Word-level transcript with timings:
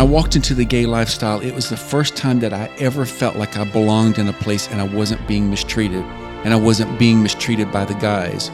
I 0.00 0.02
walked 0.02 0.34
into 0.34 0.54
the 0.54 0.64
gay 0.64 0.86
lifestyle, 0.86 1.42
it 1.42 1.54
was 1.54 1.68
the 1.68 1.76
first 1.76 2.16
time 2.16 2.40
that 2.40 2.54
I 2.54 2.70
ever 2.78 3.04
felt 3.04 3.36
like 3.36 3.58
I 3.58 3.64
belonged 3.64 4.16
in 4.16 4.28
a 4.28 4.32
place 4.32 4.66
and 4.68 4.80
I 4.80 4.84
wasn't 4.84 5.28
being 5.28 5.50
mistreated. 5.50 6.02
And 6.42 6.54
I 6.54 6.56
wasn't 6.56 6.98
being 6.98 7.22
mistreated 7.22 7.70
by 7.70 7.84
the 7.84 7.92
guys 7.92 8.50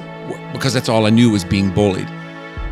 because 0.53 0.75
that's 0.75 0.89
all 0.89 1.07
I 1.07 1.11
knew 1.11 1.31
was 1.31 1.45
being 1.45 1.73
bullied 1.73 2.09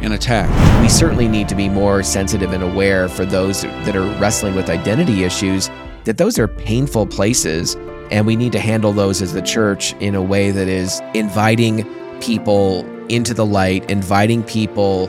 and 0.03 0.13
attacked. 0.13 0.83
We 0.83 0.89
certainly 0.89 1.29
need 1.29 1.49
to 1.51 1.55
be 1.55 1.69
more 1.69 2.03
sensitive 2.03 2.53
and 2.53 2.65
aware 2.65 3.09
for 3.09 3.25
those 3.25 3.63
that 3.63 3.95
are 3.95 4.07
wrestling 4.19 4.57
with 4.57 4.69
identity 4.69 5.23
issues 5.23 5.71
that 6.03 6.19
those 6.19 6.37
are 6.37 6.49
painful 6.49 7.07
places 7.07 7.77
and 8.11 8.27
we 8.27 8.35
need 8.35 8.51
to 8.51 8.61
handle 8.61 8.93
those 8.93 9.23
as 9.23 9.35
the 9.35 9.43
church 9.43 9.93
in 10.01 10.17
a 10.17 10.23
way 10.23 10.51
that 10.51 10.67
is 10.67 11.01
inviting 11.15 11.89
people 12.21 12.85
into 13.09 13.35
the 13.35 13.47
light, 13.47 13.89
inviting 13.89 14.43
people 14.43 15.09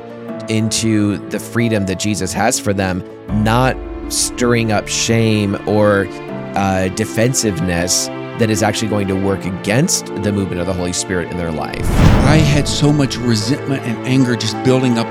into 0.50 1.18
the 1.29 1.39
freedom 1.39 1.88
that 1.88 1.97
Jesus 1.97 2.32
has 2.32 2.59
for 2.59 2.71
them, 2.71 3.04
not 3.30 3.78
stirring 4.10 4.72
up 4.72 4.88
shame 4.88 5.55
or 5.68 6.08
uh, 6.55 6.90
defensiveness 6.90 8.08
that 8.40 8.49
is 8.49 8.62
actually 8.62 8.90
going 8.90 9.08
to 9.08 9.16
work 9.16 9.45
against 9.45 10.08
the 10.23 10.32
movement 10.32 10.59
of 10.59 10.68
the 10.68 10.73
Holy 10.73 10.94
Spirit 10.94 11.32
in 11.32 11.38
their 11.38 11.52
life. 11.52 11.90
I 12.26 12.38
had 12.38 12.68
so 12.68 12.91
much 12.91 13.18
resentment 13.18 13.84
and 13.84 13.98
anger 14.05 14.35
just 14.35 14.62
building 14.63 14.98
up 14.98 15.08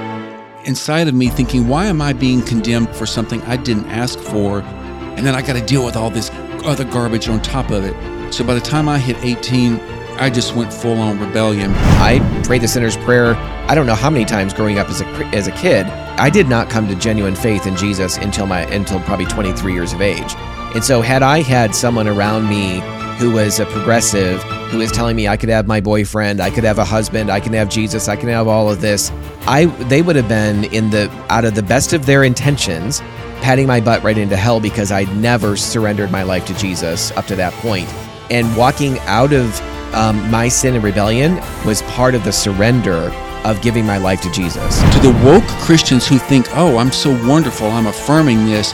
inside 0.66 1.08
of 1.08 1.14
me, 1.14 1.28
thinking, 1.28 1.68
why 1.68 1.86
am 1.86 2.00
I 2.02 2.12
being 2.12 2.42
condemned 2.42 2.94
for 2.94 3.06
something 3.06 3.40
I 3.42 3.56
didn't 3.56 3.86
ask 3.86 4.18
for? 4.18 4.60
And 4.60 5.26
then 5.26 5.34
I 5.34 5.42
got 5.42 5.54
to 5.54 5.64
deal 5.64 5.84
with 5.84 5.96
all 5.96 6.10
this 6.10 6.30
other 6.64 6.84
garbage 6.84 7.28
on 7.28 7.40
top 7.42 7.70
of 7.70 7.84
it. 7.84 8.32
So 8.32 8.44
by 8.44 8.54
the 8.54 8.60
time 8.60 8.88
I 8.88 8.98
hit 8.98 9.16
18, 9.22 9.78
I 10.18 10.30
just 10.30 10.54
went 10.54 10.72
full 10.72 10.98
on 10.98 11.18
rebellion. 11.18 11.72
I 11.74 12.20
prayed 12.44 12.62
the 12.62 12.68
sinner's 12.68 12.96
prayer. 12.96 13.34
I 13.68 13.74
don't 13.74 13.86
know 13.86 13.94
how 13.94 14.10
many 14.10 14.24
times 14.24 14.54
growing 14.54 14.78
up 14.78 14.88
as 14.88 15.00
a 15.00 15.06
as 15.34 15.46
a 15.46 15.52
kid. 15.52 15.86
I 15.86 16.30
did 16.30 16.48
not 16.48 16.70
come 16.70 16.86
to 16.88 16.94
genuine 16.94 17.34
faith 17.34 17.66
in 17.66 17.76
Jesus 17.76 18.16
until 18.18 18.46
my 18.46 18.60
until 18.66 19.00
probably 19.00 19.26
23 19.26 19.72
years 19.72 19.92
of 19.92 20.00
age. 20.00 20.34
And 20.74 20.84
so 20.84 21.00
had 21.00 21.22
I 21.22 21.42
had 21.42 21.74
someone 21.74 22.08
around 22.08 22.48
me 22.48 22.80
who 23.18 23.32
was 23.32 23.60
a 23.60 23.66
progressive, 23.66 24.42
who 24.70 24.78
was 24.78 24.90
telling 24.90 25.14
me 25.14 25.28
I 25.28 25.36
could 25.36 25.48
have 25.48 25.66
my 25.66 25.80
boyfriend, 25.80 26.40
I 26.40 26.50
could 26.50 26.64
have 26.64 26.78
a 26.78 26.84
husband, 26.84 27.30
I 27.30 27.40
can 27.40 27.52
have 27.52 27.68
Jesus, 27.68 28.08
I 28.08 28.16
can 28.16 28.28
have 28.28 28.48
all 28.48 28.70
of 28.70 28.80
this, 28.80 29.10
I 29.46 29.66
they 29.88 30.02
would 30.02 30.16
have 30.16 30.28
been 30.28 30.64
in 30.64 30.90
the 30.90 31.10
out 31.28 31.44
of 31.44 31.54
the 31.54 31.62
best 31.62 31.92
of 31.92 32.06
their 32.06 32.24
intentions, 32.24 33.00
patting 33.40 33.66
my 33.66 33.80
butt 33.80 34.02
right 34.02 34.18
into 34.18 34.36
hell 34.36 34.60
because 34.60 34.90
I'd 34.90 35.14
never 35.16 35.56
surrendered 35.56 36.10
my 36.10 36.22
life 36.22 36.44
to 36.46 36.54
Jesus 36.54 37.10
up 37.12 37.26
to 37.26 37.36
that 37.36 37.52
point. 37.54 37.88
And 38.30 38.56
walking 38.56 38.98
out 39.00 39.32
of 39.32 39.60
um, 39.94 40.30
my 40.30 40.48
sin 40.48 40.74
and 40.74 40.84
rebellion 40.84 41.36
was 41.64 41.82
part 41.82 42.14
of 42.14 42.24
the 42.24 42.32
surrender 42.32 43.10
of 43.44 43.60
giving 43.62 43.86
my 43.86 43.98
life 43.98 44.20
to 44.22 44.30
Jesus. 44.30 44.80
To 44.80 44.98
the 45.00 45.20
woke 45.24 45.46
Christians 45.62 46.06
who 46.06 46.18
think, 46.18 46.46
oh, 46.52 46.78
I'm 46.78 46.92
so 46.92 47.10
wonderful, 47.26 47.68
I'm 47.68 47.86
affirming 47.86 48.46
this, 48.46 48.72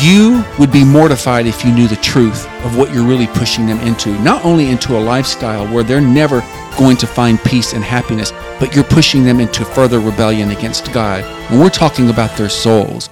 you 0.00 0.44
would 0.58 0.72
be 0.72 0.84
mortified 0.84 1.46
if 1.46 1.64
you 1.64 1.72
knew 1.72 1.86
the 1.86 1.96
truth 1.96 2.46
of 2.64 2.76
what 2.76 2.92
you're 2.92 3.06
really 3.06 3.28
pushing 3.28 3.66
them 3.66 3.78
into. 3.80 4.18
Not 4.20 4.44
only 4.44 4.70
into 4.70 4.96
a 4.96 4.98
lifestyle 4.98 5.66
where 5.72 5.84
they're 5.84 6.00
never 6.00 6.40
going 6.78 6.96
to 6.96 7.06
find 7.06 7.38
peace 7.44 7.72
and 7.72 7.84
happiness, 7.84 8.32
but 8.58 8.74
you're 8.74 8.84
pushing 8.84 9.24
them 9.24 9.38
into 9.38 9.64
further 9.64 10.00
rebellion 10.00 10.50
against 10.50 10.92
God. 10.92 11.22
And 11.50 11.60
we're 11.60 11.70
talking 11.70 12.10
about 12.10 12.36
their 12.36 12.48
souls. 12.48 13.08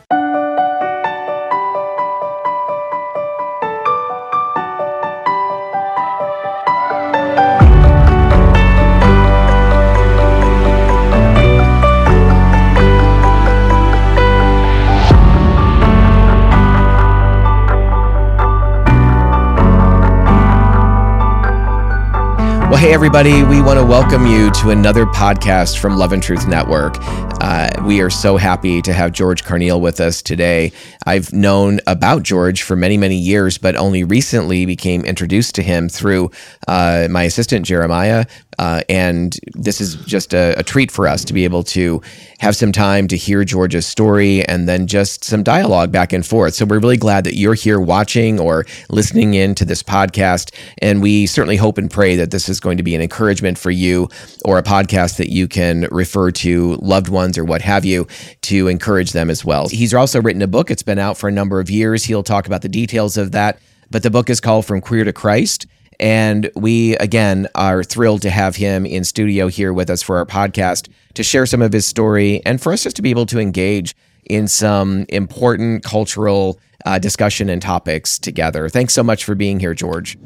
Everybody, 22.92 23.42
we 23.42 23.62
want 23.62 23.78
to 23.78 23.86
welcome 23.86 24.26
you 24.26 24.50
to 24.50 24.68
another 24.68 25.06
podcast 25.06 25.78
from 25.78 25.96
Love 25.96 26.12
and 26.12 26.22
Truth 26.22 26.46
Network. 26.46 26.94
Uh, 27.40 27.70
we 27.86 28.02
are 28.02 28.10
so 28.10 28.36
happy 28.36 28.82
to 28.82 28.92
have 28.92 29.12
George 29.12 29.44
Carneal 29.44 29.80
with 29.80 29.98
us 29.98 30.20
today. 30.20 30.72
I've 31.06 31.32
known 31.32 31.80
about 31.86 32.22
George 32.22 32.60
for 32.62 32.76
many, 32.76 32.98
many 32.98 33.16
years, 33.16 33.56
but 33.56 33.76
only 33.76 34.04
recently 34.04 34.66
became 34.66 35.06
introduced 35.06 35.54
to 35.54 35.62
him 35.62 35.88
through 35.88 36.32
uh, 36.68 37.08
my 37.10 37.22
assistant, 37.22 37.64
Jeremiah, 37.64 38.26
uh, 38.58 38.82
and 38.88 39.38
this 39.54 39.80
is 39.80 39.96
just 40.04 40.34
a, 40.34 40.54
a, 40.58 40.62
treat 40.62 40.90
for 40.90 41.08
us 41.08 41.24
to 41.24 41.32
be 41.32 41.44
able 41.44 41.62
to 41.62 42.02
have 42.38 42.54
some 42.54 42.72
time 42.72 43.08
to 43.08 43.16
hear 43.16 43.44
George's 43.44 43.86
story 43.86 44.44
and 44.44 44.68
then 44.68 44.86
just 44.86 45.24
some 45.24 45.42
dialogue 45.42 45.90
back 45.90 46.12
and 46.12 46.24
forth. 46.24 46.54
So 46.54 46.66
we're 46.66 46.78
really 46.78 46.96
glad 46.96 47.24
that 47.24 47.34
you're 47.34 47.54
here 47.54 47.80
watching 47.80 48.38
or 48.38 48.66
listening 48.90 49.34
in 49.34 49.54
to 49.56 49.64
this 49.64 49.82
podcast. 49.82 50.54
And 50.78 51.00
we 51.00 51.26
certainly 51.26 51.56
hope 51.56 51.78
and 51.78 51.90
pray 51.90 52.16
that 52.16 52.30
this 52.30 52.48
is 52.48 52.60
going 52.60 52.76
to 52.76 52.82
be 52.82 52.94
an 52.94 53.00
encouragement 53.00 53.58
for 53.58 53.70
you 53.70 54.08
or 54.44 54.58
a 54.58 54.62
podcast 54.62 55.16
that 55.16 55.30
you 55.30 55.48
can 55.48 55.88
refer 55.90 56.30
to 56.30 56.76
loved 56.76 57.08
ones 57.08 57.38
or 57.38 57.44
what 57.44 57.62
have 57.62 57.84
you 57.84 58.06
to 58.42 58.68
encourage 58.68 59.12
them 59.12 59.30
as 59.30 59.44
well. 59.44 59.68
He's 59.68 59.94
also 59.94 60.20
written 60.20 60.42
a 60.42 60.46
book, 60.46 60.70
it's 60.70 60.82
been 60.82 60.98
out 60.98 61.16
for 61.16 61.28
a 61.28 61.32
number 61.32 61.58
of 61.58 61.70
years. 61.70 62.04
He'll 62.04 62.22
talk 62.22 62.46
about 62.46 62.62
the 62.62 62.68
details 62.68 63.16
of 63.16 63.32
that. 63.32 63.58
But 63.90 64.02
the 64.02 64.10
book 64.10 64.30
is 64.30 64.40
called 64.40 64.66
From 64.66 64.80
Queer 64.80 65.04
to 65.04 65.12
Christ 65.12 65.66
and 66.02 66.50
we, 66.56 66.96
again, 66.96 67.46
are 67.54 67.84
thrilled 67.84 68.22
to 68.22 68.30
have 68.30 68.56
him 68.56 68.84
in 68.84 69.04
studio 69.04 69.46
here 69.46 69.72
with 69.72 69.88
us 69.88 70.02
for 70.02 70.18
our 70.18 70.26
podcast 70.26 70.88
to 71.14 71.22
share 71.22 71.46
some 71.46 71.62
of 71.62 71.72
his 71.72 71.86
story 71.86 72.42
and 72.44 72.60
for 72.60 72.72
us 72.72 72.82
just 72.82 72.96
to 72.96 73.02
be 73.02 73.10
able 73.10 73.24
to 73.26 73.38
engage 73.38 73.94
in 74.24 74.48
some 74.48 75.06
important 75.10 75.84
cultural 75.84 76.58
uh, 76.84 76.98
discussion 76.98 77.48
and 77.48 77.62
topics 77.62 78.18
together. 78.18 78.68
Thanks 78.68 78.92
so 78.94 79.04
much 79.04 79.24
for 79.24 79.36
being 79.36 79.60
here, 79.60 79.74
George. 79.74 80.18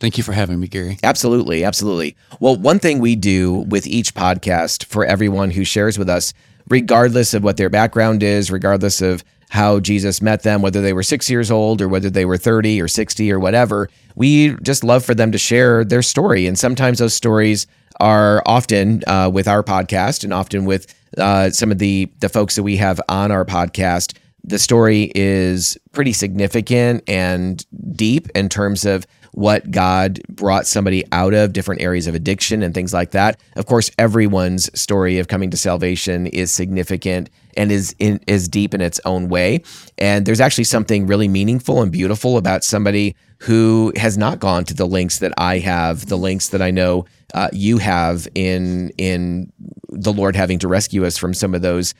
Thank 0.00 0.16
you 0.16 0.24
for 0.24 0.32
having 0.32 0.58
me, 0.58 0.68
Garry. 0.68 0.96
Absolutely. 1.02 1.64
Absolutely. 1.64 2.16
Well, 2.40 2.56
one 2.56 2.78
thing 2.78 2.98
we 2.98 3.14
do 3.14 3.66
with 3.68 3.86
each 3.86 4.14
podcast 4.14 4.86
for 4.86 5.04
everyone 5.04 5.50
who 5.50 5.64
shares 5.64 5.98
with 5.98 6.08
us, 6.08 6.32
regardless 6.68 7.34
of 7.34 7.44
what 7.44 7.58
their 7.58 7.68
background 7.68 8.22
is, 8.22 8.50
regardless 8.50 9.02
of 9.02 9.22
how 9.48 9.80
Jesus 9.80 10.20
met 10.20 10.42
them, 10.42 10.62
whether 10.62 10.82
they 10.82 10.92
were 10.92 11.02
six 11.02 11.30
years 11.30 11.50
old 11.50 11.80
or 11.80 11.88
whether 11.88 12.10
they 12.10 12.24
were 12.24 12.36
30 12.36 12.80
or 12.80 12.88
60 12.88 13.32
or 13.32 13.38
whatever. 13.38 13.88
We 14.14 14.54
just 14.62 14.84
love 14.84 15.04
for 15.04 15.14
them 15.14 15.32
to 15.32 15.38
share 15.38 15.84
their 15.84 16.02
story. 16.02 16.46
And 16.46 16.58
sometimes 16.58 16.98
those 16.98 17.14
stories 17.14 17.66
are 18.00 18.42
often 18.46 19.02
uh, 19.06 19.30
with 19.32 19.48
our 19.48 19.62
podcast 19.62 20.24
and 20.24 20.32
often 20.32 20.64
with 20.64 20.94
uh, 21.16 21.50
some 21.50 21.72
of 21.72 21.78
the, 21.78 22.10
the 22.20 22.28
folks 22.28 22.56
that 22.56 22.62
we 22.62 22.76
have 22.76 23.00
on 23.08 23.30
our 23.32 23.44
podcast. 23.44 24.16
The 24.44 24.58
story 24.58 25.10
is 25.14 25.76
pretty 25.92 26.12
significant 26.12 27.02
and 27.08 27.64
deep 27.96 28.28
in 28.34 28.48
terms 28.48 28.84
of 28.84 29.06
what 29.32 29.70
God 29.70 30.20
brought 30.28 30.66
somebody 30.66 31.04
out 31.12 31.34
of, 31.34 31.52
different 31.52 31.80
areas 31.80 32.06
of 32.06 32.14
addiction 32.14 32.62
and 32.62 32.74
things 32.74 32.92
like 32.92 33.12
that. 33.12 33.38
Of 33.56 33.66
course, 33.66 33.90
everyone's 33.98 34.68
story 34.78 35.18
of 35.18 35.28
coming 35.28 35.50
to 35.50 35.56
salvation 35.56 36.26
is 36.26 36.52
significant 36.52 37.30
and 37.58 37.72
is 37.72 37.94
in, 37.98 38.20
is 38.26 38.48
deep 38.48 38.72
in 38.72 38.80
its 38.80 39.00
own 39.04 39.28
way. 39.28 39.62
And 39.98 40.24
there's 40.24 40.40
actually 40.40 40.64
something 40.64 41.06
really 41.06 41.28
meaningful 41.28 41.82
and 41.82 41.92
beautiful 41.92 42.38
about 42.38 42.64
somebody 42.64 43.16
who 43.40 43.92
has 43.96 44.16
not 44.16 44.38
gone 44.38 44.64
to 44.64 44.74
the 44.74 44.86
links 44.86 45.18
that 45.18 45.34
I 45.36 45.58
have, 45.58 46.06
the 46.06 46.16
links 46.16 46.48
that 46.48 46.62
I 46.62 46.70
know 46.70 47.04
uh, 47.34 47.50
you 47.52 47.78
have 47.78 48.26
in 48.34 48.90
in 48.96 49.52
the 49.90 50.12
Lord 50.12 50.36
having 50.36 50.58
to 50.60 50.68
rescue 50.68 51.04
us 51.04 51.18
from 51.18 51.34
some 51.34 51.54
of 51.54 51.60
those 51.60 51.94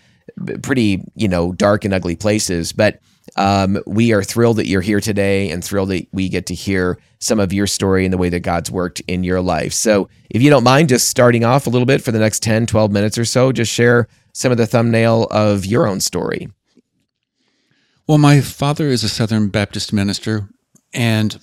pretty 0.63 1.03
you 1.17 1.29
know 1.29 1.53
dark 1.53 1.85
and 1.85 1.93
ugly 1.93 2.17
places, 2.17 2.73
but 2.73 3.01
um, 3.37 3.79
we 3.87 4.13
are 4.13 4.23
thrilled 4.23 4.57
that 4.57 4.67
you're 4.67 4.81
here 4.81 5.01
today 5.01 5.51
and 5.51 5.63
thrilled 5.63 5.91
that 5.91 6.07
we 6.13 6.29
get 6.29 6.47
to 6.47 6.55
hear 6.55 6.99
some 7.19 7.41
of 7.41 7.53
your 7.53 7.67
story 7.67 8.05
and 8.05 8.13
the 8.13 8.19
way 8.19 8.29
that 8.31 8.41
God's 8.41 8.71
worked 8.71 9.01
in 9.01 9.23
your 9.23 9.41
life. 9.41 9.73
So, 9.73 10.09
if 10.31 10.41
you 10.41 10.51
don't 10.51 10.65
mind 10.65 10.89
just 10.89 11.09
starting 11.09 11.45
off 11.45 11.67
a 11.67 11.71
little 11.71 11.87
bit 11.87 12.03
for 12.03 12.13
the 12.13 12.19
next 12.19 12.43
10, 12.43 12.67
12 12.67 12.91
minutes 12.91 13.19
or 13.19 13.25
so, 13.25 13.53
just 13.53 13.73
share 13.73 14.09
some 14.39 14.53
of 14.53 14.59
the 14.59 14.69
thumbnail 14.69 15.25
of 15.33 15.67
your 15.67 15.89
own 15.89 15.99
story. 15.99 16.49
Well, 18.07 18.19
my 18.19 18.41
father 18.41 18.87
is 18.87 19.03
a 19.03 19.09
Southern 19.09 19.49
Baptist 19.49 19.93
minister, 19.93 20.49
and 20.95 21.41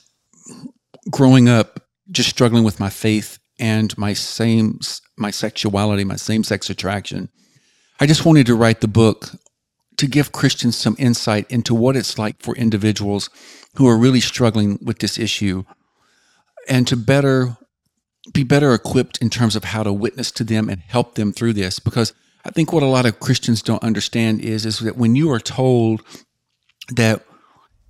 growing 1.12 1.50
up, 1.50 1.82
just 2.10 2.30
struggling 2.30 2.64
with 2.64 2.80
my 2.80 2.90
faith 2.90 3.38
and 3.60 3.96
my 3.98 4.14
same 4.14 4.80
my 5.18 5.30
sexuality, 5.30 6.06
my 6.06 6.16
same 6.16 6.46
sex 6.46 6.70
attraction, 6.70 7.28
I 8.00 8.06
just 8.06 8.26
wanted 8.26 8.46
to 8.46 8.56
write 8.56 8.80
the 8.80 8.88
book 8.88 9.32
to 9.98 10.08
give 10.08 10.32
Christians 10.32 10.78
some 10.78 10.96
insight 10.98 11.52
into 11.52 11.76
what 11.76 11.98
it's 11.98 12.18
like 12.18 12.42
for 12.42 12.56
individuals 12.56 13.30
who 13.76 13.90
are 13.90 13.98
really 13.98 14.22
struggling 14.22 14.80
with 14.82 15.00
this 15.00 15.20
issue 15.20 15.66
and 16.70 16.88
to 16.88 16.96
better 16.96 17.58
be 18.34 18.44
better 18.44 18.74
equipped 18.74 19.18
in 19.18 19.30
terms 19.30 19.58
of 19.58 19.66
how 19.66 19.84
to 19.84 19.92
witness 19.92 20.32
to 20.32 20.46
them 20.46 20.70
and 20.70 20.80
help 20.80 21.16
them 21.16 21.34
through 21.34 21.54
this 21.54 21.80
because 21.80 22.14
I 22.46 22.52
think 22.52 22.72
what 22.72 22.84
a 22.84 22.88
lot 22.88 23.06
of 23.06 23.20
Christians 23.20 23.62
don't 23.62 23.84
understand 23.84 24.42
is 24.42 24.66
is 24.66 24.80
that 24.80 24.98
when 24.98 25.16
you 25.16 25.32
are 25.32 25.40
told 25.40 26.02
that 26.90 27.24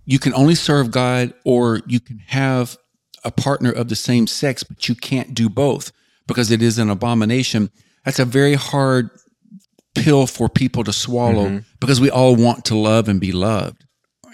you 0.06 0.20
can 0.20 0.34
only 0.34 0.56
serve 0.56 0.92
God 0.92 1.34
or 1.44 1.82
you 1.86 2.00
can 2.00 2.20
have 2.28 2.78
a 3.24 3.32
partner 3.32 3.72
of 3.72 3.90
the 3.90 3.96
same 3.96 4.28
sex 4.28 4.64
but 4.64 4.88
you 4.88 4.96
can't 4.96 5.34
do 5.34 5.50
both 5.50 5.92
because 6.28 6.52
it 6.52 6.62
is 6.62 6.80
an 6.80 6.90
abomination 6.90 7.70
that's 8.06 8.20
a 8.20 8.26
very 8.26 8.54
hard 8.54 9.10
pill 9.96 10.28
for 10.28 10.48
people 10.48 10.84
to 10.84 10.94
swallow 10.94 11.46
mm-hmm. 11.46 11.58
because 11.80 12.00
we 12.00 12.10
all 12.10 12.36
want 12.36 12.66
to 12.66 12.76
love 12.76 13.08
and 13.08 13.20
be 13.20 13.32
loved. 13.32 13.86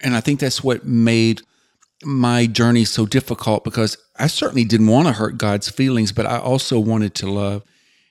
And 0.04 0.16
I 0.16 0.20
think 0.20 0.40
that's 0.40 0.64
what 0.64 0.86
made 0.86 1.42
my 2.04 2.48
journey 2.48 2.84
so 2.84 3.06
difficult 3.06 3.64
because 3.64 3.98
I 4.18 4.28
certainly 4.28 4.66
didn't 4.66 4.88
want 4.88 5.08
to 5.08 5.14
hurt 5.14 5.38
God's 5.38 5.70
feelings, 5.70 6.12
but 6.12 6.26
I 6.26 6.40
also 6.40 6.80
wanted 6.80 7.16
to 7.16 7.30
love 7.30 7.64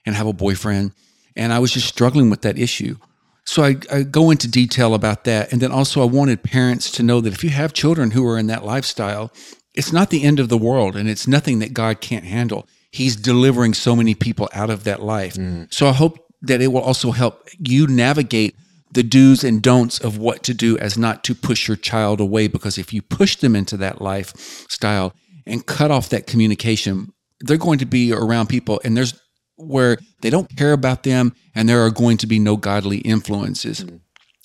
and 0.05 0.15
have 0.15 0.27
a 0.27 0.33
boyfriend. 0.33 0.93
And 1.35 1.53
I 1.53 1.59
was 1.59 1.71
just 1.71 1.87
struggling 1.87 2.29
with 2.29 2.41
that 2.41 2.57
issue. 2.57 2.97
So 3.43 3.63
I, 3.63 3.75
I 3.91 4.03
go 4.03 4.31
into 4.31 4.47
detail 4.47 4.93
about 4.93 5.23
that. 5.25 5.51
And 5.51 5.61
then 5.61 5.71
also, 5.71 6.01
I 6.01 6.05
wanted 6.05 6.43
parents 6.43 6.91
to 6.91 7.03
know 7.03 7.21
that 7.21 7.33
if 7.33 7.43
you 7.43 7.49
have 7.49 7.73
children 7.73 8.11
who 8.11 8.27
are 8.27 8.37
in 8.37 8.47
that 8.47 8.65
lifestyle, 8.65 9.31
it's 9.73 9.93
not 9.93 10.09
the 10.09 10.23
end 10.23 10.39
of 10.39 10.49
the 10.49 10.57
world 10.57 10.95
and 10.95 11.09
it's 11.09 11.27
nothing 11.27 11.59
that 11.59 11.73
God 11.73 12.01
can't 12.01 12.25
handle. 12.25 12.67
He's 12.91 13.15
delivering 13.15 13.73
so 13.73 13.95
many 13.95 14.15
people 14.15 14.49
out 14.53 14.69
of 14.69 14.83
that 14.83 15.01
life. 15.01 15.35
Mm. 15.35 15.73
So 15.73 15.87
I 15.87 15.93
hope 15.93 16.25
that 16.41 16.61
it 16.61 16.67
will 16.67 16.81
also 16.81 17.11
help 17.11 17.47
you 17.57 17.87
navigate 17.87 18.55
the 18.91 19.03
do's 19.03 19.43
and 19.43 19.61
don'ts 19.61 19.99
of 19.99 20.17
what 20.17 20.43
to 20.43 20.53
do 20.53 20.77
as 20.79 20.97
not 20.97 21.23
to 21.23 21.33
push 21.33 21.67
your 21.67 21.77
child 21.77 22.19
away. 22.19 22.47
Because 22.47 22.77
if 22.77 22.93
you 22.93 23.01
push 23.01 23.37
them 23.37 23.55
into 23.55 23.77
that 23.77 24.01
lifestyle 24.01 25.13
and 25.45 25.65
cut 25.65 25.91
off 25.91 26.09
that 26.09 26.27
communication, 26.27 27.13
they're 27.39 27.57
going 27.57 27.79
to 27.79 27.85
be 27.85 28.11
around 28.11 28.47
people 28.47 28.81
and 28.83 28.97
there's 28.97 29.20
where 29.61 29.97
they 30.21 30.29
don't 30.29 30.55
care 30.55 30.73
about 30.73 31.03
them 31.03 31.33
and 31.55 31.67
there 31.67 31.81
are 31.81 31.91
going 31.91 32.17
to 32.17 32.27
be 32.27 32.39
no 32.39 32.57
godly 32.57 32.99
influences. 32.99 33.85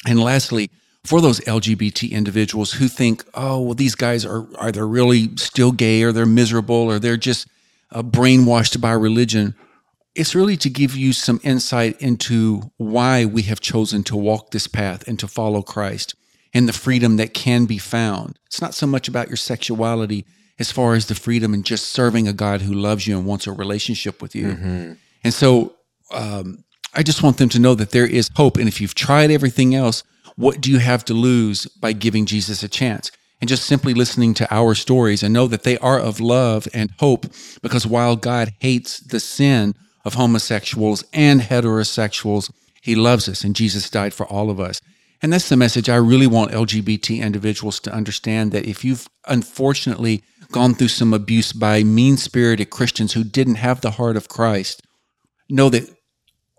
And 0.07 0.21
lastly, 0.21 0.71
for 1.05 1.21
those 1.21 1.41
LGBT 1.41 2.11
individuals 2.11 2.73
who 2.73 2.89
think, 2.89 3.25
oh, 3.35 3.61
well, 3.61 3.75
these 3.75 3.95
guys 3.95 4.25
are 4.25 4.47
either 4.61 4.87
really 4.87 5.37
still 5.37 5.73
gay 5.73 6.03
or 6.03 6.13
they're 6.13 6.27
miserable 6.27 6.75
or 6.75 6.99
they're 6.99 7.17
just 7.17 7.49
uh, 7.93 8.03
brainwashed 8.03 8.81
by 8.81 8.93
religion, 8.93 9.55
it's 10.15 10.35
really 10.35 10.57
to 10.57 10.71
give 10.71 10.97
you 10.97 11.13
some 11.13 11.41
insight 11.45 12.01
into 12.01 12.71
why 12.79 13.25
we 13.25 13.43
have 13.43 13.61
chosen 13.61 14.03
to 14.05 14.17
walk 14.17 14.51
this 14.51 14.67
path 14.67 15.07
and 15.07 15.19
to 15.21 15.29
follow 15.29 15.63
Christ 15.63 16.15
and 16.55 16.69
the 16.69 16.73
freedom 16.73 17.17
that 17.17 17.35
can 17.35 17.67
be 17.67 17.79
found. 17.79 18.39
It's 18.47 18.61
not 18.63 18.75
so 18.75 18.87
much 18.87 19.09
about 19.09 19.29
your 19.29 19.37
sexuality 19.37 20.25
as 20.59 20.73
far 20.73 20.95
as 20.95 21.07
the 21.07 21.15
freedom 21.15 21.53
and 21.53 21.65
just 21.65 21.89
serving 21.91 22.27
a 22.27 22.33
God 22.33 22.63
who 22.63 22.73
loves 22.73 23.07
you 23.07 23.17
and 23.19 23.27
wants 23.27 23.47
a 23.47 23.53
relationship 23.53 24.23
with 24.23 24.35
you. 24.35 24.97
And 25.27 25.35
so 25.35 25.75
um, 26.13 26.63
I 26.95 27.03
just 27.03 27.25
want 27.25 27.39
them 27.39 27.49
to 27.49 27.59
know 27.59 27.75
that 27.75 27.91
there 27.91 28.07
is 28.07 28.31
hope. 28.37 28.59
And 28.59 28.69
if 28.69 28.81
you've 28.81 28.95
tried 28.95 29.33
everything 29.33 29.75
else, 29.75 30.05
what 30.37 30.61
do 30.61 30.71
you 30.71 30.79
have 30.79 31.05
to 31.07 31.15
lose 31.15 31.67
by 31.67 31.95
giving 31.95 32.27
Jesus 32.27 32.63
a 32.63 32.69
chance? 32.69 33.11
And 33.41 33.49
just 33.49 33.67
simply 33.67 33.93
listening 33.93 34.35
to 34.35 34.55
our 34.55 34.77
stories 34.77 35.25
and 35.25 35.35
know 35.35 35.49
that 35.49 35.65
they 35.65 35.79
are 35.79 35.99
of 35.99 36.21
love 36.21 36.69
and 36.73 36.93
hope 37.01 37.27
because 37.61 37.89
while 37.89 38.15
God 38.15 38.55
hates 38.61 39.01
the 39.01 39.19
sin 39.19 39.75
of 40.05 40.15
homosexuals 40.15 41.03
and 41.13 41.41
heterosexuals, 41.41 42.53
he 42.81 42.95
loves 42.95 43.29
us 43.29 43.43
and 43.43 43.57
Jesus 43.57 43.91
died 43.91 44.15
for 44.15 44.27
all 44.27 44.49
of 44.49 44.61
us. 44.61 44.81
And 45.23 45.33
that's 45.33 45.49
the 45.49 45.57
message 45.57 45.89
I 45.89 45.97
really 45.97 46.29
want 46.29 46.53
LGBT 46.53 47.19
individuals 47.19 47.81
to 47.81 47.93
understand 47.93 48.53
that 48.53 48.67
if 48.67 48.85
you've 48.85 49.09
unfortunately 49.27 50.23
gone 50.53 50.75
through 50.75 50.87
some 50.87 51.13
abuse 51.13 51.53
by 51.53 51.83
mean 51.83 52.17
spirited 52.17 52.71
Christians 52.71 53.15
who 53.15 53.25
didn't 53.25 53.57
have 53.57 53.81
the 53.81 53.91
heart 53.91 54.17
of 54.17 54.29
Christ, 54.29 54.86
know 55.49 55.69
that 55.69 55.89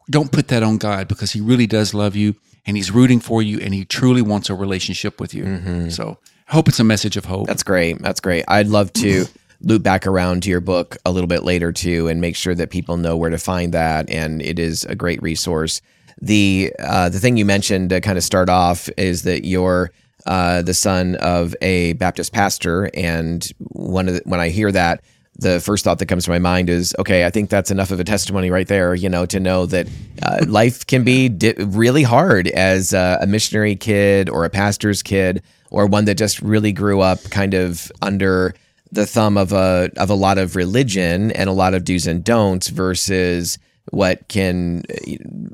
don't 0.10 0.31
put 0.31 0.48
that 0.50 0.63
on 0.63 0.78
God 0.78 1.07
because 1.07 1.31
He 1.31 1.42
really 1.42 1.68
does 1.68 1.94
love 1.94 2.16
you 2.16 2.36
and 2.66 2.78
He's 2.78 2.92
rooting 2.92 3.19
for 3.19 3.42
you 3.42 3.60
and 3.60 3.74
He 3.74 3.86
truly 3.86 4.22
wants 4.22 4.50
a 4.50 4.56
relationship 4.56 5.19
with 5.19 5.34
you. 5.34 5.89
So 5.92 6.18
I 6.48 6.54
hope 6.54 6.68
it's 6.68 6.80
a 6.80 6.84
message 6.84 7.18
of 7.18 7.25
hope. 7.25 7.48
That's 7.48 7.63
great. 7.63 8.00
That's 8.00 8.19
great. 8.19 8.45
I'd 8.48 8.68
love 8.68 8.94
to 8.94 9.25
loop 9.62 9.84
back 9.84 10.07
around 10.07 10.44
to 10.44 10.50
your 10.50 10.62
book 10.62 10.98
a 11.06 11.12
little 11.12 11.28
bit 11.28 11.44
later 11.44 11.72
too, 11.72 12.07
and 12.07 12.22
make 12.22 12.36
sure 12.36 12.56
that 12.56 12.69
people 12.69 12.98
know 12.98 13.18
where 13.18 13.30
to 13.30 13.38
find 13.38 13.74
that. 13.74 14.10
And 14.10 14.42
it 14.42 14.60
is 14.60 14.86
a 14.86 14.95
great 14.95 15.22
resource. 15.22 15.81
The 16.22 16.74
uh, 16.80 17.10
the 17.10 17.19
thing 17.19 17.38
you 17.38 17.45
mentioned 17.45 17.90
to 17.90 18.01
kind 18.01 18.18
of 18.18 18.24
start 18.24 18.50
off 18.50 18.90
is 18.98 19.24
that 19.24 19.45
you're 19.45 19.92
uh, 20.25 20.62
the 20.62 20.74
son 20.74 21.16
of 21.16 21.56
a 21.62 21.94
Baptist 21.94 22.33
pastor, 22.33 22.90
and 22.94 23.48
one 23.60 24.07
of 24.07 24.16
the, 24.16 24.22
when 24.25 24.40
I 24.40 24.50
hear 24.50 24.72
that. 24.72 25.04
The 25.39 25.60
first 25.60 25.84
thought 25.84 26.00
that 26.00 26.07
comes 26.07 26.25
to 26.25 26.31
my 26.31 26.39
mind 26.39 26.69
is, 26.69 26.95
okay, 26.98 27.25
I 27.25 27.30
think 27.30 27.50
that's 27.50 27.69
enough 27.69 27.92
of 27.92 28.00
a 28.00 28.04
testimony 28.04 28.50
right 28.50 28.68
there, 28.68 28.95
you 28.95 29.07
know, 29.07 29.25
to 29.28 29.39
know 29.39 29.66
that 29.68 29.88
uh, 30.24 30.45
life 30.48 30.86
can 30.88 31.04
be 31.04 31.30
di- 31.30 31.54
really 31.57 32.04
hard 32.04 32.48
as 32.48 32.94
uh, 32.94 33.19
a 33.22 33.28
missionary 33.28 33.75
kid 33.75 34.30
or 34.30 34.45
a 34.45 34.50
pastor's 34.50 35.04
kid 35.04 35.44
or 35.69 35.86
one 35.86 36.06
that 36.06 36.16
just 36.16 36.42
really 36.42 36.72
grew 36.72 37.01
up 37.01 37.22
kind 37.30 37.54
of 37.54 37.92
under 38.01 38.56
the 38.92 39.06
thumb 39.06 39.38
of 39.38 39.51
a 39.51 39.92
of 39.98 40.10
a 40.10 40.16
lot 40.16 40.38
of 40.38 40.56
religion 40.56 41.31
and 41.31 41.50
a 41.50 41.54
lot 41.54 41.74
of 41.74 41.83
do's 41.83 42.07
and 42.07 42.24
don'ts 42.24 42.69
versus 42.69 43.60
what 43.92 44.28
can 44.30 44.83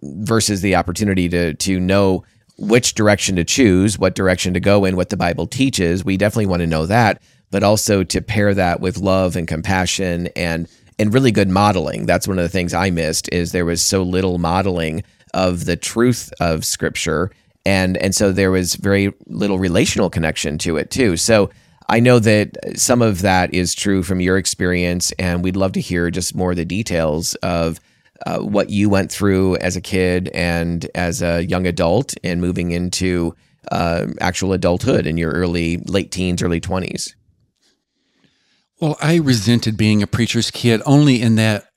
versus 0.03 0.62
the 0.62 0.75
opportunity 0.75 1.27
to 1.27 1.53
to 1.56 1.79
know 1.79 2.24
which 2.57 2.94
direction 2.94 3.36
to 3.36 3.44
choose, 3.44 3.97
what 3.97 4.15
direction 4.15 4.53
to 4.53 4.59
go 4.59 4.86
in, 4.86 4.95
what 4.95 5.09
the 5.09 5.18
Bible 5.18 5.47
teaches. 5.47 6.06
We 6.06 6.18
definitely 6.18 6.45
want 6.45 6.62
to 6.62 6.68
know 6.68 6.86
that, 6.86 7.21
but 7.53 7.63
also 7.63 8.03
to 8.03 8.19
pair 8.19 8.53
that 8.53 8.81
with 8.81 8.97
love 8.97 9.38
and 9.38 9.47
compassion 9.47 10.27
and 10.35 10.67
and 11.00 11.13
really 11.13 11.31
good 11.31 11.50
modeling. 11.50 12.05
That's 12.05 12.27
one 12.27 12.39
of 12.39 12.44
the 12.44 12.50
things 12.50 12.73
I 12.73 12.89
missed 12.89 13.29
is 13.31 13.51
there 13.51 13.65
was 13.65 13.81
so 13.81 14.03
little 14.03 14.38
modeling 14.39 15.03
of 15.33 15.65
the 15.65 15.75
truth 15.75 16.33
of 16.39 16.65
scripture 16.65 17.31
and 17.65 17.95
and 17.97 18.13
so 18.15 18.31
there 18.31 18.51
was 18.51 18.75
very 18.75 19.13
little 19.27 19.59
relational 19.59 20.09
connection 20.09 20.57
to 20.59 20.77
it 20.77 20.89
too. 20.89 21.15
So 21.15 21.51
I 21.89 22.00
know 22.00 22.19
that 22.19 22.57
some 22.75 23.01
of 23.01 23.21
that 23.21 23.53
is 23.53 23.75
true 23.75 24.03
from 24.03 24.19
your 24.19 24.38
experience, 24.38 25.11
and 25.19 25.44
we'd 25.44 25.55
love 25.55 25.73
to 25.73 25.81
hear 25.81 26.09
just 26.09 26.35
more 26.35 26.51
of 26.51 26.57
the 26.57 26.65
details 26.65 27.35
of 27.35 27.79
uh, 28.25 28.39
what 28.39 28.69
you 28.69 28.89
went 28.89 29.11
through 29.11 29.57
as 29.57 29.75
a 29.75 29.81
kid 29.81 30.29
and 30.33 30.88
as 30.95 31.21
a 31.21 31.45
young 31.45 31.67
adult, 31.67 32.13
and 32.23 32.41
moving 32.41 32.71
into 32.71 33.35
uh, 33.71 34.07
actual 34.21 34.53
adulthood 34.53 35.05
in 35.05 35.17
your 35.17 35.31
early, 35.31 35.77
late 35.85 36.11
teens, 36.11 36.41
early 36.41 36.59
twenties. 36.59 37.15
Well, 38.83 38.97
I 39.00 39.15
resented 39.15 39.77
being 39.77 40.03
a 40.03 40.07
preacher's 40.07 40.51
kid 40.51 40.81
only 40.85 41.21
in 41.21 41.35
that 41.35 41.69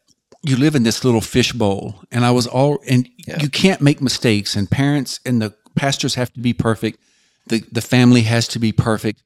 you 0.43 0.57
live 0.57 0.75
in 0.75 0.83
this 0.83 1.05
little 1.05 1.21
fishbowl, 1.21 2.03
and 2.11 2.25
I 2.25 2.33
was 2.33 2.49
all, 2.49 2.81
and 2.89 3.09
you 3.39 3.49
can't 3.49 3.81
make 3.81 4.03
mistakes, 4.03 4.57
and 4.57 4.69
parents 4.69 5.21
and 5.25 5.41
the 5.41 5.55
pastors 5.77 6.17
have 6.17 6.33
to 6.33 6.41
be 6.41 6.53
perfect. 6.53 6.99
The, 7.47 7.63
the 7.71 7.81
family 7.81 8.23
has 8.23 8.49
to 8.49 8.59
be 8.59 8.73
perfect. 8.73 9.23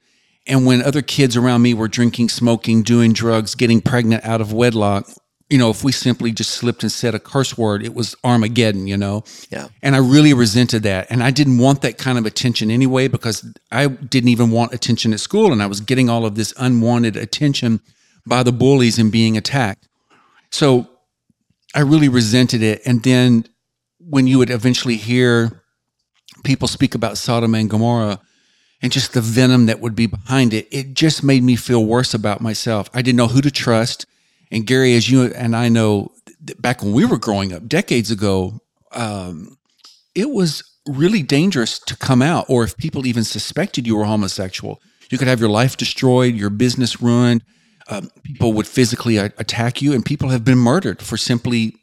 And 0.47 0.67
when 0.67 0.83
other 0.83 1.01
kids 1.01 1.39
around 1.39 1.63
me 1.63 1.73
were 1.73 1.89
drinking, 1.89 2.29
smoking, 2.29 2.83
doing 2.83 3.15
drugs, 3.15 3.55
getting 3.55 3.81
pregnant 3.81 4.27
out 4.27 4.43
of 4.43 4.53
wedlock, 4.53 5.09
you 5.51 5.59
know, 5.59 5.69
if 5.69 5.83
we 5.83 5.91
simply 5.91 6.31
just 6.31 6.53
slipped 6.53 6.85
and 6.85 6.93
said 6.93 7.13
a 7.13 7.19
curse 7.19 7.59
word, 7.59 7.85
it 7.85 7.93
was 7.93 8.15
Armageddon, 8.23 8.87
you 8.87 8.97
know? 8.97 9.25
Yeah. 9.51 9.69
And 9.83 9.97
I 9.97 9.99
really 9.99 10.33
resented 10.33 10.85
that. 10.85 11.09
And 11.11 11.25
I 11.25 11.33
didn't 11.33 11.59
want 11.59 11.83
that 11.83 11.99
kind 11.99 12.19
of 12.19 12.25
attention 12.25 12.71
anyway 12.71 13.09
because 13.09 13.45
I 13.73 13.89
didn't 13.89 14.29
even 14.29 14.53
want 14.53 14.73
attention 14.73 15.13
at 15.13 15.19
school. 15.19 15.53
And 15.53 15.61
I 15.61 15.67
was 15.67 15.81
getting 15.81 16.09
all 16.09 16.25
of 16.25 16.37
this 16.37 16.55
unwanted 16.57 17.17
attention 17.17 17.81
by 18.25 18.45
the 18.45 18.53
bullies 18.53 18.97
and 18.97 19.11
being 19.11 19.37
attacked. 19.37 19.89
So 20.51 20.89
I 21.75 21.81
really 21.81 22.09
resented 22.09 22.63
it. 22.63 22.81
And 22.87 23.03
then 23.03 23.45
when 23.99 24.29
you 24.29 24.39
would 24.39 24.51
eventually 24.51 24.97
hear 24.97 25.63
people 26.45 26.69
speak 26.69 26.95
about 26.95 27.19
Sodom 27.19 27.57
and 27.57 27.69
Gomorrah 27.69 28.21
and 28.83 28.93
just 28.93 29.15
the 29.15 29.21
venom 29.21 29.67
that 29.67 29.81
would 29.81 29.97
be 29.97 30.07
behind 30.07 30.55
it, 30.55 30.69
it 30.71 30.95
just 30.95 31.25
made 31.25 31.43
me 31.43 31.57
feel 31.57 31.85
worse 31.85 32.15
about 32.15 32.41
myself. 32.41 32.89
I 32.95 33.03
didn't 33.03 33.17
know 33.17 33.29
who 33.29 33.41
to 33.41 33.51
trust. 33.51 34.07
And 34.51 34.67
Garry, 34.67 34.95
as 34.95 35.09
you 35.09 35.25
and 35.25 35.55
I 35.55 35.69
know, 35.69 36.13
back 36.59 36.83
when 36.83 36.93
we 36.93 37.05
were 37.05 37.19
growing 37.19 37.53
up 37.53 37.69
decades 37.69 38.11
ago, 38.11 38.61
um, 38.93 39.57
it 40.15 40.31
was 40.31 40.65
really 40.87 41.23
dangerous 41.23 41.79
to 41.79 41.97
come 41.97 42.23
out, 42.23 42.47
or 42.49 42.65
if 42.65 42.77
people 42.77 43.07
even 43.07 43.23
suspected 43.25 43.87
you 43.87 43.97
were 43.97 44.05
homosexual, 44.05 44.81
you 45.11 45.19
could 45.19 45.29
have 45.29 45.41
your 45.41 45.49
life 45.49 45.77
destroyed, 45.77 46.35
your 46.35 46.51
business 46.51 47.01
ruined. 47.01 47.43
Um, 47.89 48.11
people 48.23 48.53
would 48.53 48.67
physically 48.67 49.17
a- 49.17 49.33
attack 49.39 49.83
you, 49.83 49.93
and 49.93 50.05
people 50.05 50.31
have 50.31 50.45
been 50.45 50.59
murdered 50.59 51.03
for 51.03 51.17
simply 51.17 51.75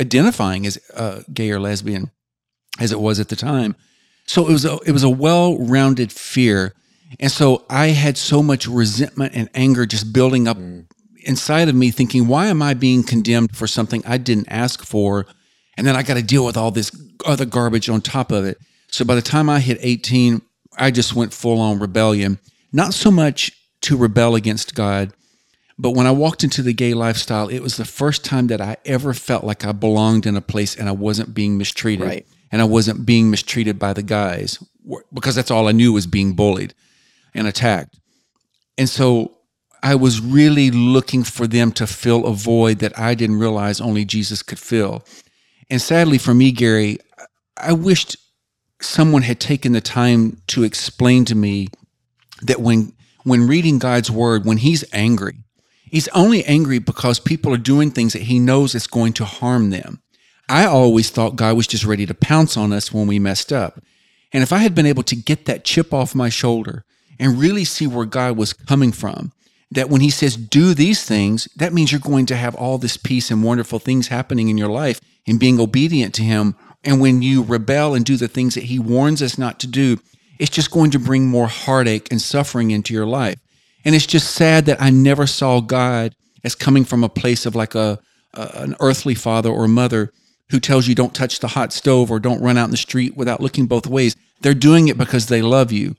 identifying 0.00 0.66
as 0.66 0.78
uh, 0.94 1.22
gay 1.32 1.50
or 1.50 1.60
lesbian, 1.60 2.10
as 2.80 2.92
it 2.92 3.00
was 3.00 3.20
at 3.20 3.28
the 3.28 3.36
time. 3.36 3.76
So 4.26 4.46
it 4.46 4.52
was 4.52 4.64
a, 4.64 4.78
it 4.86 4.92
was 4.92 5.02
a 5.02 5.08
well-rounded 5.08 6.12
fear, 6.12 6.74
and 7.18 7.30
so 7.30 7.64
I 7.70 7.88
had 7.88 8.18
so 8.18 8.42
much 8.42 8.66
resentment 8.66 9.34
and 9.34 9.48
anger 9.54 9.86
just 9.86 10.12
building 10.12 10.46
up 10.46 10.58
inside 11.24 11.68
of 11.68 11.74
me, 11.74 11.90
thinking, 11.90 12.26
"Why 12.26 12.46
am 12.46 12.62
I 12.62 12.74
being 12.74 13.02
condemned 13.02 13.56
for 13.56 13.66
something 13.66 14.02
I 14.06 14.18
didn't 14.18 14.48
ask 14.48 14.84
for?" 14.84 15.26
And 15.76 15.86
then 15.86 15.96
I 15.96 16.02
got 16.02 16.14
to 16.14 16.22
deal 16.22 16.44
with 16.44 16.56
all 16.56 16.70
this 16.70 16.90
other 17.24 17.44
garbage 17.44 17.88
on 17.88 18.00
top 18.00 18.32
of 18.32 18.44
it. 18.44 18.58
So 18.90 19.04
by 19.04 19.14
the 19.14 19.22
time 19.22 19.48
I 19.48 19.60
hit 19.60 19.78
18, 19.80 20.42
I 20.76 20.90
just 20.90 21.14
went 21.14 21.32
full 21.32 21.60
on 21.60 21.78
rebellion. 21.78 22.38
Not 22.72 22.94
so 22.94 23.10
much 23.10 23.52
to 23.82 23.96
rebel 23.96 24.34
against 24.34 24.74
God, 24.74 25.12
but 25.78 25.92
when 25.92 26.06
I 26.06 26.10
walked 26.10 26.42
into 26.42 26.62
the 26.62 26.72
gay 26.72 26.94
lifestyle, 26.94 27.48
it 27.48 27.60
was 27.60 27.76
the 27.76 27.84
first 27.84 28.24
time 28.24 28.48
that 28.48 28.60
I 28.60 28.76
ever 28.84 29.14
felt 29.14 29.44
like 29.44 29.64
I 29.64 29.72
belonged 29.72 30.26
in 30.26 30.36
a 30.36 30.40
place 30.40 30.74
and 30.74 30.88
I 30.88 30.92
wasn't 30.92 31.34
being 31.34 31.56
mistreated. 31.56 32.06
Right. 32.06 32.26
And 32.50 32.60
I 32.60 32.64
wasn't 32.64 33.06
being 33.06 33.30
mistreated 33.30 33.78
by 33.78 33.92
the 33.92 34.02
guys 34.02 34.58
because 35.12 35.34
that's 35.34 35.50
all 35.50 35.68
I 35.68 35.72
knew 35.72 35.92
was 35.92 36.06
being 36.06 36.32
bullied 36.32 36.74
and 37.34 37.46
attacked. 37.46 38.00
And 38.76 38.88
so 38.88 39.37
I 39.82 39.94
was 39.94 40.20
really 40.20 40.70
looking 40.70 41.22
for 41.24 41.46
them 41.46 41.72
to 41.72 41.86
fill 41.86 42.26
a 42.26 42.32
void 42.32 42.78
that 42.80 42.98
I 42.98 43.14
didn't 43.14 43.38
realize 43.38 43.80
only 43.80 44.04
Jesus 44.04 44.42
could 44.42 44.58
fill. 44.58 45.04
And 45.70 45.80
sadly 45.80 46.18
for 46.18 46.34
me, 46.34 46.52
Garry, 46.52 46.98
I 47.56 47.72
wished 47.72 48.16
someone 48.80 49.22
had 49.22 49.40
taken 49.40 49.72
the 49.72 49.80
time 49.80 50.40
to 50.48 50.62
explain 50.62 51.24
to 51.26 51.34
me 51.34 51.68
that 52.42 52.60
when 52.60 52.92
when 53.24 53.46
reading 53.46 53.78
God's 53.78 54.10
word, 54.10 54.46
when 54.46 54.58
he's 54.58 54.84
angry, 54.92 55.34
he's 55.84 56.08
only 56.08 56.44
angry 56.44 56.78
because 56.78 57.20
people 57.20 57.52
are 57.52 57.58
doing 57.58 57.90
things 57.90 58.14
that 58.14 58.22
he 58.22 58.38
knows 58.38 58.74
is 58.74 58.86
going 58.86 59.12
to 59.14 59.24
harm 59.24 59.70
them. 59.70 60.00
I 60.48 60.64
always 60.64 61.10
thought 61.10 61.36
God 61.36 61.56
was 61.56 61.66
just 61.66 61.84
ready 61.84 62.06
to 62.06 62.14
pounce 62.14 62.56
on 62.56 62.72
us 62.72 62.92
when 62.92 63.06
we 63.06 63.18
messed 63.18 63.52
up. 63.52 63.82
And 64.32 64.42
if 64.42 64.52
I 64.52 64.58
had 64.58 64.74
been 64.74 64.86
able 64.86 65.02
to 65.04 65.16
get 65.16 65.44
that 65.44 65.64
chip 65.64 65.92
off 65.92 66.14
my 66.14 66.30
shoulder 66.30 66.84
and 67.18 67.38
really 67.38 67.64
see 67.64 67.86
where 67.86 68.06
God 68.06 68.36
was 68.36 68.52
coming 68.52 68.92
from, 68.92 69.32
that 69.70 69.90
when 69.90 70.00
he 70.00 70.10
says 70.10 70.36
do 70.36 70.74
these 70.74 71.04
things, 71.04 71.46
that 71.56 71.72
means 71.72 71.92
you're 71.92 72.00
going 72.00 72.26
to 72.26 72.36
have 72.36 72.54
all 72.54 72.78
this 72.78 72.96
peace 72.96 73.30
and 73.30 73.42
wonderful 73.42 73.78
things 73.78 74.08
happening 74.08 74.48
in 74.48 74.58
your 74.58 74.68
life 74.68 75.00
and 75.26 75.40
being 75.40 75.60
obedient 75.60 76.14
to 76.14 76.22
him. 76.22 76.54
And 76.84 77.00
when 77.00 77.22
you 77.22 77.42
rebel 77.42 77.94
and 77.94 78.04
do 78.04 78.16
the 78.16 78.28
things 78.28 78.54
that 78.54 78.64
he 78.64 78.78
warns 78.78 79.22
us 79.22 79.36
not 79.36 79.60
to 79.60 79.66
do, 79.66 79.98
it's 80.38 80.50
just 80.50 80.70
going 80.70 80.90
to 80.92 80.98
bring 80.98 81.26
more 81.26 81.48
heartache 81.48 82.08
and 82.10 82.22
suffering 82.22 82.70
into 82.70 82.94
your 82.94 83.06
life. 83.06 83.38
And 83.84 83.94
it's 83.94 84.06
just 84.06 84.34
sad 84.34 84.66
that 84.66 84.80
I 84.80 84.90
never 84.90 85.26
saw 85.26 85.60
God 85.60 86.14
as 86.44 86.54
coming 86.54 86.84
from 86.84 87.04
a 87.04 87.08
place 87.08 87.46
of 87.46 87.54
like 87.54 87.74
a, 87.74 87.98
a 88.34 88.50
an 88.54 88.76
earthly 88.80 89.14
father 89.14 89.50
or 89.50 89.66
mother 89.68 90.12
who 90.50 90.60
tells 90.60 90.86
you 90.86 90.94
don't 90.94 91.14
touch 91.14 91.40
the 91.40 91.48
hot 91.48 91.72
stove 91.72 92.10
or 92.10 92.18
don't 92.18 92.42
run 92.42 92.56
out 92.56 92.66
in 92.66 92.70
the 92.70 92.76
street 92.76 93.16
without 93.16 93.40
looking 93.40 93.66
both 93.66 93.86
ways. 93.86 94.16
They're 94.40 94.54
doing 94.54 94.88
it 94.88 94.96
because 94.96 95.26
they 95.26 95.42
love 95.42 95.72
you. 95.72 95.96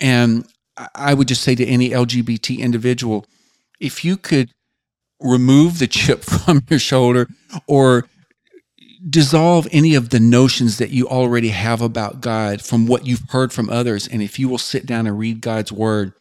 And 0.00 0.46
I 0.94 1.14
would 1.14 1.28
just 1.28 1.42
say 1.42 1.54
to 1.54 1.66
any 1.66 1.90
LGBT 1.90 2.58
individual, 2.58 3.26
if 3.80 4.04
you 4.04 4.16
could 4.16 4.50
remove 5.20 5.78
the 5.78 5.86
chip 5.86 6.22
from 6.24 6.62
your 6.68 6.78
shoulder 6.78 7.28
or 7.66 8.06
dissolve 9.08 9.66
any 9.72 9.94
of 9.94 10.10
the 10.10 10.20
notions 10.20 10.78
that 10.78 10.90
you 10.90 11.08
already 11.08 11.48
have 11.48 11.82
about 11.82 12.20
God 12.20 12.62
from 12.62 12.86
what 12.86 13.06
you've 13.06 13.28
heard 13.30 13.52
from 13.52 13.68
others. 13.68 14.06
And 14.06 14.22
if 14.22 14.38
you 14.38 14.48
will 14.48 14.58
sit 14.58 14.86
down 14.86 15.06
and 15.06 15.18
read 15.18 15.40
God's 15.40 15.72
word 15.72 16.12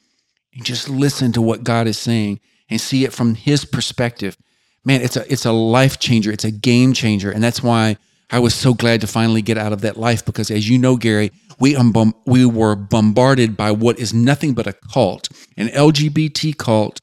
and 0.53 0.65
just 0.65 0.89
listen 0.89 1.31
to 1.33 1.41
what 1.41 1.63
God 1.63 1.87
is 1.87 1.97
saying 1.97 2.39
and 2.69 2.81
see 2.81 3.03
it 3.03 3.13
from 3.13 3.35
his 3.35 3.65
perspective, 3.65 4.35
man, 4.83 5.01
it's 5.01 5.15
a 5.15 5.31
it's 5.31 5.45
a 5.45 5.51
life 5.51 5.99
changer. 5.99 6.31
It's 6.31 6.43
a 6.43 6.51
game 6.51 6.93
changer. 6.93 7.31
And 7.31 7.43
that's 7.43 7.61
why 7.61 7.97
I 8.31 8.39
was 8.39 8.55
so 8.55 8.73
glad 8.73 9.01
to 9.01 9.07
finally 9.07 9.41
get 9.41 9.57
out 9.57 9.73
of 9.73 9.81
that 9.81 9.97
life 9.97 10.25
because 10.25 10.49
as 10.49 10.69
you 10.69 10.77
know, 10.77 10.95
Garry, 10.95 11.31
we 11.59 11.75
um, 11.75 12.15
we 12.25 12.45
were 12.45 12.75
bombarded 12.75 13.57
by 13.57 13.71
what 13.71 13.99
is 13.99 14.13
nothing 14.13 14.53
but 14.53 14.67
a 14.67 14.73
cult, 14.73 15.29
an 15.57 15.67
LGBT 15.67 16.57
cult 16.57 16.99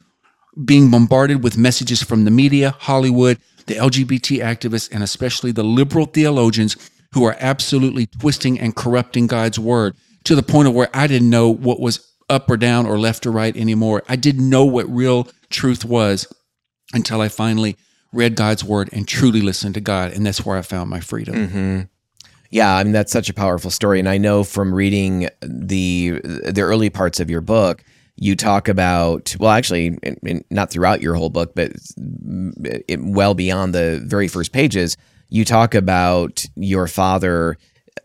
being 0.65 0.91
bombarded 0.91 1.45
with 1.45 1.57
messages 1.57 2.03
from 2.03 2.25
the 2.25 2.31
media, 2.31 2.75
Hollywood, 2.79 3.39
the 3.67 3.75
LGBT 3.75 4.41
activists, 4.41 4.89
and 4.91 5.03
especially 5.03 5.53
the 5.53 5.63
liberal 5.63 6.07
theologians 6.07 6.77
who 7.13 7.25
are 7.25 7.37
absolutely 7.39 8.07
twisting 8.07 8.59
and 8.59 8.75
corrupting 8.75 9.27
God's 9.27 9.59
word 9.59 9.95
to 10.25 10.35
the 10.35 10.43
point 10.43 10.67
of 10.67 10.75
where 10.75 10.91
I 10.93 11.07
didn't 11.07 11.31
know 11.31 11.49
what 11.49 11.81
was 11.81 12.05
up 12.29 12.51
or 12.51 12.57
down 12.57 12.87
or 12.87 12.99
left 12.99 13.27
or 13.27 13.31
right 13.31 13.57
anymore. 13.57 14.03
I 14.09 14.17
didn't 14.17 14.49
know 14.49 14.65
what 14.65 14.89
real 14.89 15.29
truth 15.51 15.85
was 15.85 16.27
until 16.93 17.21
I 17.21 17.29
finally 17.29 17.77
read 18.13 18.37
God's 18.37 18.65
word 18.65 18.89
and 18.93 19.07
truly 19.07 19.41
listened 19.41 19.75
to 19.75 19.81
God. 19.81 20.13
And 20.13 20.25
that's 20.25 20.45
where 20.45 20.57
I 20.57 20.63
found 20.63 20.91
my 20.91 21.01
freedom. 21.01 21.35
Mm-hmm. 21.35 21.81
Yeah, 22.51 22.75
I 22.75 22.83
mean 22.83 22.93
that's 22.93 23.13
such 23.13 23.29
a 23.29 23.35
powerful 23.35 23.71
story, 23.71 23.99
and 23.99 24.09
I 24.09 24.17
know 24.17 24.43
from 24.43 24.75
reading 24.75 25.29
the 25.43 26.21
the 26.23 26.63
early 26.63 26.89
parts 26.89 27.21
of 27.21 27.29
your 27.29 27.43
book 27.43 27.85
you 28.21 28.35
talk 28.35 28.69
about 28.69 29.35
well 29.39 29.51
actually 29.51 29.97
not 30.51 30.71
throughout 30.71 31.01
your 31.01 31.15
whole 31.15 31.31
book 31.31 31.55
but 31.55 31.73
it, 32.89 33.01
well 33.01 33.33
beyond 33.33 33.75
the 33.75 34.03
very 34.05 34.27
first 34.29 34.53
pages 34.53 34.97
you 35.29 35.45
talk 35.45 35.75
about 35.75 36.45
your 36.57 36.89
father 36.89 37.57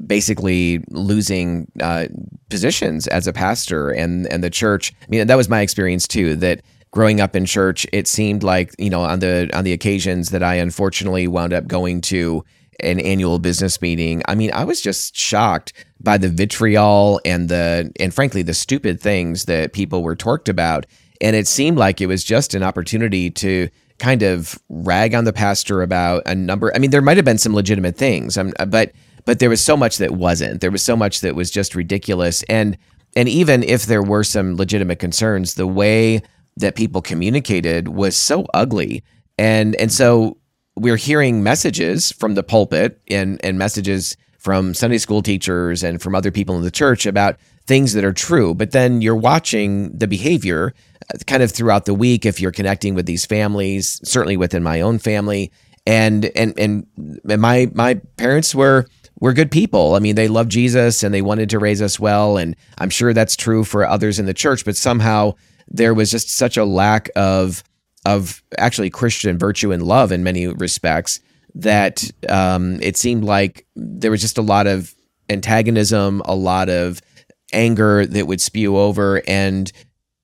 basically 0.05 0.83
losing 0.89 1.71
uh, 1.81 2.05
positions 2.49 3.07
as 3.07 3.27
a 3.27 3.33
pastor 3.33 3.89
and 3.89 4.27
and 4.27 4.43
the 4.43 4.49
church 4.49 4.93
i 5.01 5.05
mean 5.09 5.25
that 5.25 5.35
was 5.35 5.49
my 5.49 5.61
experience 5.61 6.07
too 6.07 6.35
that 6.35 6.61
growing 6.93 7.19
up 7.19 7.35
in 7.35 7.45
church 7.45 7.85
it 7.91 8.07
seemed 8.07 8.43
like 8.43 8.73
you 8.77 8.89
know 8.89 9.01
on 9.01 9.19
the 9.19 9.49
on 9.53 9.63
the 9.63 9.73
occasions 9.73 10.29
that 10.29 10.43
i 10.43 10.55
unfortunately 10.55 11.27
wound 11.27 11.51
up 11.51 11.67
going 11.67 11.99
to 11.99 12.43
an 12.79 12.99
annual 12.99 13.39
business 13.39 13.81
meeting 13.81 14.21
i 14.27 14.35
mean 14.35 14.51
i 14.53 14.63
was 14.63 14.79
just 14.79 15.15
shocked 15.15 15.73
by 16.03 16.17
the 16.17 16.29
vitriol 16.29 17.19
and 17.25 17.49
the 17.49 17.91
and 17.99 18.13
frankly 18.13 18.43
the 18.43 18.53
stupid 18.53 19.01
things 19.01 19.45
that 19.45 19.73
people 19.73 20.03
were 20.03 20.15
torqued 20.15 20.49
about. 20.49 20.85
And 21.21 21.37
it 21.37 21.47
seemed 21.47 21.77
like 21.77 22.01
it 22.01 22.07
was 22.07 22.21
just 22.21 22.53
an 22.53 22.63
opportunity 22.63 23.31
to 23.31 23.69
kind 23.97 24.23
of 24.23 24.59
rag 24.67 25.15
on 25.15 25.23
the 25.23 25.31
pastor 25.31 25.81
about 25.81 26.23
a 26.25 26.35
number 26.35 26.71
i 26.75 26.79
mean 26.79 26.91
there 26.91 27.01
might 27.01 27.17
have 27.17 27.25
been 27.25 27.37
some 27.37 27.53
legitimate 27.53 27.95
things 27.95 28.37
um, 28.37 28.51
but 28.67 28.91
but 29.25 29.39
there 29.39 29.49
was 29.49 29.63
so 29.63 29.77
much 29.77 29.97
that 29.97 30.11
wasn't. 30.11 30.61
There 30.61 30.71
was 30.71 30.81
so 30.81 30.95
much 30.95 31.21
that 31.21 31.35
was 31.35 31.49
just 31.49 31.75
ridiculous. 31.75 32.43
And 32.43 32.77
and 33.15 33.29
even 33.29 33.63
if 33.63 33.85
there 33.85 34.01
were 34.01 34.23
some 34.23 34.57
legitimate 34.57 34.99
concerns 34.99 35.53
the 35.53 35.67
way 35.67 36.21
that 36.57 36.75
people 36.75 37.01
communicated 37.01 37.87
was 37.87 38.15
so 38.15 38.45
ugly 38.53 39.03
and 39.37 39.75
and 39.75 39.91
so 39.91 40.37
we're 40.75 40.97
hearing 40.97 41.43
messages 41.43 42.11
from 42.11 42.35
the 42.35 42.43
pulpit 42.43 43.01
and 43.09 43.43
and 43.43 43.57
messages 43.57 44.17
from 44.43 44.73
Sunday 44.73 44.97
school 44.97 45.21
teachers 45.21 45.83
and 45.83 46.01
from 46.01 46.15
other 46.15 46.31
people 46.31 46.57
in 46.57 46.63
the 46.63 46.71
church 46.71 47.05
about 47.05 47.37
things 47.65 47.93
that 47.93 48.03
are 48.03 48.13
true. 48.13 48.53
But 48.53 48.71
then 48.71 49.01
you're 49.01 49.15
watching 49.15 49.97
the 49.97 50.07
behavior 50.07 50.73
uh, 51.13 51.17
kind 51.27 51.41
of 51.41 51.51
throughout 51.51 51.85
the 51.85 51.93
week 51.93 52.25
if 52.25 52.41
you're 52.41 52.51
connecting 52.51 52.93
with 52.93 53.05
these 53.05 53.25
families, 53.25 54.01
certainly 54.03 54.35
within 54.35 54.61
my 54.61 54.81
own 54.81 54.99
family. 54.99 55.51
And 55.85 56.25
and 56.35 56.57
and 56.57 56.85
my 57.25 57.69
my 57.73 57.95
parents 58.17 58.53
were 58.53 58.85
were 59.19 59.33
good 59.33 59.51
people. 59.51 59.95
I 59.95 59.99
mean, 59.99 60.15
they 60.15 60.27
loved 60.27 60.51
Jesus 60.51 61.03
and 61.03 61.13
they 61.13 61.21
wanted 61.21 61.49
to 61.51 61.59
raise 61.59 61.81
us 61.81 61.99
well. 61.99 62.37
And 62.37 62.55
I'm 62.77 62.89
sure 62.89 63.13
that's 63.13 63.35
true 63.35 63.63
for 63.63 63.87
others 63.87 64.19
in 64.19 64.25
the 64.25 64.33
church, 64.33 64.65
but 64.65 64.75
somehow 64.75 65.33
there 65.67 65.93
was 65.93 66.11
just 66.11 66.29
such 66.29 66.57
a 66.57 66.65
lack 66.65 67.09
of 67.15 67.63
of 68.05 68.43
actually 68.57 68.89
Christian 68.89 69.37
virtue 69.37 69.71
and 69.71 69.81
love 69.81 70.11
in 70.11 70.23
many 70.23 70.47
respects 70.47 71.21
that 71.55 72.03
um, 72.27 72.79
it 72.81 72.97
seemed 72.97 73.23
like 73.23 73.65
there 73.75 74.11
was 74.11 74.21
just 74.21 74.37
a 74.37 74.41
lot 74.41 74.67
of 74.67 74.93
antagonism, 75.29 76.21
a 76.25 76.35
lot 76.35 76.69
of 76.69 77.01
anger 77.53 78.05
that 78.05 78.27
would 78.27 78.41
spew 78.41 78.77
over, 78.77 79.21
and 79.27 79.71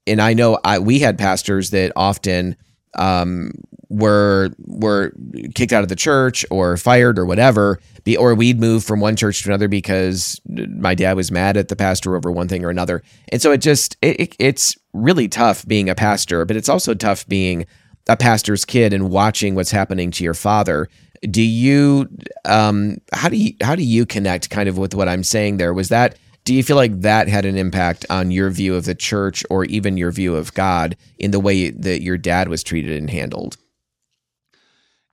and 0.07 0.21
I 0.21 0.33
know 0.33 0.59
I 0.63 0.79
we 0.79 0.99
had 0.99 1.17
pastors 1.17 1.69
that 1.71 1.91
often 1.95 2.55
um, 2.95 3.51
were 3.89 4.49
were 4.59 5.13
kicked 5.55 5.73
out 5.73 5.83
of 5.83 5.89
the 5.89 5.95
church 5.95 6.45
or 6.49 6.77
fired 6.77 7.17
or 7.17 7.25
whatever, 7.25 7.79
be, 8.03 8.15
or 8.17 8.35
we'd 8.35 8.59
move 8.59 8.83
from 8.83 8.99
one 8.99 9.15
church 9.15 9.43
to 9.43 9.49
another 9.49 9.67
because 9.67 10.39
my 10.45 10.95
dad 10.95 11.15
was 11.15 11.31
mad 11.31 11.57
at 11.57 11.67
the 11.67 11.75
pastor 11.75 12.15
over 12.15 12.31
one 12.31 12.47
thing 12.47 12.63
or 12.63 12.69
another, 12.69 13.03
and 13.31 13.41
so 13.41 13.51
it 13.51 13.59
just 13.59 13.97
it, 14.01 14.19
it, 14.19 14.35
it's 14.39 14.77
really 14.93 15.27
tough 15.27 15.65
being 15.67 15.89
a 15.89 15.95
pastor, 15.95 16.45
but 16.45 16.55
it's 16.55 16.69
also 16.69 16.93
tough 16.93 17.27
being 17.27 17.65
a 18.07 18.17
pastor's 18.17 18.65
kid 18.65 18.93
and 18.93 19.09
watching 19.09 19.53
what's 19.53 19.71
happening 19.71 20.09
to 20.09 20.23
your 20.23 20.33
father 20.33 20.89
do 21.29 21.41
you 21.41 22.07
um, 22.45 22.97
how 23.13 23.29
do 23.29 23.35
you 23.35 23.53
how 23.61 23.75
do 23.75 23.83
you 23.83 24.05
connect 24.05 24.49
kind 24.49 24.69
of 24.69 24.77
with 24.77 24.93
what 24.95 25.09
I'm 25.09 25.23
saying 25.23 25.57
there? 25.57 25.73
Was 25.73 25.89
that 25.89 26.17
do 26.49 26.55
you 26.55 26.63
feel 26.63 26.77
like 26.77 27.01
that 27.01 27.27
had 27.27 27.45
an 27.45 27.55
impact 27.55 28.07
on 28.09 28.31
your 28.31 28.49
view 28.49 28.73
of 28.73 28.85
the 28.85 28.95
church 28.95 29.45
or 29.51 29.65
even 29.65 29.97
your 29.97 30.09
view 30.09 30.35
of 30.35 30.51
God 30.55 30.97
in 31.19 31.29
the 31.29 31.39
way 31.39 31.69
that 31.69 32.01
your 32.01 32.17
dad 32.17 32.47
was 32.47 32.63
treated 32.63 32.97
and 32.97 33.07
handled? 33.07 33.55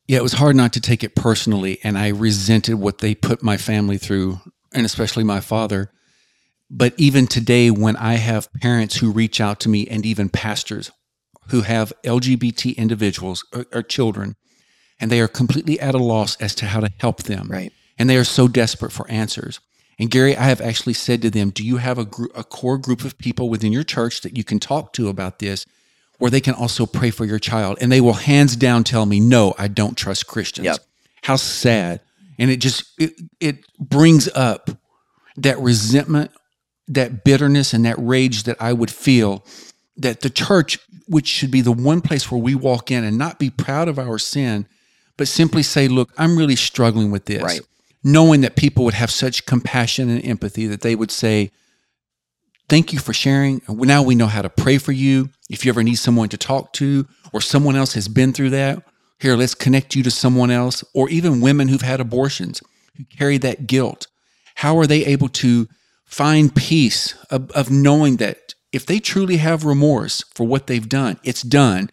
Yeah, 0.09 0.17
it 0.17 0.23
was 0.23 0.33
hard 0.33 0.57
not 0.57 0.73
to 0.73 0.81
take 0.81 1.05
it 1.05 1.15
personally, 1.15 1.79
and 1.85 1.99
I 1.99 2.09
resented 2.09 2.77
what 2.77 3.01
they 3.01 3.15
put 3.15 3.43
my 3.43 3.59
family 3.59 3.99
through, 3.99 4.41
and 4.73 4.87
especially 4.87 5.25
my 5.25 5.41
father. 5.41 5.93
But 6.71 6.95
even 6.97 7.27
today, 7.27 7.71
when 7.71 7.97
I 7.97 8.15
have 8.15 8.51
parents 8.63 8.97
who 8.97 9.13
reach 9.13 9.39
out 9.39 9.61
to 9.61 9.69
me, 9.69 9.87
and 9.89 10.07
even 10.07 10.31
pastors 10.31 10.91
who 11.49 11.61
have 11.61 11.93
LGBT 12.03 12.79
individuals 12.79 13.45
or, 13.53 13.67
or 13.75 13.83
children 13.83 14.37
and 14.99 15.11
they 15.11 15.21
are 15.21 15.29
completely 15.29 15.79
at 15.81 15.95
a 15.95 15.99
loss 15.99 16.37
as 16.37 16.55
to 16.55 16.65
how 16.65 16.81
to 16.81 16.91
help 16.99 17.25
them. 17.25 17.49
Right. 17.51 17.75
And 17.99 18.09
they 18.09 18.17
are 18.17 18.25
so 18.25 18.49
desperate 18.49 18.91
for 18.91 19.07
answers. 19.11 19.61
And 19.99 20.11
Garry, 20.11 20.37
I 20.37 20.45
have 20.45 20.61
actually 20.61 20.93
said 20.93 21.23
to 21.23 21.31
them, 21.31 21.51
do 21.51 21.65
you 21.65 21.79
have 21.79 21.99
a, 21.99 22.05
gr- 22.05 22.27
a 22.35 22.45
core 22.45 22.79
group 22.79 23.05
of 23.05 23.17
people 23.17 23.49
within 23.49 23.73
your 23.73 23.83
church 23.83 24.21
that 24.21 24.37
you 24.37 24.45
can 24.45 24.59
talk 24.59 24.93
to 24.95 25.09
about 25.09 25.39
this 25.39 25.65
where 26.19 26.31
they 26.31 26.41
can 26.41 26.55
also 26.55 26.85
pray 26.85 27.11
for 27.11 27.25
your 27.25 27.39
child? 27.39 27.79
And 27.81 27.91
they 27.91 28.01
will 28.01 28.13
hands 28.13 28.57
down 28.57 28.85
tell 28.85 29.07
me, 29.07 29.21
no, 29.21 29.55
I 29.59 29.69
don't 29.69 29.97
trust 29.97 30.27
Christians. 30.27 30.67
Yep. 30.67 30.79
How 31.23 31.37
sad. 31.37 32.01
And 32.39 32.51
it 32.51 32.59
just, 32.59 32.85
it, 32.99 33.13
it 33.41 33.65
brings 33.79 34.29
up 34.29 34.71
that 35.39 35.59
resentment, 35.59 36.31
that 36.89 37.25
bitterness, 37.25 37.73
and 37.73 37.87
that 37.87 37.97
rage 37.99 38.43
that 38.43 38.61
I 38.61 38.75
would 38.75 38.91
feel 38.91 39.45
that 39.97 40.21
the 40.21 40.31
church, 40.31 40.79
which 41.09 41.27
should 41.27 41.51
be 41.51 41.63
the 41.63 41.73
one 41.73 42.03
place 42.03 42.31
where 42.31 42.41
we 42.41 42.55
walk 42.55 42.91
in 42.91 43.03
and 43.03 43.17
not 43.17 43.39
be 43.39 43.49
proud 43.49 43.89
of 43.89 43.99
our 43.99 44.19
sin, 44.19 44.67
but 45.17 45.27
simply 45.27 45.63
say, 45.63 45.89
look, 45.89 46.13
I'm 46.19 46.37
really 46.37 46.57
struggling 46.57 47.11
with 47.11 47.25
this. 47.25 47.43
Right. 47.43 47.61
Knowing 48.07 48.41
that 48.43 48.55
people 48.55 48.85
would 48.85 48.95
have 48.95 49.11
such 49.11 49.47
compassion 49.47 50.09
and 50.09 50.25
empathy 50.25 50.69
that 50.69 50.83
they 50.83 50.95
would 50.95 51.11
say, 51.11 51.51
thank 52.69 52.93
you 52.93 53.01
for 53.01 53.13
sharing. 53.13 53.61
Now 53.69 54.01
we 54.05 54.15
know 54.15 54.29
how 54.29 54.43
to 54.43 54.49
pray 54.49 54.79
for 54.79 54.93
you. 54.93 55.31
If 55.51 55.65
you 55.65 55.73
ever 55.73 55.83
need 55.83 55.97
someone 55.97 56.29
to 56.29 56.37
talk 56.37 56.73
to 56.75 57.09
or 57.33 57.41
someone 57.41 57.75
else 57.75 57.95
has 57.95 58.07
been 58.07 58.33
through 58.33 58.51
that, 58.51 58.85
here, 59.19 59.35
let's 59.35 59.55
connect 59.55 59.97
you 59.97 60.03
to 60.05 60.11
someone 60.11 60.51
else, 60.53 60.85
or 60.95 61.09
even 61.09 61.41
women 61.41 61.69
who've 61.69 61.81
had 61.81 62.01
abortions 62.01 62.63
who 62.97 63.05
carry 63.05 63.39
that 63.39 63.67
guilt. 63.67 64.07
How 64.55 64.79
are 64.79 64.87
they 64.87 65.05
able 65.07 65.31
to 65.31 65.67
find 66.05 66.55
peace 66.55 67.15
of, 67.31 67.51
of 67.53 67.71
knowing 67.71 68.19
that 68.19 68.55
if 68.73 68.87
they 68.87 69.01
truly 69.01 69.39
have 69.39 69.65
remorse 69.65 70.23
for 70.35 70.47
what 70.47 70.67
they've 70.67 70.89
done, 70.89 71.19
it's 71.25 71.43
done, 71.43 71.91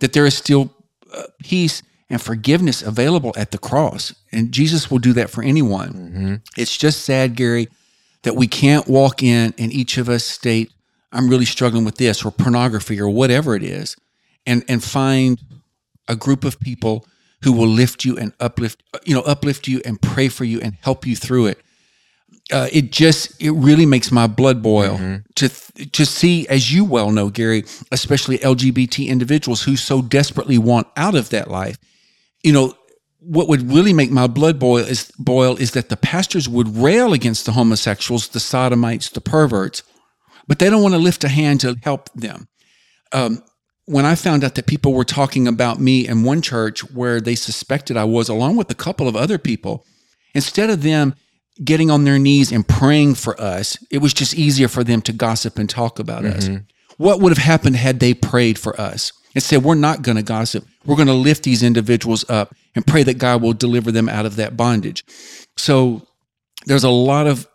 that 0.00 0.12
there 0.12 0.26
is 0.26 0.36
still 0.36 0.72
uh, 1.12 1.24
peace 1.42 1.82
and 2.10 2.20
forgiveness 2.20 2.82
available 2.82 3.32
at 3.36 3.52
the 3.52 3.58
cross. 3.58 4.12
And 4.32 4.52
Jesus 4.52 4.90
will 4.90 4.98
do 4.98 5.12
that 5.14 5.30
for 5.30 5.42
anyone. 5.42 5.92
Mm-hmm. 5.92 6.34
It's 6.56 6.76
just 6.76 7.04
sad, 7.04 7.36
Garry, 7.36 7.68
that 8.22 8.36
we 8.36 8.46
can't 8.48 8.86
walk 8.88 9.22
in 9.22 9.54
and 9.58 9.72
each 9.72 9.96
of 9.96 10.08
us 10.08 10.24
state, 10.24 10.70
I'm 11.12 11.28
really 11.28 11.44
struggling 11.44 11.84
with 11.84 11.96
this 11.96 12.24
or 12.24 12.30
pornography 12.32 13.00
or 13.00 13.08
whatever 13.08 13.54
it 13.54 13.62
is, 13.62 13.96
and, 14.46 14.64
and 14.68 14.82
find 14.82 15.40
a 16.08 16.16
group 16.16 16.44
of 16.44 16.58
people 16.60 17.06
who 17.42 17.52
will 17.52 17.68
lift 17.68 18.04
you 18.04 18.18
and 18.18 18.32
uplift, 18.40 18.82
you 19.04 19.14
know, 19.14 19.22
uplift 19.22 19.66
you 19.68 19.80
and 19.84 20.02
pray 20.02 20.28
for 20.28 20.44
you 20.44 20.60
and 20.60 20.76
help 20.82 21.06
you 21.06 21.16
through 21.16 21.46
it. 21.46 21.58
Uh, 22.52 22.68
it 22.72 22.90
just 22.90 23.40
it 23.40 23.52
really 23.52 23.86
makes 23.86 24.10
my 24.10 24.26
blood 24.26 24.60
boil 24.60 24.98
Mm-hmm. 24.98 25.16
to 25.36 25.86
to 25.86 26.04
see, 26.04 26.48
as 26.48 26.72
you 26.72 26.84
well 26.84 27.12
know, 27.12 27.30
Garry, 27.30 27.64
especially 27.92 28.38
LGBT 28.38 29.06
individuals 29.06 29.62
who 29.62 29.76
so 29.76 30.02
desperately 30.02 30.58
want 30.58 30.88
out 30.96 31.14
of 31.14 31.28
that 31.30 31.48
life. 31.48 31.78
You 32.42 32.52
know, 32.52 32.74
what 33.20 33.48
would 33.48 33.70
really 33.70 33.92
make 33.92 34.10
my 34.10 34.26
blood 34.26 34.58
boil 34.58 34.84
is 34.84 35.12
boil 35.18 35.56
is 35.56 35.72
that 35.72 35.88
the 35.88 35.96
pastors 35.96 36.48
would 36.48 36.76
rail 36.76 37.12
against 37.12 37.44
the 37.46 37.52
homosexuals, 37.52 38.28
the 38.28 38.40
sodomites, 38.40 39.10
the 39.10 39.20
perverts, 39.20 39.82
but 40.48 40.58
they 40.58 40.70
don't 40.70 40.82
want 40.82 40.94
to 40.94 40.98
lift 40.98 41.22
a 41.24 41.28
hand 41.28 41.60
to 41.60 41.76
help 41.82 42.10
them. 42.14 42.48
Um, 43.12 43.42
when 43.84 44.06
I 44.06 44.14
found 44.14 44.44
out 44.44 44.54
that 44.54 44.66
people 44.66 44.94
were 44.94 45.04
talking 45.04 45.48
about 45.48 45.80
me 45.80 46.06
in 46.06 46.22
one 46.22 46.42
church 46.42 46.88
where 46.92 47.20
they 47.20 47.34
suspected 47.34 47.96
I 47.96 48.04
was, 48.04 48.28
along 48.28 48.56
with 48.56 48.70
a 48.70 48.74
couple 48.74 49.08
of 49.08 49.16
other 49.16 49.36
people, 49.36 49.84
instead 50.34 50.70
of 50.70 50.82
them 50.82 51.14
getting 51.62 51.90
on 51.90 52.04
their 52.04 52.18
knees 52.18 52.52
and 52.52 52.66
praying 52.66 53.16
for 53.16 53.38
us, 53.40 53.76
it 53.90 53.98
was 53.98 54.14
just 54.14 54.34
easier 54.34 54.68
for 54.68 54.84
them 54.84 55.02
to 55.02 55.12
gossip 55.12 55.58
and 55.58 55.68
talk 55.68 55.98
about 55.98 56.24
us. 56.24 56.48
What 56.96 57.20
would 57.20 57.30
have 57.36 57.44
happened 57.44 57.76
had 57.76 58.00
they 58.00 58.14
prayed 58.14 58.58
for 58.58 58.80
us 58.80 59.12
and 59.34 59.42
said, 59.42 59.62
We're 59.62 59.74
not 59.74 60.02
going 60.02 60.16
to 60.16 60.22
gossip. 60.22 60.66
We're 60.84 60.96
going 60.96 61.08
to 61.08 61.14
lift 61.14 61.42
these 61.42 61.62
individuals 61.62 62.28
up 62.28 62.54
and 62.74 62.86
pray 62.86 63.02
that 63.02 63.18
God 63.18 63.42
will 63.42 63.52
deliver 63.52 63.92
them 63.92 64.08
out 64.08 64.26
of 64.26 64.36
that 64.36 64.56
bondage. 64.56 65.04
So 65.56 66.06
there's 66.66 66.84
a 66.84 66.90
lot 66.90 67.26
of 67.26 67.46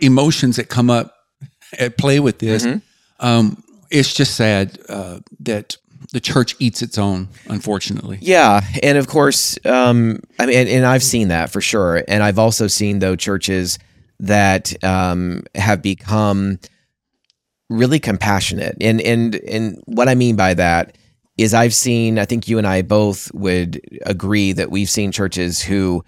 emotions 0.00 0.56
that 0.56 0.68
come 0.68 0.90
up 0.90 1.14
at 1.78 1.98
play 1.98 2.20
with 2.20 2.38
this. 2.38 2.66
Um, 3.20 3.62
it's 3.90 4.12
just 4.12 4.36
sad 4.36 4.78
uh, 4.88 5.20
that 5.40 5.76
the 6.12 6.20
church 6.20 6.54
eats 6.58 6.82
its 6.82 6.98
own, 6.98 7.28
unfortunately. 7.48 8.18
Yeah, 8.20 8.60
and 8.82 8.98
of 8.98 9.06
course, 9.08 9.58
um, 9.64 10.20
I 10.38 10.46
mean, 10.46 10.56
and, 10.56 10.68
and 10.68 10.86
I've 10.86 11.02
seen 11.02 11.28
that 11.28 11.50
for 11.50 11.60
sure, 11.60 12.04
and 12.06 12.22
I've 12.22 12.38
also 12.38 12.66
seen 12.66 12.98
though 12.98 13.16
churches 13.16 13.78
that 14.20 14.72
um, 14.84 15.44
have 15.54 15.82
become 15.82 16.58
really 17.70 17.98
compassionate, 17.98 18.76
and 18.80 19.00
and 19.00 19.34
and 19.36 19.82
what 19.86 20.08
I 20.08 20.14
mean 20.14 20.36
by 20.36 20.54
that 20.54 20.96
is 21.36 21.52
I've 21.52 21.74
seen, 21.74 22.18
I 22.18 22.24
think 22.24 22.46
you 22.46 22.58
and 22.58 22.66
I 22.66 22.82
both 22.82 23.32
would 23.34 23.80
agree 24.06 24.52
that 24.52 24.70
we've 24.70 24.88
seen 24.88 25.10
churches 25.10 25.60
who 25.60 26.04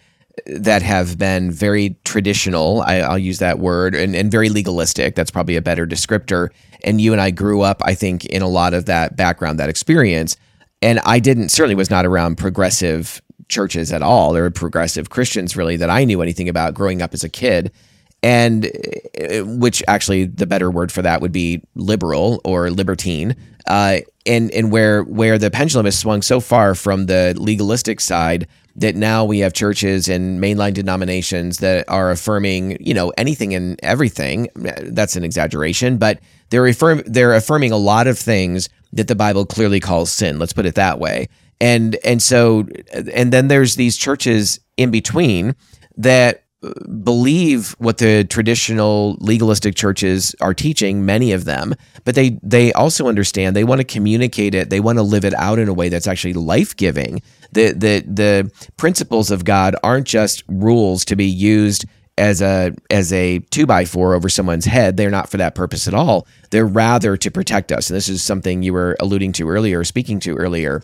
that 0.47 0.83
have 0.83 1.19
been 1.19 1.51
very 1.51 1.97
traditional. 2.05 2.83
I, 2.83 2.99
I'll 2.99 3.19
use 3.19 3.39
that 3.39 3.59
word 3.59 3.95
and, 3.95 4.15
and 4.15 4.31
very 4.31 4.51
legalistic. 4.51 5.15
That's 5.15 5.31
probably 5.31 5.57
a 5.57 5.63
better 5.63 5.87
descriptor. 5.87 6.51
And 6.85 7.01
you 7.01 7.13
and 7.13 7.21
I 7.21 7.31
grew 7.31 7.63
up, 7.63 7.81
I 7.85 7.95
think, 7.95 8.27
in 8.27 8.43
a 8.43 8.49
lot 8.49 8.75
of 8.75 8.85
that 8.87 9.17
background, 9.17 9.59
that 9.59 9.71
experience. 9.71 10.37
And 10.83 11.01
I 11.01 11.19
didn't, 11.19 11.49
certainly 11.49 11.75
was 11.75 11.91
not 11.91 12.05
around 12.05 12.37
progressive 12.37 13.23
churches 13.49 13.93
at 13.93 14.03
all 14.03 14.37
or 14.37 14.51
progressive 14.51 15.09
Christians 15.09 15.57
really 15.57 15.77
that 15.79 15.91
I 15.91 16.05
knew 16.05 16.21
anything 16.21 16.49
about 16.49 16.75
growing 16.75 17.01
up 17.01 17.15
as 17.15 17.25
a 17.25 17.29
kid. 17.29 17.73
And 18.27 18.67
uh, 18.67 19.45
which 19.45 19.85
actually 19.87 20.25
the 20.25 20.47
better 20.47 20.69
word 20.69 20.91
for 20.91 21.01
that 21.03 21.21
would 21.21 21.31
be 21.31 21.63
liberal 21.77 22.41
or 22.45 22.71
libertine. 22.73 23.37
Uh, 23.69 23.99
and 24.27 24.51
and 24.51 24.73
where 24.73 25.05
where 25.05 25.39
the 25.39 25.51
pendulum 25.51 25.85
has 25.85 25.97
swung 25.97 26.23
so 26.23 26.41
far 26.41 26.75
from 26.75 27.07
the 27.07 27.35
legalistic 27.39 28.01
side 28.01 28.49
that 28.75 28.97
now 28.97 29.25
we 29.25 29.39
have 29.39 29.53
churches 29.53 30.09
and 30.09 30.41
mainline 30.43 30.75
denominations 30.75 31.59
that 31.59 31.85
are 31.89 32.11
affirming, 32.11 32.77
you 32.81 32.93
know, 32.93 33.13
anything 33.17 33.55
and 33.55 33.79
everything. 33.83 34.49
That's 34.55 35.17
an 35.17 35.25
exaggeration, 35.25 35.97
but 35.97 36.19
they're 36.51 36.67
affirm 36.67 37.03
they're 37.07 37.35
affirming 37.35 37.71
a 37.71 37.77
lot 37.77 38.07
of 38.07 38.19
things 38.19 38.69
that 38.93 39.09
the 39.09 39.15
Bible 39.15 39.47
clearly 39.47 39.81
calls 39.81 40.11
sin. 40.11 40.39
Let's 40.39 40.53
put 40.53 40.67
it 40.67 40.75
that 40.75 40.99
way. 40.99 41.29
And 41.61 41.97
and 42.05 42.21
so 42.21 42.67
and 42.93 43.33
then 43.33 43.49
there's 43.49 43.77
these 43.77 43.97
churches 43.97 44.59
in 44.77 44.91
between 44.91 45.55
that 45.97 46.43
believe 47.03 47.77
what 47.79 47.99
the 47.99 48.25
traditional 48.25 49.17
legalistic 49.21 49.75
churches 49.75 50.35
are 50.41 50.55
teaching 50.55 51.05
many 51.05 51.33
of 51.33 51.45
them 51.45 51.75
but 52.05 52.15
they 52.15 52.39
they 52.43 52.73
also 52.73 53.09
understand 53.09 53.55
they 53.55 53.63
want 53.63 53.81
to 53.81 53.85
communicate 53.85 54.55
it 54.55 54.71
they 54.71 54.81
want 54.81 54.97
to 54.99 55.03
live 55.03 55.25
it 55.25 55.35
out 55.35 55.59
in 55.59 55.69
a 55.69 55.75
way 55.75 55.89
that's 55.89 56.07
actually 56.07 56.33
life-giving. 56.33 57.23
The 57.53 57.73
the 57.73 58.05
the 58.07 58.69
principles 58.77 59.31
of 59.31 59.45
god 59.45 59.77
aren't 59.83 60.07
just 60.07 60.43
rules 60.49 61.05
to 61.07 61.17
be 61.17 61.27
used 61.27 61.85
as 62.19 62.41
a 62.41 62.75
as 62.91 63.13
a 63.13 63.41
two 63.51 63.67
by 63.67 63.85
four 63.85 64.15
over 64.15 64.29
someone's 64.29 64.65
head. 64.65 64.97
They're 64.97 65.11
not 65.11 65.29
for 65.29 65.37
that 65.37 65.55
purpose 65.55 65.87
at 65.87 65.95
all. 65.95 66.27
They're 66.51 66.67
rather 66.67 67.17
to 67.17 67.31
protect 67.31 67.73
us. 67.73 67.91
And 67.91 67.97
this 67.97 68.09
is 68.09 68.23
something 68.23 68.63
you 68.63 68.73
were 68.73 68.97
alluding 69.01 69.33
to 69.33 69.49
earlier 69.49 69.85
speaking 69.85 70.21
to 70.21 70.37
earlier. 70.37 70.83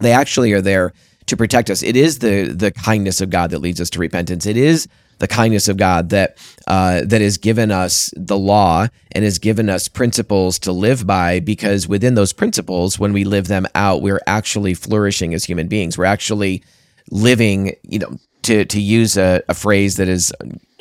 They 0.00 0.12
actually 0.12 0.52
are 0.52 0.60
there 0.60 0.92
to 1.26 1.36
protect 1.36 1.70
us. 1.70 1.82
It 1.82 1.96
is 1.96 2.18
the 2.18 2.44
the 2.44 2.70
kindness 2.70 3.20
of 3.20 3.30
God 3.30 3.50
that 3.50 3.60
leads 3.60 3.80
us 3.80 3.90
to 3.90 3.98
repentance. 3.98 4.46
It 4.46 4.56
is 4.56 4.88
the 5.18 5.28
kindness 5.28 5.68
of 5.68 5.76
God 5.76 6.10
that 6.10 6.36
uh, 6.66 7.02
that 7.04 7.20
has 7.20 7.38
given 7.38 7.70
us 7.70 8.12
the 8.16 8.38
law 8.38 8.88
and 9.12 9.24
has 9.24 9.38
given 9.38 9.68
us 9.68 9.88
principles 9.88 10.58
to 10.60 10.72
live 10.72 11.06
by. 11.06 11.40
Because 11.40 11.86
within 11.86 12.14
those 12.14 12.32
principles, 12.32 12.98
when 12.98 13.12
we 13.12 13.24
live 13.24 13.48
them 13.48 13.66
out, 13.74 14.02
we're 14.02 14.20
actually 14.26 14.74
flourishing 14.74 15.34
as 15.34 15.44
human 15.44 15.68
beings. 15.68 15.96
We're 15.96 16.04
actually 16.04 16.62
living. 17.10 17.76
You 17.82 18.00
know, 18.00 18.18
to 18.42 18.64
to 18.64 18.80
use 18.80 19.16
a, 19.16 19.42
a 19.48 19.54
phrase 19.54 19.96
that 19.96 20.08
is 20.08 20.32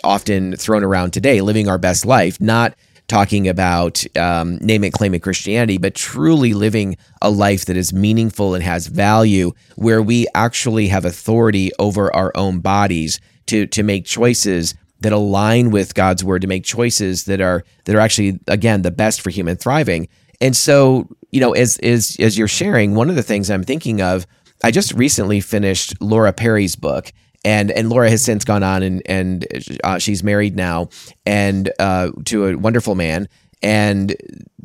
often 0.03 0.55
thrown 0.55 0.83
around 0.83 1.13
today, 1.13 1.41
living 1.41 1.67
our 1.67 1.77
best 1.77 2.05
life, 2.05 2.41
not 2.41 2.73
talking 3.11 3.49
about 3.49 4.03
um, 4.17 4.55
name 4.57 4.85
it, 4.85 4.93
claim 4.93 5.13
it 5.13 5.19
Christianity, 5.21 5.77
but 5.77 5.93
truly 5.93 6.53
living 6.53 6.95
a 7.21 7.29
life 7.29 7.65
that 7.65 7.75
is 7.75 7.91
meaningful 7.91 8.55
and 8.55 8.63
has 8.63 8.87
value, 8.87 9.51
where 9.75 10.01
we 10.01 10.27
actually 10.33 10.87
have 10.87 11.03
authority 11.03 11.71
over 11.77 12.13
our 12.15 12.31
own 12.35 12.59
bodies 12.59 13.19
to 13.47 13.67
to 13.67 13.83
make 13.83 14.05
choices 14.05 14.75
that 15.01 15.11
align 15.11 15.71
with 15.71 15.93
God's 15.93 16.23
word, 16.23 16.41
to 16.43 16.47
make 16.47 16.63
choices 16.63 17.25
that 17.25 17.41
are 17.41 17.63
that 17.83 17.95
are 17.95 17.99
actually 17.99 18.39
again 18.47 18.81
the 18.81 18.91
best 18.91 19.21
for 19.21 19.29
human 19.29 19.57
thriving. 19.57 20.07
And 20.39 20.55
so, 20.55 21.09
you 21.31 21.41
know, 21.41 21.51
as 21.51 21.77
as 21.79 22.15
as 22.17 22.37
you're 22.37 22.47
sharing, 22.47 22.95
one 22.95 23.09
of 23.09 23.17
the 23.17 23.23
things 23.23 23.49
I'm 23.49 23.63
thinking 23.63 24.01
of, 24.01 24.25
I 24.63 24.71
just 24.71 24.93
recently 24.93 25.41
finished 25.41 25.93
Laura 25.99 26.31
Perry's 26.31 26.77
book, 26.77 27.11
and 27.43 27.71
and 27.71 27.89
Laura 27.89 28.09
has 28.09 28.23
since 28.23 28.45
gone 28.45 28.63
on 28.63 28.83
and 28.83 29.01
and 29.05 29.45
uh, 29.83 29.97
she's 29.97 30.23
married 30.23 30.55
now 30.55 30.89
and 31.25 31.71
uh, 31.79 32.11
to 32.25 32.47
a 32.47 32.55
wonderful 32.55 32.95
man 32.95 33.27
and 33.61 34.15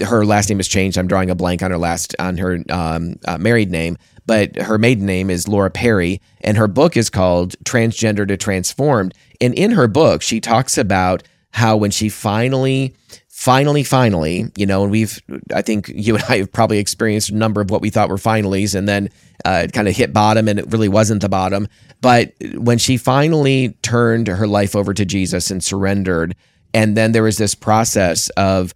her 0.03 0.25
last 0.25 0.49
name 0.49 0.59
has 0.59 0.69
changed. 0.69 0.97
I'm 0.97 1.07
drawing 1.07 1.31
a 1.31 1.35
blank 1.35 1.63
on 1.63 1.71
her 1.71 1.79
last 1.79 2.15
on 2.19 2.39
her 2.39 2.63
um, 2.71 3.17
uh, 3.27 3.39
married 3.39 3.71
name, 3.71 3.99
but 4.27 4.57
her 4.57 4.79
maiden 4.79 5.07
name 5.07 5.31
is 5.31 5.49
Laura 5.49 5.71
Perry, 5.71 6.21
and 6.41 6.57
her 6.57 6.69
book 6.69 6.97
is 6.97 7.11
called 7.11 7.55
Transgender 7.65 8.27
to 8.27 8.37
Transformed. 8.37 9.15
And 9.41 9.55
in 9.55 9.73
her 9.73 9.87
book, 9.87 10.23
she 10.23 10.41
talks 10.41 10.79
about 10.79 11.23
how 11.53 11.77
when 11.77 11.91
she 11.91 12.09
finally 12.09 12.95
finally, 13.37 13.85
finally, 13.85 14.51
you 14.57 14.65
know, 14.65 14.83
and 14.83 14.91
we've, 14.91 15.21
I 15.55 15.61
think 15.61 15.91
you 15.95 16.15
and 16.15 16.25
I 16.25 16.39
have 16.39 16.51
probably 16.51 16.79
experienced 16.79 17.29
a 17.29 17.35
number 17.35 17.61
of 17.61 17.69
what 17.69 17.83
we 17.83 17.91
thought 17.91 18.09
were 18.09 18.17
finallys 18.17 18.75
and 18.75 18.89
then 18.89 19.11
uh, 19.45 19.65
it 19.65 19.75
kind 19.75 19.87
of 19.87 19.95
hit 19.95 20.15
bottom 20.15 20.49
and 20.49 20.59
it 20.59 20.73
really 20.73 20.89
wasn't 20.89 21.21
the 21.21 21.29
bottom. 21.29 21.69
But 22.01 22.33
when 22.55 22.79
she 22.79 22.97
finally 22.97 23.77
turned 23.83 24.29
her 24.29 24.47
life 24.47 24.75
over 24.75 24.95
to 24.95 25.05
Jesus 25.05 25.51
and 25.51 25.63
surrendered, 25.63 26.35
and 26.73 26.97
then 26.97 27.13
there 27.13 27.23
was 27.23 27.37
this 27.37 27.55
process 27.55 28.31
of, 28.31 28.73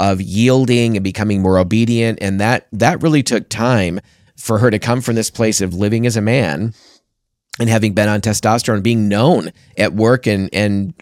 of 0.00 0.20
yielding 0.20 0.96
and 0.96 1.04
becoming 1.04 1.40
more 1.40 1.56
obedient. 1.56 2.18
And 2.20 2.40
that, 2.40 2.66
that 2.72 3.02
really 3.02 3.22
took 3.22 3.48
time 3.48 4.00
for 4.36 4.58
her 4.58 4.72
to 4.72 4.80
come 4.80 5.02
from 5.02 5.14
this 5.14 5.30
place 5.30 5.60
of 5.60 5.72
living 5.72 6.04
as 6.04 6.16
a 6.16 6.20
man 6.20 6.74
and 7.60 7.68
having 7.68 7.94
been 7.94 8.08
on 8.08 8.20
testosterone, 8.20 8.82
being 8.82 9.08
known 9.08 9.52
at 9.76 9.92
work 9.92 10.26
and 10.26 10.48
and 10.52 10.94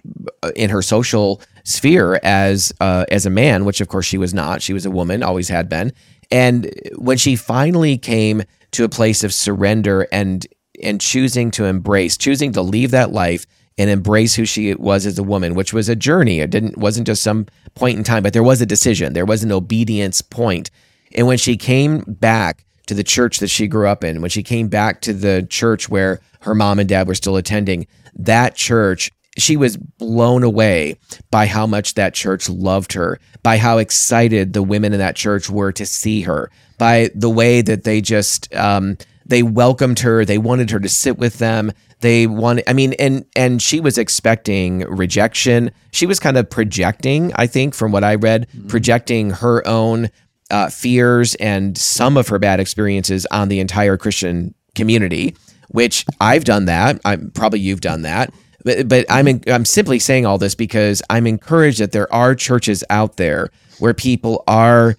in 0.56 0.70
her 0.70 0.82
social 0.82 1.40
sphere 1.68 2.18
as 2.22 2.72
uh, 2.80 3.04
as 3.10 3.26
a 3.26 3.30
man, 3.30 3.64
which 3.64 3.80
of 3.80 3.88
course 3.88 4.06
she 4.06 4.18
was 4.18 4.32
not. 4.32 4.62
She 4.62 4.72
was 4.72 4.86
a 4.86 4.90
woman, 4.90 5.22
always 5.22 5.48
had 5.48 5.68
been. 5.68 5.92
And 6.30 6.72
when 6.96 7.18
she 7.18 7.36
finally 7.36 7.98
came 7.98 8.42
to 8.72 8.84
a 8.84 8.88
place 8.88 9.22
of 9.22 9.32
surrender 9.32 10.08
and 10.10 10.46
and 10.82 11.00
choosing 11.00 11.50
to 11.52 11.64
embrace, 11.64 12.16
choosing 12.16 12.52
to 12.52 12.62
leave 12.62 12.90
that 12.92 13.12
life 13.12 13.46
and 13.76 13.90
embrace 13.90 14.34
who 14.34 14.44
she 14.44 14.74
was 14.74 15.06
as 15.06 15.18
a 15.18 15.22
woman, 15.22 15.54
which 15.54 15.72
was 15.72 15.88
a 15.88 15.96
journey. 15.96 16.40
It 16.40 16.50
didn't 16.50 16.78
wasn't 16.78 17.06
just 17.06 17.22
some 17.22 17.46
point 17.74 17.98
in 17.98 18.04
time, 18.04 18.22
but 18.22 18.32
there 18.32 18.42
was 18.42 18.60
a 18.60 18.66
decision. 18.66 19.12
There 19.12 19.26
was 19.26 19.44
an 19.44 19.52
obedience 19.52 20.20
point. 20.20 20.70
And 21.14 21.26
when 21.26 21.38
she 21.38 21.56
came 21.56 22.00
back 22.06 22.64
to 22.86 22.94
the 22.94 23.04
church 23.04 23.38
that 23.38 23.48
she 23.48 23.66
grew 23.66 23.86
up 23.86 24.04
in, 24.04 24.20
when 24.20 24.30
she 24.30 24.42
came 24.42 24.68
back 24.68 25.00
to 25.02 25.12
the 25.12 25.46
church 25.48 25.88
where 25.88 26.20
her 26.40 26.54
mom 26.54 26.78
and 26.78 26.88
dad 26.88 27.06
were 27.06 27.14
still 27.14 27.36
attending, 27.36 27.86
that 28.14 28.56
church 28.56 29.10
she 29.38 29.56
was 29.56 29.76
blown 29.76 30.42
away 30.42 30.98
by 31.30 31.46
how 31.46 31.66
much 31.66 31.94
that 31.94 32.14
church 32.14 32.48
loved 32.48 32.92
her, 32.92 33.18
by 33.42 33.56
how 33.56 33.78
excited 33.78 34.52
the 34.52 34.62
women 34.62 34.92
in 34.92 34.98
that 34.98 35.16
church 35.16 35.48
were 35.48 35.72
to 35.72 35.86
see 35.86 36.22
her, 36.22 36.50
by 36.78 37.10
the 37.14 37.30
way 37.30 37.62
that 37.62 37.84
they 37.84 38.00
just 38.00 38.54
um, 38.54 38.96
they 39.28 39.42
welcomed 39.42 40.00
her, 40.00 40.24
they 40.24 40.38
wanted 40.38 40.70
her 40.70 40.80
to 40.80 40.88
sit 40.88 41.18
with 41.18 41.38
them. 41.38 41.72
They 42.00 42.26
wanted, 42.26 42.64
I 42.68 42.72
mean, 42.72 42.94
and 42.94 43.26
and 43.36 43.60
she 43.60 43.80
was 43.80 43.98
expecting 43.98 44.80
rejection. 44.80 45.70
She 45.92 46.06
was 46.06 46.18
kind 46.18 46.36
of 46.36 46.48
projecting, 46.48 47.32
I 47.34 47.46
think, 47.46 47.74
from 47.74 47.92
what 47.92 48.04
I 48.04 48.14
read, 48.14 48.48
mm-hmm. 48.48 48.68
projecting 48.68 49.30
her 49.30 49.66
own 49.66 50.10
uh, 50.50 50.70
fears 50.70 51.34
and 51.36 51.76
some 51.76 52.16
of 52.16 52.28
her 52.28 52.38
bad 52.38 52.60
experiences 52.60 53.26
on 53.30 53.48
the 53.48 53.60
entire 53.60 53.96
Christian 53.96 54.54
community. 54.74 55.36
Which 55.70 56.06
I've 56.18 56.44
done 56.44 56.64
that. 56.64 56.98
I'm 57.04 57.30
probably 57.32 57.60
you've 57.60 57.82
done 57.82 58.02
that. 58.02 58.32
But, 58.64 58.88
but 58.88 59.06
I'm 59.08 59.28
in, 59.28 59.42
I'm 59.46 59.64
simply 59.64 59.98
saying 59.98 60.26
all 60.26 60.38
this 60.38 60.54
because 60.54 61.02
I'm 61.08 61.26
encouraged 61.26 61.80
that 61.80 61.92
there 61.92 62.12
are 62.12 62.34
churches 62.34 62.82
out 62.90 63.16
there 63.16 63.50
where 63.78 63.94
people 63.94 64.42
are 64.48 64.96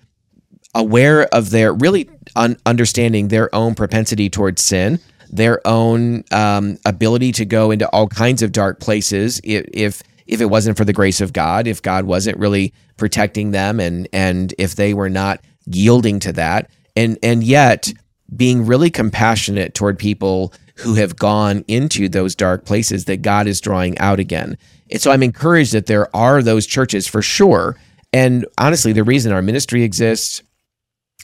aware 0.73 1.23
of 1.33 1.49
their 1.49 1.73
really 1.73 2.09
un- 2.35 2.57
understanding 2.65 3.27
their 3.27 3.53
own 3.53 3.75
propensity 3.75 4.29
towards 4.29 4.63
sin, 4.63 4.99
their 5.29 5.65
own 5.67 6.23
um, 6.31 6.77
ability 6.85 7.31
to 7.33 7.45
go 7.45 7.71
into 7.71 7.87
all 7.89 8.07
kinds 8.07 8.41
of 8.41 8.51
dark 8.51 8.79
places 8.79 9.41
if, 9.43 9.65
if 9.73 10.03
if 10.25 10.41
it 10.41 10.45
wasn't 10.45 10.77
for 10.77 10.85
the 10.85 10.93
grace 10.93 11.21
of 11.21 11.33
God, 11.33 11.65
if 11.65 11.81
God 11.81 12.05
wasn't 12.05 12.37
really 12.37 12.71
protecting 12.97 13.51
them 13.51 13.79
and 13.79 14.07
and 14.13 14.53
if 14.57 14.75
they 14.75 14.93
were 14.93 15.09
not 15.09 15.41
yielding 15.65 16.19
to 16.19 16.31
that. 16.33 16.69
And 16.95 17.17
and 17.23 17.43
yet 17.43 17.91
being 18.35 18.65
really 18.65 18.91
compassionate 18.91 19.73
toward 19.73 19.97
people 19.97 20.53
who 20.79 20.95
have 20.95 21.15
gone 21.15 21.63
into 21.67 22.09
those 22.09 22.35
dark 22.35 22.65
places 22.65 23.05
that 23.05 23.21
God 23.21 23.47
is 23.47 23.61
drawing 23.61 23.97
out 23.99 24.19
again. 24.19 24.57
And 24.91 25.01
so 25.01 25.11
I'm 25.11 25.23
encouraged 25.23 25.73
that 25.73 25.85
there 25.85 26.13
are 26.15 26.41
those 26.41 26.65
churches 26.65 27.07
for 27.07 27.21
sure. 27.21 27.77
And 28.11 28.45
honestly, 28.57 28.93
the 28.93 29.03
reason 29.03 29.31
our 29.31 29.41
ministry 29.41 29.83
exists, 29.83 30.41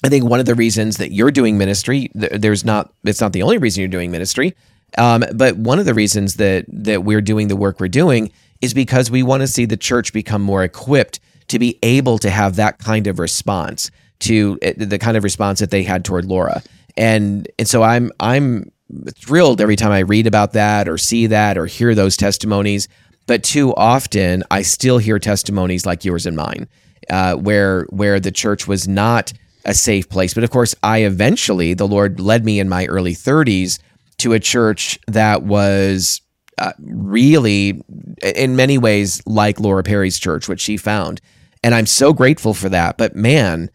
I 0.03 0.09
think 0.09 0.25
one 0.25 0.39
of 0.39 0.45
the 0.45 0.55
reasons 0.55 0.97
that 0.97 1.11
you're 1.11 1.31
doing 1.31 1.57
ministry, 1.57 2.11
there's 2.13 2.65
not, 2.65 2.93
it's 3.03 3.21
not 3.21 3.33
the 3.33 3.43
only 3.43 3.57
reason 3.57 3.81
you're 3.81 3.87
doing 3.87 4.11
ministry, 4.11 4.55
um, 4.97 5.23
but 5.33 5.57
one 5.57 5.79
of 5.79 5.85
the 5.85 5.93
reasons 5.93 6.35
that 6.35 6.65
that 6.67 7.03
we're 7.03 7.21
doing 7.21 7.47
the 7.47 7.55
work 7.55 7.79
we're 7.79 7.87
doing 7.87 8.31
is 8.61 8.73
because 8.73 9.11
we 9.11 9.23
want 9.23 9.41
to 9.41 9.47
see 9.47 9.65
the 9.65 9.77
church 9.77 10.13
become 10.13 10.41
more 10.41 10.63
equipped 10.63 11.19
to 11.47 11.59
be 11.59 11.77
able 11.83 12.17
to 12.19 12.29
have 12.29 12.55
that 12.55 12.79
kind 12.79 13.07
of 13.07 13.19
response 13.19 13.91
to 14.19 14.57
eh, 14.61 14.73
the 14.77 14.97
kind 14.97 15.17
of 15.17 15.23
response 15.23 15.59
that 15.59 15.71
they 15.71 15.83
had 15.83 16.05
toward 16.05 16.25
Laura. 16.25 16.63
And 16.95 17.47
and 17.59 17.67
so 17.67 17.83
I'm 17.83 18.11
I'm 18.19 18.71
thrilled 19.15 19.61
every 19.61 19.75
time 19.75 19.91
I 19.91 19.99
read 19.99 20.27
about 20.27 20.53
that 20.53 20.87
or 20.87 20.97
see 20.97 21.27
that 21.27 21.57
or 21.57 21.65
hear 21.65 21.95
those 21.95 22.17
testimonies. 22.17 22.87
But 23.27 23.43
too 23.43 23.73
often, 23.75 24.43
I 24.51 24.61
still 24.61 24.99
hear 24.99 25.17
testimonies 25.17 25.85
like 25.85 26.05
yours 26.05 26.25
and 26.25 26.37
mine, 26.37 26.67
uh, 27.09 27.35
where 27.35 27.85
where 27.89 28.19
the 28.19 28.31
church 28.31 28.67
was 28.67 28.87
not 28.87 29.33
a 29.65 29.73
safe 29.73 30.07
place. 30.09 30.33
But 30.33 30.43
of 30.43 30.51
course, 30.51 30.75
I 30.83 30.99
eventually, 30.99 31.73
the 31.73 31.87
Lord 31.87 32.19
led 32.19 32.45
me 32.45 32.59
in 32.59 32.69
my 32.69 32.85
early 32.85 33.13
30s 33.13 33.79
to 34.19 34.33
a 34.33 34.39
church 34.39 34.99
that 35.07 35.43
was 35.43 36.21
uh, 36.57 36.71
really, 36.79 37.81
in 38.21 38.55
many 38.55 38.77
ways, 38.77 39.21
like 39.25 39.59
Laura 39.59 39.83
Perry's 39.83 40.19
church, 40.19 40.47
which 40.47 40.61
she 40.61 40.77
found. 40.77 41.19
And 41.63 41.73
I'm 41.73 41.87
so 41.87 42.13
grateful 42.13 42.53
for 42.53 42.69
that. 42.69 42.97
But 42.97 43.15
man, 43.15 43.69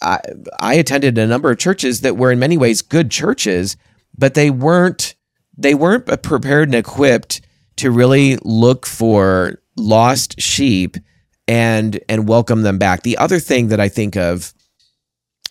I, 0.00 0.20
I 0.60 0.74
attended 0.74 1.18
a 1.18 1.26
number 1.26 1.50
of 1.50 1.58
churches 1.58 2.00
that 2.00 2.16
were 2.16 2.32
in 2.32 2.38
many 2.38 2.56
ways 2.56 2.80
good 2.80 3.10
churches, 3.10 3.76
but 4.22 4.34
they 4.34 4.50
weren't 4.50 5.16
they 5.58 5.74
weren't 5.74 6.06
prepared 6.22 6.68
and 6.68 6.76
equipped 6.76 7.40
to 7.74 7.90
really 7.90 8.38
look 8.44 8.86
for 8.86 9.60
lost 9.76 10.40
sheep 10.40 10.96
and 11.48 11.98
and 12.08 12.28
welcome 12.28 12.62
them 12.62 12.78
back. 12.78 13.02
The 13.02 13.18
other 13.18 13.40
thing 13.40 13.66
that 13.68 13.80
I 13.80 13.88
think 13.88 14.16
of 14.16 14.54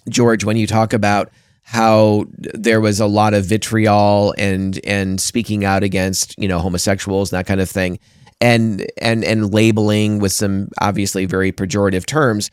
George 0.08 0.46
when 0.46 0.56
you 0.56 0.68
talk 0.68 0.94
about 0.94 1.32
how 1.64 2.28
there 2.38 2.80
was 2.80 3.02
a 3.02 3.08
lot 3.08 3.34
of 3.34 3.44
vitriol 3.44 4.34
and 4.38 4.80
and 4.86 5.20
speaking 5.20 5.66
out 5.66 5.84
against, 5.84 6.34
you 6.38 6.48
know, 6.48 6.60
homosexuals 6.60 7.34
and 7.34 7.40
that 7.40 7.48
kind 7.48 7.60
of 7.60 7.70
thing 7.70 8.00
and 8.40 8.90
and 9.00 9.26
and 9.26 9.54
labeling 9.54 10.20
with 10.20 10.32
some 10.32 10.70
obviously 10.80 11.26
very 11.26 11.52
pejorative 11.52 12.06
terms 12.06 12.50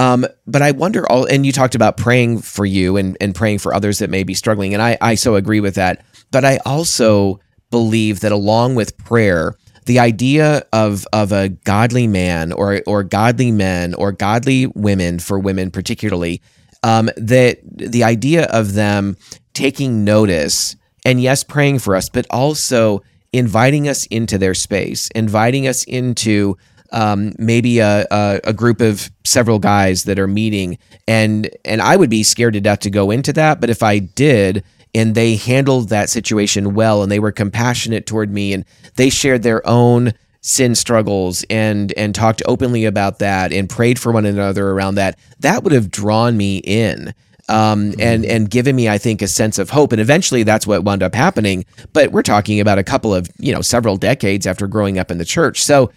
um, 0.00 0.26
but 0.46 0.62
I 0.62 0.70
wonder 0.70 1.06
all, 1.12 1.26
and 1.26 1.44
you 1.44 1.52
talked 1.52 1.74
about 1.74 1.98
praying 1.98 2.40
for 2.40 2.64
you 2.64 2.96
and, 2.96 3.18
and 3.20 3.34
praying 3.34 3.58
for 3.58 3.74
others 3.74 3.98
that 3.98 4.08
may 4.08 4.22
be 4.22 4.32
struggling. 4.32 4.72
And 4.72 4.82
I, 4.82 4.96
I 4.98 5.14
so 5.14 5.34
agree 5.34 5.60
with 5.60 5.74
that. 5.74 6.02
But 6.30 6.42
I 6.42 6.58
also 6.64 7.38
believe 7.70 8.20
that 8.20 8.32
along 8.32 8.76
with 8.76 8.96
prayer, 8.96 9.56
the 9.84 9.98
idea 9.98 10.64
of, 10.72 11.06
of 11.12 11.32
a 11.32 11.50
godly 11.50 12.06
man 12.06 12.50
or, 12.52 12.80
or 12.86 13.04
godly 13.04 13.52
men 13.52 13.92
or 13.92 14.10
godly 14.10 14.68
women 14.68 15.18
for 15.18 15.38
women, 15.38 15.70
particularly, 15.70 16.40
um, 16.82 17.10
that 17.18 17.58
the 17.62 18.02
idea 18.02 18.46
of 18.46 18.72
them 18.72 19.18
taking 19.52 20.02
notice 20.02 20.76
and 21.04 21.20
yes, 21.20 21.44
praying 21.44 21.78
for 21.78 21.94
us, 21.94 22.08
but 22.08 22.26
also 22.30 23.02
inviting 23.34 23.86
us 23.86 24.06
into 24.06 24.38
their 24.38 24.54
space, 24.54 25.08
inviting 25.14 25.68
us 25.68 25.84
into 25.84 26.56
um, 26.92 27.32
maybe 27.38 27.78
a, 27.78 28.06
a, 28.10 28.40
a, 28.44 28.52
group 28.52 28.80
of 28.80 29.10
several 29.24 29.58
guys 29.58 30.04
that 30.04 30.18
are 30.18 30.26
meeting 30.26 30.78
and 31.06 31.48
and 31.64 31.80
I 31.80 31.96
would 31.96 32.10
be 32.10 32.22
scared 32.22 32.54
to 32.54 32.60
death 32.60 32.80
to 32.80 32.90
go 32.90 33.10
into 33.10 33.32
that 33.34 33.60
but 33.60 33.70
if 33.70 33.82
I 33.82 33.98
did 34.00 34.64
and 34.94 35.14
they 35.14 35.36
handled 35.36 35.88
that 35.90 36.10
situation 36.10 36.74
well 36.74 37.02
and 37.02 37.10
they 37.10 37.20
were 37.20 37.32
compassionate 37.32 38.06
toward 38.06 38.32
me 38.32 38.52
and 38.52 38.64
they 38.96 39.08
shared 39.08 39.42
their 39.42 39.66
own 39.66 40.12
sin 40.40 40.74
struggles 40.74 41.44
and 41.50 41.92
and 41.96 42.14
talked 42.14 42.42
openly 42.46 42.84
about 42.84 43.18
that 43.18 43.52
and 43.52 43.68
prayed 43.68 43.98
for 43.98 44.10
one 44.10 44.26
another 44.26 44.70
around 44.70 44.96
that 44.96 45.18
that 45.38 45.62
would 45.62 45.72
have 45.72 45.90
drawn 45.90 46.36
me 46.36 46.58
in 46.58 47.14
um, 47.50 47.94
and 47.98 48.22
mm-hmm. 48.22 48.30
and 48.30 48.48
given 48.48 48.76
me, 48.76 48.88
I 48.88 48.96
think, 48.96 49.20
a 49.22 49.26
sense 49.26 49.58
of 49.58 49.70
hope. 49.70 49.90
And 49.90 50.00
eventually, 50.00 50.44
that's 50.44 50.68
what 50.68 50.84
wound 50.84 51.02
up 51.02 51.16
happening. 51.16 51.66
But 51.92 52.12
we're 52.12 52.22
talking 52.22 52.60
about 52.60 52.78
a 52.78 52.84
couple 52.84 53.12
of, 53.12 53.28
you 53.38 53.52
know, 53.52 53.60
several 53.60 53.96
decades 53.96 54.46
after 54.46 54.68
growing 54.68 55.00
up 55.00 55.10
in 55.10 55.18
the 55.18 55.24
church. 55.24 55.60
So 55.60 55.90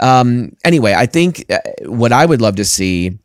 um, 0.00 0.56
anyway, 0.64 0.94
I 0.94 1.06
think 1.06 1.44
uh, 1.50 1.58
what 1.86 2.12
I 2.12 2.26
would 2.26 2.40
love 2.40 2.56
to 2.56 2.64
see, 2.64 3.18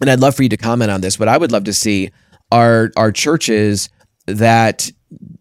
and 0.00 0.10
I'd 0.10 0.20
love 0.20 0.34
for 0.34 0.42
you 0.42 0.48
to 0.50 0.56
comment 0.56 0.90
on 0.90 1.00
this, 1.00 1.18
what 1.18 1.28
I 1.28 1.38
would 1.38 1.52
love 1.52 1.64
to 1.64 1.72
see 1.72 2.10
are 2.52 2.92
are 2.96 3.10
churches 3.12 3.88
that 4.26 4.90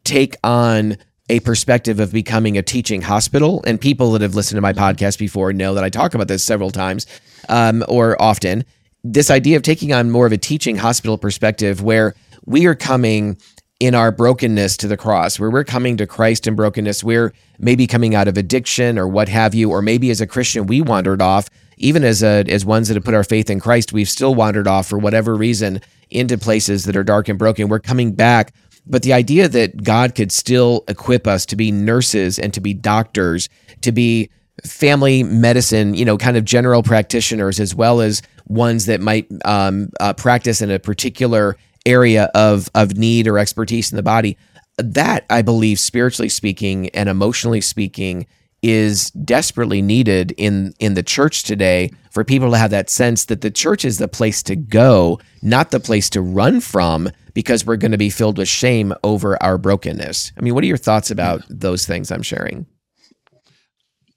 take 0.03 0.35
on 0.43 0.97
a 1.29 1.39
perspective 1.39 1.99
of 1.99 2.11
becoming 2.11 2.57
a 2.57 2.61
teaching 2.61 3.01
hospital. 3.01 3.63
And 3.65 3.79
people 3.79 4.11
that 4.11 4.21
have 4.21 4.35
listened 4.35 4.57
to 4.57 4.61
my 4.61 4.73
podcast 4.73 5.17
before 5.17 5.53
know 5.53 5.73
that 5.73 5.83
I 5.83 5.89
talk 5.89 6.13
about 6.13 6.27
this 6.27 6.43
several 6.43 6.71
times 6.71 7.07
um, 7.49 7.83
or 7.87 8.21
often. 8.21 8.65
This 9.03 9.31
idea 9.31 9.57
of 9.57 9.63
taking 9.63 9.93
on 9.93 10.11
more 10.11 10.25
of 10.25 10.31
a 10.31 10.37
teaching 10.37 10.77
hospital 10.77 11.17
perspective 11.17 11.81
where 11.81 12.13
we 12.45 12.65
are 12.65 12.75
coming 12.75 13.37
in 13.83 13.93
our 13.93 14.13
brokenness 14.13 14.77
to 14.77 14.87
the 14.87 14.95
cross, 14.95 15.37
where 15.37 15.49
we're 15.49 15.65
coming 15.65 15.97
to 15.97 16.07
Christ 16.07 16.47
in 16.47 16.55
brokenness, 16.55 17.03
we're 17.03 17.33
maybe 17.59 17.85
coming 17.85 18.15
out 18.15 18.29
of 18.29 18.37
addiction 18.37 18.97
or 18.97 19.09
what 19.09 19.27
have 19.27 19.53
you, 19.53 19.69
or 19.69 19.81
maybe 19.81 20.09
as 20.09 20.21
a 20.21 20.25
Christian 20.25 20.67
we 20.67 20.79
wandered 20.79 21.21
off, 21.21 21.49
even 21.75 22.05
as 22.05 22.23
a, 22.23 22.45
as 22.47 22.63
ones 22.63 22.87
that 22.87 22.93
have 22.93 23.03
put 23.03 23.13
our 23.13 23.25
faith 23.25 23.49
in 23.49 23.59
Christ, 23.59 23.91
we've 23.91 24.07
still 24.07 24.35
wandered 24.35 24.69
off 24.69 24.87
for 24.87 24.97
whatever 24.97 25.35
reason 25.35 25.81
into 26.09 26.37
places 26.37 26.85
that 26.85 26.95
are 26.95 27.03
dark 27.03 27.27
and 27.27 27.37
broken. 27.37 27.67
We're 27.67 27.79
coming 27.79 28.13
back, 28.13 28.53
but 28.87 29.03
the 29.03 29.11
idea 29.11 29.49
that 29.49 29.83
God 29.83 30.15
could 30.15 30.31
still 30.31 30.85
equip 30.87 31.27
us 31.27 31.45
to 31.47 31.57
be 31.57 31.69
nurses 31.69 32.39
and 32.39 32.53
to 32.53 32.61
be 32.61 32.73
doctors, 32.73 33.49
to 33.81 33.91
be 33.91 34.29
family 34.63 35.23
medicine, 35.23 35.93
you 35.93 36.05
know, 36.05 36.17
kind 36.17 36.37
of 36.37 36.45
general 36.45 36.83
practitioners, 36.83 37.59
as 37.59 37.75
well 37.75 37.99
as 37.99 38.21
ones 38.47 38.85
that 38.85 39.01
might 39.01 39.27
um, 39.43 39.89
uh, 39.99 40.13
practice 40.13 40.61
in 40.61 40.71
a 40.71 40.79
particular 40.79 41.57
area 41.85 42.29
of 42.33 42.69
of 42.75 42.97
need 42.97 43.27
or 43.27 43.37
expertise 43.37 43.91
in 43.91 43.95
the 43.95 44.03
body 44.03 44.37
that 44.77 45.25
i 45.29 45.41
believe 45.41 45.79
spiritually 45.79 46.29
speaking 46.29 46.89
and 46.89 47.09
emotionally 47.09 47.61
speaking 47.61 48.25
is 48.63 49.11
desperately 49.11 49.81
needed 49.81 50.33
in 50.37 50.73
in 50.79 50.93
the 50.93 51.03
church 51.03 51.43
today 51.43 51.91
for 52.11 52.23
people 52.23 52.49
to 52.49 52.57
have 52.57 52.71
that 52.71 52.89
sense 52.89 53.25
that 53.25 53.41
the 53.41 53.51
church 53.51 53.83
is 53.83 53.97
the 53.97 54.07
place 54.07 54.41
to 54.41 54.55
go 54.55 55.19
not 55.41 55.71
the 55.71 55.79
place 55.79 56.09
to 56.09 56.21
run 56.21 56.61
from 56.61 57.09
because 57.33 57.65
we're 57.65 57.75
going 57.75 57.91
to 57.91 57.97
be 57.97 58.09
filled 58.09 58.37
with 58.37 58.47
shame 58.47 58.93
over 59.03 59.41
our 59.43 59.57
brokenness. 59.57 60.31
I 60.37 60.41
mean 60.41 60.55
what 60.55 60.63
are 60.63 60.67
your 60.67 60.77
thoughts 60.77 61.11
about 61.11 61.41
those 61.49 61.85
things 61.85 62.09
i'm 62.09 62.23
sharing? 62.23 62.65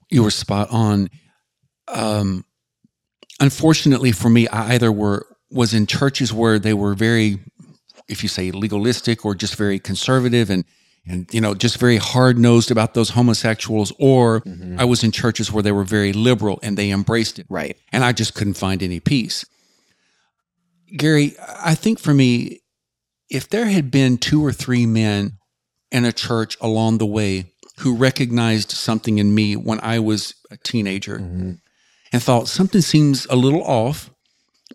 You 0.09 0.23
were 0.23 0.31
spot 0.31 0.69
on. 0.71 1.09
Um 1.89 2.45
unfortunately 3.41 4.13
for 4.13 4.29
me 4.29 4.47
i 4.47 4.75
either 4.75 4.91
were 4.91 5.27
was 5.51 5.73
in 5.73 5.87
churches 5.87 6.33
where 6.33 6.57
they 6.57 6.73
were 6.73 6.93
very 6.93 7.39
if 8.07 8.23
you 8.23 8.29
say 8.29 8.51
legalistic 8.51 9.25
or 9.25 9.35
just 9.35 9.55
very 9.55 9.79
conservative 9.79 10.49
and 10.49 10.65
and 11.05 11.33
you 11.33 11.41
know 11.41 11.53
just 11.53 11.77
very 11.77 11.97
hard 11.97 12.37
nosed 12.37 12.71
about 12.71 12.93
those 12.93 13.11
homosexuals 13.11 13.93
or 13.99 14.41
mm-hmm. 14.41 14.79
I 14.79 14.85
was 14.85 15.03
in 15.03 15.11
churches 15.11 15.51
where 15.51 15.63
they 15.63 15.71
were 15.71 15.83
very 15.83 16.13
liberal 16.13 16.59
and 16.63 16.77
they 16.77 16.91
embraced 16.91 17.39
it 17.39 17.45
right 17.49 17.77
and 17.91 18.03
I 18.03 18.11
just 18.11 18.33
couldn't 18.33 18.55
find 18.55 18.83
any 18.83 18.99
peace 18.99 19.45
Garry 20.95 21.35
I 21.63 21.75
think 21.75 21.99
for 21.99 22.13
me 22.13 22.61
if 23.29 23.49
there 23.49 23.65
had 23.65 23.91
been 23.91 24.17
two 24.17 24.45
or 24.45 24.53
three 24.53 24.85
men 24.85 25.37
in 25.91 26.05
a 26.05 26.11
church 26.11 26.57
along 26.61 26.97
the 26.97 27.05
way 27.05 27.45
who 27.79 27.95
recognized 27.95 28.71
something 28.71 29.19
in 29.19 29.33
me 29.33 29.55
when 29.55 29.79
I 29.81 29.99
was 29.99 30.33
a 30.51 30.57
teenager 30.57 31.19
Mm-hmm. 31.19 31.51
and 32.11 32.23
thought 32.23 32.47
something 32.47 32.81
seems 32.81 33.25
a 33.27 33.35
little 33.35 33.63
off, 33.63 34.09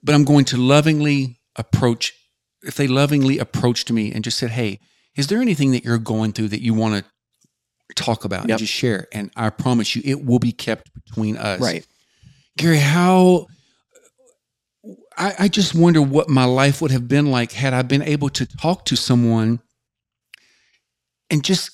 but 0.02 0.14
I'm 0.14 0.24
going 0.24 0.44
to 0.46 0.56
lovingly 0.56 1.40
approach. 1.56 2.14
If 2.62 2.76
they 2.76 2.86
lovingly 2.86 3.38
approached 3.38 3.90
me 3.90 4.12
and 4.12 4.22
just 4.24 4.38
said, 4.38 4.50
Hey, 4.50 4.80
is 5.16 5.26
there 5.26 5.40
anything 5.40 5.72
that 5.72 5.84
you're 5.84 5.98
going 5.98 6.32
through 6.32 6.48
that 6.48 6.62
you 6.62 6.74
want 6.74 7.04
to 7.04 7.94
talk 7.94 8.24
about 8.24 8.42
Yep. 8.42 8.50
and 8.50 8.58
just 8.58 8.72
share? 8.72 9.08
And 9.12 9.30
I 9.36 9.50
promise 9.50 9.94
you, 9.96 10.02
it 10.04 10.24
will 10.24 10.38
be 10.38 10.52
kept 10.52 10.92
between 10.94 11.36
us. 11.36 11.60
Right. 11.60 11.86
Garry, 12.56 12.78
how 12.78 13.46
I, 15.16 15.34
I 15.40 15.48
just 15.48 15.74
wonder 15.74 16.02
what 16.02 16.28
my 16.28 16.44
life 16.44 16.80
would 16.80 16.90
have 16.90 17.08
been 17.08 17.30
like 17.30 17.52
had 17.52 17.74
I 17.74 17.82
been 17.82 18.02
able 18.02 18.28
to 18.30 18.46
talk 18.46 18.84
to 18.86 18.96
someone 18.96 19.60
and 21.30 21.44
just 21.44 21.70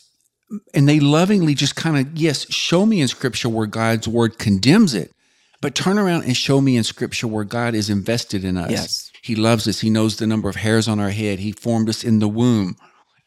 and 0.74 0.88
they 0.88 1.00
lovingly 1.00 1.54
just 1.54 1.76
kind 1.76 1.96
of 1.98 2.16
yes 2.18 2.50
show 2.52 2.86
me 2.86 3.00
in 3.00 3.08
scripture 3.08 3.48
where 3.48 3.66
god's 3.66 4.08
word 4.08 4.38
condemns 4.38 4.94
it 4.94 5.12
but 5.60 5.74
turn 5.74 5.98
around 5.98 6.24
and 6.24 6.36
show 6.36 6.60
me 6.60 6.76
in 6.76 6.84
scripture 6.84 7.26
where 7.26 7.44
god 7.44 7.74
is 7.74 7.90
invested 7.90 8.44
in 8.44 8.56
us. 8.56 8.70
Yes. 8.70 9.10
he 9.22 9.34
loves 9.34 9.66
us. 9.66 9.80
He 9.80 9.90
knows 9.90 10.16
the 10.16 10.26
number 10.26 10.48
of 10.48 10.56
hairs 10.56 10.88
on 10.88 11.00
our 11.00 11.10
head. 11.10 11.40
He 11.40 11.52
formed 11.52 11.88
us 11.88 12.04
in 12.04 12.18
the 12.18 12.28
womb. 12.28 12.76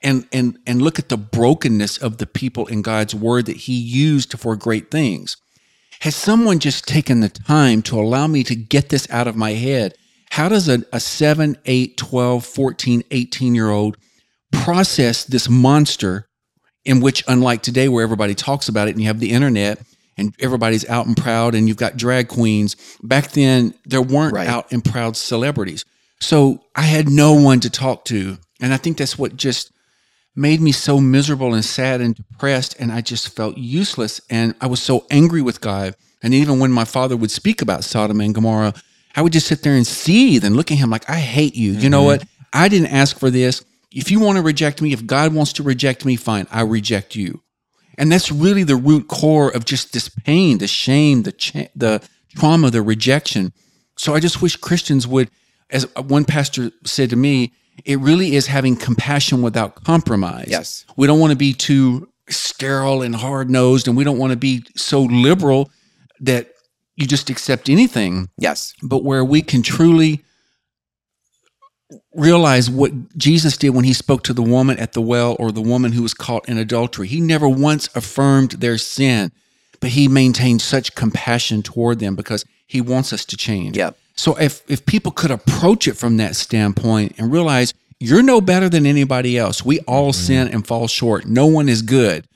And 0.04 0.28
and 0.32 0.58
and 0.66 0.82
look 0.82 0.98
at 0.98 1.10
the 1.10 1.18
brokenness 1.18 1.98
of 1.98 2.18
the 2.18 2.26
people 2.26 2.66
in 2.66 2.82
god's 2.82 3.14
word 3.14 3.46
that 3.46 3.58
he 3.58 3.74
used 3.74 4.38
for 4.40 4.56
great 4.56 4.90
things. 4.90 5.38
Has 6.00 6.16
someone 6.16 6.58
just 6.58 6.88
taken 6.88 7.20
the 7.20 7.30
time 7.30 7.84
to 7.84 8.00
allow 8.00 8.26
me 8.26 8.44
to 8.46 8.56
get 8.56 8.90
this 8.90 9.08
out 9.12 9.28
of 9.28 9.36
my 9.36 9.52
head? 9.52 9.94
How 10.32 10.50
does 10.50 10.68
a, 10.68 10.84
a 10.92 11.00
7 11.00 11.58
8 11.66 11.98
12 11.98 12.46
14 12.46 13.04
18 13.12 13.54
year 13.54 13.70
old 13.70 13.98
process 14.52 15.24
this 15.24 15.48
monster 15.48 16.28
in 16.84 17.00
which 17.02 17.24
unlike 17.28 17.62
today 17.62 17.88
where 17.88 18.04
everybody 18.04 18.34
talks 18.34 18.68
about 18.68 18.88
it 18.88 18.92
and 18.92 19.02
you 19.02 19.08
have 19.08 19.20
the 19.20 19.32
internet 19.32 19.80
and 20.22 20.34
everybody's 20.40 20.88
out 20.88 21.08
and 21.08 21.18
proud 21.18 21.54
and 21.56 21.68
you've 21.68 21.76
got 21.76 21.98
drag 21.98 22.30
queens. 22.30 22.78
Back 23.04 23.32
then 23.32 23.74
there 23.86 24.02
weren't 24.02 24.34
Right. 24.34 24.48
out 24.48 24.72
and 24.72 24.84
proud 24.84 25.18
celebrities. 25.18 25.84
So 26.22 26.62
i 26.76 26.84
had 26.84 27.10
no 27.10 27.34
one 27.34 27.60
to 27.60 27.70
talk 27.70 28.06
to 28.06 28.38
and 28.62 28.74
i 28.74 28.78
think 28.78 28.98
that's 28.98 29.18
what 29.18 29.36
just 29.36 29.72
made 30.36 30.62
me 30.62 30.72
so 30.72 31.02
miserable 31.02 31.54
and 31.54 31.66
sad 31.66 32.00
and 32.00 32.16
depressed 32.16 32.76
and 32.80 32.92
i 32.92 33.02
just 33.02 33.36
felt 33.36 33.58
useless 33.58 34.22
and 34.30 34.56
i 34.62 34.68
was 34.68 34.82
so 34.82 35.06
angry 35.12 35.42
with 35.42 35.60
god. 35.60 35.96
And 36.24 36.36
even 36.36 36.60
when 36.60 36.72
my 36.72 36.86
father 36.86 37.18
would 37.18 37.32
speak 37.32 37.62
about 37.64 37.84
sodom 37.84 38.22
and 38.22 38.34
gomorrah 38.36 38.74
i 39.16 39.22
would 39.22 39.34
just 39.34 39.48
sit 39.48 39.64
there 39.64 39.76
and 39.76 39.86
seethe 39.88 40.46
and 40.46 40.56
look 40.56 40.72
at 40.72 40.78
him 40.78 40.90
like 40.90 41.10
i 41.10 41.20
hate 41.20 41.56
you. 41.56 41.72
You 41.74 41.90
know 41.90 42.00
mm-hmm. 42.06 42.22
what? 42.22 42.26
I 42.54 42.70
didn't 42.70 42.94
ask 42.94 43.18
for 43.18 43.30
this. 43.30 43.64
If 43.94 44.12
you 44.12 44.20
want 44.20 44.38
to 44.38 44.44
reject 44.44 44.82
me 44.82 44.94
if 44.94 45.06
god 45.06 45.34
wants 45.34 45.54
to 45.54 45.64
reject 45.64 46.06
me 46.06 46.16
fine 46.16 46.48
i 46.52 46.62
reject 46.62 47.16
you 47.16 47.42
and 48.02 48.12
that's 48.12 48.32
really 48.32 48.64
the 48.64 48.76
root 48.76 49.08
core 49.08 49.50
of 49.56 49.64
just 49.66 49.94
this 49.94 50.10
pain 50.10 50.58
the 50.58 50.68
shame 50.68 51.22
the 51.24 51.32
cha- 51.32 51.68
the 51.76 52.02
trauma 52.36 52.70
the 52.72 52.82
rejection 52.82 53.54
so 53.98 54.14
i 54.16 54.20
just 54.20 54.42
wish 54.42 54.56
christians 54.58 55.06
would 55.08 55.30
as 55.70 55.84
one 56.08 56.26
pastor 56.26 56.72
said 56.84 57.10
to 57.12 57.16
me 57.16 57.54
it 57.86 57.98
really 58.00 58.36
is 58.36 58.48
having 58.48 58.76
compassion 58.76 59.42
without 59.42 59.76
compromise 59.84 60.48
Yes. 60.50 60.86
we 60.98 61.08
don't 61.08 61.20
want 61.20 61.32
to 61.32 61.38
be 61.38 61.54
too 61.54 62.10
sterile 62.30 63.02
and 63.02 63.16
hard-nosed 63.16 63.88
and 63.88 63.96
we 63.98 64.04
don't 64.04 64.18
want 64.18 64.32
to 64.32 64.38
be 64.38 64.64
so 64.76 65.02
liberal 65.04 65.70
that 66.20 66.50
you 66.96 67.06
just 67.08 67.30
accept 67.30 67.70
anything 67.70 68.28
Yes. 68.38 68.74
but 68.84 69.04
where 69.04 69.24
we 69.26 69.42
can 69.42 69.62
truly 69.62 70.24
realize 72.16 72.70
what 72.70 73.18
Jesus 73.18 73.58
did 73.58 73.72
when 73.72 73.84
he 73.84 73.94
spoke 73.94 74.24
to 74.24 74.34
the 74.34 74.42
woman 74.42 74.78
at 74.78 74.94
the 74.94 75.02
well 75.02 75.36
or 75.40 75.52
the 75.52 75.62
woman 75.62 75.92
who 75.92 76.02
was 76.02 76.14
caught 76.14 76.48
in 76.48 76.58
adultery. 76.58 77.08
He 77.08 77.22
never 77.22 77.48
once 77.48 77.90
affirmed 77.96 78.52
their 78.52 78.78
sin, 78.78 79.32
but 79.80 79.92
he 79.92 80.08
maintained 80.08 80.62
such 80.62 80.96
compassion 80.96 81.62
toward 81.62 82.00
them 82.00 82.16
because 82.16 82.46
he 82.68 82.82
wants 82.82 83.12
us 83.14 83.26
to 83.26 83.38
change. 83.38 83.78
Yep. 83.78 83.98
So 84.16 84.36
if 84.40 84.62
if 84.70 84.86
people 84.86 85.12
could 85.12 85.32
approach 85.32 85.88
it 85.88 85.98
from 85.98 86.18
that 86.18 86.36
standpoint 86.36 87.16
and 87.18 87.32
realize 87.32 87.74
you're 88.02 88.24
no 88.24 88.42
better 88.42 88.68
than 88.68 88.88
anybody 88.88 89.38
else. 89.38 89.64
We 89.64 89.80
all 89.82 90.12
mm-hmm. 90.12 90.26
sin 90.26 90.48
and 90.48 90.66
fall 90.66 90.88
short. 90.88 91.28
No 91.28 91.46
one 91.46 91.70
is 91.70 91.84
good. 91.84 92.28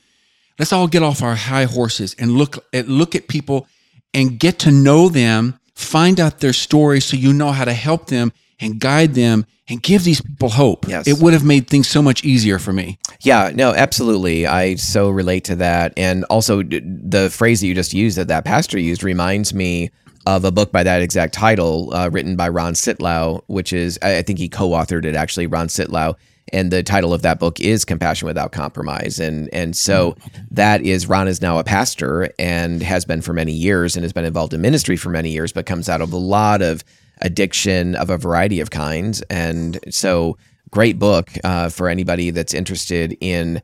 Let's 0.59 0.71
all 0.71 0.87
get 0.87 1.01
off 1.01 1.23
our 1.23 1.33
high 1.35 1.65
horses 1.65 2.15
and 2.19 2.31
look 2.31 2.63
at 2.71 2.87
look 2.87 3.15
at 3.15 3.27
people 3.27 3.67
and 4.13 4.39
get 4.39 4.59
to 4.59 4.71
know 4.71 5.09
them, 5.09 5.59
find 5.73 6.19
out 6.19 6.39
their 6.39 6.53
story 6.53 7.01
so 7.01 7.17
you 7.17 7.33
know 7.33 7.51
how 7.51 7.65
to 7.65 7.73
help 7.73 8.07
them 8.07 8.31
and 8.59 8.79
guide 8.79 9.13
them 9.13 9.45
and 9.67 9.81
give 9.81 10.03
these 10.03 10.21
people 10.21 10.49
hope. 10.49 10.87
Yes. 10.87 11.07
It 11.07 11.19
would 11.19 11.33
have 11.33 11.43
made 11.43 11.67
things 11.67 11.87
so 11.87 12.01
much 12.01 12.23
easier 12.23 12.59
for 12.59 12.71
me. 12.71 12.99
Yeah, 13.21 13.51
no, 13.53 13.73
absolutely. 13.73 14.45
I 14.45 14.75
so 14.75 15.09
relate 15.09 15.43
to 15.45 15.55
that. 15.57 15.93
And 15.97 16.23
also, 16.25 16.61
the 16.63 17.29
phrase 17.31 17.61
that 17.61 17.67
you 17.67 17.73
just 17.73 17.93
used 17.93 18.17
that 18.17 18.27
that 18.27 18.45
pastor 18.45 18.79
used 18.79 19.03
reminds 19.03 19.53
me 19.53 19.89
of 20.27 20.43
a 20.43 20.51
book 20.51 20.71
by 20.71 20.83
that 20.83 21.01
exact 21.01 21.33
title, 21.33 21.93
uh, 21.93 22.09
written 22.09 22.35
by 22.35 22.49
Ron 22.49 22.73
Citlau, 22.73 23.41
which 23.47 23.73
is, 23.73 23.99
I 24.01 24.21
think 24.21 24.39
he 24.39 24.49
co 24.49 24.69
authored 24.69 25.05
it 25.05 25.15
actually, 25.15 25.47
Ron 25.47 25.67
Citlau. 25.67 26.15
And 26.53 26.71
the 26.71 26.83
title 26.83 27.11
of 27.11 27.23
that 27.23 27.39
book 27.39 27.59
is 27.59 27.85
Compassion 27.85 28.27
Without 28.27 28.51
Compromise. 28.51 29.19
And 29.19 29.49
and 29.51 29.75
so 29.75 30.15
that 30.51 30.81
is 30.81 31.07
Ron 31.07 31.27
is 31.27 31.41
now 31.41 31.57
a 31.57 31.63
pastor 31.63 32.29
and 32.37 32.83
has 32.83 33.03
been 33.03 33.21
for 33.21 33.33
many 33.33 33.51
years 33.51 33.95
and 33.95 34.03
has 34.03 34.13
been 34.13 34.25
involved 34.25 34.53
in 34.53 34.61
ministry 34.61 34.95
for 34.95 35.09
many 35.09 35.31
years, 35.31 35.51
but 35.51 35.65
comes 35.65 35.89
out 35.89 36.01
of 36.01 36.13
a 36.13 36.17
lot 36.17 36.61
of 36.61 36.83
addiction 37.21 37.95
of 37.95 38.09
a 38.09 38.17
variety 38.17 38.59
of 38.59 38.69
kinds. 38.69 39.21
And 39.23 39.79
so 39.89 40.37
great 40.71 40.99
book 40.99 41.31
uh, 41.43 41.69
for 41.69 41.89
anybody 41.89 42.31
that's 42.31 42.53
interested 42.53 43.17
in 43.21 43.61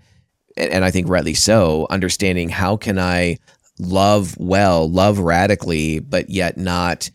and 0.58 0.84
I 0.84 0.92
think 0.92 1.08
rightly 1.08 1.34
so, 1.34 1.88
understanding 1.90 2.50
how 2.50 2.78
can 2.78 3.00
I 3.00 3.38
love 3.80 4.38
well, 4.38 4.90
love 4.90 5.20
radically, 5.20 6.00
but 6.00 6.30
yet 6.30 6.58
not 6.58 7.10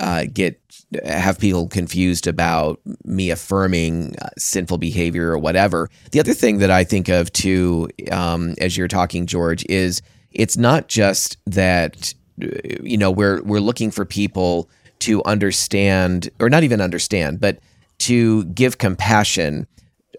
uh, 0.00 0.24
get 0.32 0.60
have 1.04 1.38
people 1.38 1.68
confused 1.68 2.26
about 2.26 2.80
me 3.04 3.30
affirming 3.30 4.16
uh, 4.22 4.28
sinful 4.38 4.78
behavior 4.78 5.30
or 5.30 5.38
whatever. 5.38 5.90
The 6.12 6.20
other 6.20 6.32
thing 6.32 6.58
that 6.58 6.70
I 6.70 6.84
think 6.84 7.08
of 7.08 7.30
too, 7.32 7.88
um, 8.10 8.54
as 8.58 8.76
you're 8.76 8.88
talking, 8.88 9.26
George, 9.26 9.66
is 9.68 10.00
it's 10.32 10.56
not 10.56 10.88
just 10.88 11.36
that 11.46 12.14
uh, 12.42 12.46
you 12.82 12.96
know 12.96 13.10
we're 13.10 13.42
we're 13.42 13.60
looking 13.60 13.90
for 13.90 14.04
people 14.04 14.70
to 15.00 15.22
understand 15.24 16.28
or 16.40 16.50
not 16.50 16.64
even 16.64 16.80
understand, 16.80 17.40
but 17.40 17.58
to 17.98 18.44
give 18.46 18.78
compassion 18.78 19.66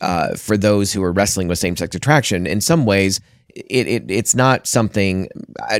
uh, 0.01 0.35
for 0.35 0.57
those 0.57 0.93
who 0.93 1.03
are 1.03 1.11
wrestling 1.11 1.47
with 1.47 1.59
same-sex 1.59 1.95
attraction. 1.95 2.47
In 2.47 2.61
some 2.61 2.85
ways, 2.85 3.19
it, 3.55 3.87
it 3.87 4.11
it's 4.11 4.35
not 4.35 4.67
something 4.67 5.27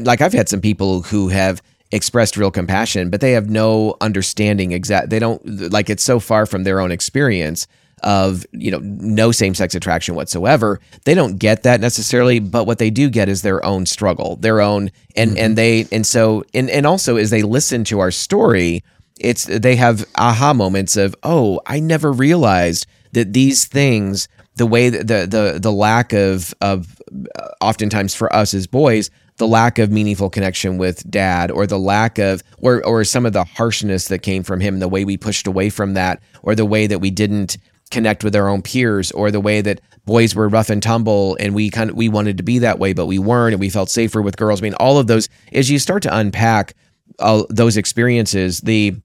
like 0.02 0.22
I've 0.22 0.34
had 0.34 0.50
some 0.50 0.62
people 0.62 1.04
who 1.04 1.30
have 1.30 1.62
expressed 1.92 2.38
real 2.38 2.52
compassion, 2.52 3.10
but 3.10 3.22
they 3.22 3.32
have 3.32 3.50
no 3.50 3.96
understanding 4.02 4.72
exact. 4.72 5.10
They 5.10 5.20
don't 5.20 5.72
like 5.72 5.90
it's 5.90 6.04
so 6.04 6.20
far 6.20 6.46
from 6.46 6.64
their 6.64 6.80
own 6.80 6.92
experience 6.92 7.68
of 8.04 8.46
you 8.52 8.72
know 8.72 8.80
no 8.82 9.32
same-sex 9.32 9.76
attraction 9.76 10.16
whatsoever 10.16 10.80
they 11.06 11.14
don't 11.14 11.38
get 11.38 11.64
that 11.64 11.82
necessarily 11.82 12.40
but 12.40 12.66
what 12.66 12.78
they 12.78 12.90
do 12.90 13.10
get 13.10 13.30
is 13.30 13.42
their 13.42 13.64
own 13.66 13.86
struggle 13.86 14.36
their 14.38 14.62
own 14.62 14.92
and 15.16 15.38
and 15.38 15.58
they 15.58 15.86
and 15.92 16.06
so 16.06 16.44
and 16.54 16.70
and 16.70 16.86
also 16.86 17.18
as 17.18 17.30
they 17.30 17.42
listen 17.42 17.84
to 17.84 18.00
our 18.00 18.12
story 18.12 18.84
it's 19.20 19.46
they 19.46 19.76
have 19.76 20.06
aha 20.16 20.54
moments 20.54 20.96
of 20.96 21.16
oh 21.24 21.60
i 21.66 21.80
never 21.80 22.12
realized 22.12 22.86
that 23.12 23.34
these 23.34 23.66
things 23.66 24.28
the 24.56 24.66
way 24.66 24.90
that 24.90 25.08
the 25.08 25.26
the 25.26 25.60
the 25.60 25.72
lack 25.72 26.14
of 26.14 26.54
of 26.62 27.02
uh, 27.36 27.48
oftentimes 27.62 28.14
for 28.14 28.34
us 28.34 28.54
as 28.54 28.68
boys 28.68 29.10
the 29.38 29.48
lack 29.48 29.80
of 29.80 29.90
meaningful 29.90 30.30
connection 30.30 30.78
with 30.78 31.10
dad 31.10 31.50
or 31.50 31.66
the 31.66 31.80
lack 31.80 32.20
of 32.20 32.44
or 32.60 32.86
or 32.86 33.04
some 33.04 33.26
of 33.26 33.34
the 33.34 33.44
harshness 33.44 34.10
that 34.10 34.20
came 34.20 34.44
from 34.44 34.60
him 34.60 34.80
the 34.80 34.88
way 34.88 35.04
we 35.06 35.18
pushed 35.18 35.48
away 35.48 35.70
from 35.70 35.94
that 35.96 36.22
or 36.44 36.54
the 36.54 36.66
way 36.66 36.86
that 36.86 37.00
we 37.00 37.10
didn't 37.10 37.58
connect 37.92 38.24
with 38.24 38.36
our 38.36 38.48
own 38.48 38.62
peers 38.62 39.12
or 39.12 39.32
the 39.32 39.40
way 39.40 39.62
that 39.62 39.82
boys 40.06 40.36
were 40.36 40.50
rough 40.50 40.70
and 40.70 40.82
tumble 40.82 41.36
and 41.40 41.54
we 41.54 41.70
kind 41.70 41.90
of 41.90 41.96
we 41.96 42.10
wanted 42.10 42.38
to 42.38 42.44
be 42.44 42.60
that 42.60 42.80
way 42.80 42.94
but 42.94 43.06
we 43.06 43.20
weren't 43.20 43.54
and 43.54 43.60
we 43.60 43.70
felt 43.70 43.90
safer 43.90 44.22
with 44.22 44.38
girls 44.38 44.62
i 44.62 44.64
mean 44.64 44.74
all 44.76 44.98
of 44.98 45.08
those 45.08 45.30
as 45.54 45.70
you 45.70 45.78
start 45.78 46.04
to 46.04 46.16
unpack 46.16 46.74
uh, 47.20 47.44
those 47.50 47.78
experiences 47.78 48.60
the 48.62 48.96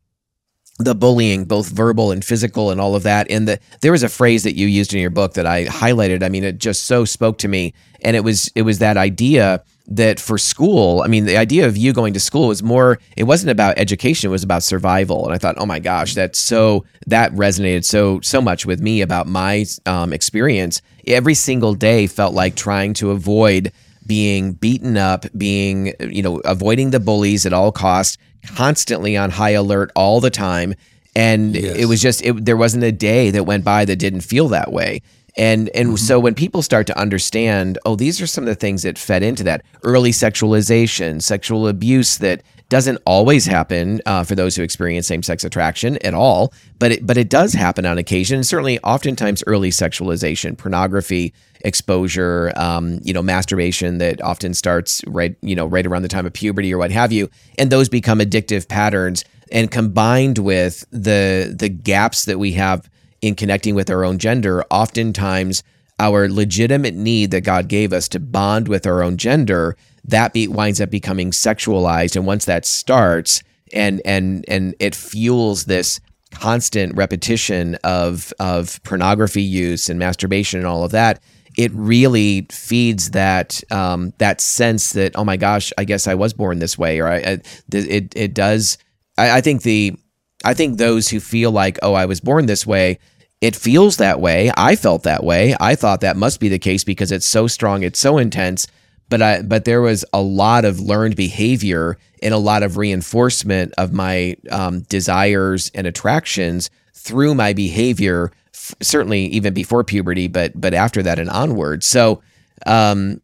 the 0.79 0.95
bullying, 0.95 1.45
both 1.45 1.69
verbal 1.69 2.11
and 2.11 2.25
physical, 2.25 2.71
and 2.71 2.81
all 2.81 2.97
of 2.97 3.05
that. 3.05 3.31
And 3.31 3.47
the 3.47 3.61
there 3.81 3.93
was 3.93 4.03
a 4.03 4.09
phrase 4.09 4.43
that 4.43 4.57
you 4.57 4.67
used 4.67 4.93
in 4.93 5.01
your 5.01 5.11
book 5.11 5.35
that 5.35 5.47
I 5.47 5.67
highlighted. 5.67 6.23
I 6.23 6.29
mean, 6.29 6.45
it 6.45 6.59
just 6.59 6.85
so 6.85 7.05
spoke 7.05 7.39
to 7.39 7.49
me, 7.49 7.75
and 8.03 8.17
it 8.17 8.21
was 8.21 8.51
it 8.55 8.63
was 8.63 8.79
that 8.81 8.97
idea 8.97 9.63
that 9.87 10.19
for 10.19 10.39
school, 10.39 11.03
I 11.03 11.09
mean, 11.09 11.27
the 11.27 11.37
idea 11.37 11.67
of 11.67 11.77
you 11.77 11.93
going 11.93 12.15
to 12.15 12.21
school 12.21 12.49
was 12.49 12.63
more. 12.63 12.99
It 13.17 13.25
wasn't 13.25 13.51
about 13.51 13.79
education; 13.79 14.29
it 14.29 14.33
was 14.33 14.43
about 14.43 14.63
survival. 14.63 15.25
And 15.27 15.35
I 15.35 15.39
thought, 15.39 15.57
oh 15.59 15.67
my 15.67 15.79
gosh, 15.79 16.15
that's 16.15 16.39
so 16.39 16.85
that 17.07 17.33
resonated 17.33 17.85
so 17.85 18.21
so 18.21 18.41
much 18.41 18.65
with 18.67 18.81
me 18.81 19.03
about 19.03 19.27
my 19.27 19.67
um, 19.87 20.13
experience. 20.13 20.81
Every 21.07 21.35
single 21.35 21.75
day 21.75 22.07
felt 22.07 22.35
like 22.35 22.55
trying 22.57 22.95
to 22.95 23.11
avoid 23.11 23.73
being 24.07 24.53
beaten 24.53 24.97
up, 24.97 25.27
being, 25.37 25.93
you 26.01 26.23
know, 26.23 26.39
avoiding 26.41 26.91
the 26.91 27.01
bullies 27.01 27.47
at 27.47 27.53
all 27.53 27.73
costs, 27.73 28.19
constantly 28.55 29.17
on 29.17 29.31
high 29.31 29.51
alert 29.51 29.91
all 29.97 30.21
the 30.21 30.31
time. 30.31 30.75
And 31.17 31.55
Yes. 31.55 31.77
it 31.77 31.85
was 31.87 32.03
just, 32.03 32.23
it, 32.23 32.45
there 32.45 32.57
wasn't 32.57 32.85
a 32.85 32.93
day 32.93 33.31
that 33.31 33.45
went 33.45 33.65
by 33.65 33.85
that 33.85 33.97
didn't 33.97 34.21
feel 34.23 34.49
that 34.49 34.73
way. 34.73 35.01
And 35.37 35.69
and 35.71 35.99
so 35.99 36.21
when 36.21 36.35
people 36.35 36.63
start 36.63 36.87
to 36.87 36.99
understand, 36.99 37.79
oh, 37.85 37.97
these 37.97 38.21
are 38.21 38.27
some 38.27 38.45
of 38.45 38.49
the 38.49 38.55
things 38.55 38.83
that 38.83 38.99
fed 38.99 39.23
into 39.23 39.43
that 39.45 39.63
early 39.83 40.13
sexualization, 40.13 41.21
sexual 41.21 41.67
abuse 41.67 42.19
that 42.19 42.43
doesn't 42.69 42.99
always 43.05 43.45
happen 43.45 44.01
uh, 44.07 44.25
for 44.25 44.35
those 44.35 44.57
who 44.57 44.63
experience 44.63 45.07
same-sex 45.07 45.45
attraction 45.45 45.99
at 46.05 46.15
all, 46.15 46.53
but 46.79 46.93
it 46.93 47.07
but 47.07 47.17
it 47.17 47.29
does 47.29 47.53
happen 47.53 47.85
on 47.85 47.99
occasion. 47.99 48.37
And 48.37 48.47
certainly, 48.47 48.79
oftentimes, 48.81 49.43
early 49.47 49.71
sexualization, 49.71 50.57
pornography 50.57 51.35
exposure, 51.63 52.53
um, 52.57 53.01
you 53.03 53.13
know, 53.13 53.23
masturbation 53.23 53.99
that 53.99 54.23
often 54.23 54.55
starts 54.55 55.03
right, 55.07 55.37
you 55.43 55.57
know, 55.57 55.67
right 55.67 55.87
around 55.87 56.03
the 56.03 56.09
time 56.09 56.27
of 56.27 56.33
puberty 56.33 56.73
or 56.73 56.79
what 56.79 56.93
have 56.93 57.11
you, 57.11 57.29
and 57.59 57.71
those 57.71 57.89
become 57.89 58.21
addictive 58.21 58.69
patterns. 58.69 59.25
And 59.53 59.71
combined 59.71 60.39
with 60.39 60.87
the 60.91 61.55
the 61.57 61.69
gaps 61.69 62.25
that 62.25 62.39
we 62.39 62.53
have 62.53 62.89
in 63.25 63.35
connecting 63.35 63.75
with 63.75 63.91
our 63.91 64.05
own 64.05 64.19
gender, 64.19 64.63
oftentimes 64.71 65.63
our 65.99 66.29
legitimate 66.29 66.95
need 66.95 67.31
that 67.31 67.43
God 67.43 67.69
gave 67.69 67.93
us 67.93 68.09
to 68.09 68.21
bond 68.21 68.69
with 68.69 68.87
our 68.87 69.03
own 69.03 69.17
gender 69.17 69.77
that 70.05 70.35
be, 70.35 70.47
winds 70.47 70.81
up 70.81 70.91
becoming 70.91 71.31
sexualized. 71.31 72.17
And 72.17 72.27
once 72.27 72.45
that 72.45 72.67
starts, 72.67 73.43
and 73.73 74.03
and 74.05 74.45
and 74.47 74.75
it 74.79 74.95
fuels 74.95 75.65
this 75.65 76.01
constant 76.31 76.95
repetition 76.97 77.77
of 77.85 78.33
of 78.39 78.83
pornography 78.83 79.43
use 79.43 79.89
and 79.89 79.99
masturbation 79.99 80.59
and 80.59 80.67
all 80.67 80.85
of 80.85 80.91
that, 80.93 81.23
it 81.57 81.73
really 81.73 82.47
feeds 82.51 83.13
that 83.13 83.63
um, 83.73 84.13
that 84.19 84.43
sense 84.43 84.93
that 84.93 85.13
oh 85.17 85.25
my 85.25 85.39
gosh, 85.39 85.73
I 85.79 85.85
guess 85.85 86.07
I 86.07 86.15
was 86.15 86.35
born 86.35 86.59
this 86.59 86.77
way, 86.77 87.01
or 87.01 87.09
I, 87.09 87.17
I 87.17 87.39
it 87.73 88.13
it 88.15 88.35
does. 88.35 88.77
I, 89.17 89.39
I 89.39 89.41
think 89.41 89.63
the 89.63 89.97
I 90.45 90.53
think 90.53 90.77
those 90.77 91.09
who 91.09 91.21
feel 91.21 91.51
like 91.51 91.79
oh 91.83 91.95
I 91.95 92.05
was 92.05 92.21
born 92.21 92.45
this 92.47 92.67
way 92.67 92.99
it 93.45 93.55
feels 93.55 93.99
that 93.99 94.21
way. 94.23 94.51
I 94.57 94.75
felt 94.75 95.03
that 95.03 95.23
way. 95.23 95.55
I 95.61 95.75
thought 95.75 96.01
that 96.01 96.17
must 96.17 96.41
be 96.41 96.49
the 96.49 96.59
case 96.59 96.83
because 96.83 97.13
it's 97.13 97.27
so 97.27 97.47
strong, 97.47 97.83
it's 97.83 98.01
so 98.01 98.17
intense. 98.17 98.67
But 99.11 99.21
I 99.21 99.43
but 99.43 99.67
there 99.67 99.83
was 99.83 100.03
a 100.15 100.23
lot 100.23 100.65
of 100.65 100.81
learned 100.81 101.15
behavior 101.15 101.99
and 102.23 102.33
a 102.33 102.39
lot 102.39 102.63
of 102.63 102.79
reinforcement 102.79 103.75
of 103.77 103.93
my 103.93 104.37
um, 104.51 104.81
desires 104.89 105.71
and 105.75 105.87
attractions 105.87 106.71
through 106.95 107.35
my 107.35 107.53
behavior. 107.53 108.33
F- 108.55 108.75
certainly, 108.81 109.27
even 109.27 109.53
before 109.53 109.85
puberty, 109.85 110.27
but 110.27 110.59
but 110.59 110.73
after 110.73 111.03
that 111.03 111.19
and 111.19 111.29
onward. 111.29 111.85
So, 111.85 112.23
um, 112.65 113.21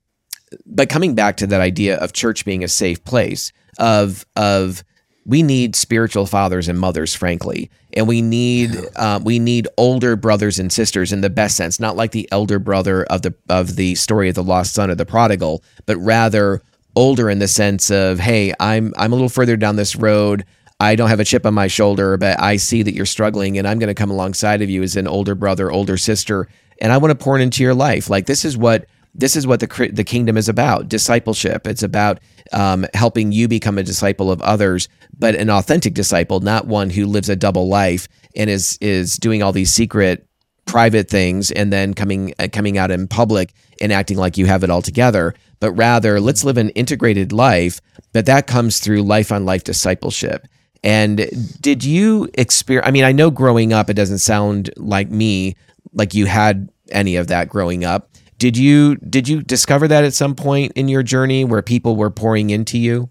but 0.67 0.91
coming 0.91 1.15
back 1.15 1.39
to 1.39 1.47
that 1.47 1.63
idea 1.63 1.97
of 1.97 2.13
church 2.13 2.45
being 2.45 2.63
a 2.63 2.69
safe 2.69 3.03
place 3.05 3.53
of 3.79 4.27
of 4.37 4.85
we 5.25 5.43
need 5.43 5.77
spiritual 5.77 6.27
fathers 6.27 6.69
and 6.69 6.79
mothers, 6.79 7.15
frankly, 7.15 7.71
and 7.95 8.07
we 8.07 8.23
need 8.23 8.77
uh, 8.97 9.21
we 9.23 9.39
need 9.39 9.69
older 9.77 10.17
brothers 10.17 10.59
and 10.59 10.73
sisters 10.73 11.13
in 11.13 11.21
the 11.21 11.31
best 11.31 11.57
sense, 11.57 11.81
not 11.81 11.97
like 11.97 12.13
the 12.13 12.29
elder 12.33 12.59
brother 12.59 13.05
of 13.05 13.23
the 13.23 13.35
of 13.49 13.77
the 13.77 13.95
story 13.95 14.29
of 14.29 14.35
the 14.35 14.45
lost 14.45 14.75
son 14.75 14.91
of 14.91 14.99
the 14.99 15.07
prodigal, 15.07 15.63
but 15.87 15.97
rather 15.97 16.63
older 16.97 17.31
in 17.31 17.39
the 17.39 17.49
sense 17.49 17.91
of, 17.91 18.19
hey, 18.19 18.53
I'm 18.61 18.93
I'm 18.97 19.13
a 19.13 19.17
little 19.17 19.29
further 19.29 19.57
down 19.57 19.77
this 19.77 19.97
road. 19.97 20.45
I 20.79 20.97
don't 20.97 21.11
have 21.11 21.21
a 21.21 21.25
chip 21.25 21.45
on 21.45 21.53
my 21.53 21.67
shoulder, 21.67 22.17
but 22.17 22.41
I 22.41 22.57
see 22.57 22.83
that 22.83 22.95
you're 22.95 23.07
struggling, 23.07 23.59
and 23.59 23.69
I'm 23.69 23.79
going 23.79 23.89
to 23.89 23.95
come 23.95 24.11
alongside 24.11 24.63
of 24.63 24.71
you 24.71 24.83
as 24.83 24.97
an 24.97 25.07
older 25.07 25.35
brother, 25.35 25.71
older 25.71 25.99
sister, 25.99 26.49
and 26.81 26.91
I 26.91 26.97
want 26.97 27.11
to 27.11 27.23
pour 27.23 27.39
into 27.39 27.63
your 27.63 27.75
life. 27.75 28.09
Like 28.09 28.27
this 28.27 28.45
is 28.45 28.57
what 28.57 28.87
this 29.15 29.37
is 29.37 29.47
what 29.47 29.61
the 29.61 29.91
the 29.93 30.05
kingdom 30.05 30.37
is 30.37 30.49
about 30.49 30.89
discipleship. 30.89 31.67
It's 31.67 31.83
about 31.83 32.21
um, 32.53 32.87
helping 32.95 33.33
you 33.33 33.49
become 33.49 33.79
a 33.79 33.83
disciple 33.83 34.31
of 34.31 34.41
others 34.43 34.89
but 35.19 35.35
an 35.35 35.51
authentic 35.51 35.95
disciple 35.95 36.41
not 36.41 36.67
one 36.67 36.91
who 36.91 37.07
lives 37.07 37.29
a 37.29 37.37
double 37.37 37.69
life 37.69 38.09
and 38.35 38.51
is 38.51 38.79
is 38.81 39.17
doing 39.17 39.43
all 39.43 39.53
these 39.53 39.71
secret 39.71 40.27
private 40.67 41.09
things 41.09 41.51
and 41.51 41.73
then 41.73 41.95
coming 41.95 42.33
uh, 42.39 42.49
coming 42.53 42.79
out 42.79 42.91
in 42.91 43.07
public 43.07 43.53
and 43.81 43.93
acting 43.93 44.17
like 44.17 44.37
you 44.37 44.47
have 44.47 44.65
it 44.65 44.71
all 44.71 44.83
together 44.83 45.35
but 45.61 45.73
rather 45.73 46.21
let's 46.21 46.45
live 46.45 46.57
an 46.57 46.71
integrated 46.71 47.33
life 47.33 47.81
but 48.13 48.27
that 48.27 48.47
comes 48.47 48.79
through 48.79 49.03
life 49.03 49.31
on 49.31 49.45
life 49.45 49.63
discipleship. 49.63 50.49
And 50.83 51.29
did 51.61 51.85
you 51.85 52.29
experience 52.35 52.89
i 52.89 52.91
mean 52.91 53.05
i 53.05 53.13
know 53.13 53.31
growing 53.31 53.73
up 53.73 53.91
it 53.91 53.95
doesn't 53.95 54.19
sound 54.19 54.71
like 54.77 55.11
me 55.11 55.57
like 55.93 56.15
you 56.15 56.27
had 56.27 56.71
any 56.91 57.17
of 57.17 57.27
that 57.27 57.49
growing 57.49 57.85
up 57.85 58.10
did 58.41 58.57
you 58.57 58.97
did 58.97 59.29
you 59.29 59.43
discover 59.43 59.87
that 59.87 60.03
at 60.03 60.15
some 60.15 60.35
point 60.35 60.73
in 60.75 60.89
your 60.89 61.03
journey 61.03 61.45
where 61.45 61.61
people 61.61 61.95
were 61.95 62.11
pouring 62.11 62.49
into 62.49 62.79
you? 62.79 63.11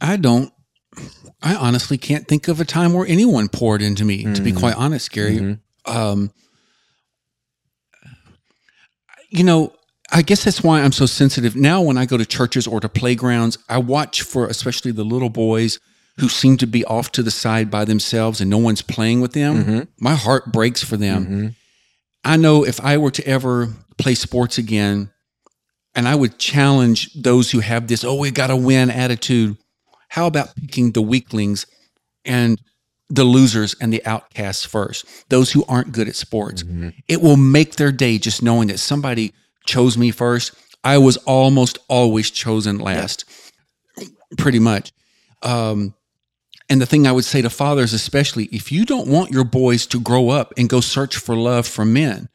I 0.00 0.16
don't. 0.16 0.52
I 1.42 1.56
honestly 1.56 1.98
can't 1.98 2.28
think 2.28 2.46
of 2.46 2.60
a 2.60 2.64
time 2.64 2.92
where 2.92 3.06
anyone 3.06 3.48
poured 3.48 3.82
into 3.82 4.04
me. 4.04 4.22
Mm-hmm. 4.22 4.34
To 4.34 4.42
be 4.42 4.50
mm-hmm. 4.50 4.60
quite 4.60 4.76
honest, 4.76 5.10
Garry. 5.10 5.38
Mm-hmm. 5.38 5.90
Um, 5.90 6.30
you 9.28 9.42
know, 9.42 9.72
I 10.12 10.22
guess 10.22 10.44
that's 10.44 10.62
why 10.62 10.82
I'm 10.82 10.92
so 10.92 11.06
sensitive 11.06 11.56
now. 11.56 11.82
When 11.82 11.98
I 11.98 12.06
go 12.06 12.16
to 12.16 12.24
churches 12.24 12.68
or 12.68 12.78
to 12.78 12.88
playgrounds, 12.88 13.58
I 13.68 13.78
watch 13.78 14.22
for 14.22 14.46
especially 14.46 14.92
the 14.92 15.04
little 15.04 15.30
boys 15.30 15.80
who 16.20 16.28
seem 16.28 16.56
to 16.58 16.66
be 16.66 16.84
off 16.84 17.10
to 17.12 17.24
the 17.24 17.30
side 17.32 17.72
by 17.72 17.84
themselves 17.84 18.40
and 18.40 18.48
no 18.48 18.58
one's 18.58 18.82
playing 18.82 19.20
with 19.20 19.32
them. 19.32 19.64
Mm-hmm. 19.64 19.80
My 19.98 20.14
heart 20.14 20.52
breaks 20.52 20.84
for 20.84 20.96
them. 20.96 21.56
I 22.24 22.36
know 22.36 22.64
if 22.64 22.80
I 22.80 22.98
were 22.98 23.10
to 23.12 23.26
ever 23.26 23.68
play 23.98 24.14
sports 24.14 24.58
again, 24.58 25.10
and 25.94 26.06
I 26.06 26.14
would 26.14 26.38
challenge 26.38 27.12
those 27.14 27.50
who 27.50 27.60
have 27.60 27.88
this, 27.88 28.04
oh, 28.04 28.16
we 28.16 28.30
got 28.30 28.48
to 28.48 28.56
win 28.56 28.90
attitude. 28.90 29.56
How 30.08 30.26
about 30.26 30.54
picking 30.54 30.92
the 30.92 31.02
weaklings 31.02 31.66
and 32.24 32.60
the 33.08 33.24
losers 33.24 33.74
and 33.80 33.92
the 33.92 34.04
outcasts 34.06 34.64
first, 34.64 35.04
those 35.30 35.50
who 35.50 35.64
aren't 35.68 35.92
good 35.92 36.08
at 36.08 36.16
sports? 36.16 36.62
Mm-hmm. 36.62 36.90
It 37.08 37.20
will 37.20 37.36
make 37.36 37.76
their 37.76 37.92
day 37.92 38.18
just 38.18 38.42
knowing 38.42 38.68
that 38.68 38.78
somebody 38.78 39.32
chose 39.66 39.98
me 39.98 40.10
first. 40.10 40.52
I 40.84 40.98
was 40.98 41.16
almost 41.18 41.78
always 41.88 42.30
chosen 42.30 42.78
last, 42.78 43.24
yeah. 43.96 44.06
pretty 44.38 44.58
much. 44.58 44.92
Um, 45.42 45.94
and 46.70 46.80
the 46.80 46.86
thing 46.86 47.04
I 47.06 47.12
would 47.12 47.24
say 47.24 47.42
to 47.42 47.50
fathers, 47.50 47.92
especially, 47.92 48.44
if 48.46 48.70
you 48.70 48.86
don't 48.86 49.08
want 49.08 49.32
your 49.32 49.42
boys 49.42 49.86
to 49.88 50.00
grow 50.00 50.30
up 50.30 50.54
and 50.56 50.68
go 50.68 50.80
search 50.80 51.16
for 51.16 51.34
love 51.34 51.66
from 51.66 51.92
men, 51.92 52.28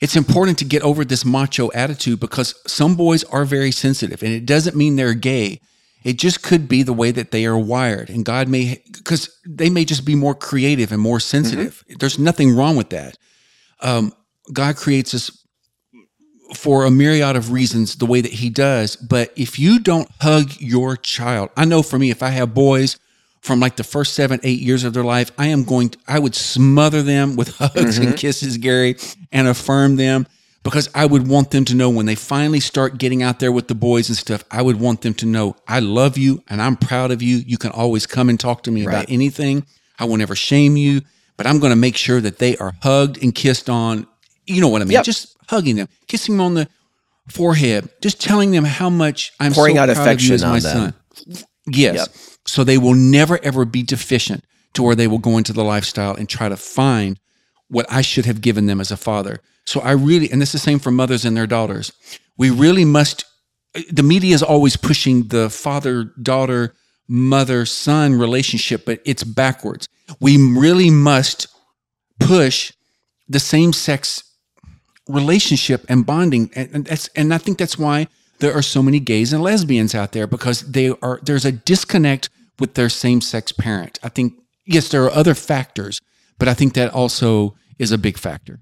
it's 0.00 0.16
important 0.16 0.58
to 0.58 0.64
get 0.64 0.82
over 0.82 1.04
this 1.04 1.24
macho 1.24 1.70
attitude 1.72 2.18
because 2.18 2.60
some 2.66 2.96
boys 2.96 3.22
are 3.24 3.44
very 3.44 3.70
sensitive 3.70 4.22
and 4.22 4.32
it 4.32 4.46
doesn't 4.46 4.76
mean 4.76 4.96
they're 4.96 5.14
gay. 5.14 5.60
It 6.02 6.18
just 6.18 6.42
could 6.42 6.68
be 6.68 6.82
the 6.82 6.92
way 6.92 7.12
that 7.12 7.30
they 7.30 7.46
are 7.46 7.58
wired. 7.58 8.10
And 8.10 8.24
God 8.24 8.48
may, 8.48 8.82
because 8.92 9.30
they 9.46 9.70
may 9.70 9.84
just 9.84 10.04
be 10.04 10.16
more 10.16 10.34
creative 10.34 10.90
and 10.90 11.00
more 11.00 11.20
sensitive. 11.20 11.84
Mm-hmm. 11.84 11.98
There's 11.98 12.18
nothing 12.18 12.54
wrong 12.54 12.76
with 12.76 12.90
that. 12.90 13.16
Um, 13.80 14.12
God 14.52 14.76
creates 14.76 15.14
us 15.14 15.44
for 16.54 16.84
a 16.84 16.90
myriad 16.90 17.36
of 17.36 17.52
reasons 17.52 17.96
the 17.96 18.06
way 18.06 18.20
that 18.20 18.32
He 18.32 18.50
does. 18.50 18.96
But 18.96 19.32
if 19.36 19.58
you 19.58 19.78
don't 19.78 20.08
hug 20.20 20.52
your 20.58 20.96
child, 20.96 21.50
I 21.56 21.64
know 21.64 21.82
for 21.82 21.98
me, 21.98 22.10
if 22.10 22.22
I 22.22 22.30
have 22.30 22.54
boys, 22.54 22.98
from 23.40 23.60
like 23.60 23.76
the 23.76 23.84
first 23.84 24.14
seven, 24.14 24.40
eight 24.42 24.60
years 24.60 24.84
of 24.84 24.94
their 24.94 25.04
life, 25.04 25.30
I 25.38 25.48
am 25.48 25.64
going 25.64 25.90
to, 25.90 25.98
I 26.06 26.18
would 26.18 26.34
smother 26.34 27.02
them 27.02 27.36
with 27.36 27.48
hugs 27.58 27.98
mm-hmm. 27.98 28.08
and 28.08 28.16
kisses, 28.16 28.58
Garry, 28.58 28.96
and 29.32 29.48
affirm 29.48 29.96
them 29.96 30.26
because 30.62 30.88
I 30.94 31.06
would 31.06 31.28
want 31.28 31.50
them 31.50 31.64
to 31.66 31.74
know 31.74 31.88
when 31.88 32.06
they 32.06 32.14
finally 32.14 32.60
start 32.60 32.98
getting 32.98 33.22
out 33.22 33.38
there 33.38 33.52
with 33.52 33.68
the 33.68 33.74
boys 33.74 34.08
and 34.08 34.18
stuff, 34.18 34.44
I 34.50 34.60
would 34.60 34.78
want 34.78 35.02
them 35.02 35.14
to 35.14 35.26
know 35.26 35.56
I 35.66 35.80
love 35.80 36.18
you 36.18 36.42
and 36.48 36.60
I'm 36.60 36.76
proud 36.76 37.10
of 37.10 37.22
you. 37.22 37.38
You 37.38 37.58
can 37.58 37.70
always 37.70 38.06
come 38.06 38.28
and 38.28 38.38
talk 38.38 38.64
to 38.64 38.70
me 38.70 38.84
right. 38.84 38.92
about 38.92 39.06
anything. 39.10 39.64
I 39.98 40.04
will 40.04 40.16
never 40.16 40.36
shame 40.36 40.76
you, 40.76 41.00
but 41.36 41.46
I'm 41.46 41.58
going 41.58 41.70
to 41.70 41.76
make 41.76 41.96
sure 41.96 42.20
that 42.20 42.38
they 42.38 42.56
are 42.58 42.74
hugged 42.82 43.22
and 43.22 43.34
kissed 43.34 43.70
on. 43.70 44.06
You 44.46 44.60
know 44.60 44.68
what 44.68 44.82
I 44.82 44.84
mean? 44.84 44.92
Yep. 44.92 45.04
Just 45.04 45.36
hugging 45.48 45.76
them, 45.76 45.88
kissing 46.06 46.36
them 46.36 46.44
on 46.44 46.54
the 46.54 46.68
forehead, 47.28 47.88
just 48.02 48.20
telling 48.20 48.50
them 48.50 48.64
how 48.64 48.90
much 48.90 49.32
I'm 49.40 49.52
pouring 49.52 49.76
so 49.76 49.82
out 49.82 49.90
affection 49.90 50.42
on 50.42 50.60
them. 50.60 50.94
Son. 51.14 51.44
Yes. 51.66 51.96
Yep. 51.96 52.08
So 52.48 52.64
they 52.64 52.78
will 52.78 52.94
never 52.94 53.38
ever 53.44 53.64
be 53.64 53.82
deficient 53.82 54.44
to 54.74 54.82
where 54.82 54.94
they 54.94 55.06
will 55.06 55.18
go 55.18 55.36
into 55.36 55.52
the 55.52 55.64
lifestyle 55.64 56.14
and 56.14 56.28
try 56.28 56.48
to 56.48 56.56
find 56.56 57.18
what 57.68 57.86
I 57.90 58.00
should 58.00 58.24
have 58.24 58.40
given 58.40 58.66
them 58.66 58.80
as 58.80 58.90
a 58.90 58.96
father. 58.96 59.40
So 59.66 59.80
I 59.80 59.92
really, 59.92 60.30
and 60.30 60.40
this 60.40 60.54
is 60.54 60.62
the 60.62 60.70
same 60.70 60.78
for 60.78 60.90
mothers 60.90 61.24
and 61.24 61.36
their 61.36 61.46
daughters. 61.46 61.92
We 62.38 62.48
really 62.50 62.84
must, 62.84 63.24
the 63.90 64.02
media 64.02 64.34
is 64.34 64.42
always 64.42 64.76
pushing 64.76 65.28
the 65.28 65.50
father, 65.50 66.04
daughter, 66.22 66.74
mother, 67.06 67.66
son 67.66 68.14
relationship, 68.14 68.86
but 68.86 69.00
it's 69.04 69.24
backwards. 69.24 69.86
We 70.20 70.36
really 70.38 70.90
must 70.90 71.48
push 72.18 72.72
the 73.28 73.40
same 73.40 73.74
sex 73.74 74.22
relationship 75.06 75.84
and 75.88 76.06
bonding. 76.06 76.50
And, 76.54 76.86
that's, 76.86 77.08
and 77.08 77.34
I 77.34 77.38
think 77.38 77.58
that's 77.58 77.78
why 77.78 78.08
there 78.38 78.54
are 78.54 78.62
so 78.62 78.82
many 78.82 79.00
gays 79.00 79.32
and 79.32 79.42
lesbians 79.42 79.94
out 79.94 80.12
there 80.12 80.26
because 80.26 80.62
they 80.62 80.90
are 81.02 81.18
there's 81.22 81.44
a 81.44 81.52
disconnect 81.52 82.30
with 82.58 82.74
their 82.74 82.88
same-sex 82.88 83.52
parent. 83.52 83.98
I 84.02 84.08
think 84.08 84.34
yes, 84.66 84.88
there 84.88 85.04
are 85.04 85.10
other 85.10 85.34
factors, 85.34 86.00
but 86.38 86.48
I 86.48 86.54
think 86.54 86.74
that 86.74 86.92
also 86.92 87.54
is 87.78 87.92
a 87.92 87.98
big 87.98 88.18
factor. 88.18 88.60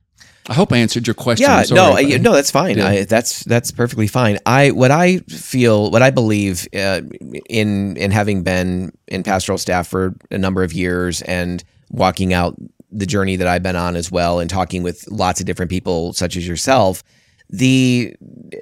I 0.49 0.55
hope 0.55 0.73
I 0.73 0.77
answered 0.77 1.09
your 1.09 1.15
question. 1.15 1.51
Yeah, 1.51 1.65
no, 1.71 1.97
I, 1.97 2.03
no, 2.19 2.33
that's 2.33 2.53
fine. 2.53 2.79
I, 2.79 3.05
that's 3.05 3.43
that's 3.45 3.73
perfectly 3.73 4.07
fine. 4.07 4.39
I 4.47 4.71
what 4.71 4.93
I 4.93 5.19
feel, 5.29 5.91
what 5.91 6.03
I 6.03 6.11
believe 6.11 6.69
uh, 6.73 7.01
in 7.49 7.97
in 7.97 8.13
having 8.13 8.45
been 8.45 8.93
in 9.09 9.25
pastoral 9.25 9.59
staff 9.59 9.89
for 9.89 10.15
a 10.31 10.39
number 10.39 10.63
of 10.63 10.73
years 10.73 11.21
and 11.23 11.65
walking 11.91 12.33
out 12.33 12.55
the 12.93 13.07
journey 13.07 13.35
that 13.37 13.49
I've 13.49 13.65
been 13.65 13.75
on 13.75 13.97
as 13.97 14.13
well, 14.13 14.39
and 14.39 14.49
talking 14.49 14.85
with 14.85 15.05
lots 15.11 15.41
of 15.41 15.47
different 15.47 15.71
people, 15.71 16.13
such 16.13 16.37
as 16.37 16.47
yourself, 16.47 17.03
the 17.51 18.15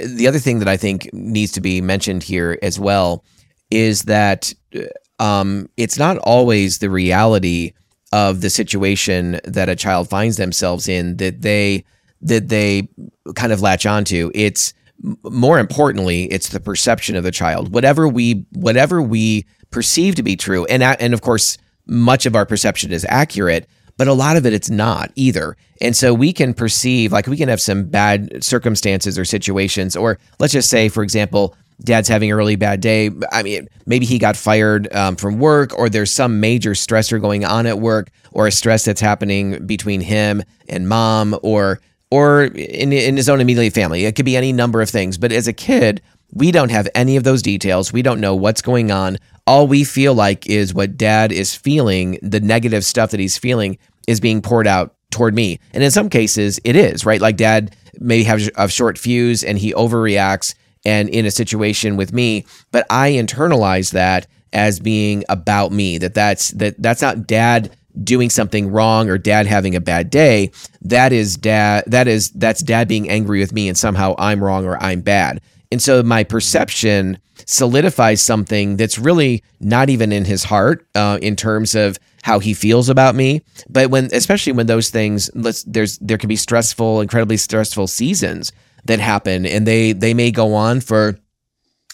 the 0.02 0.26
other 0.26 0.38
thing 0.38 0.60
that 0.60 0.68
I 0.68 0.78
think 0.78 1.10
needs 1.12 1.52
to 1.52 1.60
be 1.60 1.82
mentioned 1.82 2.22
here 2.22 2.58
as 2.62 2.80
well 2.80 3.24
is 3.70 4.02
that 4.02 4.54
um, 5.18 5.68
it's 5.76 5.98
not 5.98 6.18
always 6.18 6.78
the 6.78 6.90
reality 6.90 7.72
of 8.12 8.40
the 8.40 8.50
situation 8.50 9.40
that 9.44 9.68
a 9.68 9.76
child 9.76 10.08
finds 10.08 10.36
themselves 10.36 10.88
in 10.88 11.16
that 11.16 11.42
they 11.42 11.84
that 12.22 12.48
they 12.48 12.88
kind 13.34 13.52
of 13.52 13.60
latch 13.60 13.86
onto. 13.86 14.30
It's 14.34 14.72
more 15.24 15.58
importantly, 15.58 16.24
it's 16.24 16.48
the 16.48 16.60
perception 16.60 17.16
of 17.16 17.24
the 17.24 17.32
child. 17.32 17.72
Whatever 17.72 18.08
we 18.08 18.46
whatever 18.52 19.02
we 19.02 19.46
perceive 19.70 20.14
to 20.16 20.22
be 20.22 20.36
true, 20.36 20.64
and 20.66 20.82
and 20.82 21.12
of 21.12 21.20
course, 21.20 21.58
much 21.86 22.26
of 22.26 22.36
our 22.36 22.46
perception 22.46 22.92
is 22.92 23.04
accurate, 23.08 23.68
but 23.96 24.08
a 24.08 24.12
lot 24.12 24.36
of 24.36 24.46
it 24.46 24.52
it's 24.52 24.70
not 24.70 25.10
either. 25.16 25.56
And 25.80 25.96
so 25.96 26.14
we 26.14 26.32
can 26.32 26.54
perceive 26.54 27.12
like 27.12 27.26
we 27.26 27.36
can 27.36 27.48
have 27.48 27.60
some 27.60 27.84
bad 27.84 28.42
circumstances 28.42 29.18
or 29.18 29.24
situations, 29.24 29.96
or 29.96 30.18
let's 30.38 30.52
just 30.52 30.70
say, 30.70 30.88
for 30.88 31.02
example, 31.02 31.56
dad's 31.84 32.08
having 32.08 32.30
a 32.30 32.36
really 32.36 32.56
bad 32.56 32.80
day. 32.80 33.10
I 33.32 33.42
mean, 33.42 33.68
maybe 33.86 34.06
he 34.06 34.18
got 34.18 34.36
fired 34.36 34.92
um, 34.94 35.16
from 35.16 35.38
work, 35.38 35.76
or 35.78 35.88
there's 35.88 36.12
some 36.12 36.40
major 36.40 36.72
stressor 36.72 37.20
going 37.20 37.44
on 37.44 37.66
at 37.66 37.78
work, 37.78 38.10
or 38.32 38.46
a 38.46 38.52
stress 38.52 38.84
that's 38.84 39.00
happening 39.00 39.66
between 39.66 40.00
him 40.00 40.42
and 40.68 40.88
mom, 40.88 41.38
or 41.42 41.80
or 42.10 42.44
in, 42.44 42.92
in 42.92 43.16
his 43.16 43.28
own 43.28 43.40
immediate 43.40 43.72
family. 43.72 44.04
It 44.04 44.14
could 44.14 44.24
be 44.24 44.36
any 44.36 44.52
number 44.52 44.80
of 44.80 44.88
things. 44.88 45.18
But 45.18 45.32
as 45.32 45.48
a 45.48 45.52
kid, 45.52 46.00
we 46.32 46.52
don't 46.52 46.70
have 46.70 46.88
any 46.94 47.16
of 47.16 47.24
those 47.24 47.42
details. 47.42 47.92
We 47.92 48.02
don't 48.02 48.20
know 48.20 48.34
what's 48.34 48.62
going 48.62 48.90
on. 48.90 49.18
All 49.46 49.66
we 49.66 49.84
feel 49.84 50.14
like 50.14 50.46
is 50.46 50.72
what 50.74 50.96
dad 50.96 51.32
is 51.32 51.54
feeling, 51.54 52.18
the 52.22 52.40
negative 52.40 52.84
stuff 52.84 53.10
that 53.10 53.20
he's 53.20 53.36
feeling 53.36 53.78
is 54.06 54.20
being 54.20 54.42
poured 54.42 54.66
out 54.66 54.94
toward 55.10 55.34
me. 55.34 55.60
And 55.72 55.82
in 55.82 55.90
some 55.90 56.10
cases, 56.10 56.60
it 56.64 56.76
is, 56.76 57.06
right? 57.06 57.20
Like 57.20 57.36
dad 57.36 57.74
may 57.98 58.22
have 58.24 58.48
a 58.56 58.68
short 58.68 58.98
fuse 58.98 59.44
and 59.44 59.58
he 59.58 59.72
overreacts 59.74 60.54
and 60.84 61.08
in 61.08 61.26
a 61.26 61.30
situation 61.30 61.96
with 61.96 62.12
me, 62.12 62.46
but 62.70 62.86
I 62.90 63.12
internalize 63.12 63.92
that 63.92 64.26
as 64.52 64.78
being 64.80 65.24
about 65.28 65.72
me, 65.72 65.98
that 65.98 66.14
that's 66.14 66.50
that 66.52 66.80
that's 66.80 67.02
not 67.02 67.26
dad 67.26 67.74
doing 68.02 68.28
something 68.30 68.70
wrong 68.70 69.08
or 69.08 69.18
dad 69.18 69.46
having 69.46 69.74
a 69.74 69.80
bad 69.80 70.10
day. 70.10 70.50
That 70.82 71.12
is 71.12 71.36
dad 71.36 71.84
that 71.86 72.08
is 72.08 72.30
that's 72.30 72.62
dad 72.62 72.88
being 72.88 73.08
angry 73.08 73.40
with 73.40 73.52
me 73.52 73.68
and 73.68 73.78
somehow 73.78 74.14
i'm 74.18 74.42
wrong 74.42 74.64
or 74.64 74.82
i'm 74.82 75.00
bad. 75.00 75.40
And 75.72 75.82
so 75.82 76.02
my 76.02 76.24
perception 76.24 77.18
solidifies 77.46 78.22
something 78.22 78.76
that's 78.76 78.98
really 78.98 79.42
not 79.60 79.90
even 79.90 80.12
in 80.12 80.24
his 80.24 80.44
heart 80.44 80.86
uh, 80.94 81.18
in 81.20 81.34
terms 81.36 81.74
of 81.74 81.98
how 82.22 82.38
he 82.38 82.54
feels 82.54 82.88
about 82.88 83.14
me. 83.14 83.42
But 83.68 83.90
when 83.90 84.08
especially 84.12 84.52
when 84.52 84.66
those 84.66 84.90
things 84.90 85.30
let's 85.34 85.62
there's 85.64 85.98
there 85.98 86.18
can 86.18 86.28
be 86.28 86.36
stressful 86.36 87.00
incredibly 87.00 87.36
stressful 87.36 87.86
seasons 87.86 88.52
that 88.84 89.00
happen 89.00 89.46
and 89.46 89.66
they 89.66 89.92
they 89.92 90.14
may 90.14 90.30
go 90.30 90.54
on 90.54 90.80
for 90.80 91.18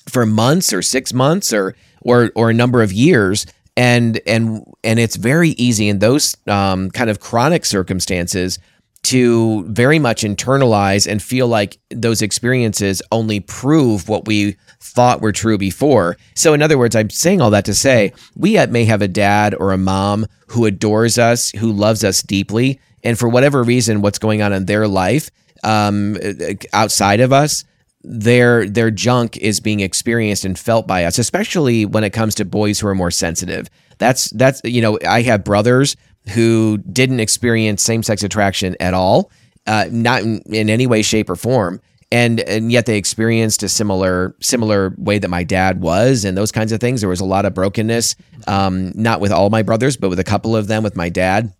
for 0.08 0.26
months 0.26 0.72
or 0.72 0.82
6 0.82 1.12
months 1.12 1.52
or 1.52 1.74
or 2.02 2.32
or 2.34 2.50
a 2.50 2.54
number 2.54 2.82
of 2.82 2.92
years 2.92 3.46
and 3.76 4.20
and 4.26 4.64
and 4.84 4.98
it's 4.98 5.16
very 5.16 5.50
easy 5.50 5.88
in 5.88 5.98
those 6.00 6.36
um, 6.46 6.90
kind 6.90 7.10
of 7.10 7.20
chronic 7.20 7.64
circumstances 7.64 8.58
to 9.02 9.64
very 9.64 9.98
much 9.98 10.22
internalize 10.22 11.10
and 11.10 11.22
feel 11.22 11.48
like 11.48 11.78
those 11.90 12.20
experiences 12.20 13.00
only 13.10 13.40
prove 13.40 14.08
what 14.08 14.26
we 14.26 14.56
thought 14.80 15.22
were 15.22 15.32
true 15.32 15.56
before. 15.56 16.18
So, 16.34 16.52
in 16.52 16.60
other 16.60 16.76
words, 16.76 16.94
I'm 16.94 17.08
saying 17.08 17.40
all 17.40 17.50
that 17.50 17.64
to 17.64 17.74
say 17.74 18.12
we 18.36 18.64
may 18.66 18.84
have 18.84 19.00
a 19.00 19.08
dad 19.08 19.54
or 19.54 19.72
a 19.72 19.78
mom 19.78 20.26
who 20.48 20.66
adores 20.66 21.18
us, 21.18 21.50
who 21.52 21.72
loves 21.72 22.04
us 22.04 22.22
deeply, 22.22 22.78
and 23.02 23.18
for 23.18 23.28
whatever 23.28 23.62
reason, 23.62 24.02
what's 24.02 24.18
going 24.18 24.42
on 24.42 24.52
in 24.52 24.66
their 24.66 24.86
life 24.86 25.30
um, 25.64 26.16
outside 26.72 27.20
of 27.20 27.32
us 27.32 27.64
their 28.02 28.68
their 28.68 28.90
junk 28.90 29.36
is 29.36 29.60
being 29.60 29.80
experienced 29.80 30.44
and 30.44 30.58
felt 30.58 30.86
by 30.86 31.04
us, 31.04 31.18
especially 31.18 31.84
when 31.84 32.04
it 32.04 32.10
comes 32.10 32.34
to 32.36 32.44
boys 32.44 32.80
who 32.80 32.86
are 32.86 32.94
more 32.94 33.10
sensitive. 33.10 33.68
That's 33.98 34.30
that's 34.30 34.60
you 34.64 34.80
know 34.80 34.98
I 35.06 35.22
have 35.22 35.44
brothers 35.44 35.96
who 36.30 36.78
didn't 36.78 37.20
experience 37.20 37.82
same 37.82 38.02
sex 38.02 38.22
attraction 38.22 38.76
at 38.80 38.94
all, 38.94 39.30
uh, 39.66 39.86
not 39.90 40.22
in, 40.22 40.40
in 40.46 40.70
any 40.70 40.86
way, 40.86 41.02
shape, 41.02 41.28
or 41.28 41.36
form, 41.36 41.80
and 42.10 42.40
and 42.40 42.72
yet 42.72 42.86
they 42.86 42.96
experienced 42.96 43.62
a 43.62 43.68
similar 43.68 44.34
similar 44.40 44.94
way 44.96 45.18
that 45.18 45.28
my 45.28 45.44
dad 45.44 45.82
was, 45.82 46.24
and 46.24 46.38
those 46.38 46.52
kinds 46.52 46.72
of 46.72 46.80
things. 46.80 47.00
There 47.00 47.10
was 47.10 47.20
a 47.20 47.26
lot 47.26 47.44
of 47.44 47.52
brokenness, 47.52 48.16
um, 48.46 48.92
not 48.94 49.20
with 49.20 49.32
all 49.32 49.50
my 49.50 49.62
brothers, 49.62 49.98
but 49.98 50.08
with 50.08 50.20
a 50.20 50.24
couple 50.24 50.56
of 50.56 50.68
them 50.68 50.82
with 50.82 50.96
my 50.96 51.10
dad, 51.10 51.52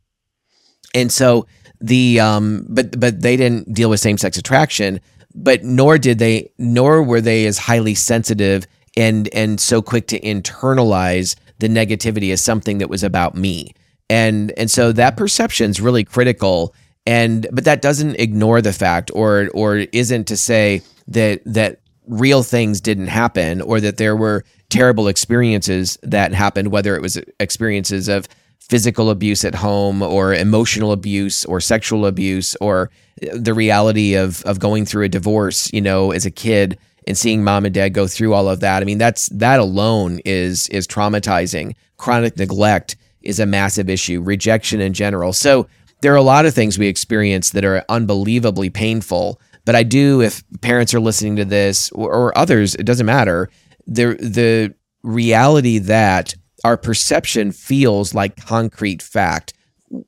and 0.95 1.13
so 1.13 1.47
the 1.81 2.21
um, 2.21 2.67
but 2.69 2.99
but 2.99 3.23
they 3.23 3.37
didn't 3.37 3.73
deal 3.73 3.91
with 3.91 4.01
same 4.01 4.19
sex 4.19 4.37
attraction 4.37 5.01
but 5.35 5.63
nor 5.63 5.99
did 5.99 6.19
they 6.19 6.51
nor 6.59 7.03
were 7.03 7.21
they 7.21 7.47
as 7.47 7.59
highly 7.59 7.95
sensitive 7.95 8.67
and 8.97 9.29
and 9.33 9.61
so 9.61 9.81
quick 9.81 10.07
to 10.09 10.21
internalize 10.21 11.37
the 11.59 11.69
negativity 11.69 12.33
as 12.33 12.41
something 12.43 12.79
that 12.79 12.91
was 12.91 13.05
about 13.05 13.35
me. 13.35 13.73
And 14.09 14.53
and 14.59 14.71
so 14.71 14.93
that 14.93 15.17
perception 15.17 15.71
is 15.71 15.81
really 15.81 16.05
critical. 16.05 16.75
And 17.07 17.47
but 17.53 17.65
that 17.65 17.83
doesn't 17.83 18.17
ignore 18.17 18.61
the 18.61 18.73
fact 18.73 19.11
or 19.15 19.51
or 19.55 19.77
isn't 19.77 20.27
to 20.29 20.37
say 20.37 20.83
that 21.09 21.43
that 21.45 21.81
real 22.07 22.43
things 22.43 22.81
didn't 22.81 23.07
happen 23.07 23.61
or 23.61 23.81
that 23.81 23.99
there 23.99 24.17
were 24.17 24.45
terrible 24.69 25.07
experiences 25.07 25.99
that 26.03 26.33
happened 26.33 26.73
whether 26.73 26.97
it 26.97 27.03
was 27.03 27.21
experiences 27.39 28.09
of 28.09 28.27
physical 28.61 29.11
abuse 29.11 29.45
at 29.45 29.55
home 29.55 30.03
or 30.03 30.33
emotional 30.33 30.93
abuse 30.93 31.45
or 31.45 31.61
sexual 31.61 32.07
abuse 32.07 32.55
or 32.61 32.91
uh, 33.23 33.37
the 33.37 33.55
reality 33.55 34.15
of 34.15 34.43
of 34.45 34.59
going 34.61 34.85
through 34.87 35.05
a 35.05 35.09
divorce, 35.09 35.73
you 35.73 35.81
know, 35.81 36.13
as 36.13 36.27
a 36.27 36.31
kid 36.31 36.79
and 37.07 37.17
seeing 37.17 37.43
mom 37.43 37.65
and 37.65 37.75
dad 37.75 37.91
go 37.91 38.07
through 38.07 38.35
all 38.35 38.49
of 38.49 38.61
that. 38.61 38.83
I 38.83 38.85
mean, 38.85 38.99
that's 38.99 39.29
that 39.31 39.61
alone 39.61 40.21
is 40.25 40.69
is 40.69 40.87
traumatizing. 40.87 41.75
Chronic 41.97 42.37
neglect 42.37 42.97
is 43.23 43.41
a 43.41 43.47
massive 43.47 43.91
issue, 43.91 44.23
rejection 44.23 44.81
in 44.81 44.93
general. 44.93 45.33
So 45.33 45.67
there 46.01 46.13
are 46.13 46.17
a 46.17 46.23
lot 46.23 46.47
of 46.47 46.55
things 46.55 46.79
we 46.79 46.87
experience 46.87 47.51
that 47.51 47.65
are 47.65 47.85
unbelievably 47.89 48.71
painful. 48.71 49.41
But 49.65 49.77
I 49.77 49.83
do, 49.83 50.23
if 50.23 50.43
parents 50.63 50.95
are 50.95 51.01
listening 51.01 51.37
to 51.37 51.45
this 51.45 51.91
or, 51.93 52.13
or 52.13 52.39
others, 52.39 52.75
it 52.75 52.85
doesn't 52.85 53.07
matter. 53.07 53.51
The 53.87 54.15
the 54.15 54.75
reality 55.03 55.79
that 55.79 56.35
our 56.65 56.77
perception 56.77 57.53
feels 57.53 58.15
like 58.15 58.37
concrete 58.37 59.03
fact 59.03 59.55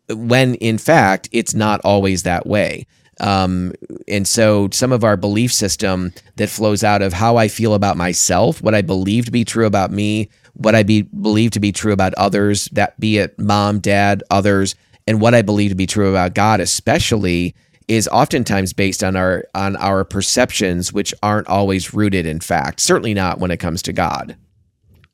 when 0.08 0.54
in 0.56 0.78
fact 0.78 1.28
it's 1.32 1.54
not 1.54 1.80
always 1.84 2.22
that 2.22 2.46
way. 2.46 2.86
Um, 3.20 3.72
and 4.08 4.26
so 4.26 4.68
some 4.72 4.90
of 4.90 5.04
our 5.04 5.16
belief 5.16 5.52
system 5.52 6.12
that 6.36 6.48
flows 6.48 6.82
out 6.82 7.02
of 7.02 7.12
how 7.12 7.36
I 7.36 7.48
feel 7.48 7.74
about 7.74 7.96
myself, 7.96 8.62
what 8.62 8.74
I 8.74 8.82
believe 8.82 9.26
to 9.26 9.30
be 9.30 9.44
true 9.44 9.66
about 9.66 9.90
me, 9.90 10.28
what 10.54 10.74
I 10.74 10.82
be, 10.82 11.02
believe 11.02 11.52
to 11.52 11.60
be 11.60 11.72
true 11.72 11.92
about 11.92 12.14
others, 12.14 12.66
that 12.72 12.98
be 12.98 13.18
it 13.18 13.38
mom, 13.38 13.80
dad, 13.80 14.22
others, 14.30 14.74
and 15.06 15.20
what 15.20 15.34
I 15.34 15.42
believe 15.42 15.70
to 15.70 15.76
be 15.76 15.86
true 15.86 16.10
about 16.10 16.34
God, 16.34 16.60
especially, 16.60 17.54
is 17.88 18.08
oftentimes 18.08 18.72
based 18.72 19.02
on 19.04 19.16
our 19.16 19.44
on 19.54 19.76
our 19.76 20.04
perceptions, 20.04 20.92
which 20.92 21.12
aren't 21.22 21.48
always 21.48 21.92
rooted 21.92 22.26
in 22.26 22.40
fact. 22.40 22.80
Certainly 22.80 23.14
not 23.14 23.38
when 23.38 23.50
it 23.50 23.58
comes 23.58 23.82
to 23.82 23.92
God. 23.92 24.36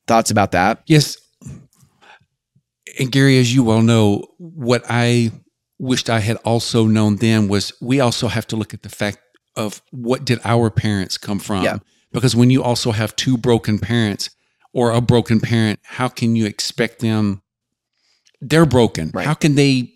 Thoughts 0.07 0.31
about 0.31 0.53
that? 0.53 0.83
Yes, 0.87 1.17
and 2.99 3.13
Garry, 3.13 3.39
as 3.39 3.55
you 3.55 3.63
well 3.63 3.83
know, 3.83 4.27
what 4.39 4.85
I 4.89 5.31
wished 5.79 6.11
I 6.11 6.21
had 6.21 6.37
also 6.39 6.87
known 6.87 7.17
then 7.17 7.49
was 7.49 7.73
we 7.81 8.01
also 8.01 8.29
have 8.29 8.47
to 8.49 8.57
look 8.57 8.75
at 8.75 8.83
the 8.83 8.89
fact 8.89 9.19
of 9.57 9.81
what 9.91 10.25
did 10.25 10.41
our 10.45 10.71
parents 10.71 11.19
come 11.19 11.39
from? 11.39 11.63
Yeah. 11.63 11.79
Because 12.13 12.35
when 12.35 12.51
you 12.51 12.63
also 12.63 12.91
have 12.93 13.15
two 13.17 13.37
broken 13.37 13.79
parents 13.79 14.31
or 14.73 14.91
a 14.91 15.01
broken 15.01 15.41
parent, 15.41 15.81
how 15.85 16.09
can 16.09 16.37
you 16.37 16.47
expect 16.47 17.01
them? 17.01 17.43
They're 18.41 18.67
broken. 18.67 19.11
Right. 19.13 19.27
How 19.27 19.35
can 19.35 19.55
they 19.55 19.93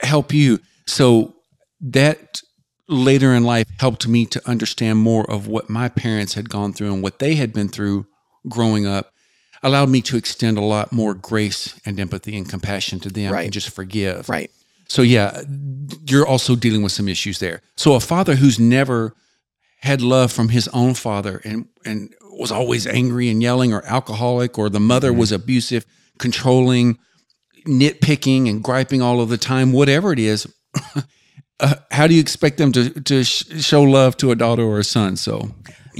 help 0.00 0.32
you? 0.32 0.60
So 0.86 1.34
that 1.80 2.42
later 2.88 3.32
in 3.32 3.44
life 3.44 3.68
helped 3.78 4.06
me 4.06 4.26
to 4.26 4.48
understand 4.48 4.98
more 4.98 5.28
of 5.30 5.46
what 5.46 5.70
my 5.70 5.88
parents 5.88 6.34
had 6.34 6.50
gone 6.50 6.72
through 6.72 6.92
and 6.92 7.02
what 7.02 7.20
they 7.20 7.36
had 7.36 7.52
been 7.52 7.68
through 7.68 8.06
growing 8.48 8.86
up 8.86 9.12
allowed 9.62 9.88
me 9.90 10.00
to 10.02 10.16
extend 10.16 10.56
a 10.58 10.62
lot 10.62 10.92
more 10.92 11.14
grace 11.14 11.78
and 11.84 11.98
empathy 12.00 12.36
and 12.36 12.48
compassion 12.48 12.98
to 13.00 13.10
them 13.10 13.32
Right. 13.32 13.44
and 13.44 13.52
just 13.52 13.70
forgive. 13.70 14.28
Right. 14.28 14.50
So 14.88 15.02
yeah, 15.02 15.42
you're 16.06 16.26
also 16.26 16.56
dealing 16.56 16.82
with 16.82 16.92
some 16.92 17.08
issues 17.08 17.38
there. 17.38 17.60
So 17.76 17.94
a 17.94 18.00
father 18.00 18.34
who's 18.36 18.58
never 18.58 19.14
had 19.80 20.02
love 20.02 20.32
from 20.32 20.48
his 20.48 20.68
own 20.68 20.94
father 20.94 21.40
and 21.44 21.66
and 21.84 22.12
was 22.32 22.50
always 22.52 22.86
angry 22.86 23.28
and 23.28 23.42
yelling 23.42 23.72
or 23.72 23.84
alcoholic 23.86 24.58
or 24.58 24.68
the 24.68 24.80
mother 24.80 25.12
was 25.12 25.30
abusive, 25.32 25.84
controlling, 26.18 26.98
nitpicking 27.66 28.48
and 28.48 28.62
griping 28.62 29.02
all 29.02 29.20
of 29.20 29.28
the 29.28 29.38
time, 29.38 29.72
whatever 29.72 30.12
it 30.12 30.18
is, 30.18 30.46
uh, 31.60 31.74
how 31.90 32.06
do 32.06 32.14
you 32.14 32.20
expect 32.20 32.58
them 32.58 32.72
to 32.72 32.90
to 33.02 33.24
sh- 33.24 33.44
show 33.60 33.82
love 33.82 34.16
to 34.16 34.30
a 34.30 34.34
daughter 34.36 34.62
or 34.62 34.78
a 34.78 34.84
son? 34.84 35.16
So 35.16 35.50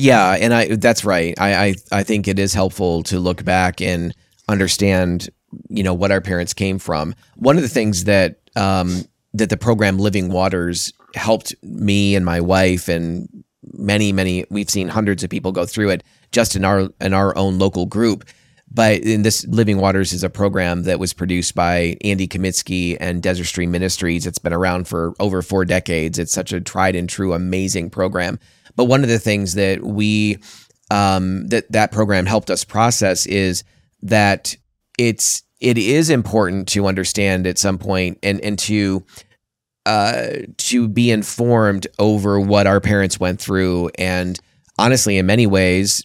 Yeah, 0.00 0.36
and 0.40 0.54
I 0.54 0.76
that's 0.76 1.04
right. 1.04 1.34
I, 1.38 1.54
I 1.54 1.74
I 1.92 2.02
think 2.04 2.26
it 2.26 2.38
is 2.38 2.54
helpful 2.54 3.02
to 3.04 3.18
look 3.18 3.44
back 3.44 3.82
and 3.82 4.14
understand 4.48 5.28
you 5.68 5.82
know 5.82 5.92
what 5.92 6.10
our 6.10 6.22
parents 6.22 6.54
came 6.54 6.78
from. 6.78 7.14
One 7.36 7.56
of 7.56 7.62
the 7.62 7.68
things 7.68 8.04
that 8.04 8.40
um, 8.56 9.04
that 9.34 9.50
the 9.50 9.58
program 9.58 9.98
Living 9.98 10.30
Waters 10.30 10.92
helped 11.14 11.54
me 11.62 12.16
and 12.16 12.24
my 12.24 12.40
wife 12.40 12.88
and 12.88 13.28
many 13.74 14.10
many 14.10 14.46
we've 14.48 14.70
seen 14.70 14.88
hundreds 14.88 15.22
of 15.22 15.28
people 15.28 15.52
go 15.52 15.66
through 15.66 15.90
it 15.90 16.02
just 16.32 16.56
in 16.56 16.64
our 16.64 16.88
in 17.00 17.12
our 17.12 17.36
own 17.36 17.58
local 17.58 17.84
group. 17.84 18.24
But 18.72 19.02
in 19.02 19.22
this 19.22 19.44
Living 19.48 19.78
Waters 19.78 20.14
is 20.14 20.22
a 20.24 20.30
program 20.30 20.84
that 20.84 21.00
was 21.00 21.12
produced 21.12 21.54
by 21.54 21.96
Andy 22.02 22.26
Comiskey 22.26 22.96
and 23.00 23.22
Desert 23.22 23.46
Stream 23.46 23.70
Ministries. 23.72 24.26
It's 24.26 24.38
been 24.38 24.52
around 24.54 24.86
for 24.88 25.12
over 25.20 25.42
four 25.42 25.64
decades. 25.66 26.18
It's 26.18 26.32
such 26.32 26.52
a 26.52 26.60
tried 26.60 26.94
and 26.94 27.08
true, 27.08 27.34
amazing 27.34 27.90
program. 27.90 28.38
But 28.76 28.84
one 28.84 29.02
of 29.02 29.08
the 29.08 29.18
things 29.18 29.54
that 29.54 29.82
we 29.82 30.38
um, 30.90 31.46
that 31.48 31.70
that 31.72 31.92
program 31.92 32.26
helped 32.26 32.50
us 32.50 32.64
process 32.64 33.26
is 33.26 33.64
that 34.02 34.56
it's 34.98 35.42
it 35.60 35.78
is 35.78 36.10
important 36.10 36.68
to 36.68 36.86
understand 36.86 37.46
at 37.46 37.58
some 37.58 37.78
point 37.78 38.18
and 38.22 38.40
and 38.40 38.58
to 38.60 39.04
uh, 39.86 40.28
to 40.56 40.88
be 40.88 41.10
informed 41.10 41.86
over 41.98 42.38
what 42.38 42.66
our 42.66 42.80
parents 42.80 43.18
went 43.18 43.40
through. 43.40 43.90
And 43.98 44.38
honestly 44.78 45.18
in 45.18 45.26
many 45.26 45.46
ways 45.46 46.04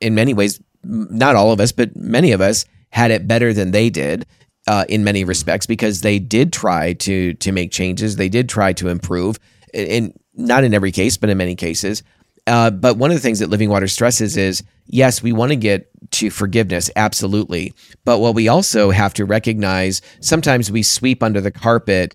in 0.00 0.14
many 0.14 0.32
ways 0.32 0.60
not 0.84 1.34
all 1.34 1.50
of 1.50 1.60
us 1.60 1.72
but 1.72 1.94
many 1.96 2.32
of 2.32 2.40
us 2.40 2.64
had 2.90 3.10
it 3.10 3.26
better 3.26 3.52
than 3.52 3.72
they 3.72 3.90
did 3.90 4.24
uh, 4.68 4.84
in 4.88 5.04
many 5.04 5.24
respects 5.24 5.66
because 5.66 6.00
they 6.00 6.18
did 6.18 6.52
try 6.52 6.92
to 6.94 7.34
to 7.34 7.52
make 7.52 7.70
changes. 7.70 8.16
They 8.16 8.28
did 8.28 8.48
try 8.48 8.72
to 8.74 8.88
improve. 8.88 9.38
And 9.74 10.16
not 10.34 10.64
in 10.64 10.74
every 10.74 10.92
case 10.92 11.16
but 11.16 11.30
in 11.30 11.38
many 11.38 11.54
cases 11.54 12.02
uh, 12.46 12.70
but 12.70 12.98
one 12.98 13.10
of 13.10 13.16
the 13.16 13.22
things 13.22 13.38
that 13.38 13.48
Living 13.48 13.70
Water 13.70 13.88
stresses 13.88 14.36
is 14.36 14.62
yes, 14.86 15.22
we 15.22 15.32
want 15.32 15.50
to 15.50 15.56
get 15.56 15.88
to 16.10 16.30
forgiveness, 16.30 16.90
absolutely. 16.94 17.72
But 18.04 18.18
what 18.18 18.34
we 18.34 18.48
also 18.48 18.90
have 18.90 19.14
to 19.14 19.24
recognize 19.24 20.02
sometimes 20.20 20.70
we 20.70 20.82
sweep 20.82 21.22
under 21.22 21.40
the 21.40 21.50
carpet 21.50 22.14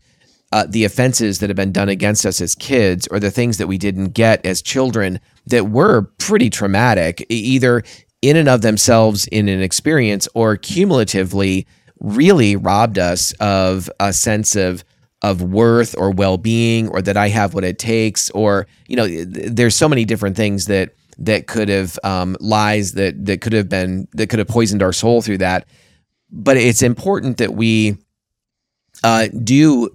uh, 0.52 0.66
the 0.68 0.84
offenses 0.84 1.40
that 1.40 1.50
have 1.50 1.56
been 1.56 1.72
done 1.72 1.90
against 1.90 2.26
us 2.26 2.42
as 2.42 2.56
kids 2.56 3.08
or 3.12 3.20
the 3.20 3.30
things 3.30 3.60
that 3.60 3.68
we 3.68 3.78
didn't 3.78 4.10
get 4.10 4.44
as 4.44 4.64
children 4.64 5.20
that 5.46 5.70
were 5.70 6.10
pretty 6.18 6.50
traumatic, 6.50 7.24
either 7.30 7.84
in 8.24 8.36
and 8.36 8.50
of 8.50 8.64
themselves 8.64 9.28
in 9.28 9.48
an 9.48 9.62
experience 9.62 10.28
or 10.34 10.58
cumulatively 10.58 11.68
really 12.00 12.56
robbed 12.56 12.98
us 12.98 13.32
of 13.34 13.92
a 14.00 14.12
sense 14.12 14.56
of 14.56 14.84
of 15.22 15.42
worth 15.42 15.96
or 15.98 16.12
well-being 16.12 16.88
or 16.90 17.02
that 17.02 17.18
I 17.18 17.28
have 17.30 17.54
what 17.54 17.64
it 17.64 17.78
takes 17.78 18.30
or 18.32 18.68
you 18.88 18.96
know 18.96 19.08
there's 19.08 19.76
so 19.76 19.90
many 19.90 20.06
different 20.06 20.38
things 20.38 20.68
that 20.68 20.94
that 21.18 21.48
could 21.48 21.68
have 21.68 22.00
um, 22.04 22.38
lies 22.40 22.94
that 22.94 23.26
that 23.26 23.42
could 23.42 23.54
have 23.54 23.68
been 23.68 24.08
that 24.14 24.28
could 24.28 24.40
have 24.40 24.48
poisoned 24.48 24.82
our 24.82 24.94
soul 24.94 25.22
through 25.22 25.40
that. 25.40 25.68
But 26.32 26.58
it's 26.58 26.82
important 26.82 27.38
that 27.38 27.54
we 27.54 27.98
uh, 29.04 29.28
do 29.44 29.90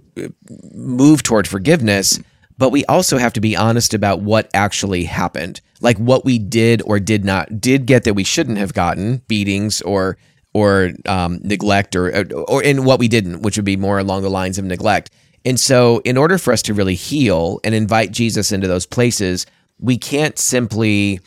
move 0.73 1.23
toward 1.23 1.47
forgiveness 1.47 2.19
but 2.57 2.69
we 2.69 2.85
also 2.85 3.17
have 3.17 3.33
to 3.33 3.41
be 3.41 3.55
honest 3.55 3.93
about 3.93 4.21
what 4.21 4.49
actually 4.53 5.03
happened. 5.03 5.61
Like 5.81 5.97
what 5.97 6.25
we 6.25 6.39
did 6.39 6.81
or 6.85 6.99
did 6.99 7.25
not 7.25 7.59
did 7.59 7.85
get 7.85 8.03
that 8.03 8.13
we 8.13 8.23
shouldn't 8.23 8.57
have 8.57 8.73
gotten 8.73 9.17
beatings 9.27 9.81
or 9.81 10.17
or 10.55 10.93
um, 11.05 11.41
neglect 11.43 11.97
or 11.97 12.25
or 12.47 12.63
in 12.63 12.85
what 12.85 12.97
we 12.97 13.09
didn't, 13.09 13.41
which 13.41 13.57
would 13.57 13.65
be 13.65 13.75
more 13.75 13.99
along 13.99 14.21
the 14.21 14.29
lines 14.29 14.57
of 14.57 14.63
neglect. 14.63 15.11
And 15.43 15.59
so, 15.59 16.01
in 16.05 16.15
order 16.17 16.37
for 16.37 16.53
us 16.53 16.61
to 16.63 16.73
really 16.73 16.95
heal 16.95 17.59
and 17.65 17.75
invite 17.75 18.11
Jesus 18.11 18.53
into 18.53 18.65
those 18.65 18.85
places, 18.85 19.45
we 19.79 19.97
can't 19.97 20.39
simply. 20.39 21.19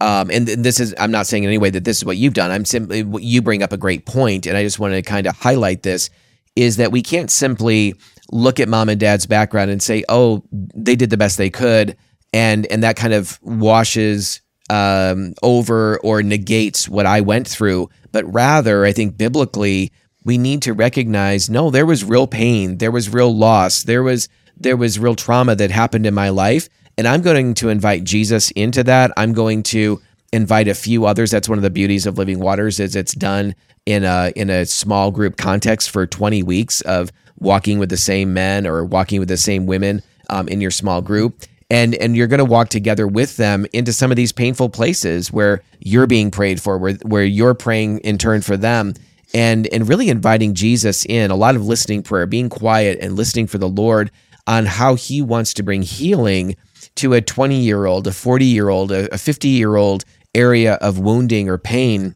Um, 0.00 0.30
and 0.30 0.46
this 0.46 0.78
is, 0.78 0.94
I'm 0.98 1.10
not 1.10 1.26
saying 1.26 1.44
in 1.44 1.48
any 1.48 1.56
way 1.56 1.70
that 1.70 1.84
this 1.84 1.96
is 1.96 2.04
what 2.04 2.18
you've 2.18 2.34
done. 2.34 2.50
I'm 2.50 2.66
simply, 2.66 3.02
you 3.18 3.40
bring 3.40 3.62
up 3.62 3.72
a 3.72 3.78
great 3.78 4.04
point, 4.04 4.44
and 4.44 4.54
I 4.54 4.62
just 4.62 4.78
want 4.78 4.92
to 4.92 5.00
kind 5.00 5.26
of 5.26 5.34
highlight 5.34 5.82
this 5.84 6.10
is 6.54 6.76
that 6.76 6.92
we 6.92 7.02
can't 7.02 7.30
simply 7.30 7.94
look 8.30 8.60
at 8.60 8.68
mom 8.68 8.90
and 8.90 9.00
dad's 9.00 9.24
background 9.24 9.70
and 9.70 9.82
say, 9.82 10.04
oh, 10.10 10.42
they 10.52 10.96
did 10.96 11.08
the 11.08 11.16
best 11.16 11.38
they 11.38 11.48
could. 11.48 11.96
And, 12.34 12.66
and 12.66 12.82
that 12.82 12.96
kind 12.96 13.14
of 13.14 13.38
washes 13.42 14.42
um, 14.70 15.34
over 15.42 15.98
or 15.98 16.22
negates 16.22 16.88
what 16.88 17.06
I 17.06 17.20
went 17.20 17.46
through, 17.46 17.90
but 18.12 18.24
rather, 18.32 18.84
I 18.84 18.92
think 18.92 19.16
biblically, 19.16 19.92
we 20.24 20.38
need 20.38 20.62
to 20.62 20.72
recognize 20.72 21.48
no, 21.48 21.70
there 21.70 21.86
was 21.86 22.04
real 22.04 22.26
pain, 22.26 22.78
there 22.78 22.90
was 22.90 23.12
real 23.12 23.34
loss, 23.34 23.84
there 23.84 24.02
was 24.02 24.28
there 24.58 24.76
was 24.76 24.98
real 24.98 25.14
trauma 25.14 25.54
that 25.54 25.70
happened 25.70 26.06
in 26.06 26.14
my 26.14 26.30
life, 26.30 26.68
and 26.96 27.06
I'm 27.06 27.22
going 27.22 27.54
to 27.54 27.68
invite 27.68 28.04
Jesus 28.04 28.50
into 28.52 28.82
that. 28.84 29.12
I'm 29.16 29.34
going 29.34 29.62
to 29.64 30.00
invite 30.32 30.68
a 30.68 30.74
few 30.74 31.06
others. 31.06 31.30
That's 31.30 31.48
one 31.48 31.58
of 31.58 31.62
the 31.62 31.70
beauties 31.70 32.06
of 32.06 32.18
Living 32.18 32.40
Waters 32.40 32.80
is 32.80 32.96
it's 32.96 33.14
done 33.14 33.54
in 33.84 34.04
a 34.04 34.32
in 34.34 34.50
a 34.50 34.66
small 34.66 35.10
group 35.10 35.36
context 35.36 35.90
for 35.90 36.06
20 36.06 36.42
weeks 36.42 36.80
of 36.82 37.12
walking 37.38 37.78
with 37.78 37.90
the 37.90 37.96
same 37.96 38.32
men 38.34 38.66
or 38.66 38.84
walking 38.84 39.20
with 39.20 39.28
the 39.28 39.36
same 39.36 39.66
women 39.66 40.02
um, 40.30 40.48
in 40.48 40.60
your 40.60 40.70
small 40.70 41.02
group 41.02 41.44
and 41.70 41.94
and 41.96 42.16
you're 42.16 42.26
going 42.26 42.38
to 42.38 42.44
walk 42.44 42.68
together 42.68 43.06
with 43.06 43.36
them 43.36 43.66
into 43.72 43.92
some 43.92 44.10
of 44.10 44.16
these 44.16 44.32
painful 44.32 44.68
places 44.68 45.32
where 45.32 45.62
you're 45.80 46.06
being 46.06 46.30
prayed 46.30 46.60
for 46.60 46.78
where 46.78 46.94
where 47.02 47.24
you're 47.24 47.54
praying 47.54 47.98
in 47.98 48.18
turn 48.18 48.40
for 48.40 48.56
them 48.56 48.94
and 49.34 49.66
and 49.68 49.88
really 49.88 50.08
inviting 50.08 50.54
Jesus 50.54 51.04
in 51.06 51.30
a 51.30 51.36
lot 51.36 51.56
of 51.56 51.66
listening 51.66 52.02
prayer 52.02 52.26
being 52.26 52.48
quiet 52.48 52.98
and 53.00 53.16
listening 53.16 53.46
for 53.46 53.58
the 53.58 53.68
Lord 53.68 54.10
on 54.46 54.66
how 54.66 54.94
he 54.94 55.20
wants 55.20 55.52
to 55.54 55.62
bring 55.62 55.82
healing 55.82 56.56
to 56.96 57.14
a 57.14 57.20
20 57.20 57.60
year 57.60 57.86
old 57.86 58.06
a 58.06 58.12
40 58.12 58.44
year 58.44 58.68
old 58.68 58.92
a 58.92 59.18
50 59.18 59.48
year 59.48 59.76
old 59.76 60.04
area 60.34 60.74
of 60.74 60.98
wounding 60.98 61.48
or 61.48 61.58
pain 61.58 62.14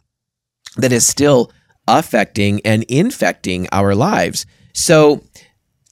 that 0.76 0.92
is 0.92 1.06
still 1.06 1.50
affecting 1.88 2.60
and 2.64 2.84
infecting 2.84 3.66
our 3.72 3.94
lives. 3.94 4.46
So 4.74 5.22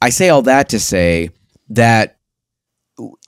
i 0.01 0.11
say 0.11 0.29
all 0.29 0.43
that 0.43 0.69
to 0.69 0.79
say 0.79 1.31
that 1.71 2.18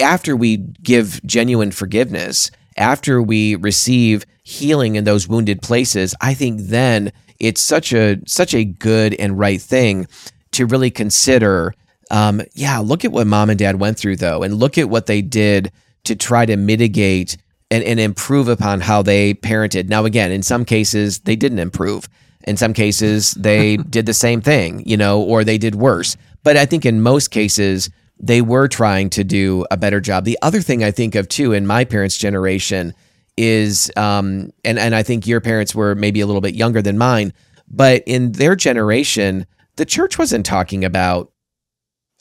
after 0.00 0.36
we 0.36 0.56
give 0.56 1.20
genuine 1.24 1.70
forgiveness, 1.70 2.50
after 2.76 3.22
we 3.22 3.56
receive 3.56 4.24
healing 4.42 4.96
in 4.96 5.04
those 5.04 5.28
wounded 5.28 5.62
places, 5.62 6.14
I 6.20 6.34
think 6.34 6.60
then 6.62 7.12
it's 7.38 7.60
such 7.60 7.92
a 7.92 8.18
such 8.26 8.54
a 8.54 8.64
good 8.64 9.14
and 9.14 9.38
right 9.38 9.60
thing 9.60 10.06
to 10.52 10.66
really 10.66 10.90
consider. 10.90 11.74
Um, 12.10 12.42
yeah, 12.54 12.78
look 12.78 13.04
at 13.04 13.12
what 13.12 13.26
mom 13.26 13.50
and 13.50 13.58
dad 13.58 13.80
went 13.80 13.98
through 13.98 14.16
though, 14.16 14.42
and 14.42 14.54
look 14.54 14.78
at 14.78 14.90
what 14.90 15.06
they 15.06 15.22
did 15.22 15.72
to 16.04 16.16
try 16.16 16.46
to 16.46 16.56
mitigate 16.56 17.36
and, 17.70 17.84
and 17.84 18.00
improve 18.00 18.48
upon 18.48 18.80
how 18.80 19.02
they 19.02 19.34
parented. 19.34 19.88
Now, 19.88 20.04
again, 20.04 20.32
in 20.32 20.42
some 20.42 20.64
cases 20.64 21.20
they 21.20 21.36
didn't 21.36 21.58
improve. 21.60 22.08
In 22.44 22.56
some 22.56 22.72
cases 22.72 23.32
they 23.32 23.76
did 23.90 24.06
the 24.06 24.14
same 24.14 24.40
thing, 24.40 24.82
you 24.86 24.96
know, 24.96 25.20
or 25.20 25.44
they 25.44 25.58
did 25.58 25.74
worse. 25.74 26.16
But 26.42 26.56
I 26.56 26.66
think 26.66 26.86
in 26.86 27.02
most 27.02 27.28
cases 27.28 27.90
they 28.20 28.42
were 28.42 28.68
trying 28.68 29.10
to 29.10 29.24
do 29.24 29.64
a 29.70 29.76
better 29.76 30.00
job. 30.00 30.24
The 30.24 30.38
other 30.42 30.60
thing 30.60 30.84
I 30.84 30.90
think 30.90 31.14
of 31.14 31.26
too 31.28 31.52
in 31.52 31.66
my 31.66 31.84
parents' 31.84 32.18
generation 32.18 32.94
is, 33.36 33.90
um, 33.96 34.50
and 34.64 34.78
and 34.78 34.94
I 34.94 35.02
think 35.02 35.26
your 35.26 35.40
parents 35.40 35.74
were 35.74 35.94
maybe 35.94 36.20
a 36.20 36.26
little 36.26 36.42
bit 36.42 36.54
younger 36.54 36.82
than 36.82 36.98
mine, 36.98 37.32
but 37.68 38.02
in 38.06 38.32
their 38.32 38.54
generation, 38.54 39.46
the 39.76 39.86
church 39.86 40.18
wasn't 40.18 40.44
talking 40.44 40.84
about 40.84 41.32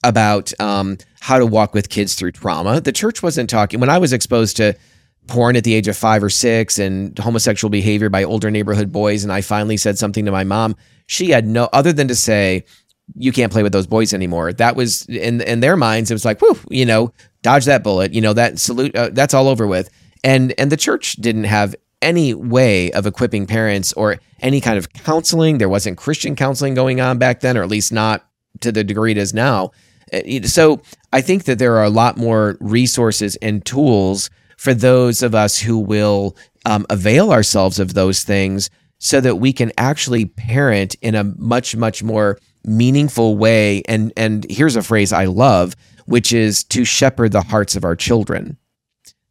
about 0.01 0.57
um, 0.61 0.97
how 1.19 1.37
to 1.37 1.45
walk 1.45 1.73
with 1.73 1.89
kids 1.89 2.15
through 2.15 2.31
trauma. 2.31 2.79
The 2.79 2.93
church 2.93 3.21
wasn't 3.21 3.49
talking 3.49 3.81
when 3.81 3.89
I 3.89 3.97
was 3.97 4.13
exposed 4.13 4.55
to 4.57 4.75
porn 5.27 5.57
at 5.57 5.63
the 5.65 5.73
age 5.73 5.87
of 5.87 5.97
five 5.97 6.23
or 6.23 6.29
six 6.29 6.79
and 6.79 7.17
homosexual 7.19 7.69
behavior 7.69 8.09
by 8.09 8.23
older 8.23 8.49
neighborhood 8.49 8.91
boys, 8.91 9.23
and 9.23 9.33
I 9.33 9.41
finally 9.41 9.77
said 9.77 9.97
something 9.97 10.25
to 10.25 10.31
my 10.31 10.45
mom. 10.45 10.75
She 11.07 11.31
had 11.31 11.45
no 11.45 11.69
other 11.73 11.91
than 11.91 12.07
to 12.07 12.15
say, 12.15 12.63
you 13.15 13.31
can't 13.31 13.51
play 13.51 13.63
with 13.63 13.71
those 13.71 13.87
boys 13.87 14.13
anymore. 14.13 14.53
That 14.53 14.75
was 14.75 15.05
in 15.07 15.41
in 15.41 15.59
their 15.59 15.75
minds. 15.75 16.11
It 16.11 16.15
was 16.15 16.25
like, 16.25 16.41
whoo, 16.41 16.57
you 16.69 16.85
know, 16.85 17.13
dodge 17.41 17.65
that 17.65 17.83
bullet. 17.83 18.13
You 18.13 18.21
know, 18.21 18.33
that 18.33 18.59
salute. 18.59 18.95
Uh, 18.95 19.09
that's 19.11 19.33
all 19.33 19.47
over 19.47 19.67
with. 19.67 19.89
And 20.23 20.53
and 20.57 20.71
the 20.71 20.77
church 20.77 21.13
didn't 21.13 21.45
have 21.45 21.75
any 22.01 22.33
way 22.33 22.91
of 22.91 23.05
equipping 23.05 23.45
parents 23.45 23.93
or 23.93 24.17
any 24.41 24.61
kind 24.61 24.77
of 24.77 24.93
counseling. 24.93 25.57
There 25.57 25.69
wasn't 25.69 25.97
Christian 25.97 26.35
counseling 26.35 26.73
going 26.73 27.01
on 27.01 27.17
back 27.17 27.41
then, 27.41 27.57
or 27.57 27.63
at 27.63 27.69
least 27.69 27.91
not 27.91 28.25
to 28.61 28.71
the 28.71 28.83
degree 28.83 29.11
it 29.11 29.17
is 29.17 29.33
now. 29.33 29.71
Uh, 30.13 30.43
so 30.43 30.81
I 31.11 31.21
think 31.21 31.43
that 31.45 31.59
there 31.59 31.75
are 31.75 31.83
a 31.83 31.89
lot 31.89 32.17
more 32.17 32.57
resources 32.59 33.35
and 33.37 33.65
tools 33.65 34.29
for 34.57 34.73
those 34.73 35.21
of 35.21 35.35
us 35.35 35.59
who 35.59 35.77
will 35.77 36.35
um, 36.65 36.85
avail 36.89 37.31
ourselves 37.31 37.79
of 37.79 37.93
those 37.93 38.23
things 38.23 38.69
so 38.97 39.21
that 39.21 39.37
we 39.37 39.53
can 39.53 39.71
actually 39.77 40.25
parent 40.25 40.95
in 41.01 41.15
a 41.15 41.23
much 41.23 41.75
much 41.75 42.03
more 42.03 42.37
meaningful 42.65 43.37
way 43.37 43.81
and 43.87 44.11
and 44.17 44.45
here's 44.49 44.75
a 44.75 44.83
phrase 44.83 45.13
I 45.13 45.25
love 45.25 45.75
which 46.05 46.33
is 46.33 46.63
to 46.65 46.83
shepherd 46.83 47.31
the 47.31 47.41
hearts 47.41 47.75
of 47.75 47.83
our 47.83 47.95
children. 47.95 48.57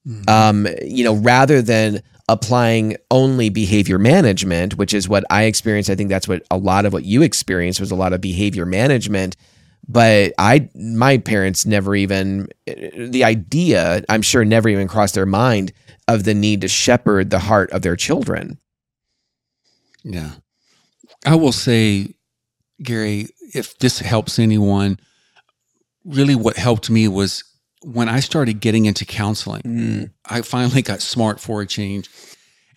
Mm-hmm. 0.07 0.29
um 0.29 0.67
you 0.83 1.05
know 1.05 1.15
rather 1.15 1.61
than 1.61 2.03
applying 2.29 2.97
only 3.11 3.51
behavior 3.51 3.99
management 3.99 4.77
which 4.77 4.95
is 4.95 5.09
what 5.09 5.25
I 5.31 5.45
experienced 5.45 5.91
I 5.91 5.95
think 5.95 6.09
that's 6.09 6.29
what 6.29 6.43
a 6.51 6.57
lot 6.57 6.87
of 6.87 6.93
what 6.93 7.05
you 7.05 7.23
experienced 7.23 7.81
was 7.81 7.91
a 7.91 7.97
lot 7.97 8.13
of 8.13 8.21
behavior 8.21 8.65
management 8.65 9.37
but 9.87 10.33
I 10.39 10.69
my 10.75 11.19
parents 11.19 11.67
never 11.67 11.95
even 11.95 12.49
the 12.67 13.25
idea 13.25 14.05
I'm 14.09 14.23
sure 14.23 14.45
never 14.45 14.69
even 14.69 14.89
crossed 14.89 15.15
their 15.15 15.27
mind 15.27 15.73
of 16.09 16.25
the 16.25 16.35
need 16.35 16.63
to 16.63 16.69
shepherd 16.69 17.31
the 17.31 17.39
heart 17.39 17.71
of 17.71 17.83
their 17.83 17.95
children. 17.95 18.59
Yeah. 20.03 20.33
I 21.27 21.35
will 21.35 21.53
say, 21.53 22.15
Garry, 22.83 23.29
if 23.55 23.79
this 23.79 23.99
helps 23.99 24.39
anyone, 24.39 24.99
really 26.05 26.35
what 26.35 26.57
helped 26.57 26.91
me 26.91 27.09
was 27.09 27.45
when 27.83 28.09
I 28.09 28.21
started 28.21 28.61
getting 28.61 28.87
into 28.87 29.05
counseling, 29.05 29.63
Mm. 29.63 30.11
I 30.27 30.43
finally 30.43 30.83
got 30.83 31.01
smart 31.03 31.41
for 31.41 31.61
a 31.63 31.67
change. 31.67 32.09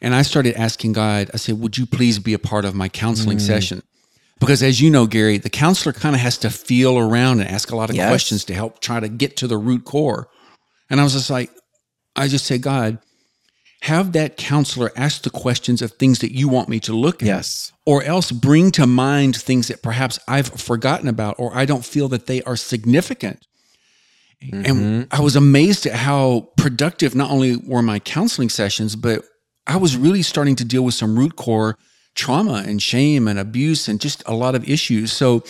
And 0.02 0.16
I 0.16 0.24
started 0.24 0.56
asking 0.56 0.94
God, 0.94 1.30
I 1.34 1.38
said, 1.38 1.60
Would 1.60 1.78
you 1.78 1.86
please 1.86 2.18
be 2.20 2.34
a 2.34 2.40
part 2.40 2.66
of 2.66 2.74
my 2.74 2.90
counseling 2.90 3.38
Mm. 3.38 3.42
session? 3.46 3.84
Because 4.40 4.64
as 4.64 4.82
you 4.82 4.90
know, 4.90 5.06
Garry, 5.06 5.38
the 5.38 5.50
counselor 5.52 5.94
kind 5.94 6.16
of 6.16 6.22
has 6.22 6.38
to 6.40 6.50
feel 6.50 6.98
around 6.98 7.40
and 7.42 7.50
ask 7.50 7.70
a 7.72 7.76
lot 7.76 7.92
of 7.92 7.96
Yes. 7.96 8.10
questions 8.10 8.44
to 8.46 8.56
help 8.56 8.80
try 8.80 9.00
to 9.00 9.08
get 9.08 9.38
to 9.38 9.48
the 9.48 9.58
root 9.58 9.86
core. 9.86 10.28
And 10.90 11.00
I 11.00 11.04
was 11.04 11.14
just 11.14 11.30
like, 11.30 11.52
I 12.16 12.28
just 12.28 12.46
said, 12.46 12.64
God, 12.64 12.98
have 13.84 14.12
that 14.14 14.38
counselor 14.38 14.92
ask 14.96 15.22
the 15.22 15.30
questions 15.30 15.82
of 15.84 15.92
things 15.94 16.20
that 16.20 16.32
you 16.36 16.48
want 16.48 16.70
me 16.70 16.80
to 16.82 16.94
look 16.94 17.22
at 17.22 17.28
Yes. 17.28 17.71
Or 17.92 18.02
else 18.04 18.32
bring 18.32 18.72
to 18.72 18.88
mind 18.88 19.36
things 19.36 19.68
that 19.68 19.84
perhaps 19.84 20.18
I've 20.26 20.48
forgotten 20.48 21.10
about 21.10 21.36
or 21.38 21.54
I 21.54 21.66
don't 21.66 21.84
feel 21.84 22.08
that 22.08 22.26
they 22.26 22.42
are 22.44 22.56
significant. 22.56 23.46
And 24.42 24.66
mm-hmm. 24.66 25.02
I 25.12 25.20
was 25.20 25.36
amazed 25.36 25.86
at 25.86 25.96
how 25.96 26.52
productive 26.56 27.16
not 27.16 27.30
only 27.30 27.58
were 27.58 27.82
my 27.82 28.00
counseling 28.00 28.48
sessions, 28.48 28.96
but 28.96 29.26
I 29.68 29.76
was 29.76 29.98
really 29.98 30.22
starting 30.22 30.56
to 30.56 30.64
deal 30.64 30.84
with 30.84 30.94
some 30.94 31.20
root 31.20 31.36
core 31.36 31.78
trauma 32.16 32.64
and 32.66 32.82
shame 32.82 33.28
and 33.28 33.38
abuse 33.38 33.90
and 33.90 34.00
just 34.00 34.24
a 34.26 34.34
lot 34.34 34.56
of 34.56 34.70
issues. 34.70 35.12
So 35.12 35.44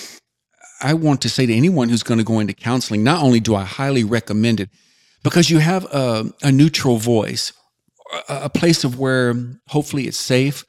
I 0.81 0.95
want 0.95 1.21
to 1.21 1.29
say 1.29 1.45
to 1.45 1.53
anyone 1.53 1.89
who's 1.89 2.01
going 2.01 2.17
to 2.17 2.23
go 2.23 2.39
into 2.39 2.55
counseling, 2.55 3.03
not 3.03 3.21
only 3.21 3.39
do 3.39 3.53
I 3.53 3.65
highly 3.65 4.03
recommend 4.03 4.59
it, 4.59 4.71
because 5.23 5.51
you 5.51 5.59
have 5.59 5.85
a, 5.93 6.25
a 6.41 6.51
neutral 6.51 6.97
voice, 6.97 7.53
a, 8.27 8.45
a 8.45 8.49
place 8.49 8.83
of 8.83 8.97
where 8.97 9.35
hopefully 9.67 10.07
it's 10.07 10.17
safe. 10.17 10.65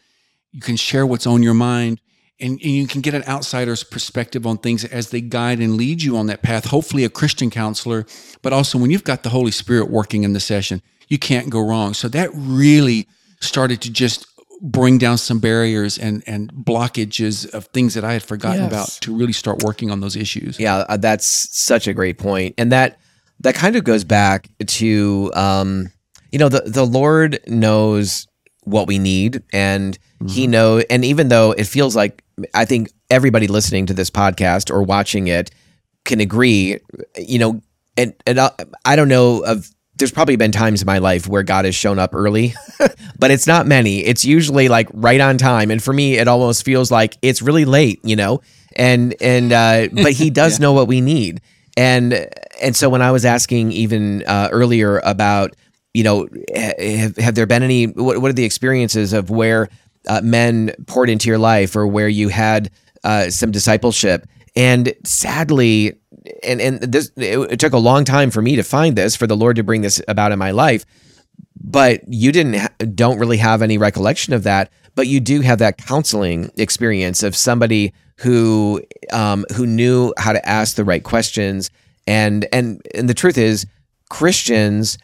You 0.52 0.60
can 0.60 0.76
share 0.76 1.06
what's 1.06 1.26
on 1.26 1.42
your 1.42 1.54
mind 1.54 2.00
and, 2.40 2.52
and 2.52 2.72
you 2.72 2.86
can 2.86 3.00
get 3.00 3.14
an 3.14 3.22
outsider's 3.28 3.84
perspective 3.84 4.46
on 4.46 4.58
things 4.58 4.84
as 4.84 5.10
they 5.10 5.20
guide 5.20 5.60
and 5.60 5.76
lead 5.76 6.02
you 6.02 6.16
on 6.16 6.26
that 6.26 6.42
path. 6.42 6.66
Hopefully, 6.66 7.04
a 7.04 7.08
Christian 7.08 7.50
counselor, 7.50 8.04
but 8.42 8.52
also 8.52 8.78
when 8.78 8.90
you've 8.90 9.04
got 9.04 9.22
the 9.22 9.28
Holy 9.30 9.52
Spirit 9.52 9.88
working 9.88 10.24
in 10.24 10.32
the 10.32 10.40
session, 10.40 10.82
you 11.08 11.18
can't 11.18 11.50
go 11.50 11.60
wrong. 11.60 11.94
So 11.94 12.08
that 12.08 12.30
really 12.34 13.06
started 13.40 13.80
to 13.82 13.92
just 13.92 14.26
bring 14.60 14.96
down 14.98 15.18
some 15.18 15.40
barriers 15.40 15.98
and 15.98 16.22
and 16.26 16.52
blockages 16.52 17.52
of 17.52 17.66
things 17.66 17.94
that 17.94 18.04
I 18.04 18.12
had 18.12 18.22
forgotten 18.22 18.62
Yes. 18.62 18.72
about 18.72 18.88
to 19.02 19.16
really 19.16 19.32
start 19.32 19.62
working 19.62 19.90
on 19.90 20.00
those 20.00 20.16
issues. 20.16 20.58
Yeah, 20.58 20.84
uh, 20.88 20.96
that's 20.96 21.26
such 21.26 21.86
a 21.86 21.94
great 21.94 22.18
point, 22.18 22.54
and 22.58 22.72
that 22.72 22.98
that 23.40 23.54
kind 23.54 23.76
of 23.76 23.84
goes 23.84 24.04
back 24.04 24.48
to 24.66 25.32
um, 25.34 25.90
you 26.30 26.38
know 26.38 26.48
the 26.48 26.62
the 26.66 26.86
Lord 26.86 27.40
knows 27.46 28.26
what 28.64 28.86
we 28.86 28.98
need, 28.98 29.42
and 29.52 29.98
He 30.28 30.46
know, 30.46 30.78
and 30.90 31.04
even 31.04 31.28
though 31.28 31.52
it 31.52 31.64
feels 31.64 31.96
like 31.96 32.22
I 32.54 32.64
think 32.64 32.90
everybody 33.10 33.46
listening 33.46 33.86
to 33.86 33.94
this 33.94 34.10
podcast 34.10 34.70
or 34.70 34.82
watching 34.82 35.28
it 35.28 35.50
can 36.04 36.20
agree, 36.20 36.78
you 37.16 37.38
know, 37.38 37.62
and 37.96 38.14
and 38.26 38.40
I, 38.40 38.50
I 38.84 38.96
don't 38.96 39.08
know 39.08 39.44
of. 39.44 39.68
There's 39.94 40.10
probably 40.10 40.36
been 40.36 40.52
times 40.52 40.82
in 40.82 40.86
my 40.86 40.98
life 40.98 41.28
where 41.28 41.42
God 41.42 41.64
has 41.64 41.74
shown 41.74 41.98
up 41.98 42.14
early, 42.14 42.54
but 43.18 43.30
it's 43.30 43.46
not 43.46 43.66
many. 43.66 44.00
It's 44.00 44.24
usually 44.24 44.68
like 44.68 44.88
right 44.92 45.20
on 45.20 45.38
time, 45.38 45.70
and 45.70 45.82
for 45.82 45.92
me, 45.92 46.16
it 46.16 46.26
almost 46.26 46.64
feels 46.64 46.90
like 46.90 47.18
it's 47.22 47.42
really 47.42 47.64
late, 47.66 48.00
you 48.02 48.16
know. 48.16 48.40
And 48.74 49.14
and 49.20 49.52
uh, 49.52 49.88
but 49.92 50.12
He 50.12 50.30
does 50.42 50.58
know 50.58 50.72
what 50.72 50.88
we 50.88 51.00
need, 51.00 51.40
and 51.76 52.26
and 52.60 52.74
so 52.74 52.88
when 52.88 53.02
I 53.02 53.12
was 53.12 53.24
asking 53.24 53.72
even 53.72 54.24
uh, 54.24 54.48
earlier 54.50 54.98
about 55.04 55.54
you 55.94 56.04
know 56.04 56.26
have, 56.54 57.16
have 57.18 57.34
there 57.34 57.46
been 57.46 57.62
any 57.62 57.86
what, 57.86 58.18
what 58.18 58.30
are 58.30 58.34
the 58.34 58.44
experiences 58.44 59.12
of 59.12 59.30
where 59.30 59.68
uh, 60.08 60.20
men 60.22 60.72
poured 60.86 61.10
into 61.10 61.28
your 61.28 61.38
life 61.38 61.76
or 61.76 61.86
where 61.86 62.08
you 62.08 62.28
had 62.28 62.70
uh, 63.04 63.30
some 63.30 63.50
discipleship. 63.50 64.26
And 64.54 64.94
sadly 65.04 65.94
and 66.42 66.60
and 66.60 66.80
this 66.80 67.10
it, 67.16 67.38
it 67.52 67.58
took 67.58 67.72
a 67.72 67.78
long 67.78 68.04
time 68.04 68.30
for 68.30 68.42
me 68.42 68.56
to 68.56 68.62
find 68.62 68.96
this 68.96 69.16
for 69.16 69.26
the 69.26 69.36
lord 69.36 69.56
to 69.56 69.64
bring 69.64 69.80
this 69.80 70.00
about 70.08 70.30
in 70.30 70.38
my 70.38 70.50
life. 70.50 70.84
But 71.64 72.02
you 72.06 72.32
didn't 72.32 72.54
ha- 72.54 72.68
don't 72.94 73.18
really 73.18 73.38
have 73.38 73.62
any 73.62 73.78
recollection 73.78 74.34
of 74.34 74.42
that 74.42 74.70
but 74.94 75.06
you 75.06 75.20
do 75.20 75.40
have 75.40 75.58
that 75.58 75.78
counseling 75.78 76.50
experience 76.56 77.22
of 77.22 77.34
somebody 77.34 77.92
who 78.18 78.82
um, 79.12 79.44
who 79.54 79.66
knew 79.66 80.12
how 80.18 80.32
to 80.32 80.48
ask 80.48 80.76
the 80.76 80.84
right 80.84 81.02
questions. 81.02 81.70
And 82.06 82.46
and 82.52 82.82
and 82.94 83.08
the 83.08 83.14
truth 83.14 83.38
is 83.38 83.66
christians 84.10 84.98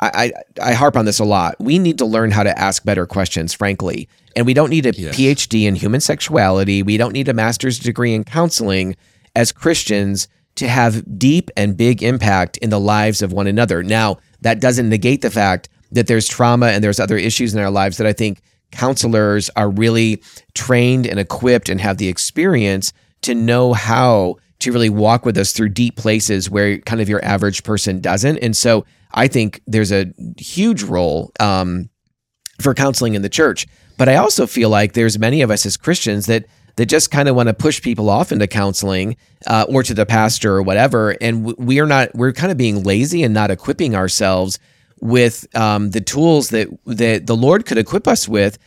I, 0.00 0.32
I 0.60 0.70
I 0.70 0.72
harp 0.74 0.96
on 0.96 1.04
this 1.06 1.18
a 1.18 1.24
lot. 1.24 1.56
We 1.58 1.78
need 1.78 1.98
to 1.98 2.04
learn 2.04 2.30
how 2.30 2.42
to 2.42 2.58
ask 2.58 2.84
better 2.84 3.06
questions, 3.06 3.54
frankly. 3.54 4.08
And 4.34 4.44
we 4.44 4.52
don't 4.54 4.70
need 4.70 4.84
a 4.86 4.92
Yes. 4.92 5.16
PhD 5.16 5.62
in 5.66 5.74
human 5.74 6.00
sexuality. 6.00 6.82
We 6.82 6.96
don't 6.98 7.12
need 7.12 7.28
a 7.28 7.34
master's 7.34 7.78
degree 7.78 8.14
in 8.14 8.24
counseling 8.24 8.96
as 9.34 9.52
Christians 9.52 10.28
to 10.56 10.68
have 10.68 11.18
deep 11.18 11.50
and 11.56 11.76
big 11.76 12.02
impact 12.02 12.56
in 12.58 12.70
the 12.70 12.80
lives 12.80 13.22
of 13.22 13.32
one 13.32 13.46
another. 13.46 13.82
Now, 13.82 14.18
that 14.42 14.60
doesn't 14.60 14.88
negate 14.88 15.22
the 15.22 15.30
fact 15.30 15.68
that 15.92 16.06
there's 16.06 16.28
trauma 16.28 16.66
and 16.66 16.82
there's 16.84 17.00
other 17.00 17.16
issues 17.16 17.54
in 17.54 17.60
our 17.60 17.70
lives 17.70 17.96
that 17.98 18.06
I 18.06 18.12
think 18.12 18.40
counselors 18.72 19.50
are 19.56 19.70
really 19.70 20.22
trained 20.54 21.06
and 21.06 21.18
equipped 21.18 21.68
and 21.68 21.80
have 21.80 21.98
the 21.98 22.08
experience 22.08 22.92
to 23.22 23.34
know 23.34 23.72
how 23.72 24.36
to 24.58 24.72
really 24.72 24.90
walk 24.90 25.24
with 25.24 25.36
us 25.38 25.52
through 25.52 25.68
deep 25.70 25.96
places 25.96 26.50
where 26.50 26.78
kind 26.78 27.00
of 27.00 27.08
your 27.08 27.24
average 27.24 27.62
person 27.62 28.00
doesn't. 28.00 28.38
And 28.38 28.56
so 28.56 28.84
I 29.16 29.28
think 29.28 29.62
there's 29.66 29.90
a 29.90 30.12
huge 30.38 30.82
role 30.82 31.32
um, 31.40 31.88
for 32.60 32.74
counseling 32.74 33.14
in 33.14 33.22
the 33.22 33.28
church. 33.28 33.66
But 33.98 34.08
I 34.08 34.16
also 34.16 34.46
feel 34.46 34.68
like 34.68 34.92
there's 34.92 35.18
many 35.18 35.40
of 35.40 35.50
us 35.50 35.64
as 35.64 35.76
Christians 35.76 36.26
that 36.26 36.44
that 36.76 36.86
just 36.86 37.10
kind 37.10 37.26
of 37.26 37.34
want 37.34 37.48
to 37.48 37.54
push 37.54 37.80
people 37.80 38.10
off 38.10 38.30
into 38.30 38.46
counseling 38.46 39.16
uh, 39.46 39.64
or 39.66 39.82
to 39.82 39.94
the 39.94 40.04
pastor 40.04 40.54
or 40.54 40.62
whatever, 40.62 41.16
and 41.22 41.56
we 41.56 41.80
are 41.80 41.86
not. 41.86 42.14
We're 42.14 42.34
kind 42.34 42.52
of 42.52 42.58
being 42.58 42.82
lazy 42.82 43.22
and 43.22 43.32
not 43.32 43.50
equipping 43.50 43.96
ourselves 43.96 44.58
with 45.00 45.46
um, 45.56 45.90
the 45.90 46.02
tools 46.02 46.50
that 46.50 46.68
that 46.84 47.26
the 47.26 47.36
Lord 47.36 47.64
could 47.64 47.78
equip 47.78 48.06
us 48.06 48.28
with 48.28 48.58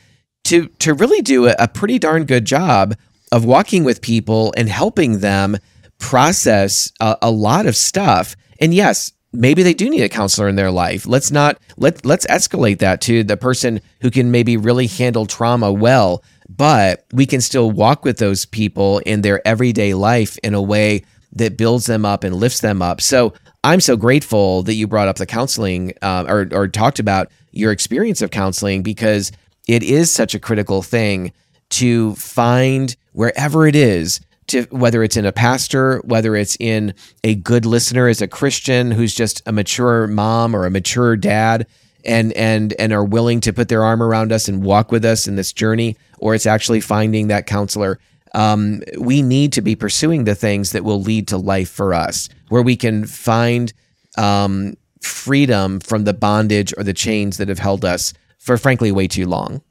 to 0.45 0.68
to 0.80 0.95
really 0.95 1.22
do 1.22 1.47
a, 1.47 1.56
a 1.60 1.68
pretty 1.68 2.00
darn 2.00 2.26
good 2.26 2.45
job 2.45 2.95
of 3.32 3.45
walking 3.45 3.84
with 3.84 4.02
people 4.02 4.52
and 4.58 4.68
helping 4.68 5.20
them 5.20 5.58
process 6.00 6.91
a, 7.00 7.18
a 7.22 7.32
lot 7.32 7.68
of 7.68 7.76
stuff. 7.76 8.36
And 8.60 8.74
yes, 8.74 9.12
maybe 9.32 9.64
they 9.64 9.74
do 9.74 9.90
need 9.90 10.02
a 10.02 10.10
counselor 10.10 10.48
in 10.48 10.56
their 10.56 10.72
life. 10.72 11.06
Let's 11.06 11.32
not 11.32 11.58
let 11.78 12.06
let's 12.06 12.26
escalate 12.28 12.80
that 12.80 13.02
to 13.02 13.24
the 13.24 13.38
person 13.38 13.82
who 14.02 14.12
can 14.12 14.32
maybe 14.32 14.58
really 14.58 14.88
handle 14.88 15.26
trauma 15.26 15.72
well, 15.72 16.24
but 16.48 17.06
we 17.14 17.26
can 17.26 17.42
still 17.42 17.72
walk 17.72 18.04
with 18.04 18.18
those 18.18 18.46
people 18.46 19.00
in 19.00 19.22
their 19.22 19.46
everyday 19.48 19.94
life 19.94 20.38
in 20.40 20.54
a 20.54 20.62
way 20.62 21.04
that 21.34 21.58
builds 21.58 21.86
them 21.86 22.06
up 22.06 22.24
and 22.24 22.36
lifts 22.36 22.62
them 22.62 22.82
up. 22.82 23.02
So 23.02 23.34
I'm 23.64 23.82
so 23.82 23.96
grateful 23.96 24.64
that 24.64 24.74
you 24.74 24.88
brought 24.88 25.08
up 25.08 25.18
the 25.18 25.26
counseling 25.26 25.94
uh, 26.02 26.26
or 26.28 26.48
or 26.52 26.68
talked 26.68 27.00
about 27.00 27.32
your 27.52 27.72
experience 27.72 28.22
of 28.22 28.32
counseling 28.32 28.84
because 28.84 29.32
it 29.68 29.84
is 29.84 30.12
such 30.12 30.34
a 30.34 30.40
critical 30.40 30.82
thing 30.82 31.32
to 31.70 32.16
find 32.16 32.96
wherever 33.14 33.68
it 33.68 33.76
is 33.76 34.22
to 34.50 34.64
whether 34.72 35.04
it's 35.04 35.18
in 35.18 35.26
a 35.26 35.32
pastor 35.32 36.00
whether 36.06 36.36
it's 36.36 36.58
in 36.60 36.93
a 37.24 37.36
good 37.36 37.66
listener 37.66 38.08
as 38.08 38.22
a 38.22 38.28
christian 38.28 38.91
who's 38.91 39.14
just 39.14 39.41
a 39.45 39.52
mature 39.52 40.08
mom 40.08 40.56
or 40.56 40.66
a 40.66 40.72
mature 40.72 41.16
dad 41.16 41.66
and 42.06 42.34
and 42.34 42.74
and 42.80 42.93
are 42.93 43.04
willing 43.04 43.39
to 43.41 43.54
put 43.54 43.70
their 43.70 43.84
arm 43.84 44.02
around 44.02 44.32
us 44.32 44.47
and 44.47 44.64
walk 44.64 44.91
with 44.91 45.06
us 45.06 45.28
in 45.28 45.36
this 45.36 45.54
journey 45.54 45.95
or 46.20 46.36
it's 46.36 46.45
actually 46.45 46.82
finding 46.82 47.28
that 47.28 47.45
counselor 47.45 48.00
um, 48.36 48.82
we 49.00 49.24
need 49.24 49.54
to 49.54 49.62
be 49.62 49.76
pursuing 49.76 50.26
the 50.26 50.36
things 50.36 50.72
that 50.72 50.84
will 50.84 51.02
lead 51.02 51.28
to 51.30 51.38
life 51.38 51.70
for 51.70 51.95
us 51.95 52.30
where 52.50 52.62
we 52.62 52.76
can 52.76 53.08
find 53.08 53.74
um, 54.20 54.76
freedom 55.02 55.80
from 55.80 56.04
the 56.04 56.14
bondage 56.14 56.72
or 56.78 56.84
the 56.84 56.93
chains 56.93 57.38
that 57.38 57.47
have 57.47 57.58
held 57.58 57.84
us 57.84 58.14
for 58.38 58.58
frankly 58.58 58.91
way 58.91 59.08
too 59.08 59.26
long 59.26 59.62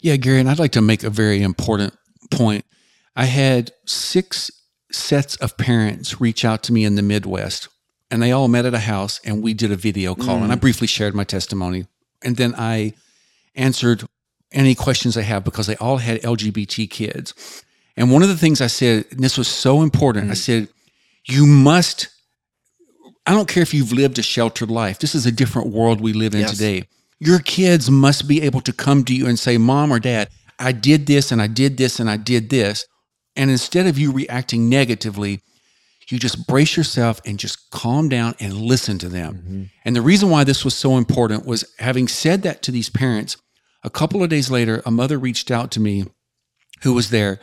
Yeah, 0.00 0.16
Garry, 0.16 0.40
and 0.40 0.50
I'd 0.50 0.58
like 0.58 0.72
to 0.72 0.82
make 0.82 1.02
a 1.02 1.08
very 1.08 1.42
important 1.42 1.96
point. 2.30 2.66
I 3.16 3.26
had 3.26 3.72
six 3.86 4.50
sets 4.90 5.36
of 5.36 5.56
parents 5.56 6.20
reach 6.20 6.44
out 6.44 6.62
to 6.64 6.72
me 6.72 6.84
in 6.84 6.94
the 6.94 7.02
Midwest, 7.02 7.68
and 8.10 8.22
they 8.22 8.32
all 8.32 8.48
met 8.48 8.66
at 8.66 8.74
a 8.74 8.80
house, 8.80 9.20
and 9.24 9.42
we 9.42 9.54
did 9.54 9.72
a 9.72 9.76
video 9.76 10.14
call. 10.14 10.42
And 10.42 10.52
I 10.52 10.56
mm. 10.56 10.60
briefly 10.60 10.86
shared 10.86 11.14
my 11.14 11.24
testimony, 11.24 11.86
and 12.22 12.36
then 12.36 12.54
I 12.56 12.94
answered 13.54 14.04
any 14.52 14.74
questions 14.74 15.14
they 15.14 15.22
have 15.22 15.44
because 15.44 15.66
they 15.66 15.76
all 15.76 15.98
had 15.98 16.22
LGBT 16.22 16.88
kids. 16.90 17.62
And 17.96 18.10
one 18.10 18.22
of 18.22 18.28
the 18.28 18.36
things 18.36 18.60
I 18.60 18.66
said, 18.66 19.04
and 19.10 19.20
this 19.20 19.38
was 19.38 19.48
so 19.48 19.82
important, 19.82 20.30
I 20.30 20.34
mm. 20.34 20.36
said, 20.36 20.68
you 21.26 21.46
must. 21.46 22.08
I 23.26 23.32
don't 23.32 23.48
care 23.48 23.62
if 23.62 23.72
you've 23.72 23.92
lived 23.92 24.18
a 24.18 24.22
sheltered 24.22 24.70
life. 24.70 24.98
This 24.98 25.14
is 25.14 25.24
a 25.24 25.32
different 25.32 25.68
world 25.68 26.00
we 26.00 26.12
live 26.12 26.34
in 26.34 26.40
Yes. 26.40 26.50
today. 26.50 26.84
Your 27.20 27.38
kids 27.38 27.90
must 27.90 28.28
be 28.28 28.42
able 28.42 28.60
to 28.62 28.72
come 28.72 29.04
to 29.04 29.14
you 29.14 29.26
and 29.26 29.38
say, 29.38 29.56
Mom 29.56 29.90
or 29.92 29.98
Dad, 29.98 30.28
I 30.58 30.72
did 30.72 31.06
this 31.06 31.32
and 31.32 31.40
I 31.40 31.46
did 31.46 31.78
this 31.78 31.98
and 31.98 32.10
I 32.10 32.18
did 32.18 32.50
this. 32.50 32.84
And 33.36 33.50
instead 33.50 33.86
of 33.86 33.98
you 33.98 34.12
reacting 34.12 34.68
negatively, 34.68 35.40
you 36.08 36.18
just 36.18 36.46
brace 36.46 36.76
yourself 36.76 37.20
and 37.24 37.38
just 37.38 37.70
calm 37.70 38.08
down 38.08 38.34
and 38.38 38.54
listen 38.54 38.98
to 38.98 39.08
them. 39.08 39.70
And 39.84 39.96
the 39.96 40.02
reason 40.02 40.30
why 40.30 40.44
this 40.44 40.64
was 40.64 40.74
so 40.74 40.96
important 40.96 41.46
was 41.46 41.64
having 41.78 42.08
said 42.08 42.42
that 42.42 42.62
to 42.62 42.70
these 42.70 42.90
parents, 42.90 43.36
a 43.82 43.90
couple 43.90 44.22
of 44.22 44.28
days 44.28 44.50
later, 44.50 44.82
a 44.86 44.90
mother 44.90 45.18
reached 45.18 45.50
out 45.50 45.70
to 45.72 45.80
me 45.80 46.06
who 46.82 46.92
was 46.92 47.10
there. 47.10 47.40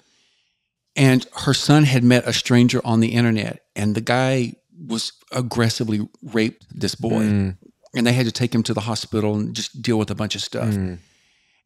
And 0.96 1.26
her 1.46 1.54
son 1.54 1.86
had 1.86 2.04
met 2.04 2.28
a 2.28 2.34
stranger 2.34 2.82
on 2.84 3.00
the 3.00 3.14
internet, 3.14 3.64
and 3.76 3.96
the 3.96 4.02
guy 4.02 4.56
was 4.88 5.14
aggressively 5.32 6.08
raped 6.22 6.66
this 6.78 6.96
boy. 6.96 7.24
Mm. 7.24 7.58
And 7.96 8.08
they 8.08 8.14
had 8.14 8.26
to 8.26 8.32
take 8.32 8.54
him 8.54 8.64
to 8.64 8.74
the 8.74 8.82
hospital 8.82 9.36
and 9.36 9.54
just 9.56 9.82
deal 9.82 9.98
with 9.98 10.12
a 10.12 10.16
bunch 10.16 10.36
of 10.36 10.42
stuff. 10.42 10.74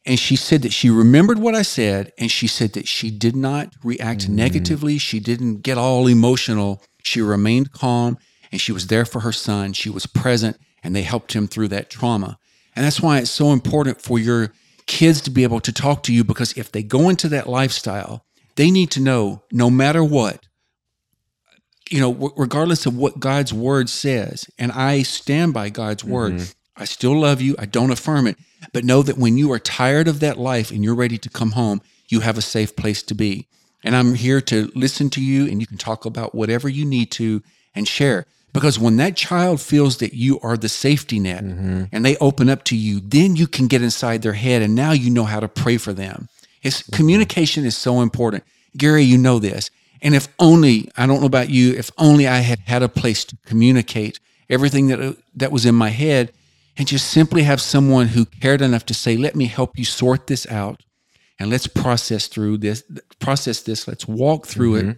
And 0.05 0.19
she 0.19 0.35
said 0.35 0.61
that 0.61 0.73
she 0.73 0.89
remembered 0.89 1.39
what 1.39 1.55
I 1.55 1.63
said, 1.63 2.13
and 2.17 2.29
she 2.29 2.47
said 2.47 2.73
that 2.73 2.87
she 2.87 3.09
did 3.09 3.35
not 3.35 3.73
react 3.83 4.27
mm. 4.27 4.29
negatively. 4.29 4.97
She 4.99 5.19
didn't 5.19 5.61
get 5.61 5.77
all 5.77 6.07
emotional. 6.07 6.83
She 7.01 7.21
remained 7.21 7.71
calm 7.71 8.17
and 8.51 8.61
she 8.61 8.71
was 8.71 8.87
there 8.87 9.03
for 9.03 9.19
her 9.19 9.33
son. 9.33 9.73
She 9.73 9.89
was 9.89 10.05
present, 10.05 10.57
and 10.81 10.95
they 10.95 11.01
helped 11.01 11.33
him 11.33 11.45
through 11.45 11.67
that 11.69 11.89
trauma. 11.89 12.37
And 12.73 12.85
that's 12.85 13.01
why 13.01 13.17
it's 13.19 13.29
so 13.29 13.51
important 13.51 14.01
for 14.01 14.17
your 14.17 14.53
kids 14.85 15.19
to 15.21 15.29
be 15.29 15.43
able 15.43 15.59
to 15.59 15.73
talk 15.73 16.03
to 16.03 16.13
you 16.13 16.23
because 16.23 16.57
if 16.57 16.71
they 16.71 16.81
go 16.81 17.09
into 17.09 17.27
that 17.29 17.49
lifestyle, 17.49 18.25
they 18.55 18.71
need 18.71 18.91
to 18.91 19.01
know 19.01 19.43
no 19.51 19.69
matter 19.69 20.03
what, 20.03 20.45
you 21.89 21.99
know, 21.99 22.13
w- 22.13 22.33
regardless 22.37 22.85
of 22.85 22.95
what 22.95 23.19
God's 23.19 23.53
word 23.53 23.89
says, 23.89 24.45
and 24.57 24.71
I 24.71 25.01
stand 25.03 25.53
by 25.53 25.69
God's 25.69 26.05
word, 26.05 26.33
mm-hmm. 26.33 26.81
I 26.81 26.85
still 26.85 27.19
love 27.19 27.41
you. 27.41 27.55
I 27.59 27.65
don't 27.65 27.91
affirm 27.91 28.27
it, 28.27 28.37
but 28.73 28.83
know 28.83 29.01
that 29.01 29.17
when 29.17 29.37
you 29.37 29.51
are 29.51 29.59
tired 29.59 30.07
of 30.07 30.19
that 30.19 30.37
life 30.37 30.71
and 30.71 30.83
you're 30.83 30.95
ready 30.95 31.17
to 31.17 31.29
come 31.29 31.51
home, 31.51 31.81
you 32.07 32.21
have 32.21 32.37
a 32.37 32.41
safe 32.41 32.75
place 32.75 33.01
to 33.03 33.15
be. 33.15 33.47
And 33.83 33.95
I'm 33.95 34.15
here 34.15 34.41
to 34.41 34.71
listen 34.73 35.09
to 35.11 35.23
you, 35.23 35.47
and 35.47 35.61
you 35.61 35.67
can 35.67 35.77
talk 35.77 36.05
about 36.05 36.33
whatever 36.33 36.67
you 36.67 36.85
need 36.85 37.11
to 37.11 37.43
and 37.75 37.87
share. 37.87 38.25
Because 38.55 38.79
when 38.79 38.95
that 38.97 39.17
child 39.17 39.59
feels 39.59 39.97
that 39.97 40.13
you 40.13 40.39
are 40.39 40.55
the 40.55 40.69
safety 40.69 41.19
net 41.19 41.43
mm-hmm. 41.43 41.83
and 41.91 42.05
they 42.05 42.15
open 42.17 42.49
up 42.49 42.63
to 42.65 42.75
you, 42.75 43.01
then 43.01 43.35
you 43.35 43.47
can 43.47 43.67
get 43.67 43.81
inside 43.81 44.21
their 44.21 44.33
head 44.33 44.61
and 44.61 44.73
now 44.73 44.93
you 44.93 45.09
know 45.09 45.25
how 45.25 45.41
to 45.41 45.49
pray 45.49 45.77
for 45.77 45.91
them. 45.91 46.29
It's 46.63 46.81
mm-hmm. 46.81 46.95
communication 46.95 47.65
is 47.65 47.75
so 47.75 47.99
important. 47.99 48.45
Garry, 48.77 49.03
you 49.03 49.17
know 49.17 49.39
this. 49.39 49.69
And 50.01 50.15
if 50.15 50.29
only, 50.39 50.89
I 50.95 51.05
don't 51.05 51.19
know 51.19 51.25
about 51.25 51.49
you, 51.49 51.73
if 51.73 51.91
only 51.97 52.29
I 52.29 52.37
had 52.37 52.59
had 52.59 52.81
a 52.81 52.87
place 52.87 53.25
to 53.25 53.37
communicate 53.45 54.21
everything 54.49 54.87
that 54.87 55.01
uh, 55.01 55.13
that 55.35 55.51
was 55.51 55.65
in 55.65 55.75
my 55.75 55.89
head 55.89 56.31
and 56.77 56.87
just 56.87 57.07
simply 57.07 57.43
have 57.43 57.61
someone 57.61 58.07
who 58.09 58.25
cared 58.25 58.61
enough 58.61 58.85
to 58.87 58.93
say, 58.93 59.17
"Let 59.17 59.35
me 59.35 59.45
help 59.45 59.77
you 59.77 59.85
sort 59.85 60.27
this 60.27 60.45
out 60.47 60.81
and 61.39 61.49
let's 61.49 61.67
process 61.67 62.27
through 62.27 62.57
this, 62.57 62.83
process 63.19 63.61
this, 63.61 63.87
let's 63.87 64.07
walk 64.07 64.47
through 64.47 64.75
it." 64.75 64.97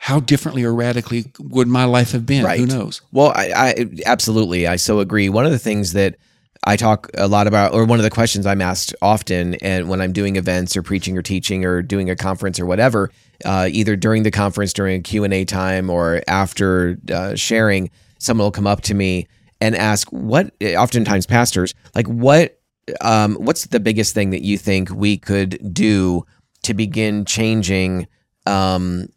How 0.00 0.18
differently 0.18 0.64
or 0.64 0.74
radically 0.74 1.26
would 1.38 1.68
my 1.68 1.84
life 1.84 2.10
have 2.10 2.26
been? 2.26 2.44
Who 2.44 2.66
knows? 2.66 3.02
Well, 3.12 3.32
I, 3.36 3.52
I 3.54 3.86
absolutely, 4.04 4.66
I 4.66 4.74
so 4.74 4.98
agree. 4.98 5.28
One 5.28 5.46
of 5.46 5.52
the 5.52 5.60
things 5.60 5.92
that 5.92 6.16
I 6.64 6.76
talk 6.76 7.08
a 7.16 7.28
lot 7.28 7.46
about, 7.46 7.72
or 7.72 7.84
one 7.84 7.98
of 7.98 8.02
the 8.02 8.10
questions 8.10 8.46
I'm 8.46 8.60
asked 8.60 8.94
often, 9.00 9.54
and 9.56 9.88
when 9.88 10.00
I'm 10.00 10.12
doing 10.12 10.36
events 10.36 10.76
or 10.76 10.82
preaching 10.82 11.16
or 11.16 11.22
teaching 11.22 11.64
or 11.64 11.82
doing 11.82 12.10
a 12.10 12.16
conference 12.16 12.58
or 12.60 12.66
whatever, 12.66 13.10
uh, 13.44 13.68
either 13.70 13.96
during 13.96 14.22
the 14.22 14.30
conference 14.30 14.72
during 14.72 15.00
a 15.00 15.02
Q 15.02 15.24
and 15.24 15.34
A 15.34 15.44
time 15.44 15.90
or 15.90 16.22
after 16.26 16.98
uh, 17.12 17.34
sharing, 17.36 17.90
someone 18.18 18.44
will 18.44 18.52
come 18.52 18.66
up 18.66 18.80
to 18.82 18.94
me 18.94 19.26
and 19.62 19.74
ask, 19.74 20.08
"What?" 20.10 20.52
Oftentimes, 20.62 21.24
pastors 21.24 21.74
like, 21.94 22.06
"What? 22.06 22.58
Um, 23.00 23.36
what's 23.36 23.66
the 23.66 23.80
biggest 23.80 24.12
thing 24.12 24.30
that 24.30 24.42
you 24.42 24.58
think 24.58 24.90
we 24.90 25.16
could 25.16 25.72
do 25.72 26.26
to 26.64 26.74
begin 26.74 27.24
changing?" 27.24 28.06
Um, 28.44 29.08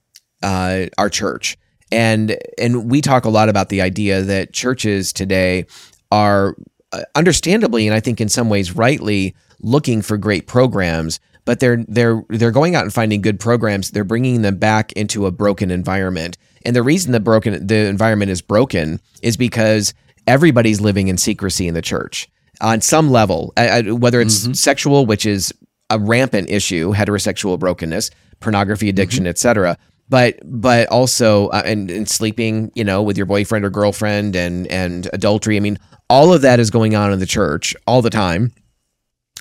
uh, 0.46 0.86
our 0.98 1.10
church. 1.10 1.58
And 1.92 2.38
and 2.58 2.90
we 2.90 3.02
talk 3.02 3.26
a 3.26 3.30
lot 3.30 3.50
about 3.50 3.70
the 3.70 3.82
idea 3.82 4.22
that 4.22 4.54
churches 4.54 5.12
today 5.12 5.66
are 6.12 6.56
uh, 6.92 7.02
understandably 7.16 7.88
and 7.88 7.96
I 7.96 8.00
think 8.00 8.22
in 8.22 8.30
some 8.30 8.50
ways 8.50 8.76
rightly 8.76 9.36
looking 9.60 10.02
for 10.02 10.18
great 10.18 10.48
programs, 10.48 11.20
but 11.46 11.60
they're 11.60 11.84
they're 11.88 12.24
they're 12.30 12.52
going 12.52 12.76
out 12.76 12.84
and 12.84 12.94
finding 12.94 13.22
good 13.22 13.40
programs. 13.40 13.92
They're 13.92 14.04
bringing 14.04 14.42
them 14.42 14.58
back 14.58 14.92
into 14.94 15.26
a 15.26 15.32
broken 15.32 15.72
environment. 15.72 16.38
And 16.66 16.76
the 16.76 16.84
reason 16.84 17.12
the 17.12 17.20
broken 17.20 17.66
the 17.66 17.88
environment 17.88 18.32
is 18.32 18.42
broken 18.42 19.00
is 19.22 19.38
because 19.38 19.94
everybody's 20.28 20.82
living 20.82 21.08
in 21.08 21.18
secrecy 21.18 21.68
in 21.68 21.74
the 21.74 21.82
church 21.82 22.30
on 22.62 22.82
some 22.82 23.10
level, 23.10 23.54
whether 23.56 24.22
it's 24.22 24.60
sexual, 24.60 25.06
which 25.06 25.26
is 25.26 25.54
a 25.90 26.00
rampant 26.00 26.50
issue, 26.50 26.94
heterosexual 26.94 27.60
brokenness, 27.60 28.12
pornography 28.40 28.90
addiction, 28.90 29.28
etc. 29.28 29.78
But 30.08 30.40
but 30.44 30.88
also 30.90 31.48
uh, 31.48 31.64
and, 31.66 31.90
and 31.90 32.08
sleeping, 32.08 32.72
you 32.76 32.84
know, 32.84 33.02
with 33.02 33.18
your 33.18 33.26
boyfriend 33.26 33.66
or 33.66 33.70
girlfriend, 33.70 34.36
and 34.36 34.68
and 34.68 35.10
adultery. 35.14 35.58
I 35.58 35.60
mean, 35.60 35.80
all 36.10 36.34
of 36.34 36.42
that 36.42 36.60
is 36.60 36.70
going 36.70 36.96
on 36.96 37.12
in 37.12 37.20
the 37.20 37.26
church 37.26 37.76
all 37.88 38.02
the 38.02 38.10
time, 38.10 38.54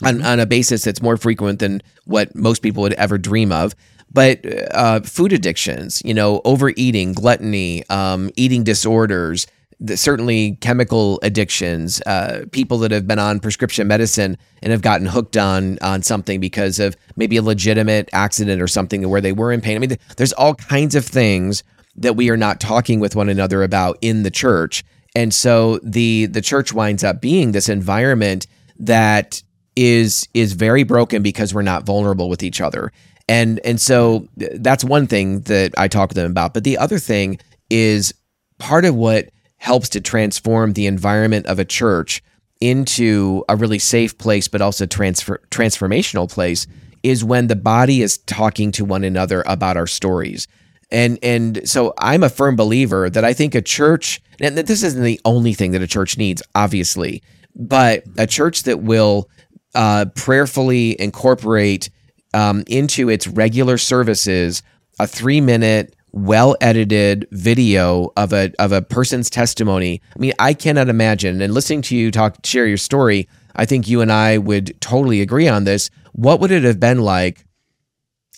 on, 0.03 0.23
on 0.23 0.41
a 0.41 0.47
basis 0.47 0.85
that's 0.85 1.03
more 1.03 1.17
frequent 1.17 1.59
than 1.59 1.83
what 2.05 2.35
most 2.35 2.63
people 2.63 2.83
would 2.83 2.95
ever 2.95 3.19
dream 3.19 3.53
of. 3.53 3.75
But 4.11 4.45
uh, 4.73 5.01
food 5.01 5.33
addictions, 5.33 6.01
you 6.05 6.15
know, 6.15 6.41
overeating, 6.45 7.15
gluttony, 7.15 7.85
um, 7.91 8.31
eating 8.37 8.63
disorders, 8.63 9.47
the, 9.85 9.97
certainly 9.97 10.57
chemical 10.61 11.21
addictions, 11.23 12.01
uh, 12.07 12.47
people 12.53 12.79
that 12.79 12.91
have 12.91 13.07
been 13.07 13.19
on 13.19 13.39
prescription 13.39 13.87
medicine 13.87 14.39
and 14.63 14.73
have 14.73 14.81
gotten 14.81 15.07
hooked 15.07 15.37
on 15.37 15.79
on 15.81 16.03
something 16.03 16.41
because 16.41 16.79
of 16.79 16.97
maybe 17.17 17.37
a 17.37 17.43
legitimate 17.43 18.09
accident 18.13 18.63
or 18.63 18.67
something 18.67 19.09
where 19.09 19.21
they 19.21 19.33
were 19.33 19.53
in 19.53 19.61
pain. 19.61 19.77
I 19.77 19.79
mean, 19.81 19.97
there's 20.17 20.33
all 20.33 20.55
kinds 20.55 20.95
of 20.95 21.05
things 21.05 21.63
that 21.97 22.17
we 22.17 22.31
are 22.31 22.37
not 22.37 22.61
talking 22.61 22.99
with 22.99 23.15
one 23.15 23.29
another 23.29 23.63
about 23.63 23.99
in 24.01 24.23
the 24.23 24.31
church, 24.31 24.83
and 25.15 25.35
so 25.35 25.79
the 25.83 26.27
the 26.27 26.41
church 26.41 26.73
winds 26.73 27.05
up 27.05 27.21
being 27.21 27.53
this 27.53 27.69
environment 27.69 28.47
that 28.79 29.43
is 29.77 30.27
is 30.33 30.55
very 30.55 30.83
broken 30.83 31.23
because 31.23 31.53
we're 31.53 31.63
not 31.63 31.85
vulnerable 31.85 32.31
with 32.31 32.43
each 32.43 32.61
other. 32.61 32.91
And 33.29 33.61
and 33.65 33.81
so 33.81 34.29
that's 34.37 34.85
one 34.85 35.07
thing 35.07 35.41
that 35.43 35.73
I 35.77 35.89
talk 35.89 36.09
to 36.11 36.15
them 36.15 36.31
about. 36.31 36.55
But 36.55 36.65
the 36.65 36.79
other 36.79 36.99
thing 36.99 37.39
is 37.71 38.15
part 38.59 38.85
of 38.85 38.95
what 38.95 39.29
helps 39.65 39.89
to 39.89 39.99
transform 39.99 40.75
the 40.75 40.87
environment 40.87 41.47
of 41.47 41.59
a 41.59 41.65
church 41.65 42.23
into 42.61 43.43
a 43.49 43.57
really 43.57 43.79
safe 43.79 44.19
place, 44.19 44.47
but 44.47 44.61
also 44.61 44.85
transfer 44.85 45.41
transformational 45.51 46.31
place 46.31 46.67
is 47.03 47.25
when 47.25 47.47
the 47.47 47.57
body 47.57 48.03
is 48.03 48.19
talking 48.19 48.71
to 48.71 48.85
one 48.85 49.05
another 49.05 49.43
about 49.47 49.79
our 49.79 49.87
stories. 49.87 50.47
And 50.91 51.19
and 51.23 51.67
so 51.67 51.95
I'm 51.97 52.23
a 52.23 52.29
firm 52.29 52.57
believer 52.57 53.09
that 53.09 53.25
I 53.25 53.33
think 53.33 53.55
a 53.55 53.63
church 53.63 54.21
and 54.39 54.59
this 54.59 54.83
isn't 54.83 55.03
the 55.03 55.21
only 55.25 55.55
thing 55.55 55.71
that 55.71 55.81
a 55.81 55.87
church 55.87 56.19
needs, 56.19 56.43
obviously, 56.55 57.23
but 57.57 58.05
a 58.19 58.27
church 58.27 58.65
that 58.65 58.83
will 58.83 59.31
uh, 59.75 60.05
prayerfully 60.15 61.01
incorporate 61.01 61.89
um, 62.35 62.65
into 62.67 63.09
its 63.09 63.27
regular 63.27 63.79
services 63.79 64.63
a 64.99 65.07
three 65.07 65.41
minute 65.41 65.97
well 66.15 66.57
edited 66.61 67.27
video 67.33 68.13
of 68.17 68.33
a 68.33 68.53
of 68.61 68.71
a 68.71 68.81
person's 68.81 69.29
testimony. 69.29 70.01
I 70.15 70.19
mean, 70.19 70.33
I 70.39 70.55
cannot 70.55 70.89
imagine. 70.89 71.43
And 71.43 71.53
listening 71.53 71.83
to 71.83 71.97
you 71.97 72.11
talk, 72.11 72.37
share 72.45 72.67
your 72.67 72.77
story, 72.77 73.29
I 73.57 73.65
think 73.65 73.89
you 73.89 74.01
and 74.01 74.13
I 74.13 74.39
would 74.39 74.81
totally 74.81 75.21
agree 75.21 75.49
on 75.49 75.65
this. 75.65 75.91
What 76.13 76.39
would 76.41 76.53
it 76.53 76.63
have 76.63 76.79
been 76.79 77.01
like 77.01 77.45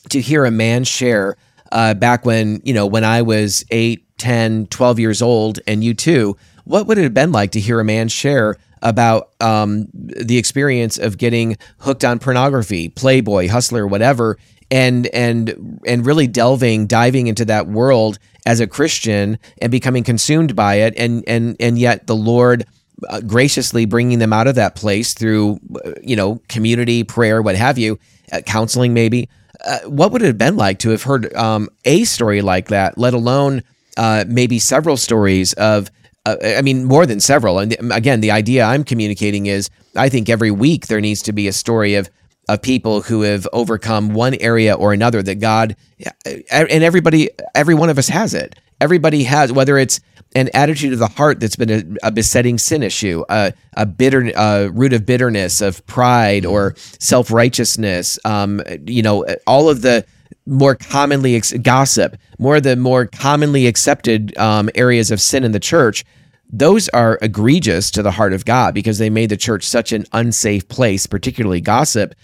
to 0.09 0.21
hear 0.21 0.47
a 0.47 0.51
man 0.51 0.85
share 0.85 1.37
uh, 1.71 1.93
back 1.95 2.25
when 2.25 2.63
you 2.65 2.73
know 2.73 2.87
when 2.87 3.05
I 3.05 3.21
was 3.23 3.65
8, 3.71 4.03
10, 4.19 4.67
12 4.69 4.99
years 4.99 5.21
old, 5.21 5.61
and 5.67 5.85
you 5.85 5.93
too? 5.93 6.37
What 6.65 6.87
would 6.87 6.99
it 6.99 7.05
have 7.05 7.15
been 7.15 7.31
like 7.33 7.53
to 7.53 7.61
hear 7.61 7.79
a 7.79 7.85
man 7.85 8.09
share 8.09 8.57
about 8.83 9.31
um, 9.41 9.89
the 9.93 10.39
experience 10.39 10.99
of 10.99 11.19
getting 11.19 11.57
hooked 11.81 12.05
on 12.05 12.19
pornography, 12.19 12.89
Playboy, 12.89 13.49
Hustler, 13.49 13.87
whatever, 13.87 14.39
and 14.71 15.07
and 15.09 15.81
and 15.87 16.07
really 16.07 16.27
delving, 16.27 16.87
diving 16.87 17.27
into 17.27 17.45
that 17.47 17.69
world 17.69 18.19
as 18.45 18.61
a 18.61 18.67
Christian 18.67 19.39
and 19.61 19.71
becoming 19.71 20.05
consumed 20.05 20.55
by 20.57 20.77
it, 20.77 20.95
and 20.97 21.25
and 21.27 21.57
and 21.61 21.79
yet 21.79 22.07
the 22.07 22.17
Lord 22.17 22.65
uh, 23.09 23.21
graciously 23.21 23.85
bringing 23.85 24.19
them 24.19 24.33
out 24.33 24.47
of 24.47 24.55
that 24.55 24.75
place 24.75 25.15
through 25.15 25.59
uh, 25.85 25.93
you 26.03 26.17
know 26.17 26.41
community 26.49 27.05
prayer, 27.05 27.43
what 27.43 27.57
have 27.57 27.79
you, 27.79 27.99
uh, 28.33 28.41
counseling 28.41 28.95
maybe. 28.95 29.29
Uh, 29.65 29.79
what 29.89 30.13
would 30.13 30.23
it 30.23 30.27
have 30.27 30.39
been 30.39 30.57
like 30.57 30.79
to 30.79 30.91
have 30.91 31.03
heard 31.03 31.35
um, 31.35 31.69
a 31.87 32.05
story 32.05 32.43
like 32.43 32.69
that, 32.69 32.99
let 32.99 33.15
alone 33.15 33.63
uh, 33.97 34.23
maybe 34.29 34.59
several 34.59 34.99
stories 34.99 35.55
of 35.55 35.91
I 36.27 36.61
mean, 36.61 36.85
more 36.85 37.07
than 37.07 37.21
several. 37.21 37.61
And 37.61 37.77
again, 37.93 38.21
the 38.21 38.33
idea 38.33 38.65
I'm 38.65 38.83
communicating 38.83 39.47
is 39.47 39.71
I 39.95 40.09
think 40.09 40.29
every 40.29 40.51
week 40.51 40.89
there 40.89 41.01
needs 41.01 41.23
to 41.23 41.33
be 41.33 41.47
a 41.47 41.53
story 41.53 41.95
of 41.95 42.11
of 42.49 42.63
people 42.63 43.03
who 43.03 43.23
have 43.23 43.47
overcome 43.53 44.11
one 44.11 44.35
area 44.35 44.75
or 44.75 44.93
another 44.93 45.23
that 45.23 45.37
God 45.37 45.77
and 46.25 46.85
everybody, 46.85 47.31
every 47.55 47.75
one 47.75 47.91
of 47.91 47.99
us 47.99 48.09
has 48.09 48.35
it. 48.35 48.59
Everybody 48.81 49.25
has, 49.25 49.53
whether 49.53 49.79
it's 49.79 50.01
an 50.35 50.51
attitude 50.53 50.93
of 50.93 50.99
the 50.99 51.09
heart 51.09 51.41
that's 51.41 51.57
been 51.57 51.71
a, 51.71 52.09
a 52.09 52.11
besetting 52.11 52.59
sin 52.59 52.83
issue, 52.83 53.25
a, 53.31 53.53
a 53.77 53.87
bitter 53.87 54.31
uh, 54.37 54.69
root 54.73 54.93
of 54.93 55.07
bitterness, 55.07 55.61
of 55.61 55.85
pride, 55.87 56.45
or 56.45 56.75
self 56.77 57.31
righteousness. 57.31 58.19
Um, 58.25 58.61
you 58.87 59.03
know, 59.03 59.25
all 59.47 59.71
of 59.71 59.83
the 59.83 60.05
more 60.45 60.75
commonly 60.75 61.37
ex- 61.37 61.53
gossip, 61.55 62.17
more 62.39 62.57
of 62.57 62.65
the 62.65 62.77
more 62.77 63.07
commonly 63.07 63.67
accepted 63.67 64.37
um, 64.37 64.69
areas 64.75 65.11
of 65.11 65.21
sin 65.21 65.43
in 65.43 65.53
the 65.53 65.61
church. 65.61 66.05
Those 66.49 66.89
are 66.91 67.19
egregious 67.23 67.91
to 67.93 68.03
the 68.03 68.13
heart 68.13 68.33
of 68.33 68.45
God 68.45 68.75
because 68.75 68.99
they 68.99 69.11
made 69.11 69.31
the 69.31 69.37
church 69.37 69.65
such 69.65 69.91
an 69.91 70.05
unsafe 70.13 70.69
place, 70.69 71.07
particularly 71.07 71.61
gossip. 71.61 72.15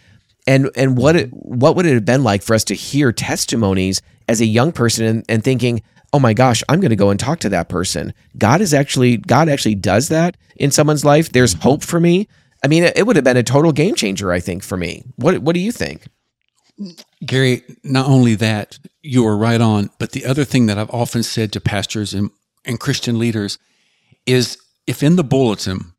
And 0.47 0.70
and 0.76 0.97
what 0.97 1.16
it, 1.16 1.30
mm-hmm. 1.30 1.59
what 1.59 1.76
would 1.76 1.86
it 1.86 1.95
have 1.95 2.05
been 2.05 2.24
like 2.24 2.43
for 2.43 2.55
us 2.55 2.64
to 2.64 2.74
hear 2.74 3.12
testimonies 3.12 4.03
as 4.28 4.40
a 4.40 4.47
young 4.47 4.72
person 4.72 5.05
and, 5.07 5.24
and 5.28 5.45
thinking, 5.45 5.82
oh 6.12 6.18
my 6.18 6.34
gosh, 6.34 6.62
I'm 6.68 6.80
going 6.80 6.90
to 6.90 6.97
go 6.97 7.11
and 7.11 7.18
talk 7.18 7.40
to 7.40 7.49
that 7.51 7.68
person. 7.68 8.12
God 8.36 8.61
is 8.61 8.74
actually 8.74 9.18
God 9.18 9.49
actually 9.49 9.76
does 9.76 10.09
that 10.09 10.36
in 10.57 10.70
someone's 10.70 11.05
life. 11.05 11.30
There's 11.30 11.55
mm-hmm. 11.55 11.62
hope 11.62 11.82
for 11.82 12.01
me. 12.01 12.28
I 12.64 12.68
mean, 12.68 12.84
it, 12.84 12.99
it 12.99 13.07
would 13.07 13.16
have 13.16 13.24
been 13.24 13.36
a 13.36 13.43
total 13.43 13.72
game 13.72 13.95
changer, 13.95 14.32
I 14.32 14.40
think, 14.40 14.62
for 14.62 14.76
me. 14.76 15.05
What 15.16 15.38
what 15.40 15.55
do 15.55 15.61
you 15.61 15.72
think? 15.72 16.07
Garry, 17.24 17.62
not 17.84 18.07
only 18.07 18.34
that, 18.36 18.78
you 19.03 19.26
are 19.26 19.36
right 19.36 19.61
on, 19.61 19.90
but 19.99 20.12
the 20.12 20.24
other 20.24 20.45
thing 20.45 20.66
that 20.66 20.78
I've 20.78 20.90
often 20.90 21.22
said 21.22 21.53
to 21.53 21.61
pastors 21.61 22.14
and, 22.14 22.30
and 22.64 22.80
Christian 22.80 23.18
leaders 23.18 23.59
is 24.26 24.59
if 24.86 25.03
in 25.03 25.16
the 25.16 25.24
bulletin, 25.24 25.91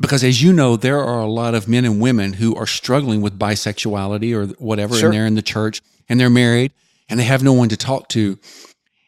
because 0.00 0.24
as 0.24 0.42
you 0.42 0.52
know, 0.52 0.76
there 0.76 1.00
are 1.00 1.20
a 1.20 1.26
lot 1.30 1.54
of 1.54 1.68
men 1.68 1.84
and 1.84 2.00
women 2.00 2.34
who 2.34 2.54
are 2.56 2.66
struggling 2.66 3.20
with 3.20 3.38
bisexuality 3.38 4.34
or 4.34 4.46
whatever, 4.62 4.94
Sure. 4.96 5.08
and 5.10 5.14
they're 5.14 5.26
in 5.26 5.34
the 5.34 5.42
church 5.42 5.80
and 6.08 6.18
they're 6.18 6.30
married 6.30 6.72
and 7.08 7.20
they 7.20 7.24
have 7.24 7.42
no 7.42 7.52
one 7.52 7.68
to 7.68 7.76
talk 7.76 8.08
to. 8.10 8.38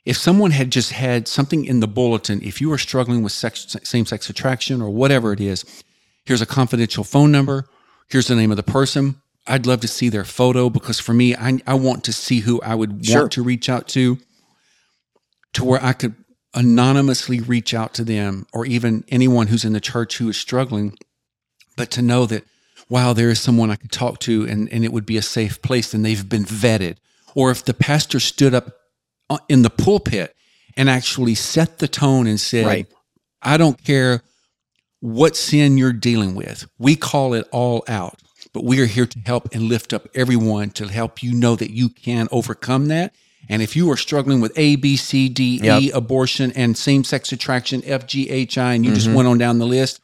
If 0.04 0.16
someone 0.16 0.52
had 0.52 0.70
just 0.70 0.92
had 0.92 1.26
something 1.26 1.64
in 1.64 1.80
the 1.80 1.88
bulletin, 1.88 2.40
if 2.42 2.60
you 2.60 2.72
are 2.72 2.78
struggling 2.78 3.22
with 3.22 3.32
sex, 3.32 3.76
same 3.82 4.06
sex 4.06 4.30
attraction 4.30 4.80
or 4.80 4.90
whatever 4.90 5.32
it 5.32 5.40
is, 5.40 5.64
here's 6.24 6.40
a 6.40 6.46
confidential 6.46 7.02
phone 7.02 7.32
number, 7.32 7.66
here's 8.08 8.28
the 8.28 8.36
name 8.36 8.52
of 8.52 8.56
the 8.56 8.62
person. 8.62 9.16
I'd 9.48 9.66
love 9.66 9.80
to 9.80 9.88
see 9.88 10.08
their 10.08 10.24
photo 10.24 10.70
because 10.70 11.00
for 11.00 11.12
me, 11.12 11.34
I, 11.34 11.60
I 11.66 11.74
want 11.74 12.04
to 12.04 12.12
see 12.12 12.40
who 12.40 12.60
I 12.62 12.74
would 12.76 13.04
Sure. 13.04 13.22
want 13.22 13.32
to 13.32 13.42
reach 13.42 13.68
out 13.68 13.88
to, 13.88 14.18
to 15.54 15.64
where 15.64 15.82
I 15.84 15.92
could 15.92 16.14
anonymously 16.56 17.40
reach 17.40 17.74
out 17.74 17.94
to 17.94 18.04
them 18.04 18.46
or 18.52 18.66
even 18.66 19.04
anyone 19.08 19.46
who's 19.46 19.64
in 19.64 19.74
the 19.74 19.80
church 19.80 20.16
who 20.18 20.28
is 20.28 20.36
struggling, 20.36 20.98
but 21.76 21.90
to 21.92 22.02
know 22.02 22.26
that, 22.26 22.44
wow, 22.88 23.12
there 23.12 23.28
is 23.28 23.38
someone 23.38 23.70
I 23.70 23.76
could 23.76 23.92
talk 23.92 24.18
to 24.20 24.46
and, 24.48 24.72
and 24.72 24.84
it 24.84 24.92
would 24.92 25.06
be 25.06 25.18
a 25.18 25.22
safe 25.22 25.60
place 25.60 25.92
and 25.92 26.04
they've 26.04 26.28
been 26.28 26.44
vetted. 26.44 26.96
Or 27.34 27.50
if 27.50 27.64
the 27.64 27.74
pastor 27.74 28.18
stood 28.18 28.54
up 28.54 28.78
uh, 29.28 29.38
in 29.48 29.62
the 29.62 29.70
pulpit 29.70 30.34
and 30.76 30.88
actually 30.88 31.34
set 31.34 31.78
the 31.78 31.88
tone 31.88 32.26
and 32.26 32.40
said, 32.40 32.66
Right. 32.66 32.86
I 33.42 33.58
don't 33.58 33.82
care 33.84 34.22
what 35.00 35.36
sin 35.36 35.76
you're 35.78 35.92
dealing 35.92 36.34
with. 36.34 36.66
We 36.78 36.96
call 36.96 37.34
it 37.34 37.46
all 37.52 37.84
out, 37.86 38.20
but 38.52 38.64
we 38.64 38.80
are 38.80 38.86
here 38.86 39.06
to 39.06 39.18
help 39.20 39.54
and 39.54 39.64
lift 39.64 39.92
up 39.92 40.08
everyone 40.14 40.70
to 40.70 40.88
help 40.88 41.22
you 41.22 41.34
know 41.34 41.54
that 41.56 41.70
you 41.70 41.90
can 41.90 42.28
overcome 42.32 42.88
that. 42.88 43.14
And 43.48 43.62
if 43.62 43.76
you 43.76 43.90
are 43.90 43.96
struggling 43.96 44.40
with 44.40 44.52
A, 44.56 44.76
B, 44.76 44.96
C, 44.96 45.28
D, 45.28 45.60
E, 45.62 45.66
Yep. 45.66 45.94
abortion, 45.94 46.52
and 46.52 46.76
same 46.76 47.04
sex 47.04 47.32
attraction, 47.32 47.82
F, 47.84 48.06
G, 48.06 48.28
H, 48.28 48.58
I, 48.58 48.74
and 48.74 48.84
you 48.84 48.92
just 48.92 49.06
mm-hmm. 49.06 49.16
went 49.16 49.28
on 49.28 49.38
down 49.38 49.58
the 49.58 49.66
list, 49.66 50.00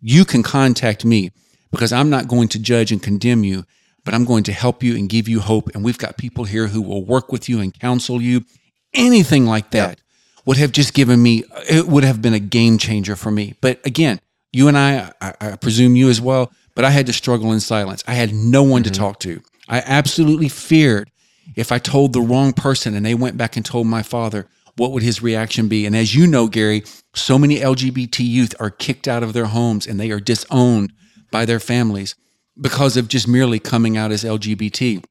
you 0.00 0.24
can 0.24 0.42
contact 0.42 1.04
me 1.04 1.30
because 1.70 1.92
I'm 1.92 2.10
not 2.10 2.28
going 2.28 2.48
to 2.48 2.58
judge 2.58 2.92
and 2.92 3.02
condemn 3.02 3.44
you, 3.44 3.64
but 4.04 4.14
I'm 4.14 4.24
going 4.24 4.44
to 4.44 4.52
help 4.52 4.82
you 4.82 4.94
and 4.94 5.08
give 5.08 5.28
you 5.28 5.40
hope. 5.40 5.74
And 5.74 5.84
we've 5.84 5.98
got 5.98 6.16
people 6.16 6.44
here 6.44 6.68
who 6.68 6.82
will 6.82 7.04
work 7.04 7.32
with 7.32 7.48
you 7.48 7.60
and 7.60 7.78
counsel 7.78 8.20
you. 8.20 8.44
Anything 8.94 9.46
like 9.46 9.72
that 9.72 10.00
would 10.44 10.56
have 10.56 10.72
just 10.72 10.94
given 10.94 11.22
me, 11.22 11.44
it 11.68 11.86
would 11.86 12.04
have 12.04 12.22
been 12.22 12.34
a 12.34 12.38
game 12.38 12.78
changer 12.78 13.16
for 13.16 13.30
me. 13.30 13.54
But 13.60 13.84
again, 13.84 14.20
you 14.52 14.68
and 14.68 14.78
I, 14.78 15.12
I, 15.20 15.34
I 15.40 15.56
presume 15.56 15.96
you 15.96 16.08
as 16.08 16.20
well, 16.20 16.52
but 16.74 16.84
I 16.84 16.90
had 16.90 17.06
to 17.06 17.12
struggle 17.12 17.52
in 17.52 17.60
silence. 17.60 18.04
I 18.06 18.14
had 18.14 18.32
no 18.32 18.62
one 18.62 18.82
to 18.84 18.90
mm-hmm. 18.90 19.02
talk 19.02 19.20
to. 19.20 19.42
I 19.68 19.82
absolutely 19.84 20.48
feared 20.48 21.10
if 21.54 21.70
I 21.70 21.78
told 21.78 22.12
the 22.12 22.20
wrong 22.20 22.52
person 22.52 22.94
and 22.94 23.04
they 23.04 23.14
went 23.14 23.36
back 23.36 23.56
and 23.56 23.64
told 23.64 23.86
my 23.86 24.02
father, 24.02 24.48
what 24.76 24.92
would 24.92 25.02
his 25.02 25.22
reaction 25.22 25.68
be? 25.68 25.86
And 25.86 25.96
as 25.96 26.14
you 26.14 26.26
know, 26.26 26.48
Garry, 26.48 26.84
so 27.14 27.38
many 27.38 27.60
LGBT 27.60 28.26
youth 28.26 28.54
are 28.60 28.70
kicked 28.70 29.08
out 29.08 29.22
of 29.22 29.32
their 29.32 29.46
homes 29.46 29.86
and 29.86 29.98
they 29.98 30.10
are 30.10 30.20
disowned 30.20 30.92
by 31.30 31.44
their 31.44 31.60
families 31.60 32.14
because 32.60 32.96
of 32.96 33.08
just 33.08 33.26
merely 33.26 33.58
coming 33.58 33.96
out 33.96 34.12
as 34.12 34.24
LGBT. 34.24 35.04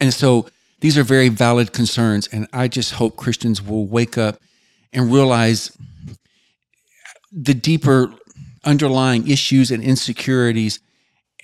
And 0.00 0.12
so 0.12 0.48
these 0.80 0.96
are 0.98 1.04
very 1.04 1.28
valid 1.28 1.72
concerns. 1.72 2.28
And 2.28 2.48
I 2.52 2.68
just 2.68 2.94
hope 2.94 3.16
Christians 3.16 3.62
will 3.62 3.86
wake 3.86 4.16
up 4.16 4.38
and 4.92 5.12
realize 5.12 5.76
the 7.30 7.54
deeper 7.54 8.12
underlying 8.64 9.28
issues 9.28 9.70
and 9.70 9.82
insecurities 9.82 10.80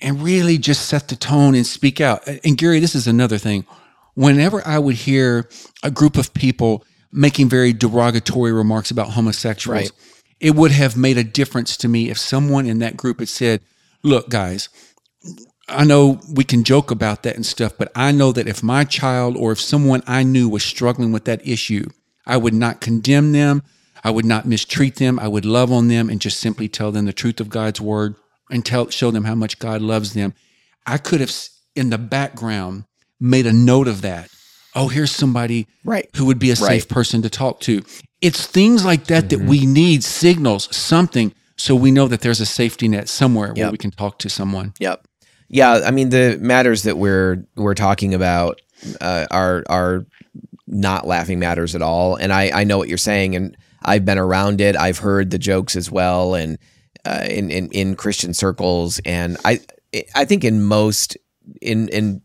and 0.01 0.21
really 0.21 0.57
just 0.57 0.87
set 0.87 1.07
the 1.07 1.15
tone 1.15 1.55
and 1.55 1.65
speak 1.65 1.99
out. 1.99 2.25
And 2.43 2.57
Garry, 2.57 2.79
this 2.79 2.95
is 2.95 3.07
another 3.07 3.37
thing. 3.37 3.65
Whenever 4.15 4.65
I 4.67 4.79
would 4.79 4.95
hear 4.95 5.47
a 5.83 5.91
group 5.91 6.17
of 6.17 6.33
people 6.33 6.83
making 7.11 7.49
very 7.49 7.73
derogatory 7.73 8.51
remarks 8.51 8.91
about 8.91 9.11
homosexuals, 9.11 9.77
Right. 9.83 9.91
it 10.39 10.55
would 10.55 10.71
have 10.71 10.95
made 10.97 11.17
a 11.17 11.23
difference 11.23 11.77
to 11.77 11.87
me 11.87 12.09
if 12.09 12.17
someone 12.17 12.65
in 12.65 12.79
that 12.79 12.97
group 12.97 13.19
had 13.19 13.29
said, 13.29 13.61
Look, 14.03 14.29
guys, 14.29 14.69
I 15.67 15.83
know 15.83 16.19
we 16.33 16.43
can 16.43 16.63
joke 16.63 16.89
about 16.89 17.23
that 17.23 17.35
and 17.35 17.45
stuff, 17.45 17.73
but 17.77 17.91
I 17.95 18.11
know 18.11 18.31
that 18.31 18.47
if 18.47 18.63
my 18.63 18.83
child 18.83 19.35
or 19.37 19.51
if 19.51 19.59
someone 19.59 20.01
I 20.07 20.23
knew 20.23 20.49
was 20.49 20.63
struggling 20.63 21.11
with 21.11 21.25
that 21.25 21.45
issue, 21.45 21.89
I 22.25 22.37
would 22.37 22.53
not 22.53 22.81
condemn 22.81 23.31
them. 23.33 23.63
I 24.03 24.11
would 24.11 24.25
not 24.25 24.45
mistreat 24.47 24.95
them. 24.95 25.19
I 25.19 25.27
would 25.27 25.45
love 25.45 25.71
on 25.71 25.89
them 25.89 26.09
and 26.09 26.21
just 26.21 26.39
simply 26.39 26.69
tell 26.69 26.91
them 26.91 27.05
the 27.05 27.13
truth 27.13 27.39
of 27.39 27.49
God's 27.49 27.81
word 27.81 28.15
and 28.49 28.65
tell 28.65 28.89
show 28.89 29.11
them 29.11 29.25
how 29.25 29.35
much 29.35 29.59
God 29.59 29.81
loves 29.81 30.13
them. 30.13 30.33
I 30.87 30.97
could 30.97 31.19
have 31.19 31.35
in 31.75 31.89
the 31.89 31.97
background 31.97 32.85
made 33.19 33.45
a 33.45 33.53
note 33.53 33.87
of 33.87 34.01
that. 34.01 34.29
Oh, 34.75 34.87
here's 34.87 35.11
somebody 35.11 35.67
Right. 35.83 36.07
who 36.15 36.25
would 36.25 36.39
be 36.39 36.49
a 36.51 36.55
Right. 36.55 36.67
safe 36.81 36.87
person 36.87 37.21
to 37.23 37.29
talk 37.29 37.59
to. 37.61 37.81
It's 38.21 38.45
things 38.45 38.85
like 38.85 39.05
that 39.07 39.29
that 39.29 39.39
Mm-hmm. 39.39 39.47
we 39.49 39.65
need 39.65 40.03
signals, 40.03 40.67
something 40.75 41.33
so 41.57 41.75
we 41.75 41.91
know 41.91 42.07
that 42.07 42.21
there's 42.21 42.39
a 42.39 42.45
safety 42.45 42.87
net 42.87 43.09
somewhere 43.09 43.53
where 43.53 43.71
we 43.71 43.77
can 43.77 43.91
talk 43.91 44.17
to 44.19 44.29
someone. 44.29 44.73
Yep. 44.79 45.05
Yeah, 45.49 45.81
I 45.85 45.91
mean 45.91 46.09
the 46.09 46.37
matters 46.39 46.83
that 46.83 46.97
we're 46.97 47.43
we're 47.55 47.73
talking 47.73 48.13
about 48.13 48.61
uh, 49.01 49.25
are 49.31 49.63
are 49.67 50.05
not 50.67 51.07
laughing 51.07 51.39
matters 51.39 51.75
at 51.75 51.81
all, 51.81 52.15
and 52.15 52.31
I 52.31 52.51
I 52.53 52.63
know 52.63 52.77
what 52.77 52.87
you're 52.87 52.97
saying, 52.99 53.35
and 53.35 53.57
I've 53.83 54.05
been 54.05 54.19
around 54.19 54.61
it. 54.61 54.75
I've 54.77 54.99
heard 54.99 55.31
the 55.31 55.39
jokes 55.39 55.75
as 55.75 55.89
well, 55.91 56.35
and 56.35 56.57
uh, 57.03 57.25
in 57.29 57.49
in 57.49 57.69
in 57.71 57.95
Christian 57.95 58.33
circles, 58.33 58.99
and 59.05 59.37
I 59.43 59.59
I 60.15 60.23
think 60.25 60.43
in 60.43 60.63
most 60.63 61.17
in 61.61 61.89
in 61.89 62.21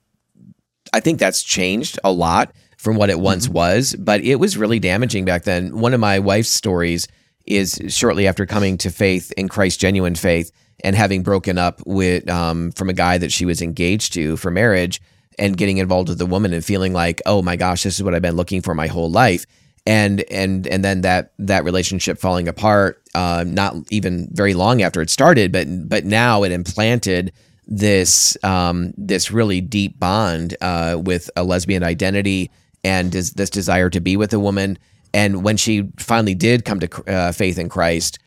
I 0.94 1.00
think 1.00 1.18
that's 1.18 1.42
changed 1.42 1.98
a 2.04 2.12
lot 2.12 2.54
from 2.78 2.94
what 2.94 3.10
it 3.10 3.18
once 3.18 3.48
was, 3.48 3.96
but 3.96 4.20
it 4.20 4.36
was 4.36 4.56
really 4.56 4.78
damaging 4.78 5.24
back 5.24 5.42
then. 5.42 5.80
One 5.80 5.92
of 5.92 5.98
my 5.98 6.20
wife's 6.20 6.50
stories 6.50 7.08
is 7.46 7.80
shortly 7.88 8.28
after 8.28 8.46
coming 8.46 8.78
to 8.78 8.90
faith 8.90 9.32
in 9.36 9.48
Christ, 9.48 9.80
genuine 9.80 10.14
faith, 10.14 10.52
and 10.84 10.94
having 10.94 11.24
broken 11.24 11.58
up 11.58 11.82
with 11.84 12.30
um, 12.30 12.70
from 12.72 12.88
a 12.88 12.92
guy 12.92 13.18
that 13.18 13.32
she 13.32 13.44
was 13.44 13.60
engaged 13.60 14.12
to 14.14 14.36
for 14.36 14.52
marriage, 14.52 15.00
and 15.36 15.56
getting 15.56 15.78
involved 15.78 16.10
with 16.10 16.20
a 16.20 16.26
woman 16.26 16.52
and 16.52 16.64
feeling 16.64 16.92
like, 16.92 17.20
oh 17.26 17.42
my 17.42 17.56
gosh, 17.56 17.82
this 17.82 17.96
is 17.96 18.02
what 18.04 18.14
I've 18.14 18.22
been 18.22 18.36
looking 18.36 18.62
for 18.62 18.72
my 18.72 18.86
whole 18.86 19.10
life, 19.10 19.46
and 19.84 20.20
and 20.30 20.64
and 20.68 20.84
then 20.84 21.00
that 21.00 21.32
that 21.40 21.64
relationship 21.64 22.18
falling 22.18 22.46
apart, 22.46 23.02
uh, 23.16 23.44
not 23.44 23.74
even 23.90 24.28
very 24.30 24.54
long 24.54 24.80
after 24.80 25.02
it 25.02 25.10
started, 25.10 25.50
but 25.50 25.66
but 25.88 26.04
now 26.04 26.44
it 26.44 26.52
implanted 26.52 27.32
this 27.66 28.36
um, 28.42 28.92
this 28.96 29.30
really 29.30 29.60
deep 29.60 29.98
bond 29.98 30.56
uh, 30.60 31.00
with 31.02 31.30
a 31.36 31.44
lesbian 31.44 31.82
identity 31.82 32.50
and 32.82 33.12
des- 33.12 33.34
this 33.34 33.50
desire 33.50 33.90
to 33.90 34.00
be 34.00 34.16
with 34.16 34.32
a 34.32 34.40
woman. 34.40 34.78
And 35.12 35.44
when 35.44 35.56
she 35.56 35.88
finally 35.98 36.34
did 36.34 36.64
come 36.64 36.80
to 36.80 37.10
uh, 37.10 37.32
faith 37.32 37.58
in 37.58 37.68
Christ, 37.68 38.18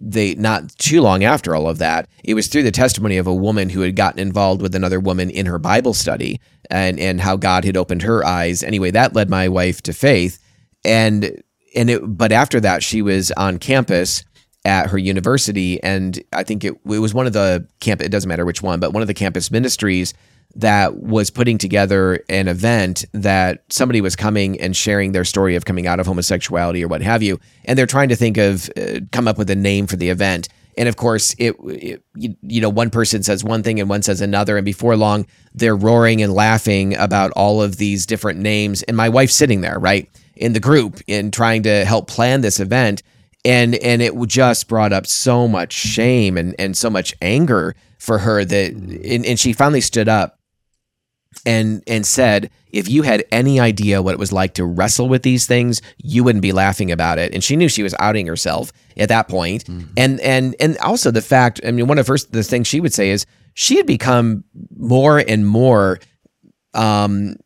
they 0.00 0.34
not 0.34 0.70
too 0.76 1.02
long 1.02 1.24
after 1.24 1.54
all 1.54 1.68
of 1.68 1.78
that, 1.78 2.08
it 2.24 2.34
was 2.34 2.48
through 2.48 2.62
the 2.62 2.70
testimony 2.70 3.16
of 3.16 3.26
a 3.26 3.34
woman 3.34 3.68
who 3.68 3.82
had 3.82 3.96
gotten 3.96 4.18
involved 4.18 4.62
with 4.62 4.74
another 4.74 4.98
woman 4.98 5.30
in 5.30 5.46
her 5.46 5.58
Bible 5.58 5.94
study 5.94 6.40
and 6.70 6.98
and 6.98 7.20
how 7.20 7.36
God 7.36 7.64
had 7.64 7.76
opened 7.76 8.02
her 8.02 8.24
eyes. 8.24 8.62
Anyway, 8.62 8.90
that 8.90 9.14
led 9.14 9.28
my 9.30 9.48
wife 9.48 9.82
to 9.82 9.92
faith. 9.92 10.38
And 10.84 11.42
and 11.74 11.90
it 11.90 12.02
but 12.04 12.32
after 12.32 12.60
that 12.60 12.82
she 12.82 13.02
was 13.02 13.30
on 13.32 13.58
campus 13.58 14.24
at 14.64 14.88
her 14.88 14.98
university 14.98 15.82
and 15.82 16.22
I 16.32 16.42
think 16.42 16.64
it, 16.64 16.74
it 16.84 16.98
was 16.98 17.14
one 17.14 17.26
of 17.26 17.32
the 17.32 17.66
camp 17.80 18.02
it 18.02 18.10
doesn't 18.10 18.28
matter 18.28 18.44
which 18.44 18.62
one, 18.62 18.80
but 18.80 18.92
one 18.92 19.02
of 19.02 19.08
the 19.08 19.14
campus 19.14 19.50
ministries 19.50 20.12
that 20.56 20.96
was 20.96 21.30
putting 21.30 21.58
together 21.58 22.24
an 22.28 22.48
event 22.48 23.04
that 23.12 23.62
somebody 23.70 24.00
was 24.00 24.16
coming 24.16 24.60
and 24.60 24.76
sharing 24.76 25.12
their 25.12 25.24
story 25.24 25.54
of 25.54 25.64
coming 25.64 25.86
out 25.86 26.00
of 26.00 26.06
homosexuality 26.06 26.82
or 26.84 26.88
what 26.88 27.02
have 27.02 27.22
you 27.22 27.38
and 27.64 27.78
they're 27.78 27.86
trying 27.86 28.08
to 28.08 28.16
think 28.16 28.36
of 28.36 28.68
uh, 28.76 29.00
come 29.12 29.28
up 29.28 29.38
with 29.38 29.48
a 29.50 29.56
name 29.56 29.86
for 29.86 29.96
the 29.96 30.10
event. 30.10 30.48
And 30.76 30.88
of 30.88 30.96
course 30.96 31.34
it, 31.38 31.54
it 31.64 32.02
you, 32.14 32.36
you 32.42 32.60
know 32.60 32.68
one 32.68 32.90
person 32.90 33.22
says 33.22 33.42
one 33.42 33.62
thing 33.62 33.80
and 33.80 33.88
one 33.88 34.02
says 34.02 34.20
another 34.20 34.56
and 34.56 34.64
before 34.64 34.96
long 34.96 35.26
they're 35.54 35.76
roaring 35.76 36.20
and 36.20 36.34
laughing 36.34 36.96
about 36.96 37.30
all 37.32 37.62
of 37.62 37.76
these 37.76 38.04
different 38.04 38.40
names. 38.40 38.82
And 38.82 38.96
my 38.96 39.08
wife's 39.08 39.34
sitting 39.34 39.62
there 39.62 39.78
right 39.78 40.10
in 40.36 40.52
the 40.52 40.60
group 40.60 41.00
and 41.08 41.32
trying 41.32 41.62
to 41.62 41.84
help 41.84 42.08
plan 42.08 42.40
this 42.40 42.60
event 42.60 43.02
and 43.44 43.74
and 43.76 44.02
it 44.02 44.14
just 44.26 44.68
brought 44.68 44.92
up 44.92 45.06
so 45.06 45.48
much 45.48 45.72
shame 45.72 46.36
and 46.36 46.54
and 46.58 46.76
so 46.76 46.90
much 46.90 47.14
anger 47.22 47.74
for 47.98 48.18
her 48.18 48.44
that 48.44 48.72
and, 48.72 49.24
and 49.24 49.38
she 49.38 49.52
finally 49.52 49.80
stood 49.80 50.08
up 50.08 50.38
and 51.46 51.82
and 51.86 52.04
said 52.04 52.50
if 52.72 52.88
you 52.88 53.02
had 53.02 53.24
any 53.30 53.58
idea 53.58 54.02
what 54.02 54.12
it 54.12 54.18
was 54.18 54.32
like 54.32 54.54
to 54.54 54.64
wrestle 54.64 55.08
with 55.08 55.22
these 55.22 55.46
things 55.46 55.80
you 55.98 56.24
wouldn't 56.24 56.42
be 56.42 56.52
laughing 56.52 56.90
about 56.90 57.18
it. 57.18 57.32
And 57.32 57.42
she 57.42 57.56
knew 57.56 57.68
she 57.68 57.82
was 57.82 57.94
outing 57.98 58.26
herself 58.26 58.72
at 58.96 59.08
that 59.08 59.28
point. 59.28 59.64
Mm-hmm. 59.64 59.92
and 59.96 60.20
and 60.20 60.56
and 60.60 60.76
also 60.78 61.10
the 61.10 61.22
fact 61.22 61.60
i 61.64 61.70
mean 61.70 61.86
one 61.86 61.98
of 61.98 62.04
the 62.04 62.10
first 62.10 62.32
the 62.32 62.42
things 62.42 62.66
she 62.66 62.80
would 62.80 62.92
say 62.92 63.10
is 63.10 63.26
she 63.54 63.76
had 63.76 63.86
become 63.86 64.44
more 64.76 65.18
and 65.18 65.46
more 65.46 65.98
um 66.74 67.36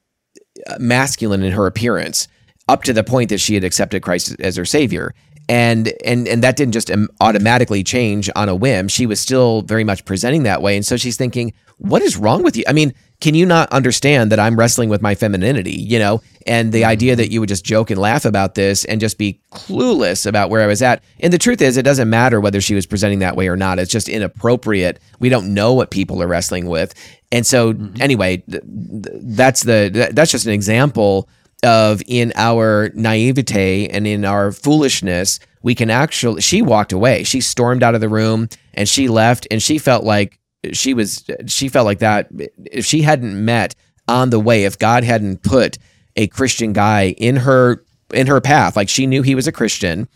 masculine 0.79 1.43
in 1.43 1.53
her 1.53 1.67
appearance 1.67 2.27
up 2.69 2.83
to 2.85 2.93
the 2.93 3.05
point 3.05 3.29
that 3.29 3.39
she 3.39 3.55
had 3.55 3.65
accepted 3.65 4.03
Christ 4.03 4.37
as 4.41 4.57
her 4.57 4.65
savior 4.65 5.15
and 5.49 5.93
and 6.05 6.27
and 6.27 6.43
that 6.43 6.57
didn't 6.57 6.73
just 6.73 6.91
automatically 7.21 7.83
change 7.83 8.31
on 8.35 8.49
a 8.49 8.55
whim. 8.55 8.89
She 8.89 9.07
was 9.07 9.21
still 9.21 9.63
very 9.63 9.85
much 9.85 10.05
presenting 10.05 10.45
that 10.45 10.63
way. 10.63 10.77
And 10.77 10.85
so 10.85 10.97
she's 10.97 11.17
thinking 11.17 11.53
what 11.79 12.03
is 12.03 12.17
wrong 12.17 12.43
with 12.43 12.57
you? 12.57 12.65
I 12.67 12.73
mean 12.73 12.95
can 13.21 13.35
you 13.35 13.47
not 13.47 13.73
understand 13.73 14.31
that 14.33 14.41
i'm 14.41 14.59
wrestling 14.59 14.89
with 14.89 15.01
my 15.01 15.15
femininity 15.15 15.73
you 15.73 15.99
know? 15.99 16.21
And 16.47 16.73
the 16.73 16.85
idea 16.85 17.17
that 17.17 17.31
you 17.31 17.41
would 17.41 17.49
just 17.49 17.65
joke 17.65 17.91
and 17.91 17.99
laugh 17.99 18.27
about 18.27 18.55
this 18.55 18.85
and 18.85 19.01
just 19.01 19.17
be 19.17 19.41
clueless 19.53 20.27
about 20.27 20.51
where 20.51 20.63
i 20.63 20.67
was 20.67 20.83
at. 20.83 21.03
And 21.21 21.33
the 21.33 21.39
truth 21.39 21.63
is 21.63 21.77
it 21.77 21.85
doesn't 21.85 22.11
matter 22.11 22.41
whether 22.41 22.61
she 22.61 22.75
was 22.75 22.87
presenting 22.87 23.21
that 23.21 23.37
way 23.37 23.49
or 23.49 23.57
not. 23.57 23.79
It's 23.79 23.91
just 23.91 24.09
inappropriate. 24.09 25.01
We 25.21 25.31
don't 25.31 25.55
know 25.55 25.73
what 25.73 25.91
people 25.91 26.23
are 26.23 26.27
wrestling 26.27 26.67
with. 26.67 26.95
And 27.33 27.47
so 27.47 27.73
mm-hmm. 27.73 28.01
anyway 28.01 28.43
that's 28.47 29.63
the 29.63 30.11
that's 30.13 30.31
just 30.31 30.47
an 30.47 30.53
example 30.53 31.29
of 31.65 32.03
in 32.07 32.33
our 32.37 32.91
naivete 32.95 33.89
and 33.89 34.07
in 34.07 34.25
our 34.25 34.53
foolishness, 34.53 35.41
we 35.63 35.75
can 35.75 35.91
actually, 35.91 36.41
she 36.41 36.63
walked 36.63 36.93
away. 36.93 37.25
She 37.25 37.41
stormed 37.41 37.83
out 37.83 37.95
of 37.95 38.01
the 38.01 38.09
room 38.09 38.49
and 38.75 38.89
she 38.89 39.09
left 39.09 39.47
and 39.51 39.63
she 39.63 39.79
felt 39.79 40.05
like 40.05 40.39
she 40.73 40.95
was, 40.95 41.25
she 41.47 41.69
felt 41.69 41.87
like 41.87 41.99
that 42.01 42.29
if 42.67 42.85
she 42.85 43.03
hadn't 43.03 43.45
met 43.45 43.75
on 44.07 44.31
the 44.31 44.41
way, 44.41 44.65
if 44.65 44.79
God 44.79 45.05
hadn't 45.05 45.43
put 45.43 45.79
a 46.17 46.27
Christian 46.29 46.73
guy 46.73 47.15
in 47.19 47.37
her, 47.37 47.85
in 48.13 48.27
her 48.27 48.41
path, 48.41 48.77
like 48.77 48.89
she 48.89 49.07
knew 49.07 49.23
he 49.23 49.35
was 49.35 49.47
a 49.47 49.53
Christian 49.53 50.09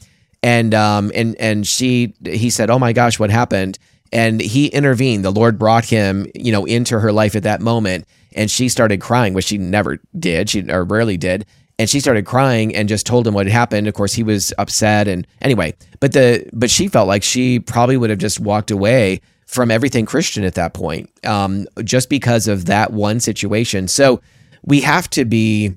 and, 0.43 0.75
um, 0.75 1.11
and, 1.15 1.35
and 1.37 1.67
she, 1.67 2.15
he 2.25 2.51
said, 2.51 2.71
Oh 2.71 2.79
my 2.79 2.93
gosh, 2.93 3.19
what 3.19 3.31
happened? 3.31 3.79
And 4.13 4.41
he 4.41 4.69
intervened. 4.69 5.25
The 5.25 5.31
Lord 5.31 5.59
brought 5.59 5.85
him, 5.85 6.27
you 6.35 6.53
know, 6.53 6.65
into 6.65 6.99
her 7.01 7.13
life 7.13 7.37
at 7.37 7.43
that 7.43 7.61
moment 7.61 8.07
and 8.35 8.51
she 8.51 8.69
started 8.69 9.01
crying, 9.01 9.35
which 9.35 9.47
she 9.47 9.59
never 9.59 10.01
did, 10.19 10.51
she 10.51 10.71
or 10.71 10.85
rarely 10.85 11.17
did. 11.17 11.47
And 11.79 11.89
she 11.89 12.01
started 12.01 12.27
crying 12.27 12.75
and 12.75 12.89
just 12.89 13.07
told 13.07 13.27
him 13.27 13.35
what 13.35 13.47
had 13.47 13.53
happened. 13.53 13.87
Of 13.87 13.95
course, 13.95 14.13
he 14.13 14.25
was 14.25 14.53
upset. 14.59 15.07
And 15.07 15.27
anyway, 15.41 15.75
but 16.01 16.13
the 16.13 16.49
but 16.53 16.71
she 16.71 16.89
felt 16.89 17.07
like 17.07 17.23
she 17.23 17.61
probably 17.61 17.97
would 17.97 18.11
have 18.11 18.19
just 18.19 18.41
walked 18.41 18.71
away 18.73 19.21
from 19.47 19.71
everything 19.71 20.05
Christian 20.05 20.45
at 20.45 20.55
that 20.55 20.75
point, 20.75 21.09
um, 21.25 21.67
just 21.85 22.11
because 22.11 22.49
of 22.49 22.67
that 22.67 22.93
one 22.93 23.21
situation. 23.21 23.89
So 23.89 24.21
we 24.65 24.81
have 24.81 25.09
to 25.11 25.25
be 25.25 25.75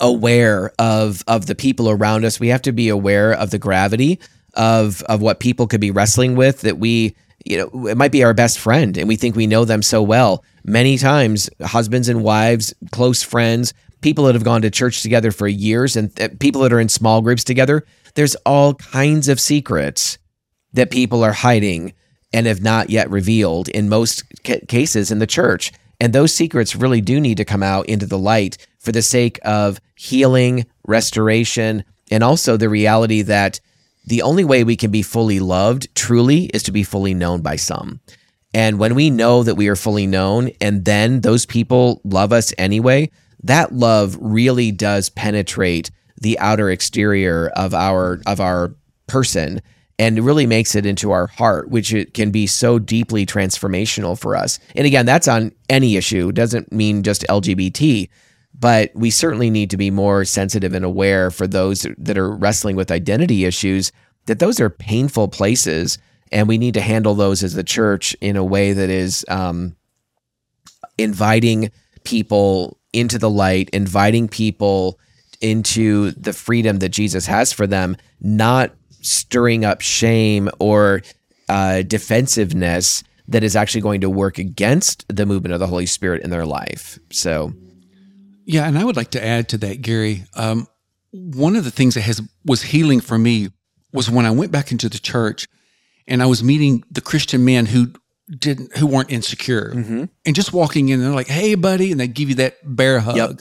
aware 0.00 0.72
of 0.78 1.22
of 1.26 1.46
the 1.46 1.54
people 1.54 1.90
around 1.90 2.24
us. 2.24 2.40
We 2.40 2.48
have 2.48 2.62
to 2.62 2.72
be 2.72 2.88
aware 2.88 3.32
of 3.32 3.50
the 3.50 3.58
gravity 3.58 4.20
of 4.54 5.02
of 5.04 5.20
what 5.20 5.40
people 5.40 5.66
could 5.66 5.80
be 5.80 5.90
wrestling 5.90 6.36
with. 6.36 6.60
That 6.62 6.78
we 6.78 7.14
you 7.44 7.58
know, 7.58 7.86
it 7.86 7.96
might 7.96 8.12
be 8.12 8.24
our 8.24 8.34
best 8.34 8.58
friend 8.58 8.96
and 8.96 9.08
we 9.08 9.16
think 9.16 9.36
we 9.36 9.46
know 9.46 9.64
them 9.64 9.82
so 9.82 10.02
well. 10.02 10.44
Many 10.64 10.98
times, 10.98 11.50
husbands 11.60 12.08
and 12.08 12.22
wives, 12.22 12.72
close 12.92 13.22
friends, 13.22 13.74
people 14.00 14.24
that 14.24 14.34
have 14.34 14.44
gone 14.44 14.62
to 14.62 14.70
church 14.70 15.02
together 15.02 15.30
for 15.30 15.48
years, 15.48 15.96
and 15.96 16.14
th- 16.14 16.38
people 16.38 16.60
that 16.62 16.72
are 16.72 16.80
in 16.80 16.88
small 16.88 17.22
groups 17.22 17.44
together, 17.44 17.84
there's 18.14 18.34
all 18.46 18.74
kinds 18.74 19.28
of 19.28 19.40
secrets 19.40 20.18
that 20.72 20.90
people 20.90 21.24
are 21.24 21.32
hiding 21.32 21.94
and 22.32 22.46
have 22.46 22.62
not 22.62 22.90
yet 22.90 23.10
revealed 23.10 23.68
in 23.68 23.88
most 23.88 24.24
ca- 24.44 24.60
cases 24.68 25.10
in 25.10 25.18
the 25.18 25.26
church. 25.26 25.72
And 26.00 26.12
those 26.12 26.34
secrets 26.34 26.74
really 26.74 27.00
do 27.00 27.20
need 27.20 27.36
to 27.36 27.44
come 27.44 27.62
out 27.62 27.86
into 27.86 28.06
the 28.06 28.18
light 28.18 28.66
for 28.78 28.92
the 28.92 29.02
sake 29.02 29.38
of 29.44 29.80
healing, 29.94 30.66
restoration, 30.86 31.84
and 32.10 32.24
also 32.24 32.56
the 32.56 32.68
reality 32.68 33.22
that 33.22 33.60
the 34.04 34.22
only 34.22 34.44
way 34.44 34.64
we 34.64 34.76
can 34.76 34.90
be 34.90 35.02
fully 35.02 35.40
loved 35.40 35.94
truly 35.94 36.46
is 36.46 36.62
to 36.64 36.72
be 36.72 36.82
fully 36.82 37.14
known 37.14 37.40
by 37.40 37.56
some. 37.56 38.00
And 38.54 38.78
when 38.78 38.94
we 38.94 39.10
know 39.10 39.42
that 39.42 39.54
we 39.54 39.68
are 39.68 39.76
fully 39.76 40.06
known 40.06 40.50
and 40.60 40.84
then 40.84 41.20
those 41.20 41.46
people 41.46 42.00
love 42.04 42.32
us 42.32 42.52
anyway, 42.58 43.10
that 43.44 43.72
love 43.72 44.16
really 44.20 44.70
does 44.70 45.08
penetrate 45.08 45.90
the 46.20 46.38
outer 46.38 46.70
exterior 46.70 47.48
of 47.56 47.74
our 47.74 48.20
of 48.26 48.40
our 48.40 48.74
person 49.06 49.60
and 49.98 50.24
really 50.24 50.46
makes 50.46 50.74
it 50.74 50.86
into 50.86 51.10
our 51.12 51.26
heart, 51.26 51.70
which 51.70 51.92
it 51.92 52.14
can 52.14 52.30
be 52.30 52.46
so 52.46 52.78
deeply 52.78 53.24
transformational 53.26 54.18
for 54.18 54.34
us. 54.34 54.58
And 54.74 54.86
again, 54.86 55.06
that's 55.06 55.28
on 55.28 55.52
any 55.68 55.96
issue. 55.96 56.32
Doesn't 56.32 56.72
mean 56.72 57.02
just 57.02 57.24
LGBT, 57.28 58.08
but 58.58 58.90
we 58.94 59.10
certainly 59.10 59.50
need 59.50 59.70
to 59.70 59.76
be 59.76 59.90
more 59.90 60.24
sensitive 60.24 60.74
and 60.74 60.84
aware 60.84 61.30
for 61.30 61.46
those 61.46 61.86
that 61.98 62.18
are 62.18 62.30
wrestling 62.30 62.76
with 62.76 62.90
identity 62.90 63.44
issues 63.44 63.92
that 64.26 64.38
those 64.38 64.60
are 64.60 64.70
painful 64.70 65.28
places 65.28 65.98
and 66.30 66.48
we 66.48 66.58
need 66.58 66.74
to 66.74 66.80
handle 66.80 67.14
those 67.14 67.42
as 67.42 67.54
the 67.54 67.64
church 67.64 68.14
in 68.20 68.36
a 68.36 68.44
way 68.44 68.72
that 68.72 68.88
is 68.88 69.24
um, 69.28 69.76
inviting 70.96 71.70
people 72.04 72.78
into 72.92 73.18
the 73.18 73.30
light 73.30 73.70
inviting 73.70 74.28
people 74.28 74.98
into 75.40 76.10
the 76.12 76.32
freedom 76.32 76.78
that 76.78 76.90
jesus 76.90 77.26
has 77.26 77.52
for 77.52 77.66
them 77.66 77.96
not 78.20 78.72
stirring 79.00 79.64
up 79.64 79.80
shame 79.80 80.48
or 80.58 81.02
uh, 81.48 81.82
defensiveness 81.82 83.02
that 83.28 83.42
is 83.42 83.56
actually 83.56 83.80
going 83.80 84.00
to 84.00 84.10
work 84.10 84.38
against 84.38 85.04
the 85.14 85.26
movement 85.26 85.52
of 85.52 85.60
the 85.60 85.66
holy 85.66 85.86
spirit 85.86 86.22
in 86.22 86.30
their 86.30 86.46
life. 86.46 86.98
So 87.10 87.52
yeah, 88.44 88.66
and 88.66 88.78
I 88.78 88.84
would 88.84 88.96
like 88.96 89.10
to 89.12 89.24
add 89.24 89.48
to 89.50 89.58
that, 89.58 89.82
Garry. 89.82 90.24
Um, 90.34 90.66
one 91.12 91.56
of 91.56 91.64
the 91.64 91.70
things 91.70 91.94
that 91.94 92.02
has 92.02 92.20
was 92.44 92.62
healing 92.62 93.00
for 93.00 93.18
me 93.18 93.48
was 93.92 94.10
when 94.10 94.26
I 94.26 94.30
went 94.30 94.50
back 94.50 94.72
into 94.72 94.88
the 94.88 94.98
church 94.98 95.46
and 96.08 96.22
I 96.22 96.26
was 96.26 96.42
meeting 96.42 96.84
the 96.90 97.00
Christian 97.00 97.44
men 97.44 97.66
who 97.66 97.92
didn't 98.30 98.76
who 98.76 98.86
weren't 98.86 99.10
insecure 99.10 99.72
mm-hmm. 99.74 100.04
and 100.24 100.34
just 100.34 100.52
walking 100.52 100.88
in 100.88 101.00
they're 101.00 101.10
like, 101.10 101.28
"Hey, 101.28 101.54
buddy," 101.54 101.90
and 101.92 102.00
they 102.00 102.08
give 102.08 102.28
you 102.28 102.36
that 102.36 102.56
bear 102.64 103.00
hug. 103.00 103.16
Yep. 103.16 103.40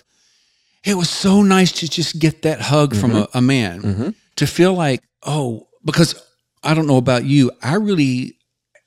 It 0.83 0.95
was 0.95 1.09
so 1.09 1.43
nice 1.43 1.71
to 1.73 1.89
just 1.89 2.19
get 2.19 2.41
that 2.41 2.59
hug 2.59 2.91
mm-hmm. 2.91 3.01
from 3.01 3.15
a, 3.15 3.27
a 3.35 3.41
man 3.41 3.81
mm-hmm. 3.81 4.09
to 4.37 4.47
feel 4.47 4.73
like, 4.73 5.01
oh, 5.23 5.67
because 5.85 6.21
I 6.63 6.73
don't 6.73 6.87
know 6.87 6.97
about 6.97 7.23
you, 7.23 7.51
I 7.61 7.75
really 7.75 8.37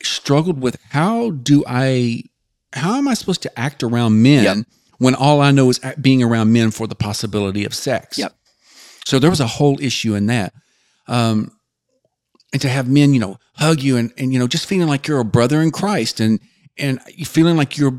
struggled 0.02 0.60
with 0.60 0.76
how 0.90 1.30
do 1.30 1.62
I, 1.68 2.24
how 2.72 2.96
am 2.96 3.06
I 3.06 3.14
supposed 3.14 3.42
to 3.42 3.58
act 3.58 3.84
around 3.84 4.20
men? 4.20 4.44
Yep 4.44 4.66
when 4.99 5.14
all 5.14 5.40
I 5.40 5.51
know 5.51 5.70
is 5.70 5.80
being 6.01 6.22
around 6.22 6.53
men 6.53 6.70
for 6.70 6.86
the 6.86 6.95
possibility 6.95 7.64
of 7.64 7.74
sex. 7.74 8.18
Yep. 8.18 8.34
So 9.05 9.18
there 9.18 9.30
was 9.30 9.40
a 9.40 9.47
whole 9.47 9.80
issue 9.80 10.14
in 10.14 10.26
that. 10.26 10.53
Um, 11.09 11.51
and 12.53 12.62
to 12.62 12.68
have 12.68 12.88
men, 12.88 13.12
you 13.12 13.20
know, 13.20 13.38
hug 13.57 13.80
you 13.80 13.97
and, 13.97 14.12
and, 14.16 14.32
you 14.32 14.38
know, 14.38 14.47
just 14.47 14.66
feeling 14.66 14.88
like 14.88 15.07
you're 15.07 15.20
a 15.20 15.24
brother 15.24 15.61
in 15.61 15.70
Christ 15.70 16.20
and, 16.20 16.40
and 16.78 17.03
feeling 17.26 17.57
like 17.57 17.76
you're, 17.76 17.99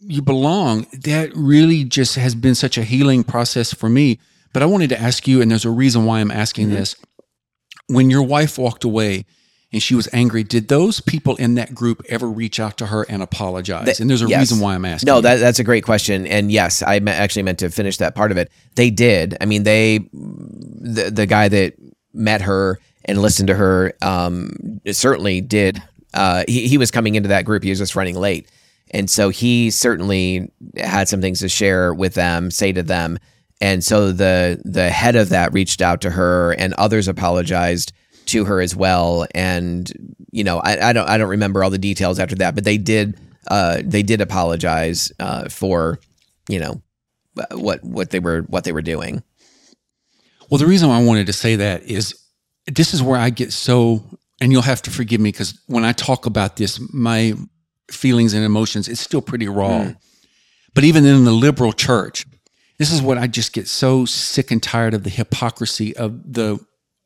you 0.00 0.22
belong, 0.22 0.86
that 1.02 1.30
really 1.34 1.84
just 1.84 2.14
has 2.14 2.34
been 2.34 2.54
such 2.54 2.78
a 2.78 2.84
healing 2.84 3.24
process 3.24 3.74
for 3.74 3.88
me. 3.88 4.18
But 4.52 4.62
I 4.62 4.66
wanted 4.66 4.88
to 4.90 5.00
ask 5.00 5.28
you, 5.28 5.42
and 5.42 5.50
there's 5.50 5.64
a 5.64 5.70
reason 5.70 6.06
why 6.06 6.20
I'm 6.20 6.30
asking 6.30 6.68
mm-hmm. 6.68 6.76
this. 6.76 6.96
When 7.88 8.08
your 8.08 8.22
wife 8.22 8.58
walked 8.58 8.84
away, 8.84 9.26
and 9.76 9.82
she 9.82 9.94
was 9.94 10.08
angry. 10.10 10.42
Did 10.42 10.68
those 10.68 11.00
people 11.00 11.36
in 11.36 11.56
that 11.56 11.74
group 11.74 12.00
ever 12.08 12.26
reach 12.30 12.58
out 12.58 12.78
to 12.78 12.86
her 12.86 13.02
and 13.10 13.22
apologize? 13.22 14.00
and 14.00 14.08
there's 14.08 14.22
a 14.22 14.26
yes. 14.26 14.40
reason 14.40 14.60
why 14.60 14.74
I'm 14.74 14.86
asking. 14.86 15.06
No, 15.06 15.20
that, 15.20 15.36
that's 15.36 15.58
a 15.58 15.64
great 15.64 15.84
question. 15.84 16.26
And 16.26 16.50
yes, 16.50 16.82
I 16.82 16.96
actually 16.96 17.42
meant 17.42 17.58
to 17.58 17.68
finish 17.68 17.98
that 17.98 18.14
part 18.14 18.30
of 18.30 18.38
it. 18.38 18.50
They 18.74 18.88
did. 18.88 19.36
I 19.38 19.44
mean, 19.44 19.64
they, 19.64 19.98
the, 20.14 21.10
the 21.12 21.26
guy 21.26 21.48
that 21.48 21.74
met 22.14 22.40
her 22.40 22.80
and 23.04 23.20
listened 23.20 23.48
to 23.48 23.54
her, 23.54 23.92
um, 24.00 24.80
certainly 24.90 25.42
did. 25.42 25.82
Uh, 26.14 26.44
he, 26.48 26.68
he 26.68 26.78
was 26.78 26.90
coming 26.90 27.14
into 27.14 27.28
that 27.28 27.44
group. 27.44 27.62
He 27.62 27.68
was 27.68 27.78
just 27.78 27.94
running 27.94 28.16
late. 28.16 28.50
And 28.92 29.10
so 29.10 29.28
he 29.28 29.70
certainly 29.70 30.50
had 30.78 31.06
some 31.06 31.20
things 31.20 31.40
to 31.40 31.50
share 31.50 31.92
with 31.92 32.14
them, 32.14 32.50
say 32.50 32.72
to 32.72 32.82
them. 32.82 33.18
And 33.60 33.84
so 33.84 34.12
the 34.12 34.58
the 34.64 34.88
head 34.88 35.16
of 35.16 35.28
that 35.30 35.52
reached 35.52 35.82
out 35.82 36.00
to 36.02 36.10
her 36.10 36.52
and 36.52 36.72
others 36.74 37.08
apologized 37.08 37.92
to 38.26 38.44
her 38.44 38.60
as 38.60 38.74
well. 38.74 39.26
And 39.34 39.90
you 40.30 40.44
know, 40.44 40.58
I, 40.58 40.90
I 40.90 40.92
don't 40.92 41.08
I 41.08 41.18
don't 41.18 41.28
remember 41.28 41.64
all 41.64 41.70
the 41.70 41.78
details 41.78 42.18
after 42.18 42.36
that, 42.36 42.54
but 42.54 42.64
they 42.64 42.78
did 42.78 43.18
uh, 43.48 43.82
they 43.84 44.02
did 44.02 44.20
apologize 44.20 45.12
uh, 45.20 45.48
for 45.48 45.98
you 46.48 46.58
know 46.58 46.82
what 47.52 47.82
what 47.84 48.10
they 48.10 48.18
were 48.18 48.42
what 48.42 48.64
they 48.64 48.72
were 48.72 48.82
doing. 48.82 49.22
Well, 50.50 50.58
the 50.58 50.66
reason 50.66 50.90
I 50.90 51.02
wanted 51.02 51.26
to 51.26 51.32
say 51.32 51.56
that 51.56 51.84
is 51.84 52.14
this 52.66 52.94
is 52.94 53.02
where 53.02 53.18
I 53.18 53.30
get 53.30 53.52
so, 53.52 54.04
and 54.40 54.52
you'll 54.52 54.62
have 54.62 54.82
to 54.82 54.90
forgive 54.90 55.20
me 55.20 55.30
because 55.30 55.60
when 55.66 55.84
I 55.84 55.92
talk 55.92 56.26
about 56.26 56.56
this, 56.56 56.80
my 56.92 57.34
feelings 57.90 58.34
and 58.34 58.44
emotions, 58.44 58.88
it's 58.88 59.00
still 59.00 59.22
pretty 59.22 59.48
raw. 59.48 59.80
Mm. 59.80 59.96
But 60.74 60.84
even 60.84 61.04
in 61.04 61.24
the 61.24 61.32
liberal 61.32 61.72
church, 61.72 62.26
this 62.78 62.92
is 62.92 63.00
what 63.00 63.18
I 63.18 63.26
just 63.26 63.52
get 63.52 63.66
so 63.66 64.04
sick 64.04 64.50
and 64.50 64.62
tired 64.62 64.94
of 64.94 65.04
the 65.04 65.10
hypocrisy 65.10 65.96
of 65.96 66.32
the 66.32 66.58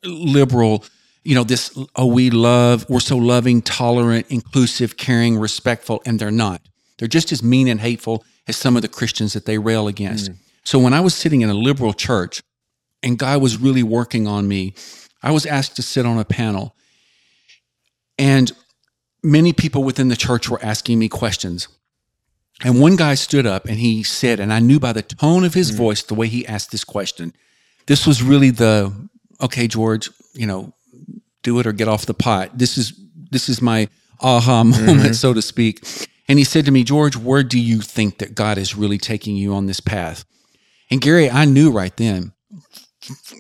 liberal 0.04 0.84
you 1.22 1.34
know, 1.34 1.44
this, 1.44 1.76
oh, 1.96 2.06
we 2.06 2.30
love, 2.30 2.88
we're 2.88 3.00
so 3.00 3.16
loving, 3.16 3.62
tolerant, 3.62 4.26
inclusive, 4.30 4.96
caring, 4.96 5.38
respectful, 5.38 6.02
and 6.06 6.18
they're 6.18 6.30
not. 6.30 6.62
They're 6.98 7.08
just 7.08 7.32
as 7.32 7.42
mean 7.42 7.68
and 7.68 7.80
hateful 7.80 8.24
as 8.46 8.56
some 8.56 8.76
of 8.76 8.82
the 8.82 8.88
Christians 8.88 9.32
that 9.34 9.46
they 9.46 9.58
rail 9.58 9.88
against. 9.88 10.30
Mm. 10.30 10.36
So 10.64 10.78
when 10.78 10.94
I 10.94 11.00
was 11.00 11.14
sitting 11.14 11.40
in 11.40 11.50
a 11.50 11.54
liberal 11.54 11.92
church 11.92 12.42
and 13.02 13.18
God 13.18 13.40
was 13.42 13.58
really 13.58 13.82
working 13.82 14.26
on 14.26 14.48
me, 14.48 14.74
I 15.22 15.30
was 15.30 15.46
asked 15.46 15.76
to 15.76 15.82
sit 15.82 16.06
on 16.06 16.18
a 16.18 16.24
panel. 16.24 16.74
And 18.18 18.52
many 19.22 19.52
people 19.52 19.82
within 19.84 20.08
the 20.08 20.16
church 20.16 20.48
were 20.48 20.62
asking 20.62 20.98
me 20.98 21.08
questions. 21.08 21.68
And 22.62 22.80
one 22.80 22.96
guy 22.96 23.14
stood 23.14 23.46
up 23.46 23.64
and 23.66 23.78
he 23.78 24.02
said, 24.02 24.40
and 24.40 24.52
I 24.52 24.58
knew 24.58 24.78
by 24.78 24.92
the 24.92 25.02
tone 25.02 25.44
of 25.44 25.54
his 25.54 25.72
mm. 25.72 25.76
voice, 25.76 26.02
the 26.02 26.14
way 26.14 26.28
he 26.28 26.46
asked 26.46 26.70
this 26.70 26.84
question, 26.84 27.32
this 27.86 28.06
was 28.06 28.22
really 28.22 28.50
the, 28.50 28.92
okay, 29.40 29.66
George, 29.66 30.10
you 30.34 30.46
know, 30.46 30.72
do 31.42 31.58
it 31.60 31.66
or 31.66 31.72
get 31.72 31.88
off 31.88 32.06
the 32.06 32.14
pot. 32.14 32.56
This 32.56 32.76
is, 32.78 32.92
this 33.30 33.48
is 33.48 33.60
my 33.62 33.88
aha 34.20 34.64
moment, 34.64 35.16
so 35.16 35.32
to 35.34 35.42
speak. 35.42 35.84
And 36.28 36.38
he 36.38 36.44
said 36.44 36.64
to 36.66 36.70
me, 36.70 36.84
George, 36.84 37.16
where 37.16 37.42
do 37.42 37.58
you 37.58 37.80
think 37.80 38.18
that 38.18 38.34
God 38.34 38.58
is 38.58 38.76
really 38.76 38.98
taking 38.98 39.36
you 39.36 39.52
on 39.54 39.66
this 39.66 39.80
path? 39.80 40.24
And 40.90 41.00
Garry, 41.00 41.30
I 41.30 41.44
knew 41.44 41.70
right 41.70 41.96
then, 41.96 42.32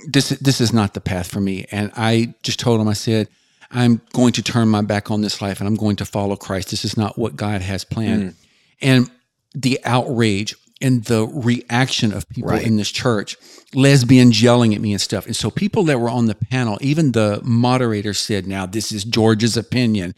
this, 0.08 0.30
this 0.30 0.60
is 0.60 0.72
not 0.72 0.94
the 0.94 1.00
path 1.00 1.28
for 1.28 1.40
me. 1.40 1.66
And 1.70 1.92
I 1.96 2.34
just 2.42 2.58
told 2.58 2.80
him, 2.80 2.88
I 2.88 2.94
said, 2.94 3.28
I'm 3.70 4.00
going 4.12 4.32
to 4.32 4.42
turn 4.42 4.68
my 4.68 4.82
back 4.82 5.10
on 5.10 5.20
this 5.20 5.40
life 5.40 5.60
and 5.60 5.68
I'm 5.68 5.76
going 5.76 5.96
to 5.96 6.04
follow 6.04 6.34
Christ. 6.36 6.70
This 6.70 6.84
is 6.84 6.96
not 6.96 7.18
what 7.18 7.36
God 7.36 7.60
has 7.60 7.84
planned. 7.84 8.30
Mm. 8.30 8.34
And 8.82 9.10
the 9.54 9.78
outrage 9.84 10.56
and 10.80 11.04
the 11.04 11.26
reaction 11.26 12.12
of 12.12 12.28
people 12.28 12.50
Right. 12.50 12.66
in 12.66 12.76
this 12.76 12.90
church, 12.90 13.36
lesbians 13.74 14.42
yelling 14.42 14.74
at 14.74 14.80
me 14.80 14.92
and 14.92 15.00
stuff. 15.00 15.26
And 15.26 15.36
so 15.36 15.50
people 15.50 15.84
that 15.84 16.00
were 16.00 16.10
on 16.10 16.26
the 16.26 16.34
panel, 16.34 16.78
even 16.80 17.12
the 17.12 17.40
moderator 17.44 18.14
said, 18.14 18.46
now 18.46 18.66
this 18.66 18.92
is 18.92 19.04
George's 19.04 19.56
opinion. 19.56 20.14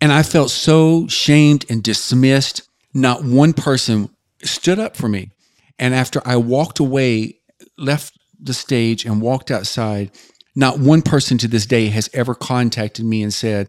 And 0.00 0.12
I 0.12 0.22
felt 0.22 0.50
so 0.50 1.06
shamed 1.08 1.64
and 1.70 1.82
dismissed. 1.82 2.62
Not 2.94 3.24
one 3.24 3.52
person 3.52 4.10
stood 4.42 4.78
up 4.78 4.96
for 4.96 5.08
me. 5.08 5.30
And 5.78 5.94
after 5.94 6.20
I 6.24 6.36
walked 6.36 6.78
away, 6.78 7.38
left 7.76 8.18
the 8.40 8.54
stage 8.54 9.04
and 9.04 9.20
walked 9.20 9.50
outside, 9.50 10.10
not 10.54 10.78
one 10.78 11.02
person 11.02 11.38
to 11.38 11.48
this 11.48 11.66
day 11.66 11.86
has 11.86 12.10
ever 12.12 12.34
contacted 12.34 13.04
me 13.04 13.22
and 13.22 13.32
said, 13.32 13.68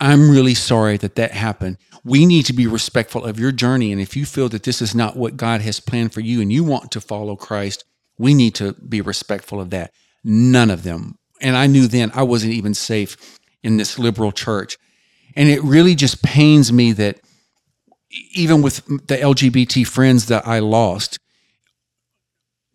I'm 0.00 0.30
really 0.30 0.54
sorry 0.54 0.96
that 0.98 1.14
that 1.16 1.32
happened. 1.32 1.78
We 2.04 2.26
need 2.26 2.46
to 2.46 2.52
be 2.52 2.66
respectful 2.66 3.24
of 3.24 3.38
your 3.38 3.52
journey. 3.52 3.92
And 3.92 4.00
if 4.00 4.16
you 4.16 4.26
feel 4.26 4.48
that 4.50 4.64
this 4.64 4.82
is 4.82 4.94
not 4.94 5.16
what 5.16 5.36
God 5.36 5.60
has 5.62 5.80
planned 5.80 6.12
for 6.12 6.20
you 6.20 6.40
and 6.40 6.52
you 6.52 6.64
want 6.64 6.90
to 6.92 7.00
follow 7.00 7.36
Christ, 7.36 7.84
we 8.18 8.34
need 8.34 8.54
to 8.56 8.72
be 8.74 9.00
respectful 9.00 9.60
of 9.60 9.70
that. 9.70 9.92
None 10.22 10.70
of 10.70 10.82
them. 10.82 11.18
And 11.40 11.56
I 11.56 11.66
knew 11.66 11.86
then 11.86 12.10
I 12.14 12.22
wasn't 12.22 12.54
even 12.54 12.74
safe 12.74 13.38
in 13.62 13.76
this 13.76 13.98
liberal 13.98 14.32
church. 14.32 14.78
And 15.36 15.48
it 15.48 15.62
really 15.62 15.94
just 15.94 16.22
pains 16.22 16.72
me 16.72 16.92
that 16.92 17.20
even 18.34 18.62
with 18.62 18.84
the 18.86 19.16
LGBT 19.16 19.86
friends 19.86 20.26
that 20.26 20.46
I 20.46 20.60
lost, 20.60 21.18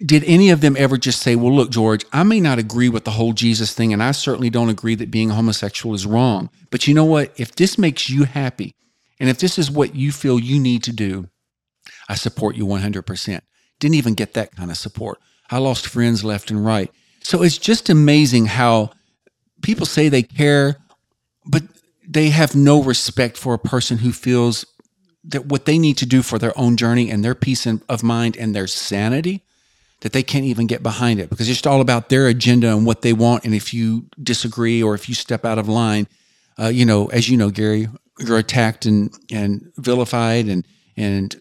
did 0.06 0.24
any 0.26 0.50
of 0.50 0.62
them 0.62 0.76
ever 0.78 0.98
just 0.98 1.22
say, 1.22 1.36
Well, 1.36 1.54
look, 1.54 1.72
George, 1.72 2.06
I 2.12 2.24
may 2.24 2.40
not 2.40 2.60
agree 2.60 2.90
with 2.90 3.04
the 3.04 3.12
whole 3.12 3.34
Jesus 3.34 3.74
thing, 3.74 3.92
and 3.92 4.02
I 4.02 4.12
certainly 4.12 4.50
don't 4.50 4.70
agree 4.70 4.96
that 4.96 5.12
being 5.12 5.30
homosexual 5.30 5.94
is 5.94 6.06
wrong. 6.06 6.50
But 6.70 6.88
you 6.88 6.94
know 6.94 7.06
what? 7.06 7.34
If 7.38 7.56
this 7.56 7.78
makes 7.78 8.10
you 8.10 8.24
happy, 8.24 8.76
and 9.20 9.30
if 9.30 9.40
this 9.40 9.58
is 9.58 9.70
what 9.70 9.96
you 9.96 10.12
feel 10.12 10.40
you 10.40 10.60
need 10.60 10.84
to 10.84 10.94
do, 10.94 11.28
I 12.08 12.16
support 12.16 12.56
you 12.56 12.66
100%. 12.66 13.42
Didn't 13.80 13.96
even 13.96 14.14
get 14.14 14.34
that 14.34 14.56
kind 14.56 14.72
of 14.72 14.78
support. 14.78 15.20
I 15.50 15.58
lost 15.58 15.88
friends 15.88 16.24
left 16.24 16.52
and 16.52 16.64
right. 16.64 16.92
So 17.22 17.44
it's 17.44 17.58
just 17.58 17.90
amazing 17.90 18.48
how 18.48 18.92
people 19.62 19.86
say 19.86 20.10
they 20.10 20.24
care, 20.24 20.78
but 21.46 21.64
they 22.08 22.30
have 22.30 22.56
no 22.56 22.82
respect 22.82 23.38
for 23.38 23.54
a 23.54 23.60
person 23.60 24.00
who 24.00 24.12
feels 24.12 24.66
that 25.24 25.46
what 25.48 25.66
they 25.66 25.78
need 25.78 25.98
to 25.98 26.06
do 26.06 26.22
for 26.22 26.40
their 26.40 26.58
own 26.58 26.78
journey 26.78 27.12
and 27.12 27.24
their 27.24 27.36
peace 27.36 27.66
of 27.66 28.04
mind 28.04 28.38
and 28.38 28.56
their 28.56 28.68
sanity 28.68 29.44
that 30.02 30.14
they 30.14 30.24
can't 30.24 30.46
even 30.46 30.66
get 30.66 30.82
behind 30.82 31.20
it 31.20 31.30
because 31.30 31.50
it's 31.50 31.66
all 31.66 31.82
about 31.82 32.10
their 32.10 32.28
agenda 32.28 32.76
and 32.76 32.86
what 32.86 33.02
they 33.02 33.12
want. 33.12 33.44
And 33.44 33.54
if 33.54 33.74
you 33.74 34.06
disagree 34.22 34.82
or 34.82 34.96
if 34.96 35.10
you 35.10 35.16
step 35.16 35.44
out 35.44 35.60
of 35.60 35.68
line, 35.68 36.08
uh, 36.58 36.68
you 36.68 36.86
know, 36.86 37.08
as 37.08 37.30
you 37.30 37.38
know, 37.38 37.50
Garry, 37.50 37.88
you're 38.20 38.38
attacked 38.38 38.86
and 38.86 39.14
and 39.32 39.72
vilified 39.78 40.46
and 40.46 40.66
and 40.96 41.36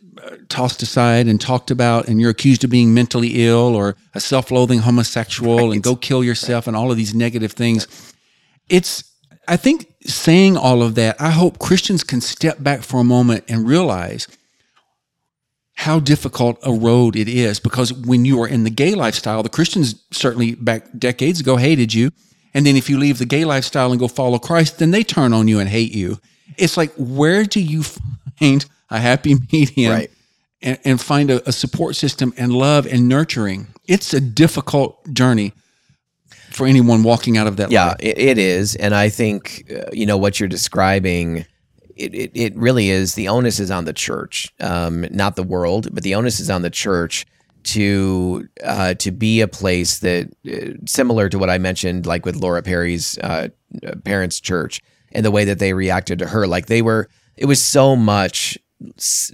tossed 0.48 0.82
aside 0.82 1.26
and 1.26 1.40
talked 1.40 1.70
about, 1.70 2.08
and 2.08 2.20
you're 2.20 2.30
accused 2.30 2.64
of 2.64 2.70
being 2.70 2.94
mentally 2.94 3.46
ill 3.46 3.74
or 3.74 3.96
a 4.14 4.20
self-loathing 4.20 4.80
homosexual 4.80 5.72
and 5.72 5.82
go 5.82 5.96
kill 5.96 6.24
yourself 6.24 6.66
and 6.66 6.76
all 6.76 6.90
of 6.90 6.96
these 6.96 7.14
negative 7.14 7.52
things. 7.52 7.86
It's 8.68 9.04
I 9.48 9.56
think 9.56 9.92
saying 10.02 10.58
all 10.58 10.82
of 10.82 10.94
that, 10.96 11.20
I 11.20 11.30
hope 11.30 11.58
Christians 11.58 12.04
can 12.04 12.20
step 12.20 12.62
back 12.62 12.82
for 12.82 13.00
a 13.00 13.04
moment 13.04 13.44
and 13.48 13.66
realize 13.66 14.28
how 15.74 16.00
difficult 16.00 16.58
a 16.64 16.72
road 16.72 17.16
it 17.16 17.28
is 17.28 17.58
because 17.58 17.92
when 17.92 18.24
you 18.24 18.42
are 18.42 18.48
in 18.48 18.64
the 18.64 18.70
gay 18.70 18.94
lifestyle, 18.94 19.42
the 19.42 19.48
Christians 19.48 20.04
certainly 20.10 20.54
back 20.54 20.86
decades 20.98 21.40
ago 21.40 21.56
hated 21.56 21.94
you. 21.94 22.10
And 22.52 22.66
then 22.66 22.76
if 22.76 22.90
you 22.90 22.98
leave 22.98 23.18
the 23.18 23.24
gay 23.24 23.44
lifestyle 23.44 23.90
and 23.90 24.00
go 24.00 24.08
follow 24.08 24.38
Christ, 24.38 24.78
then 24.78 24.90
they 24.90 25.02
turn 25.02 25.32
on 25.32 25.48
you 25.48 25.60
and 25.60 25.68
hate 25.68 25.92
you. 25.94 26.18
It's 26.56 26.76
like, 26.76 26.92
where 26.96 27.44
do 27.44 27.60
you 27.60 27.84
find 27.84 28.66
a 28.90 28.98
happy 28.98 29.34
medium 29.52 29.92
Right. 29.92 30.10
and, 30.62 30.78
and 30.84 31.00
find 31.00 31.30
a, 31.30 31.46
a 31.48 31.52
support 31.52 31.96
system 31.96 32.32
and 32.36 32.52
love 32.52 32.86
and 32.86 33.08
nurturing? 33.08 33.68
It's 33.86 34.12
a 34.14 34.20
difficult 34.20 35.12
journey 35.12 35.52
for 36.50 36.66
anyone 36.66 37.02
walking 37.02 37.36
out 37.36 37.46
of 37.46 37.56
that 37.58 37.70
Yeah, 37.70 37.94
it, 38.00 38.18
it 38.18 38.38
is, 38.38 38.74
and 38.76 38.94
I 38.94 39.08
think 39.08 39.70
uh, 39.74 39.90
you 39.92 40.06
know 40.06 40.16
what 40.16 40.40
you're 40.40 40.48
describing. 40.48 41.44
It, 41.96 42.14
it 42.14 42.30
it 42.34 42.56
really 42.56 42.90
is. 42.90 43.14
The 43.14 43.28
onus 43.28 43.58
is 43.58 43.70
on 43.70 43.84
the 43.84 43.92
church, 43.92 44.52
um, 44.60 45.04
not 45.10 45.36
the 45.36 45.42
world, 45.42 45.88
but 45.92 46.04
the 46.04 46.14
onus 46.14 46.38
is 46.40 46.48
on 46.48 46.62
the 46.62 46.70
church 46.70 47.26
to 47.64 48.48
uh, 48.64 48.94
to 48.94 49.10
be 49.10 49.40
a 49.40 49.48
place 49.48 49.98
that 49.98 50.30
uh, 50.50 50.78
similar 50.86 51.28
to 51.28 51.38
what 51.38 51.50
I 51.50 51.58
mentioned, 51.58 52.06
like 52.06 52.24
with 52.24 52.36
Laura 52.36 52.62
Perry's 52.62 53.18
uh, 53.18 53.48
parents' 54.04 54.40
church, 54.40 54.80
and 55.12 55.24
the 55.24 55.30
way 55.32 55.44
that 55.44 55.58
they 55.58 55.72
reacted 55.72 56.18
to 56.20 56.26
her. 56.28 56.46
Like 56.46 56.66
they 56.66 56.82
were, 56.82 57.08
it 57.36 57.46
was 57.46 57.60
so 57.60 57.96
much. 57.96 58.56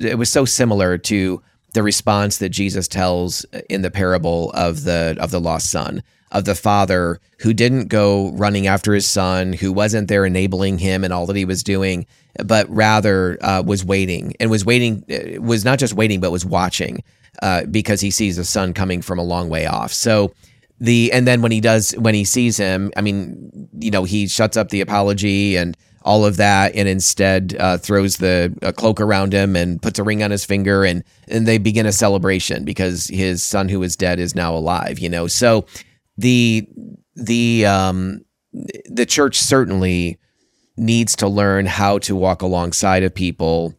It 0.00 0.18
was 0.18 0.30
so 0.30 0.44
similar 0.44 0.98
to 0.98 1.42
the 1.74 1.82
response 1.82 2.38
that 2.38 2.50
Jesus 2.50 2.88
tells 2.88 3.44
in 3.68 3.82
the 3.82 3.90
parable 3.90 4.50
of 4.52 4.84
the 4.84 5.16
of 5.20 5.30
the 5.30 5.40
lost 5.40 5.70
son 5.70 6.02
of 6.32 6.44
the 6.44 6.54
father 6.54 7.20
who 7.40 7.52
didn't 7.52 7.86
go 7.88 8.30
running 8.32 8.66
after 8.66 8.92
his 8.94 9.06
son 9.06 9.52
who 9.52 9.72
wasn't 9.72 10.08
there 10.08 10.24
enabling 10.24 10.78
him 10.78 11.04
and 11.04 11.12
all 11.12 11.26
that 11.26 11.36
he 11.36 11.44
was 11.44 11.62
doing 11.62 12.06
but 12.44 12.68
rather 12.68 13.38
uh, 13.44 13.62
was 13.64 13.84
waiting 13.84 14.34
and 14.40 14.50
was 14.50 14.64
waiting 14.64 15.04
uh, 15.10 15.40
was 15.40 15.64
not 15.64 15.78
just 15.78 15.94
waiting 15.94 16.20
but 16.20 16.32
was 16.32 16.44
watching 16.44 17.02
uh, 17.42 17.64
because 17.66 18.00
he 18.00 18.10
sees 18.10 18.36
the 18.36 18.44
son 18.44 18.72
coming 18.72 19.02
from 19.02 19.18
a 19.18 19.22
long 19.22 19.48
way 19.48 19.66
off. 19.66 19.92
So 19.92 20.32
the 20.80 21.12
and 21.12 21.26
then 21.26 21.40
when 21.42 21.52
he 21.52 21.60
does 21.60 21.92
when 21.92 22.14
he 22.14 22.24
sees 22.24 22.56
him 22.56 22.92
i 22.96 23.00
mean 23.00 23.68
you 23.78 23.92
know 23.92 24.02
he 24.02 24.26
shuts 24.26 24.56
up 24.56 24.70
the 24.70 24.80
apology 24.80 25.56
and 25.56 25.76
all 26.04 26.26
of 26.26 26.36
that 26.36 26.74
and 26.74 26.86
instead 26.86 27.56
uh, 27.58 27.78
throws 27.78 28.18
the 28.18 28.54
a 28.62 28.72
cloak 28.72 29.00
around 29.00 29.32
him 29.32 29.56
and 29.56 29.80
puts 29.80 29.98
a 29.98 30.02
ring 30.04 30.22
on 30.22 30.30
his 30.30 30.44
finger 30.44 30.84
and 30.84 31.02
and 31.28 31.46
they 31.46 31.58
begin 31.58 31.86
a 31.86 31.92
celebration 31.92 32.64
because 32.64 33.06
his 33.06 33.42
son 33.42 33.68
who 33.68 33.80
was 33.80 33.96
dead 33.96 34.20
is 34.20 34.34
now 34.34 34.54
alive 34.54 34.98
you 34.98 35.08
know? 35.08 35.26
So 35.26 35.66
the 36.16 36.68
the 37.16 37.66
um 37.66 38.24
the 38.86 39.06
church 39.06 39.36
certainly 39.38 40.18
needs 40.76 41.16
to 41.16 41.28
learn 41.28 41.66
how 41.66 41.98
to 41.98 42.14
walk 42.14 42.42
alongside 42.42 43.02
of 43.02 43.14
people 43.14 43.74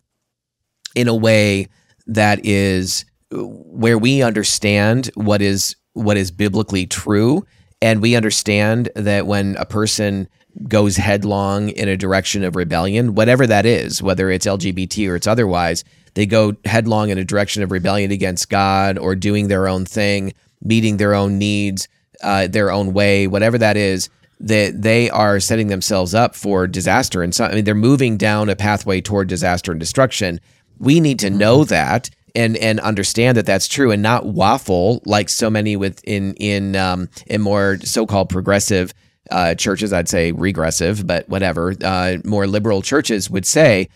in 0.96 1.08
a 1.08 1.16
way 1.16 1.68
that 2.08 2.44
is 2.46 3.06
where 3.32 3.98
we 3.98 4.22
understand 4.22 5.12
what 5.16 5.42
is 5.42 5.76
what 5.94 6.18
is 6.18 6.32
biblically 6.32 6.88
true 6.88 7.46
and 7.82 8.02
we 8.02 8.16
understand 8.16 8.90
that 8.96 9.28
when 9.28 9.56
a 9.58 9.66
person 9.66 10.28
goes 10.68 10.98
headlong 10.98 11.70
in 11.70 11.90
a 11.90 11.98
direction 11.98 12.44
of 12.44 12.56
rebellion 12.56 13.14
whatever 13.14 13.46
that 13.46 13.66
is 13.66 14.02
whether 14.02 14.30
it's 14.30 14.46
lgbt 14.46 15.10
or 15.10 15.16
it's 15.16 15.28
otherwise 15.28 15.84
they 16.14 16.26
go 16.26 16.56
headlong 16.66 17.10
in 17.10 17.18
a 17.18 17.26
direction 17.26 17.62
of 17.62 17.72
rebellion 17.72 18.12
against 18.12 18.50
god 18.50 18.98
or 18.98 19.16
doing 19.16 19.48
their 19.48 19.68
own 19.68 19.86
thing 19.86 20.34
meeting 20.64 20.98
their 20.98 21.14
own 21.14 21.38
needs 21.38 21.88
uh, 22.24 22.48
their 22.48 22.72
own 22.72 22.94
way 22.94 23.28
whatever 23.28 23.58
that 23.58 23.76
is 23.76 24.10
that 24.40 24.82
they 24.82 25.10
are 25.10 25.40
setting 25.40 25.68
themselves 25.68 26.14
up 26.14 26.36
for 26.36 26.68
disaster. 26.68 27.24
And 27.24 27.34
so 27.34 27.46
I 27.46 27.56
mean 27.56 27.64
they're 27.64 27.76
moving 27.76 28.18
down 28.18 28.50
a 28.50 28.56
pathway 28.56 29.02
toward 29.02 29.28
disaster 29.28 29.72
and 29.72 29.80
destruction. 29.80 30.40
We 30.80 31.00
need 31.00 31.20
to 31.20 31.30
know 31.30 31.64
that 31.66 32.10
and 32.36 32.58
and 32.58 32.80
understand 32.82 33.38
that 33.38 33.46
that's 33.46 33.68
true 33.68 33.92
and 33.92 34.04
not 34.04 34.26
waffle 34.26 35.02
like 35.06 35.30
so 35.30 35.50
many 35.50 35.78
within 35.78 36.34
in 36.36 36.76
um 36.76 37.10
in 37.28 37.42
more 37.42 37.78
so-called 37.82 38.30
progressive 38.30 38.94
uh, 39.32 39.56
churches 39.56 39.92
I'd 39.94 40.10
say 40.10 40.32
regressive 40.32 41.06
but 41.06 41.28
whatever 41.30 41.74
uh, 41.84 42.18
more 42.24 42.48
liberal 42.48 42.82
churches 42.82 43.30
would 43.30 43.46
say 43.46 43.90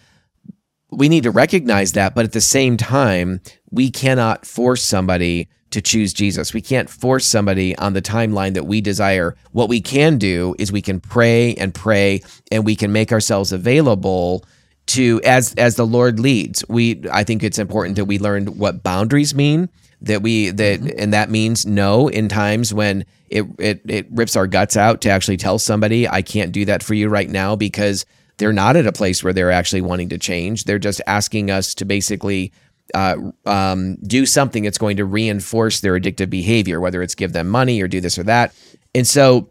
we 0.91 1.09
need 1.09 1.23
to 1.23 1.31
recognize 1.31 1.93
that 1.93 2.15
but 2.15 2.25
at 2.25 2.33
the 2.33 2.41
same 2.41 2.77
time 2.77 3.41
we 3.71 3.91
cannot 3.91 4.45
force 4.45 4.83
somebody 4.83 5.49
to 5.71 5.81
choose 5.81 6.13
Jesus. 6.13 6.53
We 6.53 6.61
can't 6.61 6.89
force 6.89 7.25
somebody 7.25 7.77
on 7.77 7.93
the 7.93 8.01
timeline 8.01 8.53
that 8.55 8.65
we 8.65 8.81
desire. 8.81 9.35
What 9.51 9.69
we 9.69 9.81
can 9.81 10.17
do 10.17 10.55
is 10.57 10.71
we 10.71 10.81
can 10.81 10.99
pray 10.99 11.53
and 11.55 11.73
pray 11.73 12.21
and 12.51 12.65
we 12.65 12.75
can 12.75 12.91
make 12.91 13.11
ourselves 13.11 13.51
available 13.51 14.43
to 14.87 15.21
as 15.23 15.53
as 15.55 15.75
the 15.75 15.85
Lord 15.85 16.19
leads. 16.19 16.63
We 16.67 17.03
I 17.11 17.23
think 17.23 17.43
it's 17.43 17.59
important 17.59 17.95
that 17.97 18.05
we 18.05 18.17
learn 18.17 18.57
what 18.57 18.83
boundaries 18.83 19.35
mean. 19.35 19.69
That 20.01 20.21
we 20.21 20.49
that 20.51 20.79
mm-hmm. 20.79 20.97
and 20.97 21.13
that 21.13 21.29
means 21.29 21.65
no 21.65 22.07
in 22.07 22.29
times 22.29 22.73
when 22.73 23.05
it, 23.29 23.45
it 23.57 23.81
it 23.85 24.07
rips 24.11 24.35
our 24.35 24.47
guts 24.47 24.77
out 24.77 25.01
to 25.01 25.09
actually 25.09 25.37
tell 25.37 25.59
somebody 25.59 26.07
I 26.07 26.21
can't 26.21 26.51
do 26.51 26.65
that 26.65 26.83
for 26.83 26.93
you 26.93 27.09
right 27.09 27.29
now 27.29 27.55
because 27.55 28.05
they're 28.37 28.53
not 28.53 28.77
at 28.77 28.87
a 28.87 28.91
place 28.91 29.23
where 29.23 29.33
they're 29.33 29.51
actually 29.51 29.81
wanting 29.81 30.09
to 30.09 30.17
change. 30.17 30.63
They're 30.63 30.79
just 30.79 31.01
asking 31.05 31.51
us 31.51 31.75
to 31.75 31.85
basically 31.85 32.53
uh, 32.93 33.17
um, 33.45 33.97
do 33.97 34.25
something 34.25 34.63
that's 34.63 34.77
going 34.77 34.97
to 34.97 35.05
reinforce 35.05 35.81
their 35.81 35.99
addictive 35.99 36.29
behavior, 36.29 36.79
whether 36.79 37.03
it's 37.03 37.15
give 37.15 37.33
them 37.33 37.47
money 37.47 37.81
or 37.81 37.87
do 37.87 38.01
this 38.01 38.17
or 38.17 38.23
that. 38.23 38.53
And 38.95 39.05
so, 39.05 39.49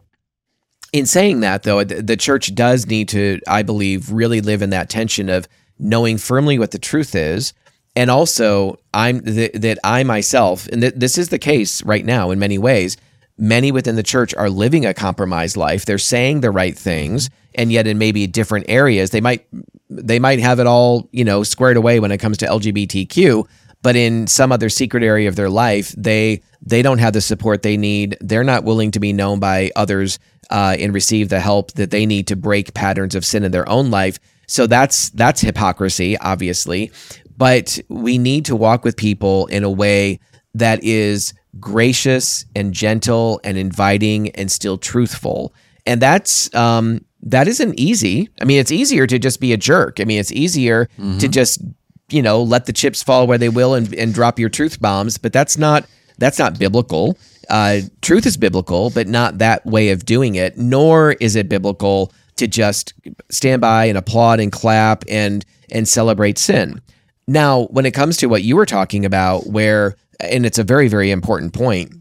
in 0.93 1.05
saying 1.05 1.41
that, 1.41 1.65
though, 1.65 1.85
the 1.85 2.17
church 2.17 2.55
does 2.55 2.87
need 2.87 3.11
to, 3.11 3.41
I 3.47 3.63
believe, 3.63 4.11
really 4.11 4.41
live 4.41 4.63
in 4.63 4.71
that 4.71 4.89
tension 4.89 5.29
of 5.29 5.47
knowing 5.79 6.17
firmly 6.17 6.59
what 6.59 6.71
the 6.71 6.79
truth 6.79 7.15
is. 7.15 7.53
And 7.99 8.13
also, 8.13 8.79
I'm 8.95 9.23
th- 9.23 9.55
that 9.55 9.81
I 9.83 10.05
myself, 10.05 10.69
and 10.69 10.83
th- 10.83 10.95
this 10.95 11.19
is 11.19 11.31
the 11.31 11.39
case 11.39 11.83
right 11.83 12.05
now 12.05 12.31
in 12.31 12.39
many 12.39 12.57
ways, 12.57 12.97
many 13.37 13.73
within 13.73 13.97
the 13.97 14.05
church 14.05 14.33
are 14.37 14.49
living 14.49 14.87
a 14.87 14.95
compromised 14.95 15.57
life. 15.57 15.85
They're 15.85 15.99
saying 15.99 16.41
the 16.41 16.53
right 16.53 16.79
things, 16.79 17.29
and 17.57 17.73
yet 17.73 17.89
in 17.89 17.99
maybe 17.99 18.29
different 18.29 18.67
areas, 18.69 19.11
they 19.11 19.21
might 19.21 19.49
they 19.91 20.21
might 20.21 20.39
have 20.39 20.61
it 20.61 20.69
all 20.69 21.09
you 21.11 21.25
know 21.25 21.43
squared 21.43 21.77
away 21.77 21.99
when 21.99 22.13
it 22.13 22.19
comes 22.19 22.37
to 22.39 22.47
LGBTQ, 22.47 23.49
but 23.83 23.97
in 23.97 24.29
some 24.29 24.53
other 24.53 24.69
secret 24.69 25.03
area 25.03 25.29
of 25.29 25.35
their 25.35 25.51
life, 25.51 25.93
they 25.99 26.41
they 26.63 26.83
don't 26.83 26.99
have 26.99 27.15
the 27.15 27.21
support 27.21 27.63
they 27.63 27.77
need. 27.77 28.17
They're 28.21 28.45
not 28.45 28.63
willing 28.63 28.93
to 28.93 29.01
be 29.01 29.13
known 29.13 29.41
by 29.41 29.73
others 29.75 30.21
uh, 30.51 30.77
and 30.79 30.95
receive 30.95 31.31
the 31.31 31.41
help 31.41 31.73
that 31.73 31.91
they 31.91 32.07
need 32.07 32.29
to 32.29 32.37
break 32.37 32.75
patterns 32.75 33.17
of 33.17 33.25
sin 33.25 33.43
in 33.43 33.51
their 33.51 33.69
own 33.69 33.91
life. 33.91 34.21
So 34.47 34.69
that's 34.69 35.11
that's 35.11 35.41
hypocrisy, 35.41 36.17
obviously. 36.17 36.93
But 37.39 37.79
we 37.89 38.19
need 38.19 38.45
to 38.47 38.57
walk 38.57 38.85
with 38.85 38.97
people 38.97 39.47
in 39.47 39.65
a 39.65 39.71
way 39.71 40.21
that 40.55 40.83
is 40.83 41.33
gracious 41.61 42.45
and 42.55 42.73
gentle 42.73 43.41
and 43.45 43.57
inviting 43.57 44.31
and 44.31 44.51
still 44.51 44.77
truthful. 44.77 45.55
And 45.87 46.03
that's 46.03 46.53
um, 46.55 47.05
that 47.23 47.49
isn't 47.49 47.79
easy. 47.79 48.29
I 48.41 48.45
mean, 48.45 48.59
it's 48.59 48.73
easier 48.73 49.07
to 49.07 49.19
just 49.19 49.41
be 49.41 49.53
a 49.53 49.57
jerk. 49.57 50.01
I 50.01 50.05
mean, 50.05 50.19
it's 50.19 50.33
easier 50.33 50.87
mm-hmm. 50.99 51.19
to 51.19 51.29
just 51.29 51.63
you 52.11 52.23
know 52.23 52.43
let 52.43 52.67
the 52.67 52.73
chips 52.73 53.03
fall 53.03 53.27
where 53.27 53.39
they 53.39 53.49
will 53.49 53.75
and, 53.75 53.95
and 53.95 54.13
drop 54.13 54.39
your 54.39 54.49
truth 54.49 54.81
bombs. 54.81 55.17
But 55.17 55.33
that's 55.33 55.57
not 55.57 55.87
that's 56.19 56.39
not 56.39 56.59
biblical. 56.59 57.17
Uh, 57.49 57.81
truth 58.03 58.27
is 58.27 58.37
biblical, 58.37 58.91
but 58.91 59.09
not 59.09 59.39
that 59.39 59.65
way 59.65 59.91
of 59.91 60.05
doing 60.05 60.35
it. 60.35 60.59
Nor 60.59 61.13
is 61.13 61.37
it 61.37 61.49
biblical 61.49 62.13
to 62.37 62.47
just 62.47 62.93
stand 63.31 63.61
by 63.61 63.87
and 63.87 63.97
applaud 63.97 64.41
and 64.41 64.53
clap 64.53 65.05
and 65.09 65.45
and 65.71 65.87
celebrate 65.87 66.39
sin. 66.39 66.81
Now, 67.29 67.65
when 67.67 67.87
it 67.87 67.93
comes 67.93 68.17
to 68.17 68.27
what 68.27 68.43
you 68.43 68.57
were 68.57 68.67
talking 68.67 69.05
about, 69.05 69.47
where 69.47 69.97
and 70.19 70.45
it's 70.45 70.59
a 70.59 70.65
very 70.65 70.89
very 70.89 71.11
important 71.11 71.53
point 71.53 71.93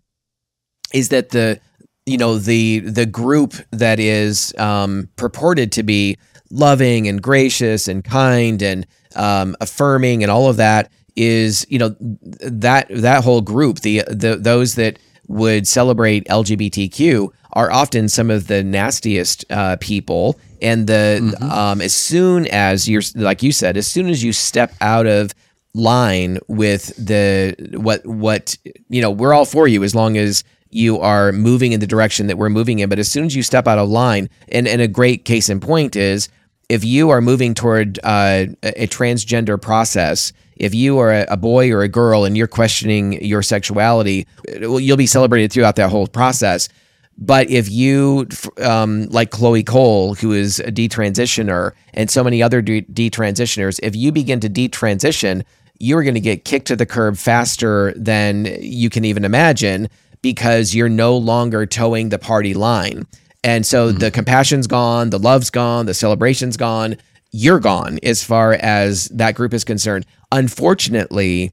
is 0.93 1.09
that 1.09 1.29
the 1.29 1.59
you 2.05 2.17
know 2.17 2.37
the 2.37 2.79
the 2.79 3.05
group 3.05 3.53
that 3.71 3.99
is 3.99 4.53
um, 4.57 5.09
purported 5.17 5.71
to 5.73 5.83
be 5.83 6.17
loving 6.49 7.07
and 7.07 7.21
gracious 7.21 7.87
and 7.87 8.03
kind 8.03 8.61
and 8.61 8.87
um, 9.15 9.55
affirming 9.59 10.23
and 10.23 10.31
all 10.31 10.49
of 10.49 10.57
that 10.57 10.89
is 11.17 11.65
you 11.69 11.77
know 11.77 11.95
that 11.99 12.87
that 12.89 13.23
whole 13.23 13.41
group 13.41 13.79
the 13.79 14.03
the 14.07 14.37
those 14.39 14.75
that 14.75 14.97
would 15.27 15.67
celebrate 15.67 16.25
LGBTQ 16.27 17.29
are 17.53 17.71
often 17.71 18.07
some 18.07 18.29
of 18.29 18.47
the 18.47 18.63
nastiest 18.63 19.45
uh, 19.49 19.77
people 19.79 20.39
and 20.61 20.87
the 20.87 21.19
mm-hmm. 21.21 21.51
um, 21.51 21.81
as 21.81 21.93
soon 21.95 22.47
as 22.47 22.87
you're 22.87 23.01
like 23.15 23.43
you 23.43 23.51
said 23.51 23.77
as 23.77 23.87
soon 23.87 24.09
as 24.09 24.23
you 24.23 24.33
step 24.33 24.73
out 24.81 25.05
of 25.05 25.33
line 25.73 26.39
with 26.47 26.95
the 27.03 27.55
what 27.75 28.05
what 28.05 28.57
you 28.89 29.01
know 29.01 29.11
we're 29.11 29.33
all 29.33 29.45
for 29.45 29.67
you 29.67 29.83
as 29.83 29.93
long 29.93 30.17
as 30.17 30.43
you 30.69 30.99
are 30.99 31.31
moving 31.31 31.71
in 31.71 31.79
the 31.79 31.87
direction 31.87 32.27
that 32.27 32.37
we're 32.37 32.49
moving 32.49 32.79
in 32.79 32.89
but 32.89 32.99
as 32.99 33.09
soon 33.09 33.25
as 33.25 33.35
you 33.35 33.43
step 33.43 33.67
out 33.67 33.77
of 33.77 33.87
line 33.87 34.29
and, 34.49 34.67
and 34.67 34.81
a 34.81 34.87
great 34.87 35.23
case 35.25 35.49
in 35.49 35.59
point 35.59 35.95
is 35.95 36.29
if 36.69 36.83
you 36.83 37.09
are 37.09 37.21
moving 37.21 37.53
toward 37.53 37.99
uh, 38.03 38.45
a 38.63 38.87
transgender 38.87 39.61
process 39.61 40.33
if 40.59 40.73
you 40.73 40.97
are 40.99 41.25
a 41.29 41.37
boy 41.37 41.71
or 41.71 41.81
a 41.81 41.87
girl 41.87 42.25
and 42.25 42.37
you're 42.37 42.47
questioning 42.47 43.23
your 43.23 43.41
sexuality 43.41 44.27
you'll 44.59 44.97
be 44.97 45.07
celebrated 45.07 45.51
throughout 45.51 45.75
that 45.75 45.89
whole 45.89 46.07
process 46.07 46.69
but 47.17 47.49
if 47.49 47.69
you, 47.69 48.27
um, 48.61 49.07
like 49.07 49.31
Chloe 49.31 49.63
Cole, 49.63 50.13
who 50.13 50.33
is 50.33 50.59
a 50.59 50.71
detransitioner, 50.71 51.71
and 51.95 52.11
so 52.11 52.23
many 52.23 52.43
other 52.43 52.61
detransitioners, 52.61 53.79
if 53.81 53.95
you 53.95 54.11
begin 54.11 54.39
to 54.41 54.49
detransition, 54.49 55.43
you're 55.79 56.03
going 56.03 56.13
to 56.13 56.19
get 56.19 56.45
kicked 56.45 56.67
to 56.67 56.75
the 56.75 56.85
curb 56.85 57.17
faster 57.17 57.93
than 57.95 58.45
you 58.61 58.89
can 58.89 59.03
even 59.03 59.25
imagine 59.25 59.89
because 60.21 60.75
you're 60.75 60.89
no 60.89 61.17
longer 61.17 61.65
toeing 61.65 62.09
the 62.09 62.19
party 62.19 62.53
line. 62.53 63.05
And 63.43 63.65
so 63.65 63.89
mm-hmm. 63.89 63.99
the 63.99 64.11
compassion's 64.11 64.67
gone, 64.67 65.09
the 65.09 65.19
love's 65.19 65.49
gone, 65.49 65.85
the 65.85 65.93
celebration's 65.93 66.57
gone, 66.57 66.97
you're 67.31 67.59
gone 67.59 67.99
as 68.03 68.23
far 68.23 68.53
as 68.53 69.05
that 69.09 69.35
group 69.35 69.53
is 69.53 69.63
concerned. 69.63 70.05
Unfortunately, 70.31 71.51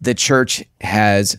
the 0.00 0.14
church 0.14 0.62
has 0.80 1.36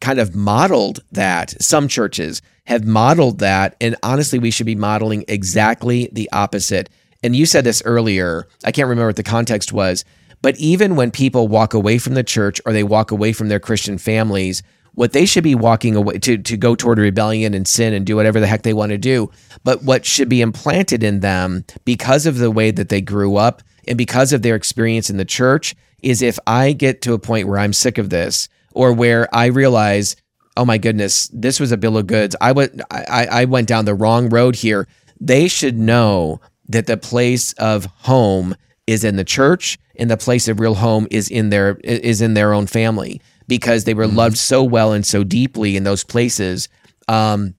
kind 0.00 0.18
of 0.18 0.34
modeled 0.34 1.00
that. 1.12 1.50
Some 1.62 1.88
churches 1.88 2.42
have 2.66 2.84
modeled 2.84 3.38
that. 3.38 3.76
And 3.80 3.96
honestly, 4.02 4.38
we 4.38 4.50
should 4.50 4.66
be 4.66 4.74
modeling 4.74 5.24
exactly 5.28 6.08
the 6.12 6.28
opposite. 6.32 6.88
And 7.22 7.34
you 7.34 7.46
said 7.46 7.64
this 7.64 7.82
earlier. 7.84 8.46
I 8.64 8.72
can't 8.72 8.88
remember 8.88 9.08
what 9.08 9.16
the 9.16 9.22
context 9.22 9.72
was, 9.72 10.04
but 10.42 10.56
even 10.58 10.96
when 10.96 11.10
people 11.10 11.48
walk 11.48 11.72
away 11.72 11.98
from 11.98 12.14
the 12.14 12.22
church 12.22 12.60
or 12.66 12.72
they 12.72 12.84
walk 12.84 13.10
away 13.10 13.32
from 13.32 13.48
their 13.48 13.60
Christian 13.60 13.96
families, 13.96 14.62
what 14.94 15.12
they 15.12 15.26
should 15.26 15.44
be 15.44 15.54
walking 15.54 15.96
away 15.96 16.18
to, 16.18 16.38
to 16.38 16.56
go 16.56 16.74
toward 16.74 16.98
rebellion 16.98 17.54
and 17.54 17.66
sin 17.66 17.92
and 17.92 18.06
do 18.06 18.16
whatever 18.16 18.40
the 18.40 18.46
heck 18.46 18.62
they 18.62 18.74
want 18.74 18.90
to 18.90 18.98
do. 18.98 19.30
But 19.64 19.82
what 19.82 20.04
should 20.04 20.28
be 20.28 20.40
implanted 20.40 21.02
in 21.02 21.20
them 21.20 21.64
because 21.84 22.26
of 22.26 22.38
the 22.38 22.50
way 22.50 22.70
that 22.70 22.88
they 22.88 23.00
grew 23.00 23.36
up 23.36 23.62
and 23.88 23.98
because 23.98 24.32
of 24.32 24.42
their 24.42 24.54
experience 24.54 25.10
in 25.10 25.16
the 25.16 25.24
church 25.24 25.74
is 26.02 26.22
if 26.22 26.38
I 26.46 26.72
get 26.72 27.02
to 27.02 27.14
a 27.14 27.18
point 27.18 27.48
where 27.48 27.58
I'm 27.58 27.72
sick 27.72 27.98
of 27.98 28.10
this 28.10 28.48
or 28.72 28.92
where 28.92 29.34
I 29.34 29.46
realize, 29.46 30.16
oh 30.56 30.64
my 30.64 30.78
goodness, 30.78 31.28
this 31.32 31.58
was 31.58 31.72
a 31.72 31.76
bill 31.76 31.96
of 31.96 32.06
goods. 32.06 32.36
I 32.40 32.52
went, 32.52 32.80
I, 32.90 33.26
I 33.30 33.44
went 33.46 33.68
down 33.68 33.84
the 33.84 33.94
wrong 33.94 34.28
road 34.28 34.56
here. 34.56 34.86
They 35.20 35.48
should 35.48 35.78
know 35.78 36.40
that 36.68 36.86
the 36.86 36.96
place 36.96 37.52
of 37.54 37.86
home 37.86 38.54
is 38.86 39.04
in 39.04 39.16
the 39.16 39.24
church 39.24 39.78
and 39.96 40.10
the 40.10 40.16
place 40.16 40.48
of 40.48 40.60
real 40.60 40.74
home 40.74 41.06
is 41.10 41.28
in 41.28 41.50
their 41.50 41.78
is 41.82 42.20
in 42.20 42.34
their 42.34 42.52
own 42.52 42.66
family 42.66 43.20
because 43.46 43.84
they 43.84 43.94
were 43.94 44.06
mm-hmm. 44.06 44.16
loved 44.16 44.38
so 44.38 44.62
well 44.62 44.92
and 44.92 45.06
so 45.06 45.24
deeply 45.24 45.76
in 45.76 45.84
those 45.84 46.04
places 46.04 46.68
um, 47.08 47.54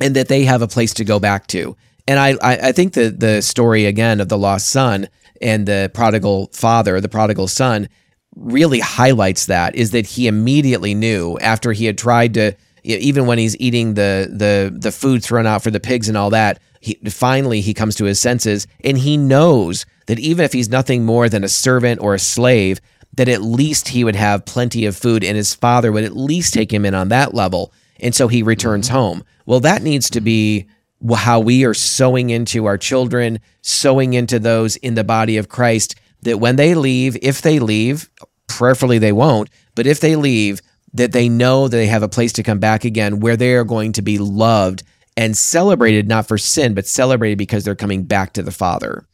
and 0.00 0.14
that 0.16 0.28
they 0.28 0.44
have 0.44 0.62
a 0.62 0.68
place 0.68 0.94
to 0.94 1.04
go 1.04 1.18
back 1.18 1.46
to 1.48 1.76
and 2.06 2.18
I, 2.18 2.36
I 2.42 2.72
think 2.72 2.94
the 2.94 3.10
the 3.10 3.42
story 3.42 3.84
again 3.84 4.20
of 4.20 4.28
the 4.28 4.38
lost 4.38 4.68
son 4.68 5.08
and 5.42 5.66
the 5.66 5.90
prodigal 5.92 6.50
father 6.52 7.00
the 7.00 7.08
prodigal 7.08 7.48
son 7.48 7.88
really 8.34 8.80
highlights 8.80 9.46
that 9.46 9.74
is 9.74 9.90
that 9.90 10.06
he 10.06 10.26
immediately 10.26 10.94
knew 10.94 11.38
after 11.40 11.72
he 11.72 11.84
had 11.84 11.98
tried 11.98 12.34
to 12.34 12.54
even 12.84 13.26
when 13.26 13.38
he's 13.38 13.56
eating 13.58 13.94
the 13.94 14.28
the 14.32 14.74
the 14.76 14.92
food 14.92 15.22
thrown 15.22 15.46
out 15.46 15.62
for 15.62 15.70
the 15.70 15.80
pigs 15.80 16.08
and 16.08 16.16
all 16.16 16.30
that 16.30 16.60
he 16.80 16.94
finally 17.10 17.60
he 17.60 17.74
comes 17.74 17.94
to 17.96 18.04
his 18.04 18.20
senses 18.20 18.66
and 18.84 18.98
he 18.98 19.16
knows 19.16 19.84
that 20.06 20.18
even 20.18 20.44
if 20.44 20.52
he's 20.52 20.70
nothing 20.70 21.04
more 21.04 21.28
than 21.28 21.44
a 21.44 21.48
servant 21.48 22.00
or 22.00 22.14
a 22.14 22.18
slave, 22.18 22.80
that 23.18 23.28
at 23.28 23.42
least 23.42 23.88
he 23.88 24.04
would 24.04 24.14
have 24.14 24.46
plenty 24.46 24.86
of 24.86 24.96
food 24.96 25.24
and 25.24 25.36
his 25.36 25.52
father 25.52 25.90
would 25.90 26.04
at 26.04 26.16
least 26.16 26.54
take 26.54 26.72
him 26.72 26.84
in 26.84 26.94
on 26.94 27.08
that 27.08 27.34
level. 27.34 27.72
And 27.98 28.14
so 28.14 28.28
he 28.28 28.44
returns 28.44 28.86
mm-hmm. 28.86 28.96
home. 28.96 29.24
Well, 29.44 29.58
that 29.60 29.82
needs 29.82 30.08
to 30.10 30.20
be 30.20 30.68
how 31.16 31.40
we 31.40 31.64
are 31.64 31.74
sowing 31.74 32.30
into 32.30 32.66
our 32.66 32.78
children, 32.78 33.40
sowing 33.60 34.14
into 34.14 34.38
those 34.38 34.76
in 34.76 34.94
the 34.94 35.02
body 35.02 35.36
of 35.36 35.48
Christ, 35.48 35.96
that 36.22 36.38
when 36.38 36.54
they 36.54 36.74
leave, 36.74 37.16
if 37.20 37.42
they 37.42 37.58
leave, 37.58 38.08
prayerfully 38.46 38.98
they 38.98 39.12
won't, 39.12 39.50
but 39.74 39.86
if 39.86 39.98
they 39.98 40.14
leave, 40.14 40.60
that 40.94 41.10
they 41.10 41.28
know 41.28 41.66
that 41.66 41.76
they 41.76 41.86
have 41.86 42.04
a 42.04 42.08
place 42.08 42.32
to 42.34 42.44
come 42.44 42.60
back 42.60 42.84
again 42.84 43.18
where 43.18 43.36
they 43.36 43.54
are 43.54 43.64
going 43.64 43.92
to 43.92 44.02
be 44.02 44.18
loved 44.18 44.84
and 45.16 45.36
celebrated 45.36 46.06
not 46.06 46.28
for 46.28 46.38
sin, 46.38 46.72
but 46.72 46.86
celebrated 46.86 47.36
because 47.36 47.64
they're 47.64 47.74
coming 47.74 48.04
back 48.04 48.32
to 48.34 48.42
the 48.44 48.52
Father. 48.52 49.04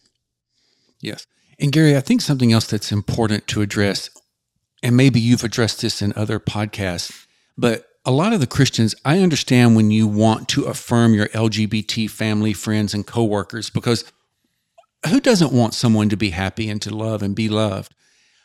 Yes. 1.00 1.26
And 1.58 1.72
Garry, 1.72 1.96
I 1.96 2.00
think 2.00 2.20
something 2.20 2.52
else 2.52 2.66
that's 2.66 2.92
important 2.92 3.46
to 3.48 3.62
address, 3.62 4.10
and 4.82 4.96
maybe 4.96 5.20
you've 5.20 5.44
addressed 5.44 5.82
this 5.82 6.02
in 6.02 6.12
other 6.14 6.38
podcasts, 6.40 7.26
but 7.56 7.86
a 8.04 8.10
lot 8.10 8.32
of 8.32 8.40
the 8.40 8.46
Christians, 8.46 8.94
I 9.04 9.20
understand 9.20 9.76
when 9.76 9.90
you 9.90 10.06
want 10.06 10.48
to 10.50 10.64
affirm 10.64 11.14
your 11.14 11.28
LGBT 11.28 12.10
family, 12.10 12.52
friends, 12.52 12.92
and 12.92 13.06
coworkers, 13.06 13.70
because 13.70 14.04
who 15.08 15.20
doesn't 15.20 15.52
want 15.52 15.74
someone 15.74 16.08
to 16.10 16.16
be 16.16 16.30
happy 16.30 16.68
and 16.68 16.82
to 16.82 16.94
love 16.94 17.22
and 17.22 17.34
be 17.34 17.48
loved? 17.48 17.94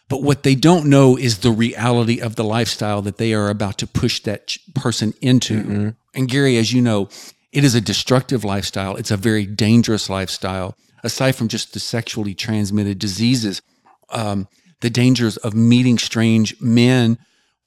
But 0.08 0.24
what 0.24 0.44
they 0.44 0.56
don't 0.56 0.90
know 0.90 1.18
is 1.18 1.40
the 1.40 1.52
reality 1.52 2.20
of 2.20 2.36
the 2.36 2.44
lifestyle 2.44 3.02
that 3.04 3.18
they 3.18 3.34
are 3.34 3.50
about 3.50 3.78
to 3.80 3.88
push 3.88 4.22
that 4.24 4.58
person 4.74 5.14
into. 5.22 5.62
Mm-hmm. 5.62 5.90
And 6.16 6.30
Garry, 6.30 6.58
as 6.58 6.74
you 6.74 6.82
know, 6.82 7.10
it 7.52 7.64
is 7.64 7.76
a 7.76 7.82
destructive 7.82 8.44
lifestyle. 8.44 8.96
It's 8.96 9.12
a 9.12 9.18
very 9.18 9.46
dangerous 9.46 10.10
lifestyle. 10.10 10.76
Aside 11.04 11.36
from 11.36 11.48
just 11.48 11.74
the 11.74 11.80
sexually 11.80 12.34
transmitted 12.34 13.00
diseases, 13.00 13.62
um, 14.10 14.48
the 14.82 14.90
dangers 14.90 15.38
of 15.38 15.54
meeting 15.54 15.98
strange 15.98 16.60
men 16.62 17.18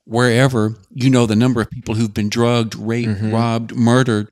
wherever. 0.05 0.77
You 0.91 1.11
know 1.11 1.27
the 1.27 1.37
number 1.37 1.61
of 1.61 1.71
people 1.71 1.95
who've 1.95 2.15
been 2.15 2.29
drugged, 2.29 2.75
raped, 2.75 3.21
robbed, 3.23 3.75
murdered, 3.75 4.31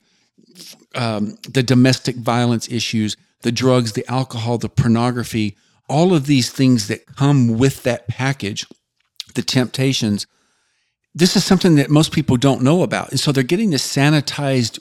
um, 0.95 1.37
the 1.49 1.63
domestic 1.63 2.17
violence 2.17 2.69
issues, 2.71 3.17
the 3.43 3.53
drugs, 3.53 3.93
the 3.93 4.07
alcohol, 4.11 4.59
the 4.59 4.69
pornography, 4.69 5.57
all 5.89 6.15
of 6.15 6.27
these 6.27 6.51
things 6.51 6.89
that 6.89 7.07
come 7.17 7.59
with 7.59 7.83
that 7.83 8.09
package, 8.09 8.67
the 9.35 9.43
temptations. 9.43 10.27
This 11.15 11.37
is 11.37 11.45
something 11.45 11.75
that 11.77 11.91
most 11.91 12.13
people 12.13 12.37
don't 12.37 12.63
know 12.63 12.83
about. 12.83 13.11
And 13.11 13.19
so 13.19 13.33
they're 13.33 13.43
getting 13.43 13.71
this 13.71 13.97
sanitized 13.97 14.79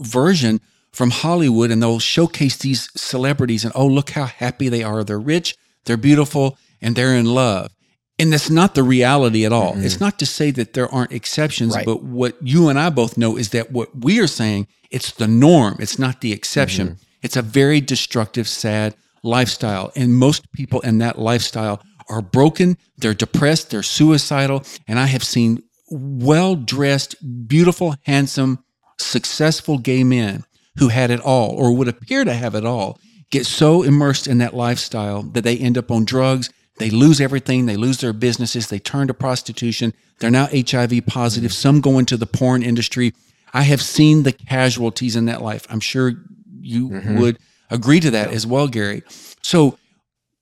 version 0.00 0.60
from 0.94 1.10
Hollywood 1.10 1.70
and 1.70 1.82
they'll 1.82 1.98
showcase 1.98 2.56
these 2.56 2.88
celebrities 2.96 3.64
and 3.64 3.72
oh, 3.74 3.86
look 3.86 4.10
how 4.10 4.26
happy 4.26 4.68
they 4.68 4.82
are. 4.82 5.02
They're 5.02 5.18
rich, 5.18 5.56
they're 5.84 5.96
beautiful, 5.96 6.56
and 6.80 6.94
they're 6.94 7.14
in 7.14 7.26
love. 7.26 7.72
And 8.16 8.32
that's 8.32 8.48
not 8.48 8.76
the 8.76 8.84
reality 8.84 9.44
at 9.44 9.52
all. 9.52 9.74
It's 9.76 9.98
not 9.98 10.20
to 10.20 10.26
say 10.26 10.52
that 10.52 10.72
there 10.72 10.88
aren't 10.88 11.10
exceptions, 11.10 11.74
Right. 11.74 11.84
but 11.84 12.04
what 12.04 12.36
you 12.40 12.68
and 12.68 12.78
I 12.78 12.90
both 12.90 13.18
know 13.18 13.36
is 13.36 13.48
that 13.48 13.72
what 13.72 13.88
we 14.04 14.20
are 14.20 14.28
saying, 14.28 14.68
it's 14.88 15.10
the 15.10 15.26
norm. 15.26 15.76
It's 15.80 15.98
not 15.98 16.20
the 16.20 16.32
exception. 16.32 16.86
Mm-hmm. 16.86 17.02
It's 17.22 17.36
a 17.36 17.42
very 17.42 17.80
destructive, 17.80 18.46
sad 18.46 18.94
lifestyle. 19.24 19.90
And 19.96 20.14
most 20.14 20.52
people 20.52 20.78
in 20.82 20.98
that 20.98 21.18
lifestyle 21.18 21.82
are 22.08 22.22
broken, 22.22 22.76
they're 22.98 23.14
depressed, 23.14 23.70
they're 23.70 23.82
suicidal. 23.82 24.62
And 24.86 25.00
I 25.00 25.06
have 25.06 25.24
seen 25.24 25.64
well 25.90 26.54
dressed, 26.54 27.16
beautiful, 27.48 27.96
handsome, 28.04 28.62
successful 28.96 29.78
gay 29.78 30.04
men 30.04 30.44
who 30.78 30.88
had 30.88 31.10
it 31.10 31.20
all 31.20 31.50
or 31.50 31.74
would 31.74 31.88
appear 31.88 32.24
to 32.24 32.34
have 32.34 32.54
it 32.54 32.64
all 32.64 32.98
get 33.34 33.44
so 33.44 33.82
immersed 33.82 34.28
in 34.28 34.38
that 34.38 34.54
lifestyle 34.54 35.22
that 35.22 35.42
they 35.42 35.56
end 35.58 35.76
up 35.76 35.90
on 35.90 36.04
drugs. 36.04 36.50
They 36.78 36.88
lose 36.88 37.20
everything. 37.20 37.66
They 37.66 37.76
lose 37.76 37.98
their 37.98 38.12
businesses. 38.12 38.68
They 38.68 38.78
turn 38.78 39.08
to 39.08 39.14
prostitution. 39.14 39.92
They're 40.20 40.30
now 40.30 40.48
HIV 40.52 41.06
positive. 41.06 41.52
Some 41.52 41.80
go 41.80 41.98
into 41.98 42.16
the 42.16 42.26
porn 42.26 42.62
industry. 42.62 43.12
I 43.52 43.62
have 43.62 43.82
seen 43.82 44.22
the 44.22 44.32
casualties 44.32 45.16
in 45.16 45.24
that 45.26 45.42
life. 45.42 45.66
I'm 45.68 45.80
sure 45.80 46.12
you 46.60 46.90
mm-hmm. 46.90 47.18
would 47.18 47.38
agree 47.70 47.98
to 48.00 48.10
that 48.12 48.30
as 48.30 48.46
well, 48.46 48.68
Garry. 48.68 49.02
So, 49.42 49.78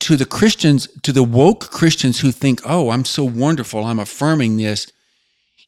to 0.00 0.16
the 0.16 0.26
Christians, 0.26 0.88
to 1.02 1.12
the 1.12 1.22
woke 1.22 1.70
Christians 1.70 2.20
who 2.20 2.30
think, 2.30 2.60
oh, 2.66 2.90
I'm 2.90 3.04
so 3.04 3.24
wonderful, 3.24 3.84
I'm 3.84 4.00
affirming 4.00 4.56
this, 4.56 4.92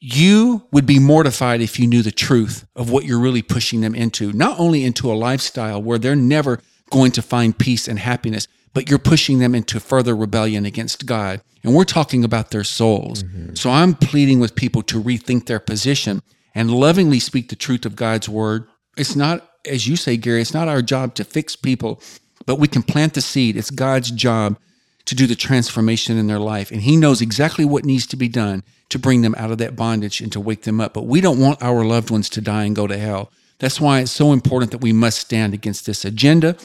you 0.07 0.67
would 0.71 0.85
be 0.85 0.99
mortified 0.99 1.63
if 1.63 1.81
you 1.81 1.87
knew 1.87 2.03
the 2.03 2.11
truth 2.11 2.67
of 2.77 2.91
what 2.91 3.07
you're 3.07 3.19
really 3.19 3.41
pushing 3.41 3.81
them 3.81 3.95
into, 3.95 4.35
not 4.35 4.61
only 4.61 4.85
into 4.85 5.11
a 5.11 5.15
lifestyle 5.15 5.83
where 5.83 5.97
they're 5.97 6.15
never 6.15 6.61
going 6.91 7.11
to 7.11 7.23
find 7.23 7.57
peace 7.57 7.89
and 7.89 7.99
happiness, 7.99 8.47
but 8.75 8.91
you're 8.91 8.99
pushing 8.99 9.39
them 9.39 9.55
into 9.55 9.81
further 9.81 10.15
rebellion 10.15 10.67
against 10.67 11.07
God. 11.07 11.41
And 11.63 11.75
we're 11.75 11.85
talking 11.85 12.23
about 12.23 12.51
their 12.51 12.65
souls. 12.65 13.23
Mm-hmm. 13.23 13.55
So 13.55 13.71
I'm 13.71 13.95
pleading 13.95 14.41
with 14.41 14.55
people 14.55 14.83
to 14.83 15.03
rethink 15.03 15.47
their 15.47 15.59
position 15.59 16.21
and 16.55 16.71
lovingly 16.71 17.19
speak 17.19 17.49
the 17.49 17.57
truth 17.57 17.87
of 17.87 17.97
God's 17.97 18.29
word. 18.29 18.67
It's 18.99 19.17
not, 19.17 19.49
as 19.67 19.89
you 19.89 19.97
say, 19.97 20.19
Garry, 20.19 20.43
it's 20.43 20.53
not 20.53 20.69
our 20.69 20.83
job 20.83 21.15
to 21.15 21.25
fix 21.25 21.57
people, 21.57 22.03
but 22.45 22.59
we 22.59 22.69
can 22.69 22.83
plant 22.83 23.15
the 23.15 23.23
seed. 23.23 23.57
It's 23.57 23.71
God's 23.71 24.11
job 24.11 24.59
to 25.07 25.15
do 25.15 25.27
the 25.27 25.35
transformation 25.35 26.17
in 26.17 26.27
their 26.27 26.39
life. 26.39 26.71
And 26.71 26.83
He 26.83 26.97
knows 26.97 27.21
exactly 27.21 27.65
what 27.65 27.85
needs 27.85 28.07
to 28.09 28.17
be 28.17 28.29
done 28.29 28.63
to 28.89 28.99
bring 28.99 29.23
them 29.23 29.35
out 29.37 29.51
of 29.51 29.59
that 29.59 29.77
bondage 29.77 30.21
and 30.21 30.33
to 30.33 30.41
wake 30.41 30.63
them 30.63 30.81
up. 30.81 30.95
But 30.95 31.07
we 31.07 31.21
don't 31.21 31.41
want 31.41 31.63
our 31.63 31.85
loved 31.85 32.11
ones 32.11 32.29
to 32.31 32.41
die 32.41 32.65
and 32.65 32.77
go 32.77 32.87
to 32.87 32.97
hell. 32.97 33.31
That's 33.59 33.81
why 33.81 34.01
it's 34.01 34.13
so 34.13 34.33
important 34.33 34.73
that 34.73 34.81
we 34.81 34.93
must 34.93 35.19
stand 35.19 35.55
against 35.55 35.87
this 35.87 36.05
agenda, 36.05 36.57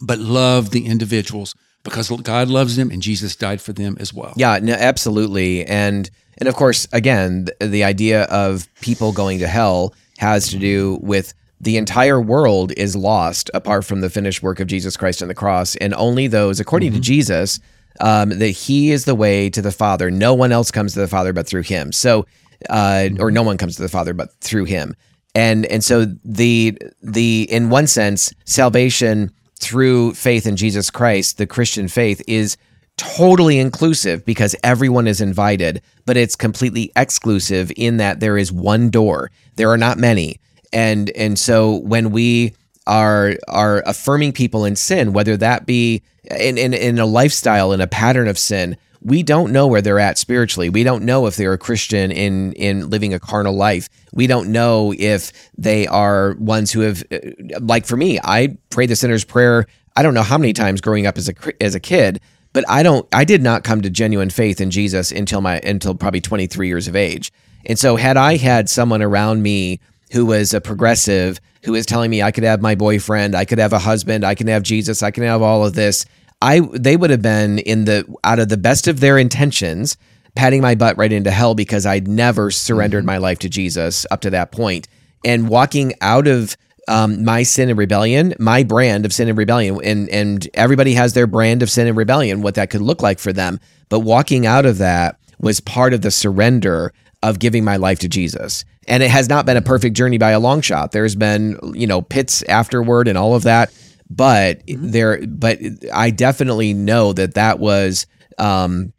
but 0.00 0.18
love 0.18 0.70
the 0.70 0.86
individuals 0.86 1.54
because 1.84 2.08
God 2.08 2.48
loves 2.48 2.76
them 2.76 2.90
and 2.90 3.02
Jesus 3.02 3.36
died 3.36 3.60
for 3.60 3.72
them 3.72 3.96
as 4.00 4.14
well. 4.14 4.32
Yeah, 4.36 4.58
no, 4.62 4.74
absolutely. 4.74 5.64
And 5.64 6.10
and 6.38 6.48
of 6.48 6.54
course, 6.54 6.88
again, 6.92 7.44
the, 7.44 7.66
the 7.66 7.84
idea 7.84 8.24
of 8.24 8.66
people 8.80 9.12
going 9.12 9.40
to 9.40 9.48
hell 9.48 9.94
has 10.18 10.48
to 10.48 10.58
do 10.58 10.98
with 11.02 11.34
the 11.62 11.76
entire 11.76 12.20
world 12.20 12.72
is 12.76 12.96
lost 12.96 13.50
apart 13.54 13.84
from 13.84 14.00
the 14.00 14.10
finished 14.10 14.42
work 14.42 14.58
of 14.60 14.66
Jesus 14.66 14.96
Christ 14.96 15.22
on 15.22 15.28
the 15.28 15.34
cross, 15.34 15.76
and 15.76 15.94
only 15.94 16.26
those, 16.26 16.58
according 16.58 16.92
to 16.92 17.00
Jesus, 17.00 17.60
um, 18.00 18.30
that 18.30 18.48
He 18.48 18.90
is 18.90 19.04
the 19.04 19.14
way 19.14 19.48
to 19.50 19.62
the 19.62 19.70
Father. 19.70 20.10
No 20.10 20.34
one 20.34 20.50
else 20.50 20.70
comes 20.72 20.92
to 20.94 21.00
the 21.00 21.08
Father 21.08 21.32
but 21.32 21.46
through 21.46 21.62
Him. 21.62 21.92
So, 21.92 22.26
uh, 22.68 23.10
or 23.18 23.30
no 23.30 23.42
one 23.42 23.58
comes 23.58 23.76
to 23.76 23.82
the 23.82 23.88
Father 23.88 24.12
but 24.12 24.34
through 24.40 24.64
Him. 24.64 24.94
And 25.34 25.64
and 25.66 25.82
so 25.82 26.06
the 26.24 26.76
the 27.00 27.46
in 27.50 27.70
one 27.70 27.86
sense, 27.86 28.34
salvation 28.44 29.30
through 29.60 30.14
faith 30.14 30.46
in 30.46 30.56
Jesus 30.56 30.90
Christ, 30.90 31.38
the 31.38 31.46
Christian 31.46 31.86
faith, 31.86 32.20
is 32.26 32.56
totally 32.96 33.58
inclusive 33.58 34.24
because 34.24 34.56
everyone 34.62 35.06
is 35.06 35.20
invited, 35.20 35.80
but 36.04 36.16
it's 36.16 36.36
completely 36.36 36.90
exclusive 36.96 37.72
in 37.76 37.96
that 37.98 38.20
there 38.20 38.36
is 38.36 38.52
one 38.52 38.90
door. 38.90 39.30
There 39.56 39.70
are 39.70 39.78
not 39.78 39.96
many. 39.96 40.38
And 40.72 41.10
and 41.10 41.38
so 41.38 41.76
when 41.76 42.10
we 42.10 42.54
are 42.86 43.36
are 43.48 43.82
affirming 43.86 44.32
people 44.32 44.64
in 44.64 44.76
sin, 44.76 45.12
whether 45.12 45.36
that 45.36 45.66
be 45.66 46.02
in, 46.30 46.58
in, 46.58 46.74
in 46.74 46.98
a 46.98 47.06
lifestyle, 47.06 47.72
in 47.72 47.80
a 47.80 47.86
pattern 47.86 48.28
of 48.28 48.38
sin, 48.38 48.76
we 49.04 49.22
don't 49.22 49.52
know 49.52 49.66
where 49.66 49.82
they're 49.82 49.98
at 49.98 50.18
spiritually. 50.18 50.70
We 50.70 50.84
don't 50.84 51.04
know 51.04 51.26
if 51.26 51.36
they're 51.36 51.52
a 51.52 51.58
Christian 51.58 52.10
in 52.12 52.52
in 52.52 52.88
living 52.88 53.12
a 53.12 53.18
carnal 53.18 53.54
life. 53.54 53.88
We 54.12 54.26
don't 54.26 54.50
know 54.50 54.94
if 54.96 55.32
they 55.58 55.86
are 55.86 56.34
ones 56.38 56.70
who 56.70 56.80
have, 56.80 57.02
uh, 57.10 57.18
like 57.60 57.86
for 57.86 57.96
me, 57.96 58.18
I 58.22 58.56
prayed 58.70 58.90
the 58.90 58.96
sinner's 58.96 59.24
prayer. 59.24 59.66
I 59.96 60.02
don't 60.02 60.14
know 60.14 60.22
how 60.22 60.38
many 60.38 60.52
times 60.52 60.80
growing 60.80 61.06
up 61.06 61.18
as 61.18 61.28
a 61.28 61.62
as 61.62 61.74
a 61.74 61.80
kid, 61.80 62.20
but 62.52 62.64
I 62.68 62.82
don't. 62.82 63.06
I 63.12 63.24
did 63.24 63.42
not 63.42 63.64
come 63.64 63.82
to 63.82 63.90
genuine 63.90 64.30
faith 64.30 64.60
in 64.60 64.70
Jesus 64.70 65.10
until 65.10 65.40
my 65.40 65.58
until 65.58 65.94
probably 65.94 66.20
23 66.20 66.68
years 66.68 66.88
of 66.88 66.96
age. 66.96 67.32
And 67.66 67.78
so, 67.78 67.96
had 67.96 68.16
I 68.16 68.36
had 68.36 68.68
someone 68.68 69.02
around 69.02 69.42
me 69.42 69.80
who 70.12 70.26
was 70.26 70.52
a 70.52 70.60
progressive, 70.60 71.40
who 71.64 71.72
was 71.72 71.86
telling 71.86 72.10
me 72.10 72.22
I 72.22 72.30
could 72.30 72.44
have 72.44 72.60
my 72.60 72.74
boyfriend, 72.74 73.34
I 73.34 73.44
could 73.44 73.58
have 73.58 73.72
a 73.72 73.78
husband, 73.78 74.24
I 74.24 74.34
can 74.34 74.46
have 74.48 74.62
Jesus, 74.62 75.02
I 75.02 75.10
can 75.10 75.24
have 75.24 75.42
all 75.42 75.64
of 75.64 75.74
this. 75.74 76.04
I 76.40 76.60
they 76.74 76.96
would 76.96 77.10
have 77.10 77.22
been 77.22 77.58
in 77.60 77.86
the 77.86 78.04
out 78.22 78.38
of 78.38 78.48
the 78.48 78.56
best 78.56 78.88
of 78.88 79.00
their 79.00 79.16
intentions, 79.16 79.96
patting 80.34 80.60
my 80.60 80.74
butt 80.74 80.98
right 80.98 81.12
into 81.12 81.30
hell 81.30 81.54
because 81.54 81.86
I'd 81.86 82.08
never 82.08 82.50
surrendered 82.50 83.04
my 83.04 83.16
life 83.16 83.38
to 83.40 83.48
Jesus 83.48 84.04
up 84.10 84.20
to 84.22 84.30
that 84.30 84.52
point, 84.52 84.86
and 85.24 85.48
walking 85.48 85.94
out 86.00 86.26
of 86.26 86.56
um, 86.88 87.24
my 87.24 87.44
sin 87.44 87.70
and 87.70 87.78
rebellion, 87.78 88.34
my 88.38 88.64
brand 88.64 89.06
of 89.06 89.12
sin 89.12 89.28
and 89.28 89.38
rebellion, 89.38 89.80
and 89.82 90.08
and 90.10 90.48
everybody 90.54 90.94
has 90.94 91.14
their 91.14 91.28
brand 91.28 91.62
of 91.62 91.70
sin 91.70 91.86
and 91.86 91.96
rebellion, 91.96 92.42
what 92.42 92.56
that 92.56 92.70
could 92.70 92.82
look 92.82 93.02
like 93.02 93.18
for 93.18 93.32
them. 93.32 93.60
But 93.88 94.00
walking 94.00 94.46
out 94.46 94.66
of 94.66 94.78
that 94.78 95.16
was 95.38 95.60
part 95.60 95.94
of 95.94 96.02
the 96.02 96.10
surrender 96.10 96.92
of 97.22 97.38
giving 97.38 97.64
my 97.64 97.76
life 97.76 97.98
to 98.00 98.08
Jesus. 98.08 98.64
And 98.88 99.02
it 99.02 99.10
has 99.10 99.28
not 99.28 99.46
been 99.46 99.56
a 99.56 99.62
perfect 99.62 99.96
journey 99.96 100.18
by 100.18 100.32
a 100.32 100.40
long 100.40 100.60
shot. 100.60 100.92
There's 100.92 101.14
been, 101.14 101.58
you 101.74 101.86
know, 101.86 102.02
pits 102.02 102.42
afterward 102.44 103.06
and 103.08 103.16
all 103.16 103.34
of 103.34 103.44
that. 103.44 103.72
But 104.10 104.62
there, 104.66 105.24
but 105.26 105.58
I 105.92 106.10
definitely 106.10 106.74
know 106.74 107.12
that 107.12 107.34
that 107.34 107.58
was 107.58 108.06
um, 108.38 108.92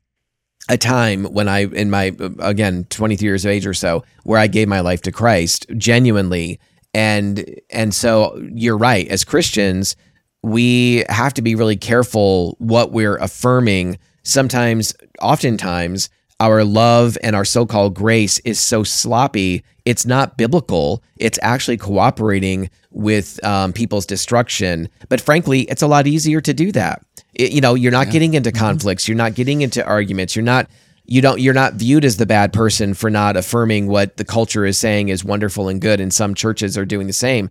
a 0.69 0.77
time 0.77 1.25
when 1.25 1.47
I, 1.49 1.65
in 1.65 1.91
my, 1.91 2.15
again, 2.39 2.85
23 2.89 3.27
years 3.27 3.45
of 3.45 3.51
age 3.51 3.67
or 3.67 3.73
so, 3.73 4.03
where 4.23 4.39
I 4.39 4.47
gave 4.47 4.67
my 4.67 4.79
life 4.79 5.01
to 5.03 5.11
Christ 5.11 5.67
genuinely. 5.77 6.59
And, 6.93 7.59
and 7.69 7.93
so 7.93 8.41
you're 8.53 8.77
right. 8.77 9.07
As 9.09 9.23
Christians, 9.23 9.95
we 10.41 11.03
have 11.09 11.33
to 11.35 11.41
be 11.41 11.55
really 11.55 11.77
careful 11.77 12.55
what 12.59 12.91
we're 12.91 13.17
affirming. 13.17 13.99
Sometimes, 14.23 14.95
oftentimes, 15.21 16.09
our 16.43 16.63
love 16.65 17.17
and 17.23 17.35
our 17.35 17.45
so 17.45 17.65
called 17.65 17.95
grace 17.95 18.39
is 18.39 18.59
so 18.59 18.83
sloppy, 18.83 19.63
it's 19.85 20.05
not 20.05 20.37
biblical. 20.37 21.01
It's 21.17 21.39
actually 21.41 21.77
cooperating 21.77 22.69
with 22.91 23.43
um, 23.45 23.71
people's 23.73 24.05
destruction. 24.05 24.89
But 25.09 25.21
frankly, 25.21 25.61
it's 25.61 25.81
a 25.81 25.87
lot 25.87 26.05
easier 26.05 26.41
to 26.41 26.53
do 26.53 26.71
that. 26.73 27.01
It- 27.33 27.51
you 27.53 27.61
know, 27.61 27.75
you're 27.75 27.91
not 27.91 28.11
getting 28.11 28.33
into 28.33 28.51
conflicts, 28.51 29.07
you're 29.07 29.17
not 29.17 29.35
getting 29.35 29.61
into 29.61 29.85
arguments, 29.85 30.35
you're 30.35 30.43
not. 30.43 30.69
You 31.05 31.21
don't. 31.21 31.39
You're 31.41 31.53
not 31.53 31.73
viewed 31.73 32.05
as 32.05 32.15
the 32.15 32.25
bad 32.25 32.53
person 32.53 32.93
for 32.93 33.09
not 33.09 33.35
affirming 33.35 33.87
what 33.87 34.15
the 34.15 34.23
culture 34.23 34.65
is 34.65 34.77
saying 34.77 35.09
is 35.09 35.25
wonderful 35.25 35.67
and 35.67 35.81
good, 35.81 35.99
and 35.99 36.13
some 36.13 36.33
churches 36.33 36.77
are 36.77 36.85
doing 36.85 37.07
the 37.07 37.13
same. 37.13 37.49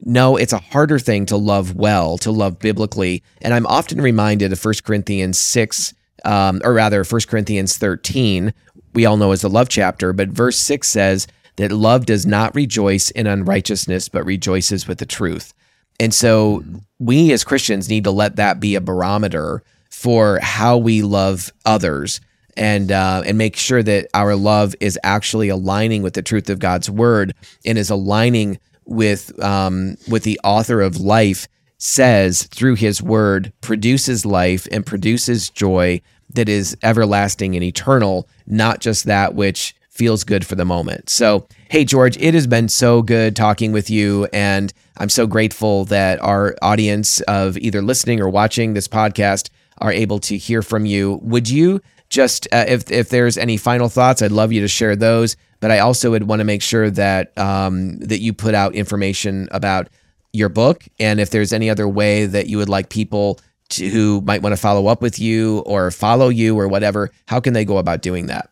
No, 0.00 0.36
it's 0.38 0.54
a 0.54 0.58
harder 0.58 0.98
thing 0.98 1.26
to 1.26 1.36
love 1.36 1.74
well, 1.76 2.16
to 2.18 2.30
love 2.30 2.58
biblically. 2.58 3.22
And 3.42 3.52
I'm 3.52 3.66
often 3.66 4.00
reminded 4.00 4.52
of 4.52 4.64
1 4.64 4.74
Corinthians 4.84 5.38
6, 5.38 5.92
um, 6.24 6.60
or 6.64 6.72
rather 6.72 7.04
1 7.04 7.20
Corinthians 7.28 7.76
13, 7.78 8.52
we 8.94 9.06
all 9.06 9.16
know 9.16 9.32
as 9.32 9.42
the 9.42 9.50
love 9.50 9.68
chapter, 9.68 10.12
but 10.12 10.28
verse 10.28 10.58
6 10.58 10.88
says 10.88 11.26
that 11.56 11.72
love 11.72 12.06
does 12.06 12.26
not 12.26 12.54
rejoice 12.54 13.10
in 13.10 13.26
unrighteousness, 13.26 14.08
but 14.08 14.24
rejoices 14.24 14.88
with 14.88 14.98
the 14.98 15.06
truth. 15.06 15.52
And 16.00 16.12
so 16.12 16.64
we 16.98 17.32
as 17.32 17.44
Christians 17.44 17.88
need 17.88 18.04
to 18.04 18.10
let 18.10 18.36
that 18.36 18.60
be 18.60 18.74
a 18.74 18.80
barometer 18.80 19.62
for 19.90 20.40
how 20.40 20.76
we 20.76 21.02
love 21.02 21.52
others 21.64 22.20
and 22.56 22.90
uh, 22.92 23.22
and 23.24 23.38
make 23.38 23.56
sure 23.56 23.82
that 23.82 24.08
our 24.14 24.34
love 24.34 24.74
is 24.80 24.98
actually 25.02 25.48
aligning 25.48 26.02
with 26.02 26.14
the 26.14 26.22
truth 26.22 26.50
of 26.50 26.58
God's 26.58 26.90
word 26.90 27.34
and 27.64 27.78
is 27.78 27.90
aligning 27.90 28.58
with 28.84 29.42
um, 29.42 29.96
with 30.08 30.24
the 30.24 30.40
author 30.44 30.80
of 30.80 30.98
life 30.98 31.48
says 31.78 32.44
through 32.44 32.76
his 32.76 33.02
word 33.02 33.52
produces 33.60 34.24
life 34.24 34.66
and 34.70 34.86
produces 34.86 35.50
joy 35.50 36.00
that 36.30 36.48
is 36.48 36.76
everlasting 36.82 37.54
and 37.54 37.62
eternal, 37.62 38.28
not 38.46 38.80
just 38.80 39.04
that 39.04 39.34
which 39.34 39.74
feels 39.90 40.24
good 40.24 40.44
for 40.44 40.56
the 40.56 40.64
moment. 40.64 41.08
So, 41.08 41.46
hey, 41.70 41.84
George, 41.84 42.16
it 42.16 42.34
has 42.34 42.46
been 42.46 42.68
so 42.68 43.00
good 43.00 43.36
talking 43.36 43.70
with 43.70 43.88
you. 43.88 44.26
And 44.32 44.72
I'm 44.96 45.08
so 45.08 45.26
grateful 45.26 45.84
that 45.86 46.20
our 46.20 46.56
audience 46.62 47.20
of 47.22 47.56
either 47.58 47.80
listening 47.80 48.20
or 48.20 48.28
watching 48.28 48.74
this 48.74 48.88
podcast 48.88 49.50
are 49.78 49.92
able 49.92 50.18
to 50.20 50.36
hear 50.36 50.62
from 50.62 50.84
you. 50.84 51.20
Would 51.22 51.48
you 51.48 51.80
just, 52.10 52.48
uh, 52.52 52.64
if, 52.66 52.90
if 52.90 53.08
there's 53.08 53.38
any 53.38 53.56
final 53.56 53.88
thoughts, 53.88 54.20
I'd 54.20 54.32
love 54.32 54.52
you 54.52 54.60
to 54.62 54.68
share 54.68 54.96
those. 54.96 55.36
But 55.60 55.70
I 55.70 55.78
also 55.78 56.10
would 56.10 56.24
want 56.24 56.40
to 56.40 56.44
make 56.44 56.60
sure 56.60 56.90
that 56.90 57.36
um, 57.38 57.96
that 58.00 58.20
you 58.20 58.34
put 58.34 58.54
out 58.54 58.74
information 58.74 59.48
about 59.50 59.88
your 60.30 60.50
book, 60.50 60.84
and 61.00 61.18
if 61.18 61.30
there's 61.30 61.54
any 61.54 61.70
other 61.70 61.88
way 61.88 62.26
that 62.26 62.48
you 62.48 62.58
would 62.58 62.68
like 62.68 62.90
people 62.90 63.40
to, 63.70 63.88
who 63.88 64.20
might 64.20 64.42
want 64.42 64.52
to 64.54 64.60
follow 64.60 64.86
up 64.86 65.02
with 65.02 65.18
you 65.18 65.60
or 65.60 65.90
follow 65.90 66.28
you 66.28 66.58
or 66.58 66.68
whatever, 66.68 67.10
how 67.26 67.40
can 67.40 67.52
they 67.52 67.64
go 67.64 67.78
about 67.78 68.02
doing 68.02 68.26
that? 68.26 68.50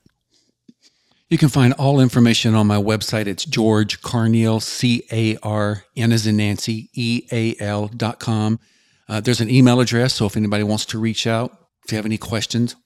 You 1.29 1.39
can 1.39 1.49
find 1.49 1.73
all 1.75 1.99
information 1.99 2.55
on 2.55 2.67
my 2.67 2.77
website. 2.77 3.27
It's 3.27 3.47
George 3.47 4.03
Carneal, 4.03 4.61
C 4.61 5.03
A 5.11 5.39
R 5.43 5.85
N 5.97 6.13
as 6.13 6.27
in 6.27 6.37
Nancy, 6.37 6.91
E 6.93 7.23
A 7.33 7.57
L 7.59 7.89
dot 7.89 8.19
com. 8.19 8.61
Uh, 9.09 9.21
there's 9.21 9.41
an 9.41 9.49
email 9.49 9.81
address. 9.81 10.13
So 10.13 10.27
if 10.27 10.37
anybody 10.37 10.63
wants 10.63 10.85
to 10.87 10.99
reach 10.99 11.27
out, 11.27 11.57
if 11.85 11.93
you 11.93 11.97
have 11.97 12.05
any 12.05 12.19
questions, 12.19 12.77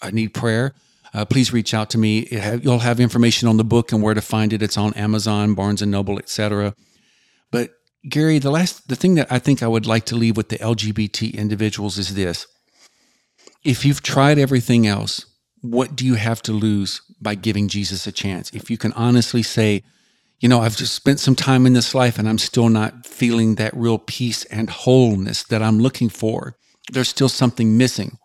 I 0.00 0.12
need 0.12 0.34
prayer, 0.34 0.74
uh, 1.14 1.24
please 1.24 1.52
reach 1.52 1.74
out 1.74 1.90
to 1.90 1.98
me. 1.98 2.26
Have, 2.26 2.62
you'll 2.62 2.78
have 2.78 3.00
information 3.00 3.48
on 3.48 3.56
the 3.56 3.64
book 3.64 3.90
and 3.90 4.02
where 4.02 4.14
to 4.14 4.20
find 4.20 4.52
it. 4.52 4.62
It's 4.62 4.76
on 4.76 4.94
Amazon, 4.94 5.54
Barnes 5.54 5.82
and 5.82 5.90
Noble, 5.90 6.18
etc. 6.18 6.74
But 7.50 7.70
Garry, 8.08 8.38
the 8.38 8.50
last, 8.50 8.88
the 8.88 8.96
thing 8.96 9.14
that 9.16 9.30
I 9.30 9.38
think 9.38 9.62
I 9.62 9.68
would 9.68 9.86
like 9.86 10.06
to 10.06 10.16
leave 10.16 10.36
with 10.36 10.48
the 10.48 10.58
LGBT 10.58 11.34
individuals 11.34 11.98
is 11.98 12.14
this: 12.14 12.46
if 13.64 13.84
you've 13.84 14.02
tried 14.02 14.38
everything 14.38 14.86
else, 14.86 15.26
what 15.60 15.96
do 15.96 16.06
you 16.06 16.14
have 16.14 16.42
to 16.42 16.52
lose 16.52 17.00
by 17.20 17.34
giving 17.34 17.68
Jesus 17.68 18.06
a 18.06 18.12
chance? 18.12 18.50
If 18.50 18.70
you 18.70 18.78
can 18.78 18.92
honestly 18.92 19.42
say, 19.42 19.82
you 20.38 20.48
know, 20.48 20.60
I've 20.60 20.76
just 20.76 20.94
spent 20.94 21.18
some 21.18 21.34
time 21.34 21.66
in 21.66 21.72
this 21.72 21.94
life 21.94 22.18
and 22.18 22.28
I'm 22.28 22.38
still 22.38 22.68
not 22.68 23.06
feeling 23.06 23.54
that 23.54 23.76
real 23.76 23.98
peace 23.98 24.44
and 24.46 24.68
wholeness 24.68 25.42
that 25.44 25.62
I'm 25.62 25.78
looking 25.78 26.08
for. 26.08 26.56
There's 26.92 27.08
still 27.08 27.28
something 27.28 27.76
missing. 27.76 28.18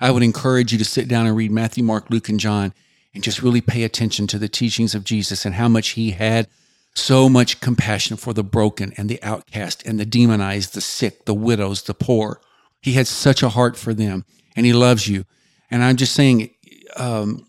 I 0.00 0.10
would 0.10 0.22
encourage 0.22 0.72
you 0.72 0.78
to 0.78 0.84
sit 0.84 1.08
down 1.08 1.26
and 1.26 1.36
read 1.36 1.52
Matthew, 1.52 1.84
Mark, 1.84 2.10
Luke, 2.10 2.28
and 2.28 2.40
John 2.40 2.74
and 3.14 3.22
just 3.22 3.42
really 3.42 3.60
pay 3.60 3.84
attention 3.84 4.26
to 4.28 4.38
the 4.38 4.48
teachings 4.48 4.94
of 4.94 5.04
Jesus 5.04 5.46
and 5.46 5.54
how 5.54 5.68
much 5.68 5.90
he 5.90 6.10
had 6.10 6.48
so 6.94 7.28
much 7.28 7.60
compassion 7.60 8.16
for 8.16 8.32
the 8.32 8.44
broken 8.44 8.92
and 8.96 9.08
the 9.08 9.22
outcast 9.22 9.82
and 9.86 9.98
the 9.98 10.06
demonized, 10.06 10.74
the 10.74 10.80
sick, 10.80 11.24
the 11.24 11.34
widows, 11.34 11.82
the 11.82 11.94
poor. 11.94 12.40
He 12.80 12.92
had 12.92 13.06
such 13.06 13.42
a 13.42 13.48
heart 13.48 13.76
for 13.76 13.94
them 13.94 14.24
and 14.56 14.66
he 14.66 14.72
loves 14.72 15.08
you. 15.08 15.24
And 15.70 15.82
I'm 15.82 15.96
just 15.96 16.14
saying, 16.14 16.50
um, 16.96 17.46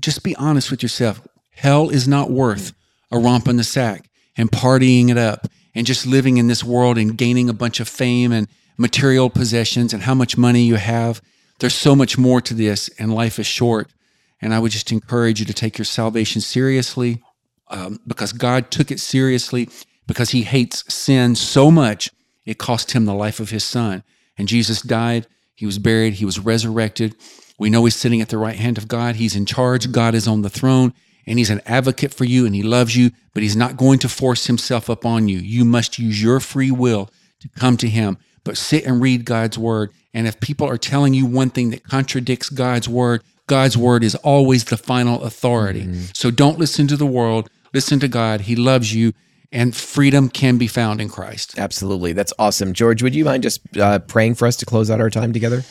just 0.00 0.24
be 0.24 0.34
honest 0.36 0.70
with 0.70 0.82
yourself. 0.82 1.26
Hell 1.50 1.90
is 1.90 2.08
not 2.08 2.30
worth 2.30 2.72
a 3.10 3.18
romp 3.18 3.46
in 3.46 3.56
the 3.56 3.64
sack 3.64 4.08
and 4.36 4.50
partying 4.50 5.10
it 5.10 5.18
up 5.18 5.46
and 5.74 5.86
just 5.86 6.06
living 6.06 6.38
in 6.38 6.48
this 6.48 6.64
world 6.64 6.98
and 6.98 7.16
gaining 7.16 7.48
a 7.48 7.54
bunch 7.54 7.78
of 7.78 7.88
fame 7.88 8.32
and 8.32 8.48
material 8.76 9.30
possessions 9.30 9.92
and 9.92 10.02
how 10.02 10.14
much 10.14 10.36
money 10.36 10.62
you 10.62 10.76
have 10.76 11.20
there's 11.60 11.74
so 11.74 11.94
much 11.94 12.18
more 12.18 12.40
to 12.40 12.54
this, 12.54 12.88
and 12.98 13.14
life 13.14 13.38
is 13.38 13.46
short. 13.46 13.92
And 14.40 14.54
I 14.54 14.58
would 14.58 14.72
just 14.72 14.90
encourage 14.90 15.40
you 15.40 15.46
to 15.46 15.52
take 15.52 15.76
your 15.76 15.84
salvation 15.84 16.40
seriously 16.40 17.22
um, 17.70 18.00
because 18.06 18.32
God 18.32 18.70
took 18.70 18.90
it 18.90 19.00
seriously 19.00 19.68
because 20.06 20.30
he 20.30 20.42
hates 20.42 20.92
sin 20.92 21.34
so 21.34 21.70
much, 21.70 22.10
it 22.44 22.58
cost 22.58 22.92
him 22.92 23.04
the 23.04 23.14
life 23.14 23.40
of 23.40 23.50
his 23.50 23.64
son. 23.64 24.02
And 24.36 24.48
Jesus 24.48 24.82
died, 24.82 25.26
he 25.54 25.66
was 25.66 25.78
buried, 25.78 26.14
he 26.14 26.24
was 26.24 26.38
resurrected. 26.38 27.14
We 27.58 27.70
know 27.70 27.84
he's 27.84 27.96
sitting 27.96 28.20
at 28.20 28.30
the 28.30 28.38
right 28.38 28.56
hand 28.56 28.78
of 28.78 28.88
God. 28.88 29.16
He's 29.16 29.36
in 29.36 29.44
charge. 29.44 29.92
God 29.92 30.14
is 30.14 30.26
on 30.26 30.42
the 30.42 30.48
throne 30.48 30.94
and 31.26 31.38
he's 31.38 31.50
an 31.50 31.60
advocate 31.66 32.14
for 32.14 32.24
you 32.24 32.46
and 32.46 32.54
he 32.54 32.62
loves 32.62 32.96
you, 32.96 33.10
but 33.34 33.42
he's 33.42 33.56
not 33.56 33.76
going 33.76 33.98
to 34.00 34.08
force 34.08 34.46
himself 34.46 34.88
upon 34.88 35.28
you. 35.28 35.38
You 35.38 35.64
must 35.66 35.98
use 35.98 36.22
your 36.22 36.40
free 36.40 36.70
will 36.70 37.10
to 37.40 37.48
come 37.50 37.76
to 37.76 37.88
him. 37.88 38.16
But 38.42 38.56
sit 38.56 38.86
and 38.86 39.02
read 39.02 39.26
God's 39.26 39.58
word 39.58 39.90
and 40.12 40.26
if 40.26 40.40
people 40.40 40.68
are 40.68 40.78
telling 40.78 41.14
you 41.14 41.26
one 41.26 41.50
thing 41.50 41.70
that 41.70 41.84
contradicts 41.84 42.48
God's 42.48 42.88
word, 42.88 43.22
God's 43.46 43.76
word 43.76 44.04
is 44.04 44.14
always 44.16 44.64
the 44.64 44.76
final 44.76 45.22
authority. 45.22 45.82
Mm-hmm. 45.82 46.04
So 46.14 46.30
don't 46.30 46.58
listen 46.58 46.86
to 46.88 46.96
the 46.96 47.06
world, 47.06 47.48
listen 47.72 48.00
to 48.00 48.08
God. 48.08 48.42
He 48.42 48.56
loves 48.56 48.94
you, 48.94 49.12
and 49.52 49.74
freedom 49.74 50.28
can 50.28 50.58
be 50.58 50.66
found 50.66 51.00
in 51.00 51.08
Christ. 51.08 51.58
Absolutely. 51.58 52.12
That's 52.12 52.32
awesome. 52.38 52.72
George, 52.72 53.02
would 53.02 53.14
you 53.14 53.24
mind 53.24 53.42
just 53.42 53.60
uh, 53.76 53.98
praying 54.00 54.34
for 54.36 54.46
us 54.46 54.56
to 54.56 54.66
close 54.66 54.90
out 54.90 55.00
our 55.00 55.10
time 55.10 55.32
together? 55.32 55.62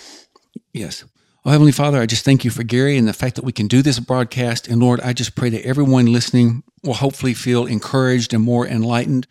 Yes. 0.73 1.03
Oh, 1.45 1.51
Heavenly 1.51 1.71
Father, 1.71 2.01
I 2.01 2.05
just 2.05 2.25
thank 2.25 2.43
you 2.43 2.51
for 2.51 2.63
Garry 2.63 2.97
and 2.97 3.07
the 3.07 3.13
fact 3.13 3.35
that 3.35 3.45
we 3.45 3.53
can 3.53 3.67
do 3.67 3.81
this 3.81 3.99
broadcast. 3.99 4.67
And 4.67 4.81
Lord, 4.81 4.99
I 5.01 5.13
just 5.13 5.35
pray 5.35 5.49
that 5.49 5.65
everyone 5.65 6.11
listening 6.11 6.63
will 6.83 6.95
hopefully 6.95 7.33
feel 7.33 7.65
encouraged 7.65 8.33
and 8.33 8.43
more 8.43 8.67
enlightened 8.67 9.25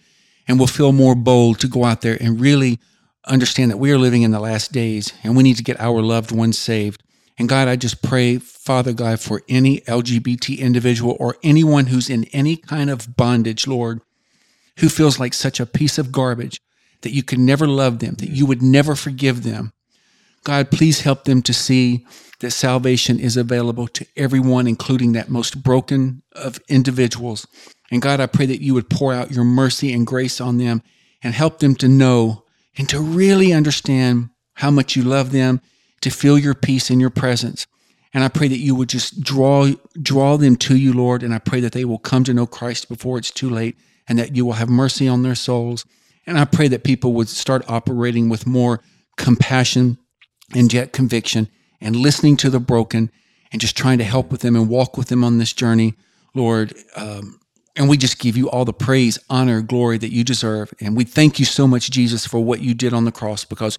and 0.46 0.58
will 0.58 0.66
feel 0.66 0.92
more 0.92 1.14
bold 1.14 1.60
to 1.60 1.68
go 1.68 1.84
out 1.84 2.00
there 2.00 2.16
and 2.18 2.40
really 2.40 2.78
understand 3.26 3.70
that 3.70 3.76
we 3.76 3.92
are 3.92 3.98
living 3.98 4.22
in 4.22 4.30
the 4.30 4.40
last 4.40 4.72
days 4.72 5.12
and 5.22 5.36
we 5.36 5.42
need 5.42 5.58
to 5.58 5.62
get 5.62 5.78
our 5.78 6.00
loved 6.00 6.32
ones 6.32 6.58
saved. 6.58 7.02
And 7.38 7.48
God, 7.48 7.68
I 7.68 7.76
just 7.76 8.02
pray, 8.02 8.38
Father 8.38 8.92
God, 8.92 9.20
for 9.20 9.42
any 9.48 9.80
LGBT 9.82 10.58
individual 10.58 11.16
or 11.20 11.36
anyone 11.42 11.86
who's 11.86 12.10
in 12.10 12.24
any 12.32 12.56
kind 12.56 12.90
of 12.90 13.16
bondage, 13.16 13.66
Lord, 13.66 14.00
who 14.78 14.88
feels 14.88 15.20
like 15.20 15.34
such 15.34 15.60
a 15.60 15.66
piece 15.66 15.98
of 15.98 16.12
garbage 16.12 16.60
that 17.02 17.12
you 17.12 17.22
could 17.22 17.38
never 17.38 17.66
love 17.66 18.00
them, 18.00 18.14
that 18.16 18.30
you 18.30 18.44
would 18.46 18.62
never 18.62 18.96
forgive 18.96 19.44
them. 19.44 19.72
God, 20.44 20.70
please 20.70 21.02
help 21.02 21.24
them 21.24 21.42
to 21.42 21.52
see 21.52 22.06
that 22.40 22.50
salvation 22.52 23.18
is 23.18 23.36
available 23.36 23.88
to 23.88 24.06
everyone, 24.16 24.66
including 24.66 25.12
that 25.12 25.28
most 25.28 25.62
broken 25.62 26.22
of 26.32 26.60
individuals. 26.68 27.46
And 27.90 28.02
God, 28.02 28.20
I 28.20 28.26
pray 28.26 28.46
that 28.46 28.62
you 28.62 28.74
would 28.74 28.90
pour 28.90 29.12
out 29.12 29.30
your 29.30 29.44
mercy 29.44 29.92
and 29.92 30.06
grace 30.06 30.40
on 30.40 30.58
them 30.58 30.82
and 31.22 31.34
help 31.34 31.58
them 31.58 31.74
to 31.76 31.88
know 31.88 32.44
and 32.76 32.88
to 32.88 33.00
really 33.00 33.52
understand 33.52 34.30
how 34.54 34.70
much 34.70 34.94
you 34.96 35.02
love 35.02 35.32
them, 35.32 35.60
to 36.00 36.10
feel 36.10 36.38
your 36.38 36.54
peace 36.54 36.90
in 36.90 37.00
your 37.00 37.10
presence. 37.10 37.66
And 38.14 38.24
I 38.24 38.28
pray 38.28 38.48
that 38.48 38.58
you 38.58 38.74
would 38.74 38.88
just 38.88 39.22
draw 39.22 39.72
draw 40.00 40.36
them 40.36 40.56
to 40.56 40.76
you, 40.76 40.92
Lord, 40.92 41.22
and 41.22 41.34
I 41.34 41.38
pray 41.38 41.60
that 41.60 41.72
they 41.72 41.84
will 41.84 41.98
come 41.98 42.24
to 42.24 42.34
know 42.34 42.46
Christ 42.46 42.88
before 42.88 43.18
it's 43.18 43.30
too 43.30 43.50
late 43.50 43.76
and 44.08 44.18
that 44.18 44.34
you 44.34 44.46
will 44.46 44.54
have 44.54 44.68
mercy 44.68 45.06
on 45.06 45.22
their 45.22 45.34
souls. 45.34 45.84
And 46.26 46.38
I 46.38 46.44
pray 46.44 46.68
that 46.68 46.84
people 46.84 47.12
would 47.14 47.28
start 47.28 47.68
operating 47.68 48.28
with 48.28 48.46
more 48.46 48.80
compassion 49.16 49.98
and 50.54 50.72
yet 50.72 50.92
conviction 50.92 51.48
and 51.80 51.96
listening 51.96 52.36
to 52.38 52.50
the 52.50 52.60
broken 52.60 53.10
and 53.52 53.60
just 53.60 53.76
trying 53.76 53.98
to 53.98 54.04
help 54.04 54.30
with 54.30 54.40
them 54.40 54.56
and 54.56 54.68
walk 54.68 54.96
with 54.96 55.08
them 55.08 55.24
on 55.24 55.38
this 55.38 55.52
journey, 55.52 55.94
Lord. 56.34 56.74
Um, 56.96 57.40
and 57.76 57.88
we 57.88 57.96
just 57.96 58.18
give 58.18 58.36
you 58.36 58.50
all 58.50 58.64
the 58.64 58.72
praise, 58.72 59.18
honor, 59.30 59.62
glory 59.62 59.98
that 59.98 60.12
you 60.12 60.24
deserve. 60.24 60.74
And 60.80 60.96
we 60.96 61.04
thank 61.04 61.38
you 61.38 61.44
so 61.44 61.66
much, 61.66 61.90
Jesus, 61.90 62.26
for 62.26 62.40
what 62.40 62.60
you 62.60 62.74
did 62.74 62.92
on 62.92 63.04
the 63.04 63.12
cross, 63.12 63.44
because 63.44 63.78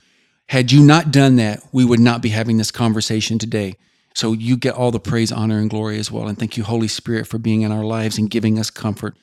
had 0.50 0.72
you 0.72 0.84
not 0.84 1.12
done 1.12 1.36
that, 1.36 1.64
we 1.72 1.86
would 1.86 2.00
not 2.00 2.22
be 2.22 2.30
having 2.30 2.58
this 2.58 2.72
conversation 2.72 3.38
today. 3.38 3.76
So 4.16 4.34
you 4.34 4.58
get 4.58 4.74
all 4.74 4.92
the 4.92 5.00
praise, 5.00 5.32
honor, 5.32 5.60
and 5.60 5.70
glory 5.70 6.00
as 6.00 6.12
well. 6.12 6.28
And 6.28 6.38
thank 6.38 6.58
you, 6.58 6.64
Holy 6.64 6.88
Spirit, 6.88 7.28
for 7.28 7.38
being 7.38 7.62
in 7.62 7.72
our 7.72 7.84
lives 7.84 8.18
and 8.18 8.30
giving 8.30 8.58
us 8.58 8.70
comfort. 8.70 9.16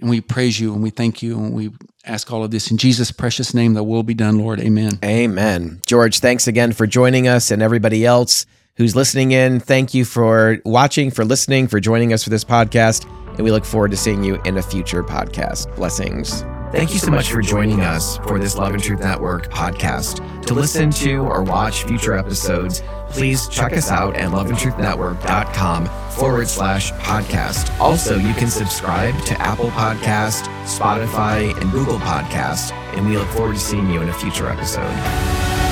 And 0.00 0.10
we 0.10 0.20
praise 0.20 0.58
you 0.58 0.72
and 0.72 0.82
we 0.82 0.90
thank 0.90 1.22
you 1.22 1.38
and 1.38 1.52
we 1.52 1.70
ask 2.04 2.32
all 2.32 2.42
of 2.42 2.50
this 2.50 2.70
in 2.70 2.78
Jesus' 2.78 3.12
precious 3.12 3.54
name 3.54 3.74
that 3.74 3.84
will 3.84 4.02
be 4.02 4.14
done, 4.14 4.38
Lord. 4.38 4.58
Amen. 4.58 4.98
Amen. 5.04 5.80
George, 5.86 6.18
thanks 6.18 6.48
again 6.48 6.72
for 6.72 6.86
joining 6.86 7.28
us 7.28 7.50
and 7.50 7.62
everybody 7.62 8.04
else 8.04 8.46
who's 8.76 8.96
listening 8.96 9.32
in. 9.32 9.60
Thank 9.60 9.94
you 9.94 10.04
for 10.04 10.58
watching, 10.64 11.10
for 11.10 11.24
listening, 11.24 11.68
for 11.68 11.78
joining 11.78 12.12
us 12.12 12.24
for 12.24 12.30
this 12.30 12.44
podcast 12.44 13.06
and 13.36 13.44
we 13.44 13.50
look 13.50 13.64
forward 13.64 13.90
to 13.90 13.96
seeing 13.96 14.24
you 14.24 14.40
in 14.44 14.56
a 14.56 14.62
future 14.62 15.02
podcast. 15.02 15.74
Blessings. 15.76 16.42
Thank 16.74 16.92
you 16.92 16.98
so 16.98 17.12
much 17.12 17.30
for 17.30 17.40
joining 17.40 17.82
us 17.82 18.18
for 18.18 18.36
this 18.36 18.56
Love 18.56 18.74
and 18.74 18.82
Truth 18.82 18.98
Network 18.98 19.48
podcast. 19.48 20.42
To 20.46 20.54
listen 20.54 20.90
to 20.90 21.18
or 21.18 21.44
watch 21.44 21.84
future 21.84 22.14
episodes, 22.14 22.82
please 23.10 23.46
check 23.46 23.74
us 23.74 23.92
out 23.92 24.16
at 24.16 24.32
loveandtruthnetwork.com 24.32 25.86
forward 26.10 26.48
slash 26.48 26.90
podcast. 26.94 27.78
Also, 27.78 28.18
you 28.18 28.34
can 28.34 28.48
subscribe 28.48 29.16
to 29.26 29.40
Apple 29.40 29.70
Podcast, 29.70 30.48
Spotify, 30.64 31.56
and 31.60 31.70
Google 31.70 31.98
Podcast, 31.98 32.72
and 32.96 33.06
we 33.06 33.16
look 33.16 33.28
forward 33.28 33.54
to 33.54 33.60
seeing 33.60 33.88
you 33.88 34.02
in 34.02 34.08
a 34.08 34.12
future 34.12 34.48
episode. 34.48 35.63